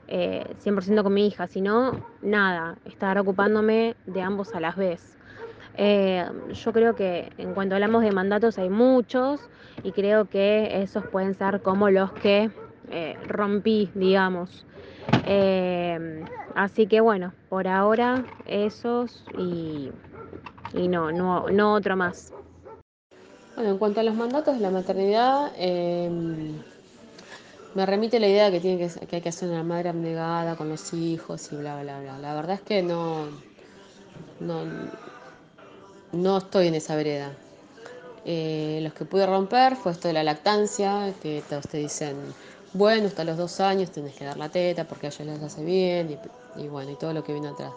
100% 0.08 1.00
eh, 1.00 1.04
con 1.04 1.14
mi 1.14 1.28
hija, 1.28 1.48
sino 1.48 2.06
nada, 2.22 2.78
estar 2.86 3.18
ocupándome 3.18 3.96
de 4.06 4.22
ambos 4.22 4.54
a 4.54 4.60
las 4.60 4.76
vez. 4.76 5.18
Eh, 5.78 6.26
yo 6.54 6.72
creo 6.72 6.96
que 6.96 7.30
en 7.38 7.54
cuanto 7.54 7.76
hablamos 7.76 8.02
de 8.04 8.12
mandatos 8.12 8.58
hay 8.58 8.70
muchos 8.70 9.42
y 9.84 9.92
creo 9.92 10.26
que 10.26 10.82
esos 10.82 11.06
pueden 11.08 11.36
ser 11.36 11.62
como 11.62 11.90
los 11.90 12.14
que 12.14 12.50
eh, 12.90 13.18
rompí, 13.28 13.92
digamos. 13.94 14.66
Eh, 15.28 16.24
así 16.56 16.88
que 16.88 17.02
bueno, 17.02 17.34
por 17.50 17.68
ahora 17.68 18.26
esos 18.46 19.24
y, 19.38 19.92
no, 20.74 21.12
no, 21.12 21.48
no 21.50 21.74
otro 21.74 21.96
más. 21.96 22.34
Bueno, 23.56 23.72
en 23.72 23.78
cuanto 23.78 24.00
a 24.00 24.04
los 24.04 24.16
mandatos 24.16 24.56
de 24.56 24.62
la 24.62 24.72
maternidad, 24.72 25.52
me 27.76 27.86
remite 27.86 28.20
la 28.20 28.28
idea 28.28 28.52
que, 28.52 28.60
tiene 28.60 28.78
que, 28.88 29.06
que 29.06 29.18
hay 29.18 29.22
que 29.22 29.30
hacer 29.30 29.50
una 29.50 29.64
madre 29.64 29.90
abnegada 29.90 30.56
con 30.56 30.70
los 30.70 30.94
hijos 30.94 31.52
y 31.52 31.58
bla, 31.58 31.82
bla, 31.82 32.00
bla. 32.00 32.18
La 32.18 32.34
verdad 32.34 32.56
es 32.56 32.62
que 32.62 32.82
no, 32.82 33.28
no 34.40 34.64
no 36.16 36.38
estoy 36.38 36.68
en 36.68 36.76
esa 36.76 36.96
vereda. 36.96 37.32
Eh, 38.26 38.80
los 38.82 38.94
que 38.94 39.06
pude 39.06 39.26
romper 39.26 39.76
fue 39.76 39.92
esto 39.92 40.08
de 40.08 40.14
la 40.16 40.24
lactancia, 40.24 41.14
que 41.22 41.44
todos 41.48 41.68
te 41.68 41.78
dicen, 41.78 42.16
bueno, 42.76 43.08
hasta 43.08 43.24
los 43.24 43.38
dos 43.38 43.62
años 43.62 43.90
tienes 43.92 44.14
que 44.16 44.26
dar 44.26 44.38
la 44.38 44.50
teta 44.50 44.84
porque 44.84 45.08
a 45.08 45.10
ellos 45.10 45.26
les 45.26 45.42
hace 45.42 45.64
bien 45.64 46.20
y, 46.58 46.68
bueno, 46.68 46.92
y 46.92 46.96
todo 46.96 47.14
lo 47.14 47.24
que 47.24 47.32
viene 47.32 47.48
atrás. 47.48 47.72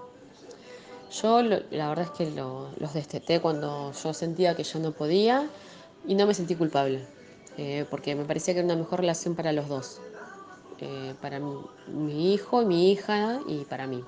Yo 1.23 1.41
la 1.41 1.89
verdad 1.89 2.07
es 2.07 2.11
que 2.11 2.31
los 2.31 2.95
desteté 2.95 3.41
cuando 3.41 3.93
yo 3.93 4.13
sentía 4.13 4.57
que 4.57 4.65
yo 4.65 4.81
no 4.81 4.93
podía 4.93 5.49
y 6.07 6.15
no 6.15 6.27
me 6.27 6.35
sentí 6.35 6.57
culpable, 6.57 7.01
eh, 7.57 7.87
porque 7.89 8.15
me 8.17 8.25
parecía 8.25 8.55
que 8.55 8.61
era 8.61 8.67
una 8.67 8.77
mejor 8.77 9.01
relación 9.01 9.37
para 9.37 9.53
los 9.53 9.69
dos, 9.69 10.01
eh, 10.81 11.15
para 11.23 11.39
mi 11.39 12.35
hijo 12.35 12.63
y 12.63 12.67
mi 12.67 12.91
hija 12.91 13.41
y 13.47 13.65
para 13.65 13.87
mí. 13.87 14.05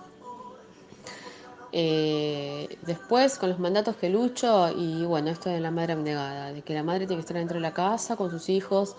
Eh, 1.72 2.78
después, 2.82 3.38
con 3.38 3.48
los 3.48 3.60
mandatos 3.60 3.96
que 3.96 4.08
lucho, 4.08 4.70
y 4.76 5.04
bueno, 5.04 5.30
esto 5.30 5.50
de 5.50 5.60
la 5.60 5.70
madre 5.70 5.92
abnegada, 5.92 6.52
de 6.52 6.62
que 6.62 6.74
la 6.74 6.82
madre 6.82 7.06
tiene 7.06 7.16
que 7.16 7.20
estar 7.20 7.36
dentro 7.36 7.54
de 7.54 7.60
la 7.60 7.72
casa 7.72 8.16
con 8.16 8.30
sus 8.30 8.48
hijos, 8.48 8.96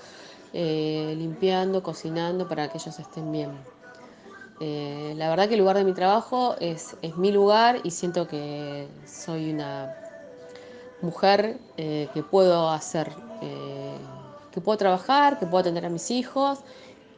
eh, 0.54 1.16
limpiando, 1.18 1.84
cocinando 1.84 2.48
para 2.48 2.70
que 2.70 2.78
ellos 2.78 2.98
estén 3.00 3.32
bien. 3.32 3.52
Eh, 4.60 5.14
la 5.18 5.30
verdad 5.30 5.48
que 5.48 5.56
el 5.56 5.60
lugar 5.60 5.78
de 5.78 5.84
mi 5.84 5.94
trabajo 5.94 6.56
es, 6.60 6.96
mi 7.18 7.32
lugar 7.32 7.80
y 7.84 7.92
siento 7.92 8.28
que 8.28 8.88
soy 9.06 9.52
una 9.52 9.96
mujer 11.02 11.58
que 11.78 12.24
puedo 12.30 12.70
hacer, 12.70 13.12
que 13.40 14.62
puedo 14.62 14.78
trabajar, 14.78 15.40
que 15.40 15.48
puedo 15.48 15.62
atender 15.62 15.88
a 15.88 15.90
mis 15.90 16.12
hijos 16.12 16.60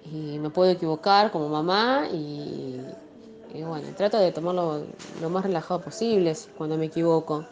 y 0.06 0.40
me 0.40 0.50
puedo 0.52 0.72
equivocar 0.72 1.32
como 1.32 1.50
mamá 1.50 2.08
y 2.14 2.96
bueno, 3.62 3.88
trato 3.96 4.18
de 4.18 4.32
tomarlo 4.32 4.84
lo 5.22 5.30
más 5.30 5.44
relajado 5.44 5.82
posible 5.82 6.36
cuando 6.58 6.78
me 6.78 6.86
equivoco. 6.86 7.46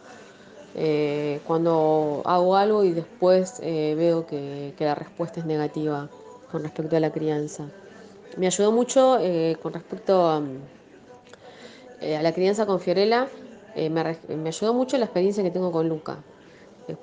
Eh, 0.75 1.41
cuando 1.45 2.21
hago 2.25 2.55
algo 2.55 2.83
y 2.83 2.91
después 2.91 3.59
eh, 3.61 3.93
veo 3.97 4.25
que, 4.25 4.73
la 4.79 4.95
respuesta 4.95 5.39
es 5.39 5.45
negativa 5.45 6.09
con 6.51 6.63
respecto 6.63 6.95
a 6.95 6.99
la 6.99 7.11
crianza. 7.11 7.65
Me 8.37 8.47
ayudó 8.47 8.71
mucho 8.71 9.17
eh, 9.19 9.57
con 9.61 9.73
respecto 9.73 10.29
a, 10.29 10.41
la 12.01 12.31
crianza 12.31 12.65
con 12.65 12.79
Fiorella, 12.79 13.27
me, 13.75 13.89
me, 13.89 14.49
ayudó 14.49 14.73
mucho 14.73 14.97
la 14.97 15.05
experiencia 15.05 15.43
que 15.43 15.51
tengo 15.51 15.71
con 15.71 15.87
Luca. 15.87 16.17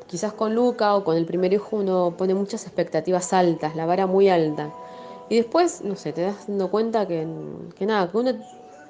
quizás 0.09 0.33
con 0.33 0.55
Luca 0.55 0.97
o 0.97 1.05
con 1.05 1.17
el 1.17 1.25
primer 1.25 1.53
hijo 1.53 1.77
uno 1.77 2.15
pone 2.19 2.35
muchas 2.35 2.67
expectativas 2.67 3.33
altas, 3.33 3.77
la 3.77 3.87
vara 3.87 4.07
muy 4.07 4.29
alta. 4.29 4.73
Y 5.29 5.37
después, 5.37 5.83
no 5.83 5.95
sé, 5.95 6.13
te 6.13 6.23
das 6.23 6.49
dando 6.49 6.71
cuenta 6.71 7.07
que, 7.07 7.29
que 7.77 7.87
nada, 7.87 8.11
que 8.11 8.17
uno 8.17 8.33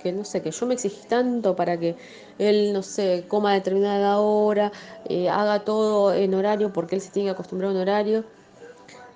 que 0.02 0.12
no 0.12 0.24
sé, 0.24 0.42
que 0.42 0.50
yo 0.50 0.66
me 0.66 0.74
exigí 0.74 1.06
tanto 1.08 1.56
para 1.56 1.78
que 1.78 1.96
él, 2.38 2.72
no 2.72 2.82
sé, 2.82 3.24
coma 3.28 3.52
a 3.52 3.54
determinada 3.54 4.18
hora, 4.18 4.72
eh, 5.06 5.28
haga 5.28 5.60
todo 5.64 6.14
en 6.14 6.34
horario 6.34 6.72
porque 6.72 6.96
él 6.96 7.02
se 7.02 7.10
tiene 7.10 7.28
que 7.28 7.32
acostumbrar 7.32 7.70
a 7.70 7.74
un 7.74 7.80
horario. 7.80 8.24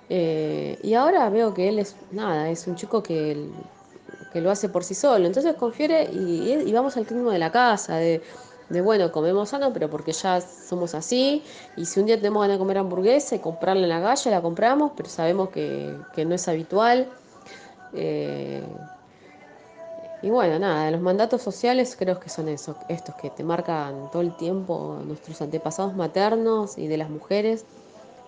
Eh, 0.09 0.77
y 0.83 0.93
ahora 0.93 1.29
veo 1.29 1.53
que 1.53 1.69
él 1.69 1.79
es, 1.79 1.95
nada, 2.11 2.49
es 2.49 2.67
un 2.67 2.75
chico 2.75 3.01
que, 3.01 3.49
que 4.33 4.41
lo 4.41 4.51
hace 4.51 4.67
por 4.67 4.83
sí 4.83 4.95
solo. 4.95 5.25
Entonces 5.27 5.55
confiere 5.55 6.09
y, 6.11 6.71
vamos 6.73 6.97
al 6.97 7.05
ritmo 7.05 7.29
de 7.31 7.39
la 7.39 7.51
casa, 7.51 7.95
de, 7.97 8.21
bueno, 8.83 9.11
comemos 9.11 9.49
sano, 9.49 9.71
pero 9.71 9.89
porque 9.89 10.11
ya 10.11 10.41
somos 10.41 10.95
así. 10.95 11.43
Y 11.77 11.85
si 11.85 11.99
un 11.99 12.07
día 12.07 12.17
tenemos 12.17 12.41
ganas 12.41 12.55
de 12.55 12.59
comer 12.59 12.79
hamburguesa 12.79 13.35
y 13.35 13.39
comprarla 13.39 13.83
en 13.83 13.89
la 13.89 14.01
calle, 14.01 14.31
la 14.31 14.41
compramos, 14.41 14.93
pero 14.97 15.07
sabemos 15.07 15.49
que, 15.49 15.95
no 16.25 16.35
es 16.35 16.47
habitual. 16.47 17.07
Eh, 17.93 18.63
y 20.23 20.29
bueno, 20.29 20.57
nada, 20.57 20.89
los 20.89 21.01
mandatos 21.01 21.41
sociales 21.41 21.97
creo 21.99 22.17
que 22.17 22.29
son 22.29 22.47
esos, 22.47 22.77
estos 22.87 23.13
que 23.15 23.29
te 23.29 23.43
marcan 23.43 24.09
todo 24.09 24.21
el 24.21 24.33
tiempo 24.37 25.01
nuestros 25.05 25.41
antepasados 25.41 25.95
maternos 25.95 26.77
y 26.77 26.87
de 26.87 26.95
las 26.95 27.09
mujeres, 27.09 27.65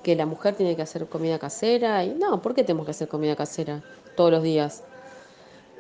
que 0.04 0.14
la 0.18 0.26
mujer 0.26 0.56
tiene 0.56 0.76
que 0.76 0.82
hacer 0.82 1.08
comida 1.08 1.40
casera. 1.40 2.04
Y 2.04 2.14
no, 2.14 2.42
¿por 2.42 2.54
qué 2.54 2.66
tenemos 2.66 2.86
que 2.86 2.92
hacer 2.92 3.08
comida 3.08 3.38
casera 3.38 3.82
todos 4.18 4.30
los 4.30 4.44
días? 4.44 4.84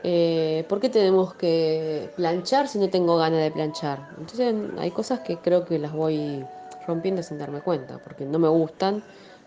Eh, 0.03 0.65
¿Por 0.69 0.79
qué 0.79 0.87
tenemos 0.87 1.33
que 1.33 2.09
planchar 2.15 2.69
si 2.69 2.79
no 2.79 2.89
tengo 2.89 3.17
ganas 3.17 3.41
de 3.41 3.51
planchar? 3.51 4.07
Entonces 4.17 4.55
hay 4.77 4.91
cosas 4.91 5.19
que 5.19 5.37
creo 5.37 5.65
que 5.65 5.79
las 5.79 5.91
voy 5.91 6.45
rompiendo 6.87 7.23
sin 7.23 7.39
darme 7.39 7.59
cuenta, 7.59 7.97
porque 7.97 8.23
no 8.23 8.39
me 8.39 8.47
gustan 8.47 9.03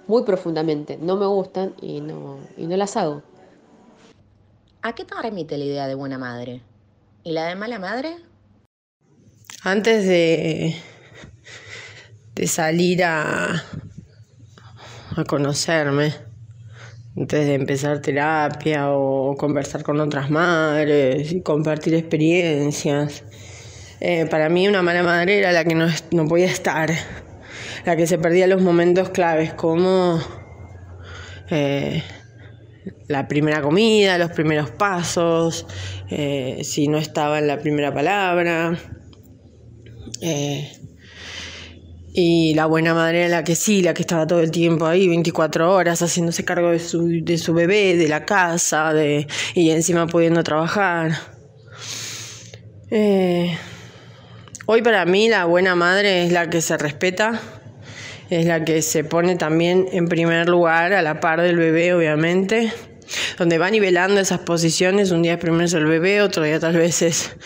muy 0.06 0.22
profundamente, 0.22 0.98
no 0.98 1.16
me 1.16 1.26
gustan 1.26 1.72
y 1.80 2.02
no, 2.02 2.36
y 2.58 2.66
no 2.66 2.76
las 2.76 2.94
hago. 2.98 3.22
¿A 4.80 4.94
qué 4.94 5.04
te 5.04 5.14
remite 5.20 5.58
la 5.58 5.64
idea 5.64 5.86
de 5.88 5.94
buena 5.96 6.18
madre? 6.18 6.62
¿Y 7.24 7.32
la 7.32 7.46
de 7.46 7.56
mala 7.56 7.80
madre? 7.80 8.16
Antes 9.64 10.06
de, 10.06 10.76
salir 12.46 13.02
a, 13.02 13.64
a 15.16 15.24
conocerme, 15.24 16.14
antes 17.16 17.46
de 17.46 17.54
empezar 17.54 18.00
terapia 18.00 18.92
o 18.92 19.36
conversar 19.36 19.82
con 19.82 19.98
otras 19.98 20.30
madres 20.30 21.32
y 21.32 21.42
compartir 21.42 21.94
experiencias, 21.94 23.24
eh, 23.98 24.26
para 24.26 24.48
mí 24.48 24.68
una 24.68 24.82
mala 24.82 25.02
madre 25.02 25.38
era 25.38 25.50
la 25.50 25.64
que 25.64 25.74
no, 25.74 25.88
no 26.12 26.28
podía 26.28 26.46
estar, 26.46 26.92
la 27.84 27.96
que 27.96 28.06
se 28.06 28.16
perdía 28.16 28.46
los 28.46 28.62
momentos 28.62 29.10
claves, 29.10 29.52
como 29.54 30.20
eh, 31.50 32.04
la 33.08 33.28
primera 33.28 33.62
comida, 33.62 34.18
los 34.18 34.30
primeros 34.30 34.70
pasos, 34.70 35.66
eh, 36.10 36.60
si 36.64 36.88
no 36.88 36.98
estaba 36.98 37.38
en 37.38 37.46
la 37.46 37.58
primera 37.58 37.92
palabra. 37.92 38.78
y 42.20 42.54
la 42.54 42.66
buena 42.66 42.94
madre 42.94 43.20
era 43.26 43.28
la 43.28 43.44
que 43.44 43.54
sí, 43.54 43.82
la 43.82 43.94
que 43.94 44.02
estaba 44.02 44.26
todo 44.26 44.40
el 44.40 44.50
tiempo 44.50 44.86
ahí, 44.86 45.06
24 45.06 45.72
horas, 45.72 46.02
haciéndose 46.02 46.44
cargo 46.44 46.70
de 46.70 46.80
su, 46.80 47.06
de 47.22 47.38
su 47.38 47.54
bebé, 47.54 47.96
de 47.96 48.08
la 48.08 48.24
casa, 48.24 48.92
de, 48.92 49.28
y 49.54 49.70
encima 49.70 50.06
pudiendo 50.06 50.42
trabajar. 50.42 51.12
Hoy 54.70 54.82
para 54.82 55.06
mí 55.06 55.30
la 55.30 55.46
buena 55.46 55.74
madre 55.74 56.24
es 56.24 56.30
la 56.30 56.50
que 56.50 56.60
se 56.60 56.76
respeta, 56.76 57.40
es 58.30 58.46
la 58.46 58.64
que 58.64 58.82
se 58.82 59.04
pone 59.04 59.36
también 59.36 59.86
en 59.92 60.08
primer 60.08 60.48
lugar 60.48 60.92
a 60.92 61.02
la 61.02 61.20
par 61.20 61.40
del 61.40 61.56
bebé, 61.56 61.94
obviamente, 61.94 62.72
donde 63.38 63.58
va 63.58 63.70
nivelando 63.70 64.20
esas 64.20 64.40
posiciones, 64.40 65.10
un 65.10 65.22
día 65.22 65.38
primero 65.38 65.78
el 65.78 65.86
bebé, 65.86 66.22
otro 66.22 66.42
día 66.42 66.60
tal 66.60 66.76
vez 66.76 67.02
es 67.02 67.36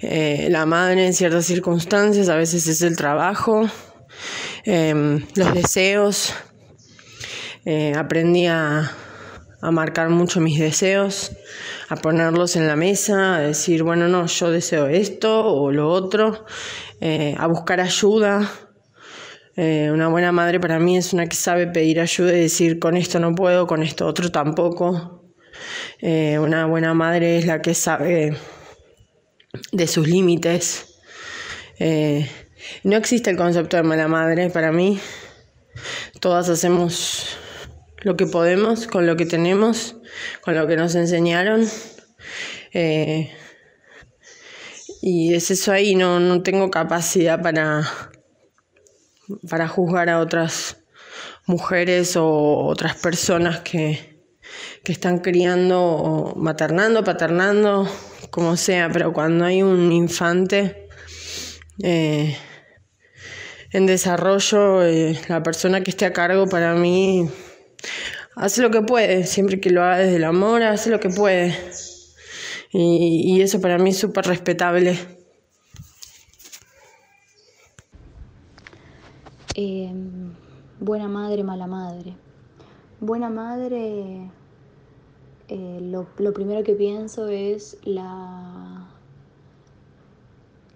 eh, 0.00 0.48
la 0.50 0.66
madre 0.66 1.06
en 1.06 1.14
ciertas 1.14 1.46
circunstancias, 1.46 2.28
a 2.28 2.36
veces 2.36 2.66
es 2.66 2.82
el 2.82 2.96
trabajo, 2.96 3.68
em, 4.64 5.24
los 5.34 5.54
deseos. 5.54 6.34
Eh, 7.66 7.94
aprendí 7.96 8.46
a, 8.46 8.92
a 9.64 9.70
marcar 9.70 10.10
mucho 10.10 10.40
mis 10.40 10.58
deseos, 10.58 11.32
a 11.88 11.96
ponerlos 11.96 12.56
en 12.56 12.66
la 12.66 12.76
mesa, 12.76 13.36
a 13.36 13.40
decir, 13.40 13.82
bueno, 13.82 14.08
no, 14.08 14.26
yo 14.26 14.50
deseo 14.50 14.88
esto 14.88 15.42
o 15.46 15.72
lo 15.72 15.88
otro, 15.88 16.44
eh, 17.00 17.34
a 17.38 17.46
buscar 17.46 17.80
ayuda. 17.80 18.50
Eh, 19.56 19.90
una 19.92 20.08
buena 20.08 20.32
madre 20.32 20.58
para 20.58 20.78
mí 20.78 20.96
es 20.96 21.12
una 21.12 21.26
que 21.26 21.36
sabe 21.36 21.66
pedir 21.66 22.00
ayuda 22.00 22.32
y 22.32 22.40
decir, 22.40 22.78
con 22.78 22.96
esto 22.96 23.20
no 23.20 23.34
puedo, 23.34 23.66
con 23.66 23.82
esto 23.82 24.06
otro 24.06 24.30
tampoco. 24.30 25.32
Eh, 26.00 26.38
una 26.38 26.66
buena 26.66 26.94
madre 26.94 27.38
es 27.38 27.46
la 27.46 27.62
que 27.62 27.74
sabe 27.74 28.36
de 29.72 29.86
sus 29.86 30.08
límites. 30.08 30.98
no 32.82 32.96
existe 32.96 33.30
el 33.30 33.36
concepto 33.36 33.76
de 33.76 33.82
mala 33.82 34.08
madre 34.08 34.50
para 34.50 34.72
mí. 34.72 34.98
Todas 36.20 36.48
hacemos 36.48 37.36
lo 38.04 38.16
que 38.16 38.26
podemos, 38.26 38.86
con 38.86 39.06
lo 39.06 39.16
que 39.16 39.26
tenemos, 39.26 39.96
con 40.42 40.54
lo 40.54 40.66
que 40.66 40.76
nos 40.76 40.94
enseñaron. 40.94 41.66
Eh, 42.72 43.30
y 45.00 45.34
es 45.34 45.50
eso 45.50 45.72
ahí, 45.72 45.94
no, 45.94 46.20
no 46.20 46.42
tengo 46.42 46.70
capacidad 46.70 47.40
para, 47.42 47.88
para 49.48 49.68
juzgar 49.68 50.08
a 50.08 50.20
otras 50.20 50.78
mujeres 51.46 52.16
o 52.16 52.66
otras 52.66 52.96
personas 52.96 53.60
que, 53.60 54.20
que 54.82 54.92
están 54.92 55.18
criando 55.18 55.82
o 55.82 56.34
maternando, 56.36 57.04
paternando, 57.04 57.88
como 58.30 58.56
sea, 58.56 58.90
pero 58.92 59.12
cuando 59.12 59.44
hay 59.44 59.62
un 59.62 59.92
infante 59.92 60.88
eh, 61.82 62.36
en 63.70 63.86
desarrollo, 63.86 64.84
eh, 64.84 65.18
la 65.28 65.42
persona 65.42 65.82
que 65.82 65.90
esté 65.90 66.06
a 66.06 66.12
cargo 66.12 66.46
para 66.46 66.74
mí 66.74 67.28
hace 68.36 68.62
lo 68.62 68.70
que 68.70 68.82
puede, 68.82 69.26
siempre 69.26 69.60
que 69.60 69.70
lo 69.70 69.82
haga 69.82 69.98
desde 69.98 70.16
el 70.16 70.24
amor, 70.24 70.62
hace 70.62 70.90
lo 70.90 71.00
que 71.00 71.10
puede. 71.10 71.56
Y, 72.76 73.40
eso 73.40 73.60
para 73.60 73.78
mí 73.78 73.90
es 73.90 73.98
súper 73.98 74.26
respetable. 74.26 74.98
Em, 79.54 80.34
buena 80.80 81.08
madre, 81.08 81.44
mala 81.44 81.66
madre. 81.66 82.16
Buena 83.00 83.30
madre, 83.30 84.30
eh, 85.48 85.78
lo, 85.80 86.06
lo 86.18 86.32
primero 86.32 86.64
que 86.64 86.74
pienso 86.74 87.28
es 87.28 87.78
la 87.84 88.88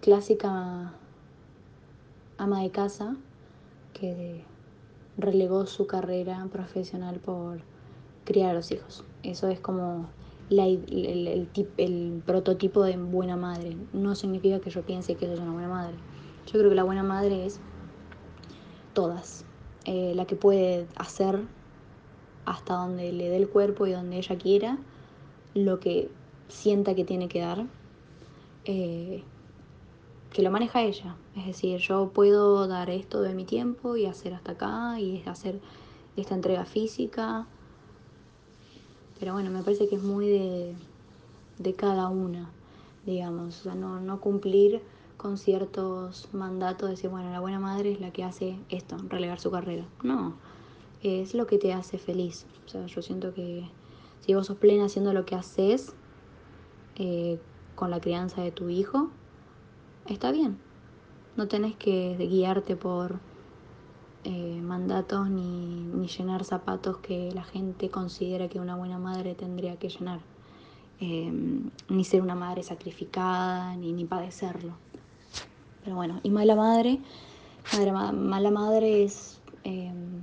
clásica 0.00 0.92
ama 2.38 2.62
de 2.62 2.70
casa 2.70 3.16
que 3.92 4.44
relegó 5.16 5.66
su 5.66 5.86
carrera 5.86 6.46
profesional 6.50 7.18
por 7.18 7.60
criar 8.24 8.50
a 8.50 8.54
los 8.54 8.70
hijos. 8.70 9.04
Eso 9.22 9.48
es 9.48 9.58
como 9.60 10.06
el, 10.50 12.22
prototipo 12.24 12.84
de 12.84 12.96
buena 12.96 13.36
madre. 13.36 13.76
No 13.92 14.14
significa 14.14 14.60
que 14.60 14.70
yo 14.70 14.82
piense 14.82 15.16
que 15.16 15.32
es 15.32 15.38
una 15.38 15.52
buena 15.52 15.68
madre. 15.68 15.96
Yo 16.46 16.58
creo 16.58 16.70
que 16.70 16.76
la 16.76 16.84
buena 16.84 17.02
madre 17.02 17.44
es 17.44 17.60
todas. 18.98 19.44
Eh, 19.84 20.12
la 20.16 20.24
que 20.24 20.34
puede 20.34 20.88
hacer 20.96 21.40
hasta 22.46 22.74
donde 22.74 23.12
le 23.12 23.28
dé 23.28 23.36
el 23.36 23.48
cuerpo 23.48 23.86
y 23.86 23.92
donde 23.92 24.16
ella 24.16 24.36
quiera, 24.36 24.76
lo 25.54 25.78
que 25.78 26.10
sienta 26.48 26.96
que 26.96 27.04
tiene 27.04 27.28
que 27.28 27.38
dar. 27.38 27.64
Eh, 28.64 29.22
que 30.32 30.42
lo 30.42 30.50
maneja 30.50 30.82
ella. 30.82 31.14
Es 31.36 31.46
decir, 31.46 31.78
yo 31.78 32.10
puedo 32.12 32.66
dar 32.66 32.90
esto 32.90 33.22
de 33.22 33.34
mi 33.34 33.44
tiempo 33.44 33.96
y 33.96 34.06
hacer 34.06 34.34
hasta 34.34 34.52
acá 34.52 34.98
y 34.98 35.22
hacer 35.26 35.60
esta 36.16 36.34
entrega 36.34 36.64
física. 36.64 37.46
Pero 39.20 39.32
bueno, 39.32 39.48
me 39.52 39.62
parece 39.62 39.88
que 39.88 39.94
es 39.94 40.02
muy 40.02 40.28
de, 40.28 40.74
de 41.58 41.74
cada 41.74 42.08
una, 42.08 42.50
digamos. 43.06 43.60
O 43.60 43.62
sea, 43.62 43.76
no, 43.76 44.00
no 44.00 44.20
cumplir 44.20 44.82
con 45.18 45.36
ciertos 45.36 46.28
mandatos, 46.32 46.88
decir, 46.88 47.10
bueno, 47.10 47.30
la 47.30 47.40
buena 47.40 47.58
madre 47.58 47.92
es 47.92 48.00
la 48.00 48.12
que 48.12 48.24
hace 48.24 48.56
esto, 48.70 48.96
relegar 49.08 49.40
su 49.40 49.50
carrera. 49.50 49.84
No, 50.02 50.34
es 51.02 51.34
lo 51.34 51.46
que 51.46 51.58
te 51.58 51.74
hace 51.74 51.98
feliz. 51.98 52.46
O 52.64 52.68
sea, 52.68 52.86
yo 52.86 53.02
siento 53.02 53.34
que 53.34 53.68
si 54.20 54.34
vos 54.34 54.46
sos 54.46 54.56
plena 54.56 54.86
haciendo 54.86 55.12
lo 55.12 55.26
que 55.26 55.34
haces 55.34 55.92
eh, 56.96 57.40
con 57.74 57.90
la 57.90 58.00
crianza 58.00 58.42
de 58.42 58.52
tu 58.52 58.68
hijo, 58.68 59.10
está 60.06 60.30
bien. 60.30 60.56
No 61.36 61.48
tenés 61.48 61.76
que 61.76 62.16
guiarte 62.16 62.76
por 62.76 63.18
eh, 64.24 64.60
mandatos 64.62 65.28
ni, 65.28 66.06
llenar 66.06 66.44
zapatos 66.44 66.98
que 66.98 67.32
la 67.32 67.44
gente 67.44 67.90
considera 67.90 68.48
que 68.48 68.60
una 68.60 68.76
buena 68.76 68.98
madre 68.98 69.34
tendría 69.34 69.76
que 69.76 69.88
llenar. 69.88 70.20
Em, 71.00 71.70
ni 71.88 72.04
ser 72.04 72.22
una 72.22 72.34
madre 72.34 72.62
sacrificada, 72.62 73.76
ni, 73.76 73.92
ni 73.92 74.04
padecerlo. 74.04 74.74
Pero 75.88 75.96
bueno, 75.96 76.20
y 76.22 76.28
mala 76.28 76.54
madre, 76.54 76.98
mala 78.12 78.50
madre 78.50 79.04
es 79.04 79.40
em, 79.64 80.20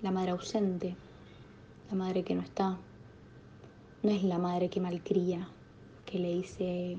la 0.00 0.12
madre 0.12 0.30
ausente, 0.30 0.94
la 1.90 1.96
madre 1.96 2.22
que 2.22 2.36
no 2.36 2.42
está. 2.42 2.78
No 4.04 4.10
es 4.10 4.22
la 4.22 4.38
madre 4.38 4.70
que 4.70 4.80
malcría, 4.80 5.48
que 6.06 6.20
le 6.20 6.34
dice 6.34 6.98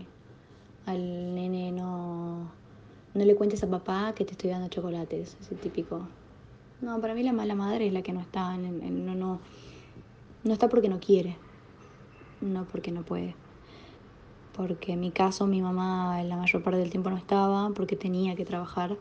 al 0.86 1.34
nene 1.34 1.72
no, 1.72 2.52
no 3.14 3.24
le 3.24 3.36
cuentes 3.36 3.64
a 3.64 3.70
papá 3.70 4.14
que 4.14 4.26
te 4.26 4.34
estoy 4.34 4.50
dando 4.50 4.68
chocolates, 4.68 5.38
ese 5.40 5.56
típico. 5.56 6.06
No, 6.82 7.00
para 7.00 7.14
mí 7.14 7.24
la 7.24 7.32
mala 7.32 7.56
madre 7.56 7.88
es 7.88 7.94
la 7.94 8.02
que 8.02 8.12
no 8.12 8.20
está, 8.20 8.58
no, 8.58 9.16
no, 9.16 9.40
no 10.44 10.54
está 10.54 10.68
porque 10.68 10.90
no 10.90 11.00
quiere, 11.00 11.38
no 12.42 12.66
porque 12.66 12.92
no 12.92 13.04
puede. 13.04 13.34
Porque 14.56 14.94
en 14.94 15.00
mi 15.00 15.12
caso 15.12 15.48
mi 15.48 15.62
mamá 15.62 16.22
la 16.24 16.38
mayor 16.38 16.64
parte 16.64 16.80
del 16.80 16.92
tiempo 16.92 17.10
no 17.10 17.18
estaba 17.18 17.70
porque 17.72 17.96
tenía 17.96 18.36
que 18.36 18.46
trabajar, 18.46 18.98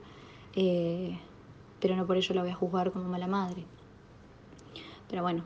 eh, 0.54 1.18
pero 1.80 1.96
no 1.96 2.06
por 2.06 2.16
ello 2.16 2.34
la 2.34 2.42
voy 2.42 2.50
a 2.50 2.54
juzgar 2.54 2.92
como 2.92 3.08
mala 3.08 3.26
madre. 3.26 3.64
Pero 5.08 5.22
bueno, 5.22 5.44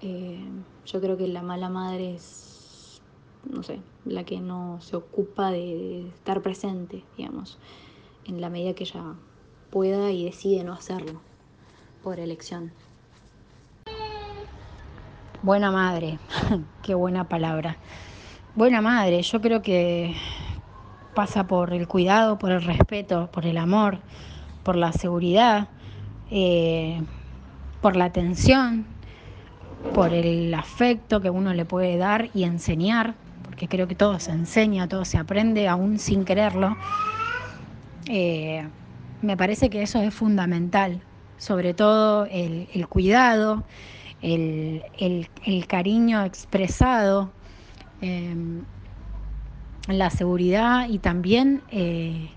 eh, 0.00 0.42
yo 0.86 1.00
creo 1.00 1.16
que 1.16 1.28
la 1.28 1.42
mala 1.42 1.68
madre 1.68 2.14
es 2.14 2.52
no 3.50 3.62
sé, 3.62 3.80
la 4.04 4.24
que 4.24 4.40
no 4.40 4.80
se 4.80 4.96
ocupa 4.96 5.50
de 5.50 6.08
estar 6.08 6.42
presente, 6.42 7.04
digamos, 7.16 7.58
en 8.24 8.40
la 8.40 8.50
medida 8.50 8.74
que 8.74 8.84
ella 8.84 9.14
pueda 9.70 10.10
y 10.10 10.24
decide 10.24 10.64
no 10.64 10.72
hacerlo 10.72 11.20
por 12.02 12.20
elección. 12.20 12.72
Buena 15.42 15.72
madre, 15.72 16.18
qué 16.82 16.94
buena 16.94 17.28
palabra. 17.28 17.76
Buena 18.54 18.82
madre, 18.82 19.22
yo 19.22 19.40
creo 19.40 19.62
que 19.62 20.14
pasa 21.14 21.46
por 21.46 21.72
el 21.72 21.88
cuidado, 21.88 22.38
por 22.38 22.50
el 22.50 22.62
respeto, 22.62 23.30
por 23.32 23.46
el 23.46 23.56
amor, 23.56 24.00
por 24.62 24.76
la 24.76 24.92
seguridad, 24.92 25.68
eh, 26.30 27.00
por 27.80 27.96
la 27.96 28.04
atención, 28.04 28.84
por 29.94 30.12
el 30.12 30.52
afecto 30.52 31.22
que 31.22 31.30
uno 31.30 31.54
le 31.54 31.64
puede 31.64 31.96
dar 31.96 32.28
y 32.34 32.44
enseñar, 32.44 33.14
porque 33.42 33.68
creo 33.68 33.88
que 33.88 33.94
todo 33.94 34.20
se 34.20 34.32
enseña, 34.32 34.86
todo 34.86 35.06
se 35.06 35.16
aprende 35.16 35.66
aún 35.66 35.98
sin 35.98 36.26
quererlo. 36.26 36.76
Eh, 38.06 38.68
me 39.22 39.34
parece 39.34 39.70
que 39.70 39.80
eso 39.80 39.98
es 40.02 40.12
fundamental, 40.12 41.00
sobre 41.38 41.72
todo 41.72 42.26
el, 42.26 42.68
cuidado, 42.86 43.64
el, 44.20 44.82
cariño 45.68 46.22
expresado, 46.22 47.32
em, 48.02 48.62
la 49.88 50.10
seguridad 50.10 50.88
y 50.88 50.98
también 50.98 51.62
eh, 51.70 52.28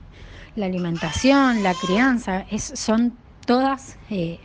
la 0.55 0.65
alimentación, 0.67 1.63
la 1.63 1.73
crianza, 1.73 2.45
son 2.57 3.13
todas 3.45 3.97
eh, 4.09 4.39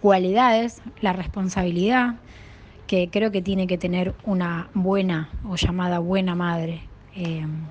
cualidades, 0.00 0.82
la 1.00 1.12
responsabilidad 1.12 2.16
que 2.86 3.08
creo 3.10 3.30
que 3.30 3.42
tiene 3.42 3.66
que 3.66 3.78
tener 3.78 4.14
una 4.24 4.68
buena 4.74 5.30
o 5.48 5.56
llamada 5.56 5.98
buena 5.98 6.34
madre. 6.34 6.82
Em, 7.14 7.66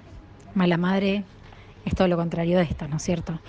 mala 0.56 0.78
madre 0.78 1.24
es 1.86 1.96
todo 1.96 2.08
lo 2.08 2.18
contrario 2.18 2.58
de 2.58 2.64
esta, 2.64 2.88
¿no 2.88 2.98
es 2.98 3.04
cierto? 3.04 3.40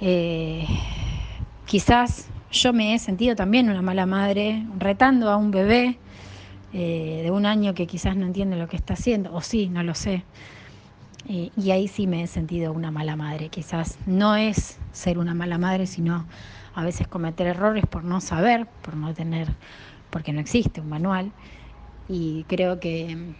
Eh, 0.00 0.66
quizás 1.66 2.28
yo 2.50 2.72
me 2.72 2.94
he 2.94 2.98
sentido 2.98 3.36
también 3.36 3.70
una 3.70 3.82
mala 3.82 4.06
madre 4.06 4.66
retando 4.78 5.30
a 5.30 5.36
un 5.36 5.50
bebé 5.50 5.98
eh, 6.72 7.20
de 7.22 7.30
un 7.30 7.46
año 7.46 7.74
que 7.74 7.86
quizás 7.86 8.16
no 8.16 8.26
entiende 8.26 8.56
lo 8.56 8.68
que 8.68 8.76
está 8.76 8.94
haciendo, 8.94 9.32
o 9.34 9.40
sí, 9.40 9.68
no 9.68 9.82
lo 9.82 9.94
sé. 9.94 10.24
Y 11.28 11.70
ahí 11.70 11.86
sí 11.86 12.06
me 12.06 12.22
he 12.22 12.26
sentido 12.26 12.72
una 12.72 12.90
mala 12.90 13.14
madre. 13.14 13.50
Quizás 13.50 13.98
no 14.06 14.34
es 14.34 14.78
ser 14.90 15.18
una 15.18 15.32
mala 15.34 15.58
madre, 15.58 15.86
sino 15.86 16.26
a 16.74 16.82
veces 16.82 17.06
cometer 17.06 17.46
errores 17.46 17.86
por 17.86 18.02
no 18.02 18.20
saber, 18.20 18.66
por 18.82 18.96
no 18.96 19.14
tener, 19.14 19.48
porque 20.08 20.32
no 20.32 20.40
existe 20.40 20.80
un 20.80 20.88
manual. 20.88 21.30
Y 22.08 22.44
creo 22.48 22.80
que 22.80 23.34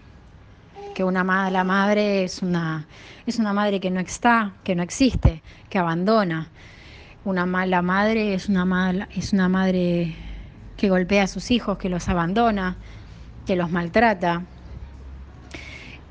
que 0.94 1.04
una 1.04 1.24
mala 1.24 1.64
madre 1.64 2.24
es 2.24 2.42
una, 2.42 2.86
es 3.26 3.38
una 3.38 3.52
madre 3.52 3.80
que 3.80 3.90
no 3.90 4.00
está, 4.00 4.52
que 4.64 4.74
no 4.74 4.82
existe, 4.82 5.42
que 5.68 5.78
abandona. 5.78 6.48
Una 7.24 7.46
mala 7.46 7.82
madre 7.82 8.34
es 8.34 8.48
una, 8.48 8.64
mala, 8.64 9.08
es 9.14 9.32
una 9.32 9.48
madre 9.48 10.14
que 10.76 10.88
golpea 10.88 11.24
a 11.24 11.26
sus 11.26 11.50
hijos, 11.50 11.78
que 11.78 11.88
los 11.88 12.08
abandona, 12.08 12.76
que 13.50 13.56
los 13.56 13.72
maltrata, 13.72 14.44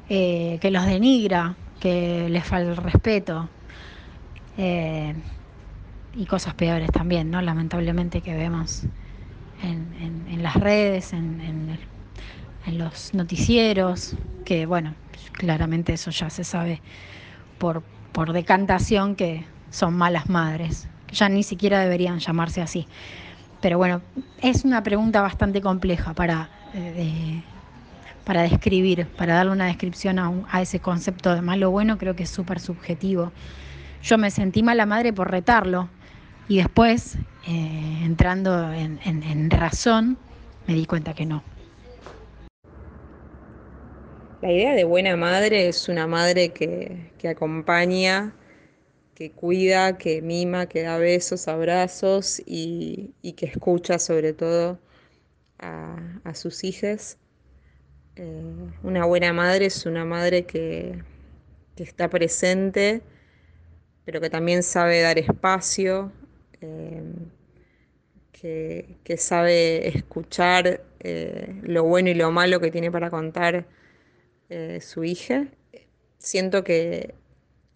eh, 0.10 0.58
que 0.60 0.72
los 0.72 0.86
denigra, 0.86 1.56
que 1.80 2.28
les 2.28 2.44
falta 2.44 2.72
el 2.72 2.76
respeto. 2.76 3.48
Eh, 4.58 5.16
y 6.16 6.26
cosas 6.26 6.54
peores 6.56 6.92
también, 6.92 7.32
¿no? 7.32 7.42
Lamentablemente 7.42 8.20
que 8.20 8.36
vemos 8.36 8.84
en, 9.64 10.44
las 10.44 10.56
redes, 10.56 11.14
en, 11.14 11.78
los 12.74 13.14
noticieros, 13.14 14.18
que 14.44 14.66
bueno, 14.66 14.96
claramente 15.32 15.94
eso 15.94 16.12
ya 16.12 16.30
se 16.30 16.44
sabe 16.44 16.82
por, 17.58 17.84
por 18.12 18.34
decantación 18.34 19.16
que 19.16 19.46
son 19.70 19.94
malas 19.94 20.28
madres, 20.28 20.90
ya 21.10 21.30
ni 21.30 21.44
siquiera 21.44 21.80
deberían 21.80 22.20
llamarse 22.20 22.62
así. 22.62 22.86
Pero 23.62 23.78
bueno, 23.78 24.02
es 24.42 24.66
una 24.66 24.84
pregunta 24.84 25.22
bastante 25.22 25.62
compleja 25.62 26.14
para, 26.14 26.50
para 28.26 28.44
describir, 28.44 29.08
para 29.18 29.36
darle 29.36 29.52
una 29.52 29.68
descripción 29.68 30.20
a, 30.20 30.32
a 30.52 30.62
ese 30.62 30.80
concepto 30.80 31.34
de 31.34 31.42
malo 31.42 31.72
bueno, 31.72 31.98
creo 31.98 32.16
que 32.16 32.24
es 32.24 32.30
súper 32.30 32.60
subjetivo. 32.60 33.32
Yo 34.02 34.18
me 34.18 34.32
sentí 34.32 34.64
mala 34.64 34.86
madre 34.86 35.12
por 35.12 35.30
retarlo 35.30 35.90
y 36.48 36.58
después, 36.58 37.16
eh, 37.48 38.02
entrando 38.04 38.72
en 38.74 39.50
razón, 39.50 40.18
me 40.68 40.74
di 40.74 40.86
cuenta 40.86 41.14
que 41.14 41.26
no. 41.26 41.44
La 44.42 44.54
idea 44.54 44.74
de 44.74 44.86
buena 44.86 45.18
madre 45.18 45.68
es 45.68 45.90
una 45.90 46.08
madre 46.08 46.54
que, 46.54 47.12
acompaña, 47.30 48.34
que 49.14 49.32
cuida, 49.32 49.98
que 49.98 50.22
mima, 50.22 50.68
que 50.68 50.84
da 50.84 50.98
besos, 50.98 51.50
abrazos 51.50 52.42
y, 52.46 53.16
que 53.36 53.48
escucha 53.48 54.00
sobre 54.00 54.32
todo 54.32 54.80
a, 55.60 56.34
sus 56.34 56.64
hijas. 56.64 57.18
Eh, 58.16 58.72
una 58.84 59.06
buena 59.06 59.34
madre 59.34 59.66
es 59.66 59.86
una 59.86 60.06
madre 60.06 60.46
que, 60.46 61.04
está 61.78 62.10
presente, 62.10 63.02
pero 64.04 64.20
que 64.20 64.30
también 64.30 64.64
sabe 64.64 65.00
dar 65.02 65.18
espacio, 65.18 66.12
eh, 66.60 67.04
que, 68.34 69.18
sabe 69.18 69.88
escuchar 69.88 70.84
eh, 71.00 71.56
lo 71.64 71.86
bueno 71.86 72.10
y 72.10 72.16
lo 72.16 72.32
malo 72.32 72.60
que 72.60 72.72
tiene 72.72 72.92
para 72.92 73.10
contar 73.10 73.66
su 74.82 75.04
hija. 75.04 75.48
Siento 76.18 76.64
que 76.64 77.14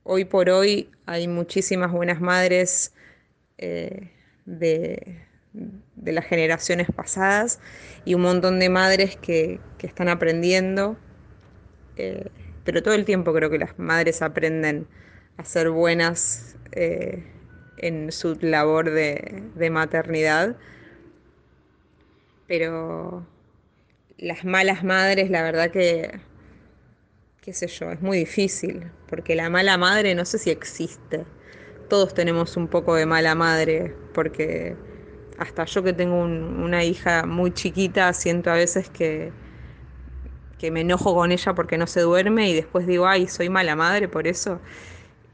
hoy 0.04 0.26
por 0.26 0.50
hoy 0.50 0.90
hay 1.06 1.28
muchísimas 1.28 1.92
buenas 1.92 2.20
madres 2.20 2.94
eh, 3.58 4.12
de, 5.54 6.12
las 6.12 6.26
generaciones 6.26 6.88
pasadas 6.94 7.60
y 8.06 8.14
un 8.16 8.22
montón 8.22 8.60
de 8.60 8.70
madres 8.70 9.16
que, 9.18 9.60
están 9.80 10.08
aprendiendo, 10.08 10.96
eh, 11.98 12.30
pero 12.64 12.82
todo 12.82 12.94
el 12.94 13.04
tiempo 13.04 13.34
creo 13.34 13.50
que 13.50 13.58
las 13.58 13.78
madres 13.78 14.22
aprenden 14.22 14.88
a 15.36 15.44
ser 15.44 15.70
buenas 15.72 16.56
en 16.72 18.12
su 18.14 18.38
labor 18.40 18.92
de, 18.92 19.44
de 19.56 19.70
maternidad, 19.70 20.56
pero 22.48 23.28
las 24.18 24.46
malas 24.46 24.86
madres, 24.86 25.30
la 25.30 25.44
verdad 25.44 25.70
que 25.70 26.22
qué 27.44 27.54
sé 27.54 27.68
yo, 27.68 27.92
es 27.92 28.02
muy 28.02 28.18
difícil, 28.18 28.90
porque 29.08 29.36
la 29.36 29.50
mala 29.50 29.78
madre 29.78 30.16
no 30.16 30.24
sé 30.24 30.40
si 30.40 30.50
existe. 30.50 31.26
Todos 31.90 32.14
tenemos 32.14 32.56
un 32.56 32.70
poco 32.70 32.96
de 32.96 33.06
mala 33.06 33.36
madre, 33.36 33.94
porque 34.14 34.78
hasta 35.38 35.66
yo 35.66 35.84
que 35.84 35.94
tengo 35.94 36.22
una 36.22 36.84
hija 36.84 37.26
muy 37.26 37.52
chiquita, 37.52 38.14
siento 38.14 38.52
a 38.52 38.56
veces 38.56 38.90
que, 38.90 39.32
me 40.72 40.80
enojo 40.80 41.14
con 41.14 41.34
ella 41.34 41.54
porque 41.54 41.78
no 41.78 41.88
se 41.88 42.00
duerme 42.00 42.50
y 42.50 42.54
después 42.54 42.88
digo, 42.88 43.06
ay, 43.06 43.28
soy 43.28 43.50
mala 43.50 43.76
madre 43.76 44.08
por 44.08 44.28
eso. 44.28 44.62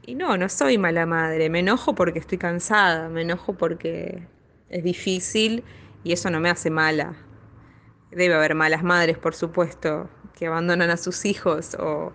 Y 0.04 0.16
no, 0.16 0.36
no 0.36 0.48
soy 0.48 0.76
mala 0.76 1.06
madre, 1.06 1.48
me 1.48 1.60
enojo 1.60 1.94
porque 1.94 2.18
estoy 2.18 2.36
cansada, 2.36 3.08
me 3.08 3.22
enojo 3.22 3.52
porque 3.52 4.26
es 4.70 4.82
difícil 4.82 5.62
y 6.02 6.12
eso 6.12 6.30
no 6.30 6.40
me 6.40 6.50
hace 6.50 6.68
mala. 6.68 7.14
Debe 8.10 8.34
haber 8.34 8.56
malas 8.56 8.82
madres, 8.82 9.18
por 9.18 9.36
supuesto, 9.36 10.10
que 10.36 10.48
abandonan 10.48 10.90
a 10.90 10.96
sus 10.96 11.24
hijos 11.24 11.76
o, 11.78 12.12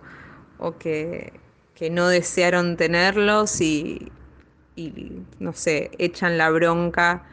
que, 0.78 1.32
no 1.90 2.08
desearon 2.08 2.76
tenerlos 2.76 3.62
y, 3.62 4.12
no 5.38 5.54
sé, 5.54 5.90
echan 5.96 6.36
la 6.36 6.50
bronca 6.50 7.24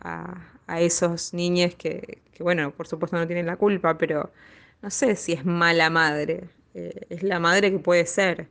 a, 0.00 0.80
esos 0.80 1.32
niños 1.34 1.74
que, 1.74 2.20
bueno, 2.40 2.72
por 2.72 2.86
supuesto 2.86 3.16
no 3.16 3.26
tienen 3.26 3.46
la 3.46 3.56
culpa, 3.56 3.96
pero 3.98 4.30
no 4.82 4.90
sé 4.90 5.16
si 5.16 5.32
es 5.32 5.44
mala 5.44 5.90
madre, 5.90 6.50
eh, 6.74 7.06
es 7.08 7.22
la 7.22 7.40
madre 7.40 7.70
que 7.70 7.78
puede 7.78 8.06
ser. 8.06 8.48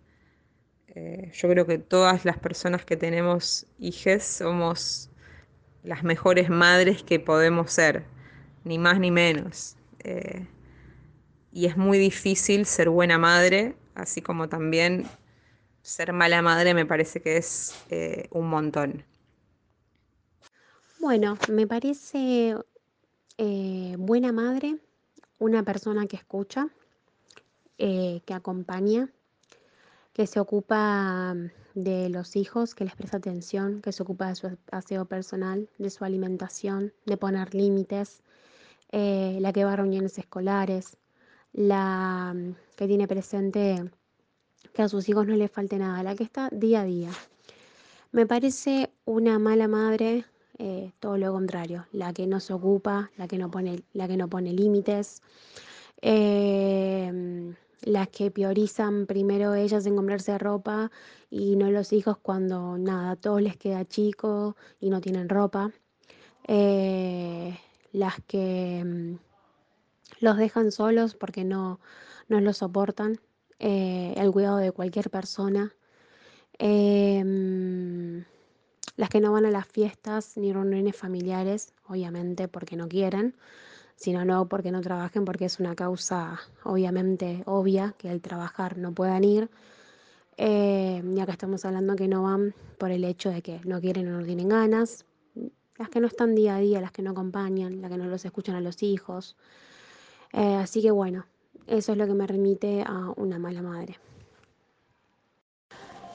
Eh, 0.87 1.31
yo 1.33 1.49
creo 1.49 1.65
que 1.67 1.77
todas 1.77 2.25
las 2.25 2.37
personas 2.37 2.85
que 2.85 2.97
tenemos 2.97 3.67
hijos 3.79 4.23
somos 4.23 5.09
las 5.83 6.03
mejores 6.03 6.49
madres 6.49 7.03
que 7.03 7.19
podemos 7.19 7.71
ser, 7.71 8.03
ni 8.63 8.79
más 8.79 8.99
ni 8.99 9.11
menos. 9.11 9.77
Eh, 10.03 10.45
y 11.51 11.67
es 11.67 11.77
muy 11.77 11.97
difícil 11.99 12.65
ser 12.65 12.89
buena 12.89 13.17
madre, 13.17 13.75
así 13.95 14.21
como 14.21 14.49
también 14.49 15.07
ser 15.81 16.13
mala 16.13 16.41
madre 16.41 16.73
me 16.73 16.85
parece 16.85 17.21
que 17.21 17.37
es 17.37 17.75
un 18.31 18.49
montón. 18.49 19.03
Bueno, 20.99 21.37
me 21.49 21.67
parece 21.67 22.55
eh, 23.37 23.95
buena 23.99 24.31
madre 24.31 24.77
una 25.37 25.61
persona 25.61 26.07
que 26.07 26.15
escucha, 26.15 26.69
eh, 27.77 28.21
que 28.25 28.33
acompaña, 28.33 29.07
que 30.13 30.25
se 30.25 30.39
ocupa 30.39 31.35
de 31.75 32.09
los 32.09 32.35
hijos, 32.35 32.73
que 32.73 32.83
les 32.83 32.95
presta 32.95 33.17
atención, 33.17 33.81
que 33.83 33.91
se 33.91 34.01
ocupa 34.01 34.29
de 34.29 34.35
su 34.35 34.57
aseo 34.71 35.05
personal, 35.05 35.69
de 35.77 35.91
su 35.91 36.03
alimentación, 36.03 36.91
de 37.05 37.15
poner 37.15 37.53
límites, 37.53 38.23
la 38.91 39.53
que 39.53 39.65
va 39.65 39.73
a 39.73 39.75
reuniones 39.75 40.17
escolares, 40.17 40.97
la 41.53 42.33
mm, 42.35 42.55
que 42.75 42.87
tiene 42.87 43.07
presente 43.07 43.91
que 44.73 44.81
a 44.81 44.89
sus 44.89 45.07
hijos 45.09 45.27
no 45.27 45.35
les 45.35 45.51
falte 45.51 45.77
nada, 45.77 46.01
la 46.01 46.15
que 46.15 46.23
está 46.23 46.49
día 46.51 46.81
a 46.81 46.85
día. 46.85 47.11
Me 48.11 48.25
parece 48.25 48.91
una 49.05 49.37
mala 49.37 49.67
madre 49.67 50.25
eh, 50.59 50.91
todo 50.99 51.17
lo 51.17 51.31
contrario, 51.33 51.85
la 51.91 52.13
que 52.13 52.27
no 52.27 52.39
se 52.39 52.53
ocupa, 52.53 53.11
la 53.17 53.27
que 53.27 53.37
no 53.37 53.51
pone, 53.51 53.83
la 53.93 54.07
que 54.07 54.17
no 54.17 54.27
pone 54.29 54.53
límites, 54.53 55.21
em, 56.01 57.55
las 57.81 58.07
que 58.09 58.31
priorizan 58.31 59.05
primero 59.05 59.53
ellas 59.55 59.85
en 59.85 59.95
comprarse 59.95 60.37
ropa 60.37 60.91
y 61.29 61.55
no 61.55 61.69
los 61.71 61.93
hijos 61.93 62.17
cuando 62.17 62.77
nada, 62.77 63.15
todos 63.15 63.41
les 63.41 63.57
queda 63.57 63.85
chico 63.85 64.55
y 64.79 64.89
no 64.89 65.01
tienen 65.01 65.29
ropa. 65.29 65.71
Eh, 66.47 67.57
las 67.91 68.15
que 68.27 68.83
mm, 68.85 69.17
los 70.21 70.37
dejan 70.37 70.71
solos 70.71 71.15
porque 71.15 71.43
no, 71.43 71.79
no 72.29 72.41
los 72.41 72.57
soportan. 72.57 73.19
Eh, 73.59 74.13
el 74.17 74.31
cuidado 74.31 74.57
de 74.57 74.71
cualquier 74.71 75.09
persona. 75.09 75.73
Em, 76.59 78.23
las 78.97 79.09
que 79.09 79.21
no 79.21 79.31
van 79.31 79.45
a 79.45 79.51
las 79.51 79.67
fiestas 79.67 80.35
ni 80.37 80.51
reuniones 80.51 80.95
familiares, 80.95 81.73
obviamente 81.87 82.47
porque 82.47 82.75
no 82.75 82.89
quieren, 82.89 83.35
sino 83.95 84.25
no 84.25 84.49
porque 84.49 84.71
no 84.71 84.81
trabajen, 84.81 85.23
porque 85.23 85.45
es 85.45 85.59
una 85.59 85.75
causa 85.75 86.39
obviamente 86.63 87.43
obvia 87.45 87.95
que 87.97 88.09
al 88.09 88.21
trabajar 88.21 88.77
no 88.77 88.91
puedan 88.93 89.23
ir. 89.23 89.49
Eh, 90.37 91.01
y 91.15 91.19
acá 91.19 91.31
estamos 91.31 91.63
hablando 91.65 91.95
que 91.95 92.07
no 92.07 92.23
van 92.23 92.53
por 92.77 92.91
el 92.91 93.03
hecho 93.03 93.29
de 93.29 93.41
que 93.41 93.61
no 93.63 93.79
quieren 93.79 94.07
o 94.13 94.19
no 94.19 94.25
tienen 94.25 94.49
ganas. 94.49 95.05
Las 95.77 95.89
que 95.89 95.99
no 95.99 96.07
están 96.07 96.35
día 96.35 96.55
a 96.55 96.59
día, 96.59 96.81
las 96.81 96.91
que 96.91 97.03
no 97.03 97.11
acompañan, 97.11 97.81
las 97.81 97.91
que 97.91 97.97
no 97.97 98.05
los 98.05 98.25
escuchan 98.25 98.55
a 98.55 98.61
los 98.61 98.81
hijos. 98.81 99.35
Eh, 100.33 100.55
así 100.55 100.81
que 100.81 100.89
bueno, 100.89 101.25
eso 101.67 101.91
es 101.91 101.97
lo 101.97 102.07
que 102.07 102.13
me 102.13 102.25
remite 102.25 102.83
a 102.85 103.13
una 103.15 103.37
mala 103.37 103.61
madre. 103.61 103.99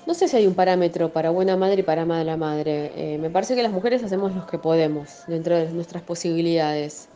No 0.05 0.15
sé 0.15 0.27
si 0.27 0.37
hay 0.37 0.49
un 0.49 0.55
parámetro 0.55 1.13
para 1.13 1.31
buena 1.31 1.57
madre 1.57 1.81
y 1.81 1.83
para 1.85 2.05
mala 2.05 2.37
madre. 2.37 2.91
Eh, 2.97 3.19
me 3.19 3.31
parece 3.31 3.55
que 3.55 3.63
las 3.63 3.71
mujeres 3.71 4.03
hacemos 4.03 4.35
lo 4.35 4.47
que 4.47 4.59
podemos 4.59 5.09
dentro 5.29 5.57
de 5.57 5.69
nuestras 5.71 6.03
posibilidades. 6.03 7.07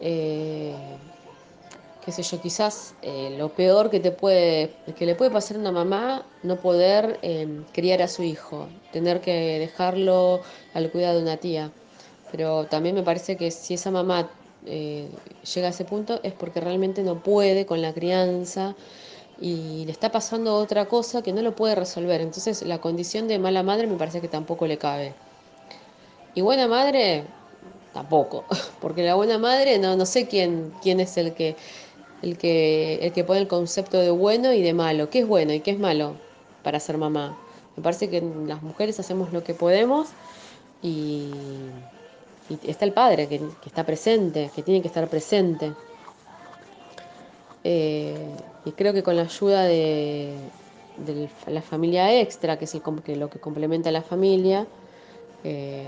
Eh, 0.00 0.74
qué 2.04 2.12
sé 2.12 2.22
yo, 2.22 2.40
quizás 2.40 2.94
eh, 3.02 3.34
lo 3.36 3.48
peor 3.48 3.90
que 3.90 3.98
te 3.98 4.12
puede, 4.12 4.70
que 4.96 5.06
le 5.06 5.16
puede 5.16 5.32
pasar 5.32 5.56
a 5.56 5.60
una 5.60 5.72
mamá, 5.72 6.24
no 6.44 6.54
poder 6.56 7.18
criar 7.72 8.00
a 8.00 8.06
su 8.06 8.22
hijo, 8.22 8.68
tener 8.92 9.20
que 9.20 9.58
dejarlo 9.58 10.40
al 10.72 10.90
cuidado 10.90 11.16
de 11.16 11.22
una 11.22 11.38
tía. 11.38 11.72
Pero 12.30 12.66
también 12.66 12.94
me 12.94 13.02
parece 13.02 13.36
que 13.36 13.50
si 13.50 13.74
esa 13.74 13.90
mamá 13.90 14.30
llega 14.64 15.66
a 15.66 15.70
ese 15.70 15.84
punto 15.84 16.20
es 16.22 16.32
porque 16.32 16.60
realmente 16.60 17.02
no 17.02 17.20
puede 17.24 17.66
con 17.66 17.82
la 17.82 17.92
crianza 17.92 18.76
y 19.40 19.84
le 19.84 19.92
está 19.92 20.10
pasando 20.10 20.54
otra 20.54 20.86
cosa 20.86 21.22
que 21.22 21.32
no 21.32 21.42
lo 21.42 21.54
puede 21.54 21.74
resolver. 21.74 22.20
Entonces 22.20 22.62
la 22.62 22.80
condición 22.80 23.28
de 23.28 23.38
mala 23.38 23.62
madre 23.62 23.86
me 23.86 23.96
parece 23.96 24.20
que 24.20 24.28
tampoco 24.28 24.66
le 24.66 24.78
cabe. 24.78 25.14
Y 26.34 26.40
buena 26.40 26.66
madre, 26.66 27.24
tampoco, 27.92 28.44
porque 28.80 29.02
la 29.02 29.14
buena 29.14 29.38
madre 29.38 29.78
no, 29.78 29.96
no 29.96 30.06
sé 30.06 30.26
quién, 30.26 30.72
quién 30.82 31.00
es 31.00 31.16
el 31.16 31.34
que, 31.34 31.56
el, 32.22 32.38
que, 32.38 32.96
el 33.02 33.12
que 33.12 33.24
pone 33.24 33.40
el 33.40 33.48
concepto 33.48 33.98
de 33.98 34.10
bueno 34.10 34.52
y 34.52 34.62
de 34.62 34.74
malo. 34.74 35.10
¿Qué 35.10 35.20
es 35.20 35.28
bueno 35.28 35.52
y 35.52 35.60
qué 35.60 35.72
es 35.72 35.78
malo 35.78 36.16
para 36.62 36.80
ser 36.80 36.98
mamá? 36.98 37.38
Me 37.76 37.82
parece 37.82 38.08
que 38.08 38.22
las 38.46 38.62
mujeres 38.62 39.00
hacemos 39.00 39.32
lo 39.32 39.42
que 39.42 39.54
podemos 39.54 40.08
y, 40.82 41.30
está 42.62 42.84
el 42.84 42.92
padre 42.92 43.26
que 43.26 43.40
está 43.64 43.84
presente, 43.84 44.50
que 44.54 44.62
tiene 44.62 44.82
que 44.82 44.88
estar 44.88 45.08
presente. 45.08 45.72
Eh, 47.64 48.36
y 48.66 48.72
creo 48.72 48.92
que 48.92 49.02
con 49.02 49.16
la 49.16 49.22
ayuda 49.22 49.64
de, 49.64 50.38
la 51.46 51.62
familia 51.62 52.20
extra, 52.20 52.58
que 52.58 52.66
es 52.66 52.74
lo 53.16 53.30
que 53.30 53.40
complementa 53.40 53.88
a 53.88 53.92
la 53.92 54.02
familia, 54.02 54.66
eh, 55.42 55.86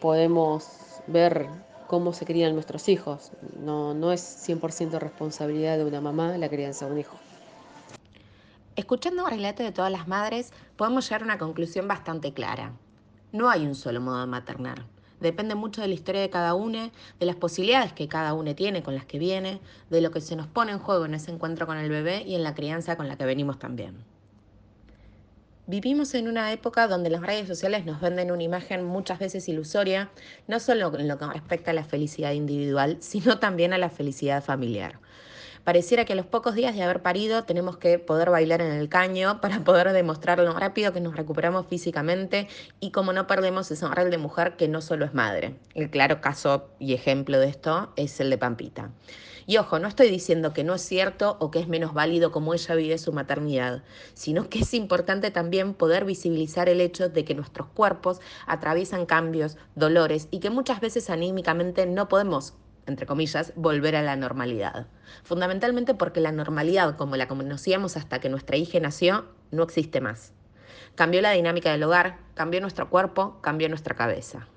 podemos 0.00 0.66
ver 1.06 1.48
cómo 1.86 2.12
se 2.12 2.26
crían 2.26 2.54
nuestros 2.54 2.88
hijos. 2.88 3.30
No, 3.60 3.94
no 3.94 4.12
es 4.12 4.22
100% 4.48 4.98
responsabilidad 4.98 5.78
de 5.78 5.84
una 5.84 6.00
mamá 6.00 6.36
la 6.36 6.48
crianza 6.48 6.86
de 6.86 6.92
un 6.92 6.98
hijo. 6.98 7.16
Escuchando 8.76 9.26
el 9.26 9.30
relato 9.32 9.62
de 9.62 9.72
todas 9.72 9.90
las 9.90 10.06
madres, 10.06 10.52
podemos 10.76 11.08
llegar 11.08 11.22
a 11.22 11.24
una 11.24 11.38
conclusión 11.38 11.88
bastante 11.88 12.32
clara. 12.32 12.72
No 13.32 13.48
hay 13.50 13.66
un 13.66 13.74
solo 13.74 14.00
modo 14.00 14.20
de 14.20 14.26
maternar. 14.26 14.84
Depende 15.20 15.54
mucho 15.54 15.80
de 15.80 15.88
la 15.88 15.94
historia 15.94 16.20
de 16.20 16.30
cada 16.30 16.54
uno, 16.54 16.90
de 17.18 17.26
las 17.26 17.36
posibilidades 17.36 17.92
que 17.92 18.08
cada 18.08 18.34
uno 18.34 18.54
tiene 18.54 18.82
con 18.82 18.94
las 18.94 19.04
que 19.04 19.18
viene, 19.18 19.60
de 19.90 20.00
lo 20.00 20.10
que 20.10 20.20
se 20.20 20.36
nos 20.36 20.46
pone 20.46 20.72
en 20.72 20.78
juego 20.78 21.04
en 21.04 21.14
ese 21.14 21.32
encuentro 21.32 21.66
con 21.66 21.76
el 21.78 21.90
bebé 21.90 22.22
y 22.26 22.34
en 22.34 22.42
la 22.42 22.54
crianza 22.54 22.96
con 22.96 23.08
la 23.08 23.16
que 23.16 23.24
venimos 23.24 23.58
también. 23.58 24.04
Vivimos 25.66 26.14
en 26.14 26.28
una 26.28 26.50
época 26.50 26.88
donde 26.88 27.10
las 27.10 27.20
redes 27.20 27.46
sociales 27.46 27.84
nos 27.84 28.00
venden 28.00 28.30
una 28.30 28.42
imagen 28.42 28.84
muchas 28.84 29.18
veces 29.18 29.48
ilusoria, 29.50 30.10
no 30.46 30.60
solo 30.60 30.96
en 30.98 31.08
lo 31.08 31.18
que 31.18 31.26
respecta 31.26 31.72
a 31.72 31.74
la 31.74 31.84
felicidad 31.84 32.32
individual, 32.32 32.96
sino 33.00 33.38
también 33.38 33.74
a 33.74 33.78
la 33.78 33.90
felicidad 33.90 34.42
familiar. 34.42 34.98
Pareciera 35.68 36.06
que 36.06 36.14
a 36.14 36.16
los 36.16 36.24
pocos 36.24 36.54
días 36.54 36.74
de 36.74 36.82
haber 36.82 37.02
parido 37.02 37.44
tenemos 37.44 37.76
que 37.76 37.98
poder 37.98 38.30
bailar 38.30 38.62
en 38.62 38.72
el 38.72 38.88
caño 38.88 39.38
para 39.42 39.64
poder 39.64 39.92
demostrar 39.92 40.38
lo 40.38 40.54
rápido 40.54 40.94
que 40.94 41.02
nos 41.02 41.14
recuperamos 41.14 41.66
físicamente 41.66 42.48
y 42.80 42.90
cómo 42.90 43.12
no 43.12 43.26
perdemos 43.26 43.70
ese 43.70 43.86
rol 43.86 44.10
de 44.10 44.16
mujer 44.16 44.56
que 44.56 44.66
no 44.66 44.80
solo 44.80 45.04
es 45.04 45.12
madre. 45.12 45.56
El 45.74 45.90
claro 45.90 46.22
caso 46.22 46.70
y 46.78 46.94
ejemplo 46.94 47.38
de 47.38 47.48
esto 47.48 47.92
es 47.96 48.18
el 48.18 48.30
de 48.30 48.38
Pampita. 48.38 48.92
Y 49.44 49.58
ojo, 49.58 49.78
no 49.78 49.88
estoy 49.88 50.08
diciendo 50.08 50.54
que 50.54 50.64
no 50.64 50.74
es 50.74 50.80
cierto 50.80 51.36
o 51.38 51.50
que 51.50 51.58
es 51.58 51.68
menos 51.68 51.92
válido 51.92 52.32
como 52.32 52.54
ella 52.54 52.74
vive 52.74 52.96
su 52.96 53.12
maternidad, 53.12 53.82
sino 54.14 54.48
que 54.48 54.60
es 54.60 54.72
importante 54.72 55.30
también 55.30 55.74
poder 55.74 56.06
visibilizar 56.06 56.70
el 56.70 56.80
hecho 56.80 57.10
de 57.10 57.26
que 57.26 57.34
nuestros 57.34 57.68
cuerpos 57.68 58.22
atraviesan 58.46 59.04
cambios, 59.04 59.58
dolores 59.74 60.28
y 60.30 60.40
que 60.40 60.48
muchas 60.48 60.80
veces 60.80 61.10
anímicamente 61.10 61.84
no 61.84 62.08
podemos 62.08 62.54
entre 62.88 63.06
comillas, 63.06 63.52
volver 63.54 63.94
a 63.96 64.02
la 64.02 64.16
normalidad. 64.16 64.86
Fundamentalmente 65.22 65.94
porque 65.94 66.20
la 66.20 66.32
normalidad, 66.32 66.96
como 66.96 67.16
la 67.16 67.28
conocíamos 67.28 67.96
hasta 67.96 68.20
que 68.20 68.28
nuestra 68.28 68.56
hija 68.56 68.80
nació, 68.80 69.26
no 69.50 69.62
existe 69.62 70.00
más. 70.00 70.32
Cambió 70.94 71.22
la 71.22 71.30
dinámica 71.30 71.70
del 71.70 71.82
hogar, 71.84 72.18
cambió 72.34 72.60
nuestro 72.60 72.90
cuerpo, 72.90 73.38
cambió 73.40 73.68
nuestra 73.68 73.94
cabeza 73.94 74.48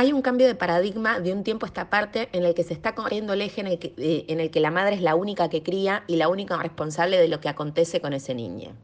hay 0.00 0.14
un 0.14 0.22
cambio 0.22 0.46
de 0.46 0.54
paradigma 0.54 1.20
de 1.20 1.30
un 1.30 1.44
tiempo 1.44 1.66
a 1.66 1.68
esta 1.68 1.90
parte 1.90 2.30
en 2.32 2.46
el 2.46 2.54
que 2.54 2.64
se 2.64 2.72
está 2.72 2.94
corriendo 2.94 3.34
el 3.34 3.42
eje 3.42 3.60
en 3.60 3.66
el 3.66 3.78
que, 3.78 3.92
eh, 3.98 4.24
en 4.28 4.40
el 4.40 4.50
que 4.50 4.58
la 4.58 4.70
madre 4.70 4.94
es 4.94 5.02
la 5.02 5.14
única 5.14 5.50
que 5.50 5.62
cría 5.62 6.04
y 6.06 6.16
la 6.16 6.28
única 6.28 6.56
responsable 6.56 7.18
de 7.18 7.28
lo 7.28 7.42
que 7.42 7.50
acontece 7.50 8.00
con 8.00 8.14
ese 8.14 8.34
niño. 8.34 8.74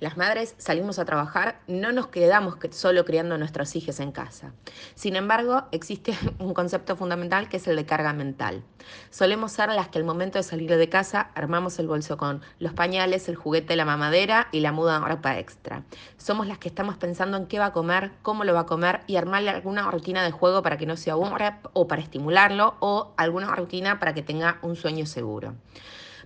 Las 0.00 0.16
madres 0.16 0.54
salimos 0.56 0.98
a 0.98 1.04
trabajar, 1.04 1.60
no 1.66 1.92
nos 1.92 2.06
quedamos 2.06 2.56
solo 2.70 3.04
criando 3.04 3.34
a 3.34 3.38
nuestros 3.38 3.76
hijos 3.76 4.00
en 4.00 4.12
casa. 4.12 4.54
Sin 4.94 5.14
embargo, 5.14 5.64
existe 5.72 6.14
un 6.38 6.54
concepto 6.54 6.96
fundamental 6.96 7.50
que 7.50 7.58
es 7.58 7.68
el 7.68 7.76
de 7.76 7.84
carga 7.84 8.14
mental. 8.14 8.62
Solemos 9.10 9.52
ser 9.52 9.68
las 9.68 9.88
que 9.88 9.98
al 9.98 10.04
momento 10.04 10.38
de 10.38 10.42
salir 10.42 10.74
de 10.74 10.88
casa 10.88 11.30
armamos 11.34 11.78
el 11.80 11.86
bolso 11.86 12.16
con 12.16 12.40
los 12.58 12.72
pañales, 12.72 13.28
el 13.28 13.36
juguete, 13.36 13.76
la 13.76 13.84
mamadera 13.84 14.48
y 14.52 14.60
la 14.60 14.72
muda 14.72 14.98
de 14.98 15.06
ropa 15.06 15.38
extra. 15.38 15.84
Somos 16.22 16.46
las 16.46 16.58
que 16.58 16.68
estamos 16.68 16.96
pensando 16.98 17.36
en 17.36 17.46
qué 17.46 17.58
va 17.58 17.66
a 17.66 17.72
comer, 17.72 18.12
cómo 18.22 18.44
lo 18.44 18.54
va 18.54 18.60
a 18.60 18.66
comer 18.66 19.00
y 19.08 19.16
armarle 19.16 19.50
alguna 19.50 19.90
rutina 19.90 20.22
de 20.22 20.30
juego 20.30 20.62
para 20.62 20.78
que 20.78 20.86
no 20.86 20.96
se 20.96 21.10
aburra 21.10 21.58
o 21.72 21.88
para 21.88 22.00
estimularlo 22.00 22.76
o 22.78 23.12
alguna 23.16 23.52
rutina 23.56 23.98
para 23.98 24.14
que 24.14 24.22
tenga 24.22 24.60
un 24.62 24.76
sueño 24.76 25.04
seguro. 25.04 25.56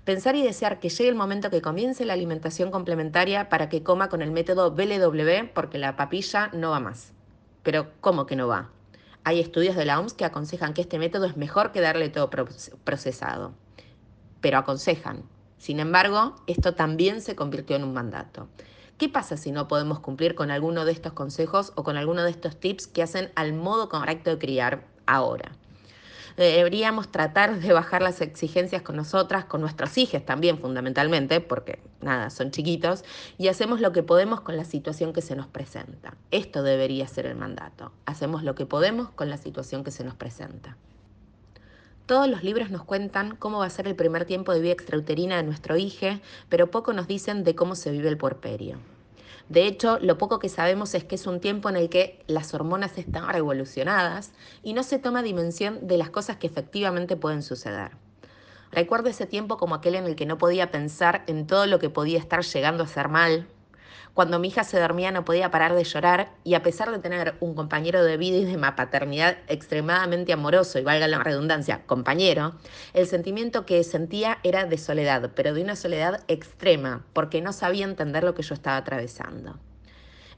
Pensar 0.05 0.37
y 0.37 0.43
desear 0.43 0.81
que 0.81 0.91
llegue 0.91 1.09
el 1.09 1.15
momento 1.15 1.49
que 1.49 1.63
comience 1.63 2.05
la 2.05 2.13
alimentación 2.13 2.71
complementaria 2.71 3.49
para 3.49 3.71
que 3.71 3.83
coma 3.83 4.11
con 4.11 4.21
el 4.21 4.33
método 4.33 4.71
BLW 4.73 5.49
porque 5.55 5.79
la 5.79 5.97
papilla 5.97 6.51
no 6.53 6.73
va 6.73 6.81
más. 6.81 7.15
Pero 7.63 7.91
¿cómo 8.03 8.27
que 8.27 8.37
no 8.37 8.49
va? 8.49 8.69
Hay 9.25 9.41
estudios 9.41 9.77
de 9.77 9.87
la 9.87 9.99
OMS 9.99 10.13
que 10.13 10.27
aconsejan 10.27 10.75
que 10.75 10.83
este 10.83 10.99
método 10.99 11.25
es 11.25 11.39
mejor 11.39 11.73
que 11.73 11.81
darle 11.81 12.11
todo 12.11 12.29
procesado. 12.29 13.55
Pero 14.43 14.59
aconsejan. 14.59 15.23
Sin 15.57 15.81
embargo, 15.81 16.37
esto 16.47 16.75
también 16.75 17.23
se 17.23 17.35
convirtió 17.35 17.77
en 17.77 17.85
un 17.85 17.95
mandato. 17.95 18.47
¿Qué 18.99 19.11
pasa 19.11 19.37
si 19.37 19.53
no 19.53 19.69
podemos 19.69 20.01
cumplir 20.01 20.35
con 20.35 20.51
alguno 20.51 20.87
de 20.87 20.93
estos 20.93 21.13
consejos 21.13 21.75
o 21.77 21.85
con 21.85 21.99
alguno 21.99 22.25
de 22.25 22.31
estos 22.31 22.59
tips 22.59 22.87
que 22.87 23.03
hacen 23.03 23.31
al 23.35 23.53
modo 23.53 23.91
correcto 23.91 24.31
de 24.31 24.39
criar 24.39 24.87
ahora? 25.05 25.53
Deberíamos 26.39 27.11
tratar 27.11 27.61
de 27.61 27.73
bajar 27.75 28.01
las 28.01 28.23
exigencias 28.23 28.81
con 28.81 28.97
nosotras, 28.97 29.45
con 29.45 29.61
nuestros 29.61 29.99
hijos 29.99 30.25
también 30.25 30.59
fundamentalmente, 30.59 31.41
porque 31.41 31.79
nada, 32.01 32.31
son 32.31 32.51
chiquitos, 32.51 33.05
y 33.37 33.49
hacemos 33.49 33.81
lo 33.81 33.93
que 33.93 34.03
podemos 34.03 34.41
con 34.41 34.57
la 34.57 34.65
situación 34.65 35.13
que 35.13 35.21
se 35.21 35.37
nos 35.37 35.47
presenta. 35.47 36.15
Esto 36.31 36.63
debería 36.63 37.07
ser 37.07 37.27
el 37.27 37.37
mandato. 37.37 37.93
Hacemos 38.07 38.45
lo 38.45 38.55
que 38.55 38.65
podemos 38.65 39.11
con 39.11 39.29
la 39.29 39.37
situación 39.37 39.85
que 39.85 39.91
se 39.91 40.05
nos 40.05 40.15
presenta. 40.15 40.77
Todos 42.07 42.29
los 42.29 42.45
libros 42.45 42.71
nos 42.71 42.85
cuentan 42.85 43.35
cómo 43.35 43.59
va 43.59 43.67
a 43.67 43.71
ser 43.71 43.89
el 43.89 43.97
primer 43.97 44.27
tiempo 44.27 44.55
de 44.55 44.61
vida 44.61 44.73
extrauterina 44.73 45.39
de 45.39 45.43
nuestro 45.43 45.77
hijo, 45.77 46.07
pero 46.49 46.71
poco 46.71 46.93
nos 46.93 47.09
dicen 47.09 47.43
de 47.43 47.57
cómo 47.57 47.75
se 47.75 47.91
vive 47.91 48.09
el 48.09 48.17
puerperio. 48.17 48.79
De 49.49 49.67
hecho, 49.67 49.99
lo 50.01 50.17
poco 50.17 50.39
que 50.39 50.49
sabemos 50.49 50.95
es 50.95 51.03
que 51.03 51.17
es 51.17 51.27
un 51.27 51.41
tiempo 51.41 51.69
en 51.69 51.75
el 51.75 51.89
que 51.89 52.23
las 52.29 52.55
hormonas 52.55 52.97
están 52.97 53.29
revolucionadas 53.29 54.31
y 54.63 54.73
no 54.73 54.85
se 54.85 55.01
toma 55.01 55.25
dimensión 55.25 55.89
de 55.89 55.99
las 55.99 56.11
cosas 56.11 56.37
que 56.37 56.47
efectivamente 56.47 57.17
pueden 57.17 57.43
suceder. 57.43 57.91
Recuerdo 58.71 59.09
ese 59.09 59.27
tiempo 59.27 59.57
como 59.57 59.75
aquel 59.75 59.97
en 59.97 60.05
el 60.05 60.15
que 60.15 60.27
no 60.27 60.39
podía 60.39 60.71
pensar 60.71 61.25
en 61.27 61.49
todo 61.49 61.67
lo 61.67 61.81
que 61.81 61.91
podía 61.91 62.21
estar 62.21 62.45
llegando 62.45 62.85
a 62.85 62.89
ser 62.89 63.09
mal, 63.09 63.49
Cuando 64.17 64.39
mi 64.39 64.49
hija 64.49 64.65
se 64.65 64.81
dormía 64.81 65.11
no 65.11 65.27
podía 65.27 65.51
parar 65.51 65.75
de 65.75 65.85
llorar 65.85 66.33
y 66.43 66.55
a 66.55 66.63
pesar 66.63 66.91
de 66.91 67.01
tener 67.01 67.35
un 67.41 67.55
compañero 67.55 68.03
de 68.03 68.17
vida 68.17 68.39
y 68.39 68.47
de 68.47 68.57
paternidad 68.73 69.37
extremadamente 69.47 70.33
amoroso 70.33 70.79
y 70.79 70.85
valga 70.85 71.07
la 71.07 71.19
redundancia, 71.19 71.83
compañero, 71.85 72.55
el 72.95 73.07
sentimiento 73.07 73.67
que 73.67 73.85
sentía 73.85 74.39
era 74.43 74.65
de 74.65 74.79
soledad, 74.79 75.33
pero 75.35 75.53
de 75.53 75.61
una 75.61 75.77
soledad 75.77 76.25
extrema, 76.29 77.05
porque 77.13 77.43
no 77.43 77.53
sabía 77.53 77.85
entender 77.85 78.25
lo 78.25 78.33
que 78.33 78.43
yo 78.43 78.55
estaba 78.55 78.79
atravesando. 78.79 79.59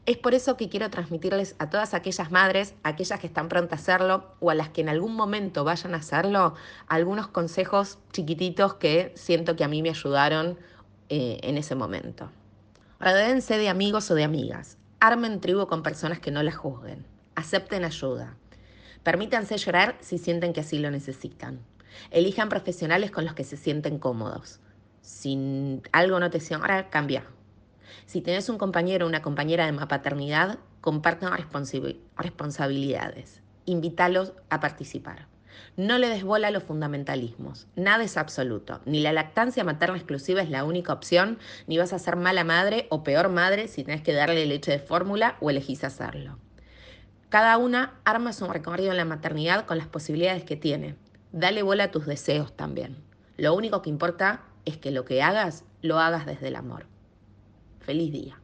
Es 0.06 0.16
por 0.16 0.34
eso 0.34 0.56
que 0.56 0.68
quiero 0.68 0.90
transmitirles 0.90 1.54
a 1.60 1.70
todas 1.70 1.94
aquellas 1.94 2.32
madres, 2.32 2.74
aquellas 2.82 3.20
que 3.20 3.28
están 3.28 3.48
prontas 3.48 3.78
a 3.78 3.82
hacerlo 3.82 4.24
o 4.40 4.50
a 4.50 4.56
las 4.56 4.70
que 4.70 4.80
en 4.80 4.88
algún 4.88 5.14
momento 5.14 5.62
vayan 5.62 5.94
a 5.94 5.98
hacerlo, 5.98 6.54
algunos 6.88 7.28
consejos 7.28 7.98
chiquititos 8.10 8.74
que 8.74 9.12
siento 9.14 9.54
que 9.54 9.62
a 9.62 9.68
mí 9.68 9.82
me 9.82 9.90
ayudaron 9.90 10.58
eh, 11.10 11.38
en 11.44 11.56
ese 11.56 11.76
momento. 11.76 12.28
Rodéense 13.00 13.58
de 13.58 13.68
amigos 13.68 14.10
o 14.10 14.16
de 14.16 14.24
amigas. 14.24 14.76
Armen 14.98 15.40
tribu 15.40 15.68
con 15.68 15.84
personas 15.84 16.18
que 16.18 16.32
no 16.32 16.42
las 16.42 16.56
juzguen. 16.56 17.06
Acepten 17.36 17.84
ayuda. 17.84 18.36
Permítanse 19.04 19.56
llorar 19.56 19.96
si 20.00 20.18
sienten 20.18 20.52
que 20.52 20.62
así 20.62 20.80
lo 20.80 20.90
necesitan. 20.90 21.60
Elijan 22.10 22.48
profesionales 22.48 23.12
con 23.12 23.24
los 23.24 23.34
que 23.34 23.44
se 23.44 23.56
sienten 23.56 24.00
cómodos. 24.00 24.58
Si 25.00 25.80
algo 25.92 26.18
no 26.18 26.28
te 26.30 26.40
siembra, 26.40 26.90
cambia. 26.90 27.22
Si 28.06 28.20
tienes 28.20 28.48
un 28.48 28.58
compañero 28.58 29.06
o 29.06 29.08
una 29.08 29.22
compañera 29.22 29.70
de 29.70 29.86
paternidad, 29.86 30.58
compartan 30.80 31.32
responsabilidades. 32.16 33.42
Invítalos 33.64 34.32
a 34.50 34.58
participar. 34.58 35.28
No 35.78 35.96
le 35.96 36.08
des 36.08 36.24
bola 36.24 36.48
a 36.48 36.50
los 36.50 36.64
fundamentalismos. 36.64 37.68
Nada 37.76 38.02
es 38.02 38.16
absoluto. 38.16 38.80
Ni 38.84 38.98
la 39.00 39.12
lactancia 39.12 39.62
materna 39.62 39.96
exclusiva 39.96 40.42
es 40.42 40.50
la 40.50 40.64
única 40.64 40.92
opción, 40.92 41.38
ni 41.68 41.78
vas 41.78 41.92
a 41.92 42.00
ser 42.00 42.16
mala 42.16 42.42
madre 42.42 42.88
o 42.90 43.04
peor 43.04 43.28
madre 43.28 43.68
si 43.68 43.84
tenés 43.84 44.02
que 44.02 44.12
darle 44.12 44.44
leche 44.46 44.72
de 44.72 44.80
fórmula 44.80 45.36
o 45.38 45.50
elegís 45.50 45.84
hacerlo. 45.84 46.36
Cada 47.28 47.56
una 47.58 47.94
arma 48.04 48.32
su 48.32 48.48
recorrido 48.48 48.90
en 48.90 48.96
la 48.96 49.04
maternidad 49.04 49.66
con 49.66 49.78
las 49.78 49.86
posibilidades 49.86 50.42
que 50.42 50.56
tiene. 50.56 50.96
Dale 51.30 51.62
bola 51.62 51.84
a 51.84 51.90
tus 51.92 52.06
deseos 52.06 52.56
también. 52.56 52.96
Lo 53.36 53.54
único 53.54 53.80
que 53.80 53.90
importa 53.90 54.40
es 54.64 54.78
que 54.78 54.90
lo 54.90 55.04
que 55.04 55.22
hagas, 55.22 55.62
lo 55.80 56.00
hagas 56.00 56.26
desde 56.26 56.48
el 56.48 56.56
amor. 56.56 56.86
Feliz 57.78 58.10
día. 58.10 58.40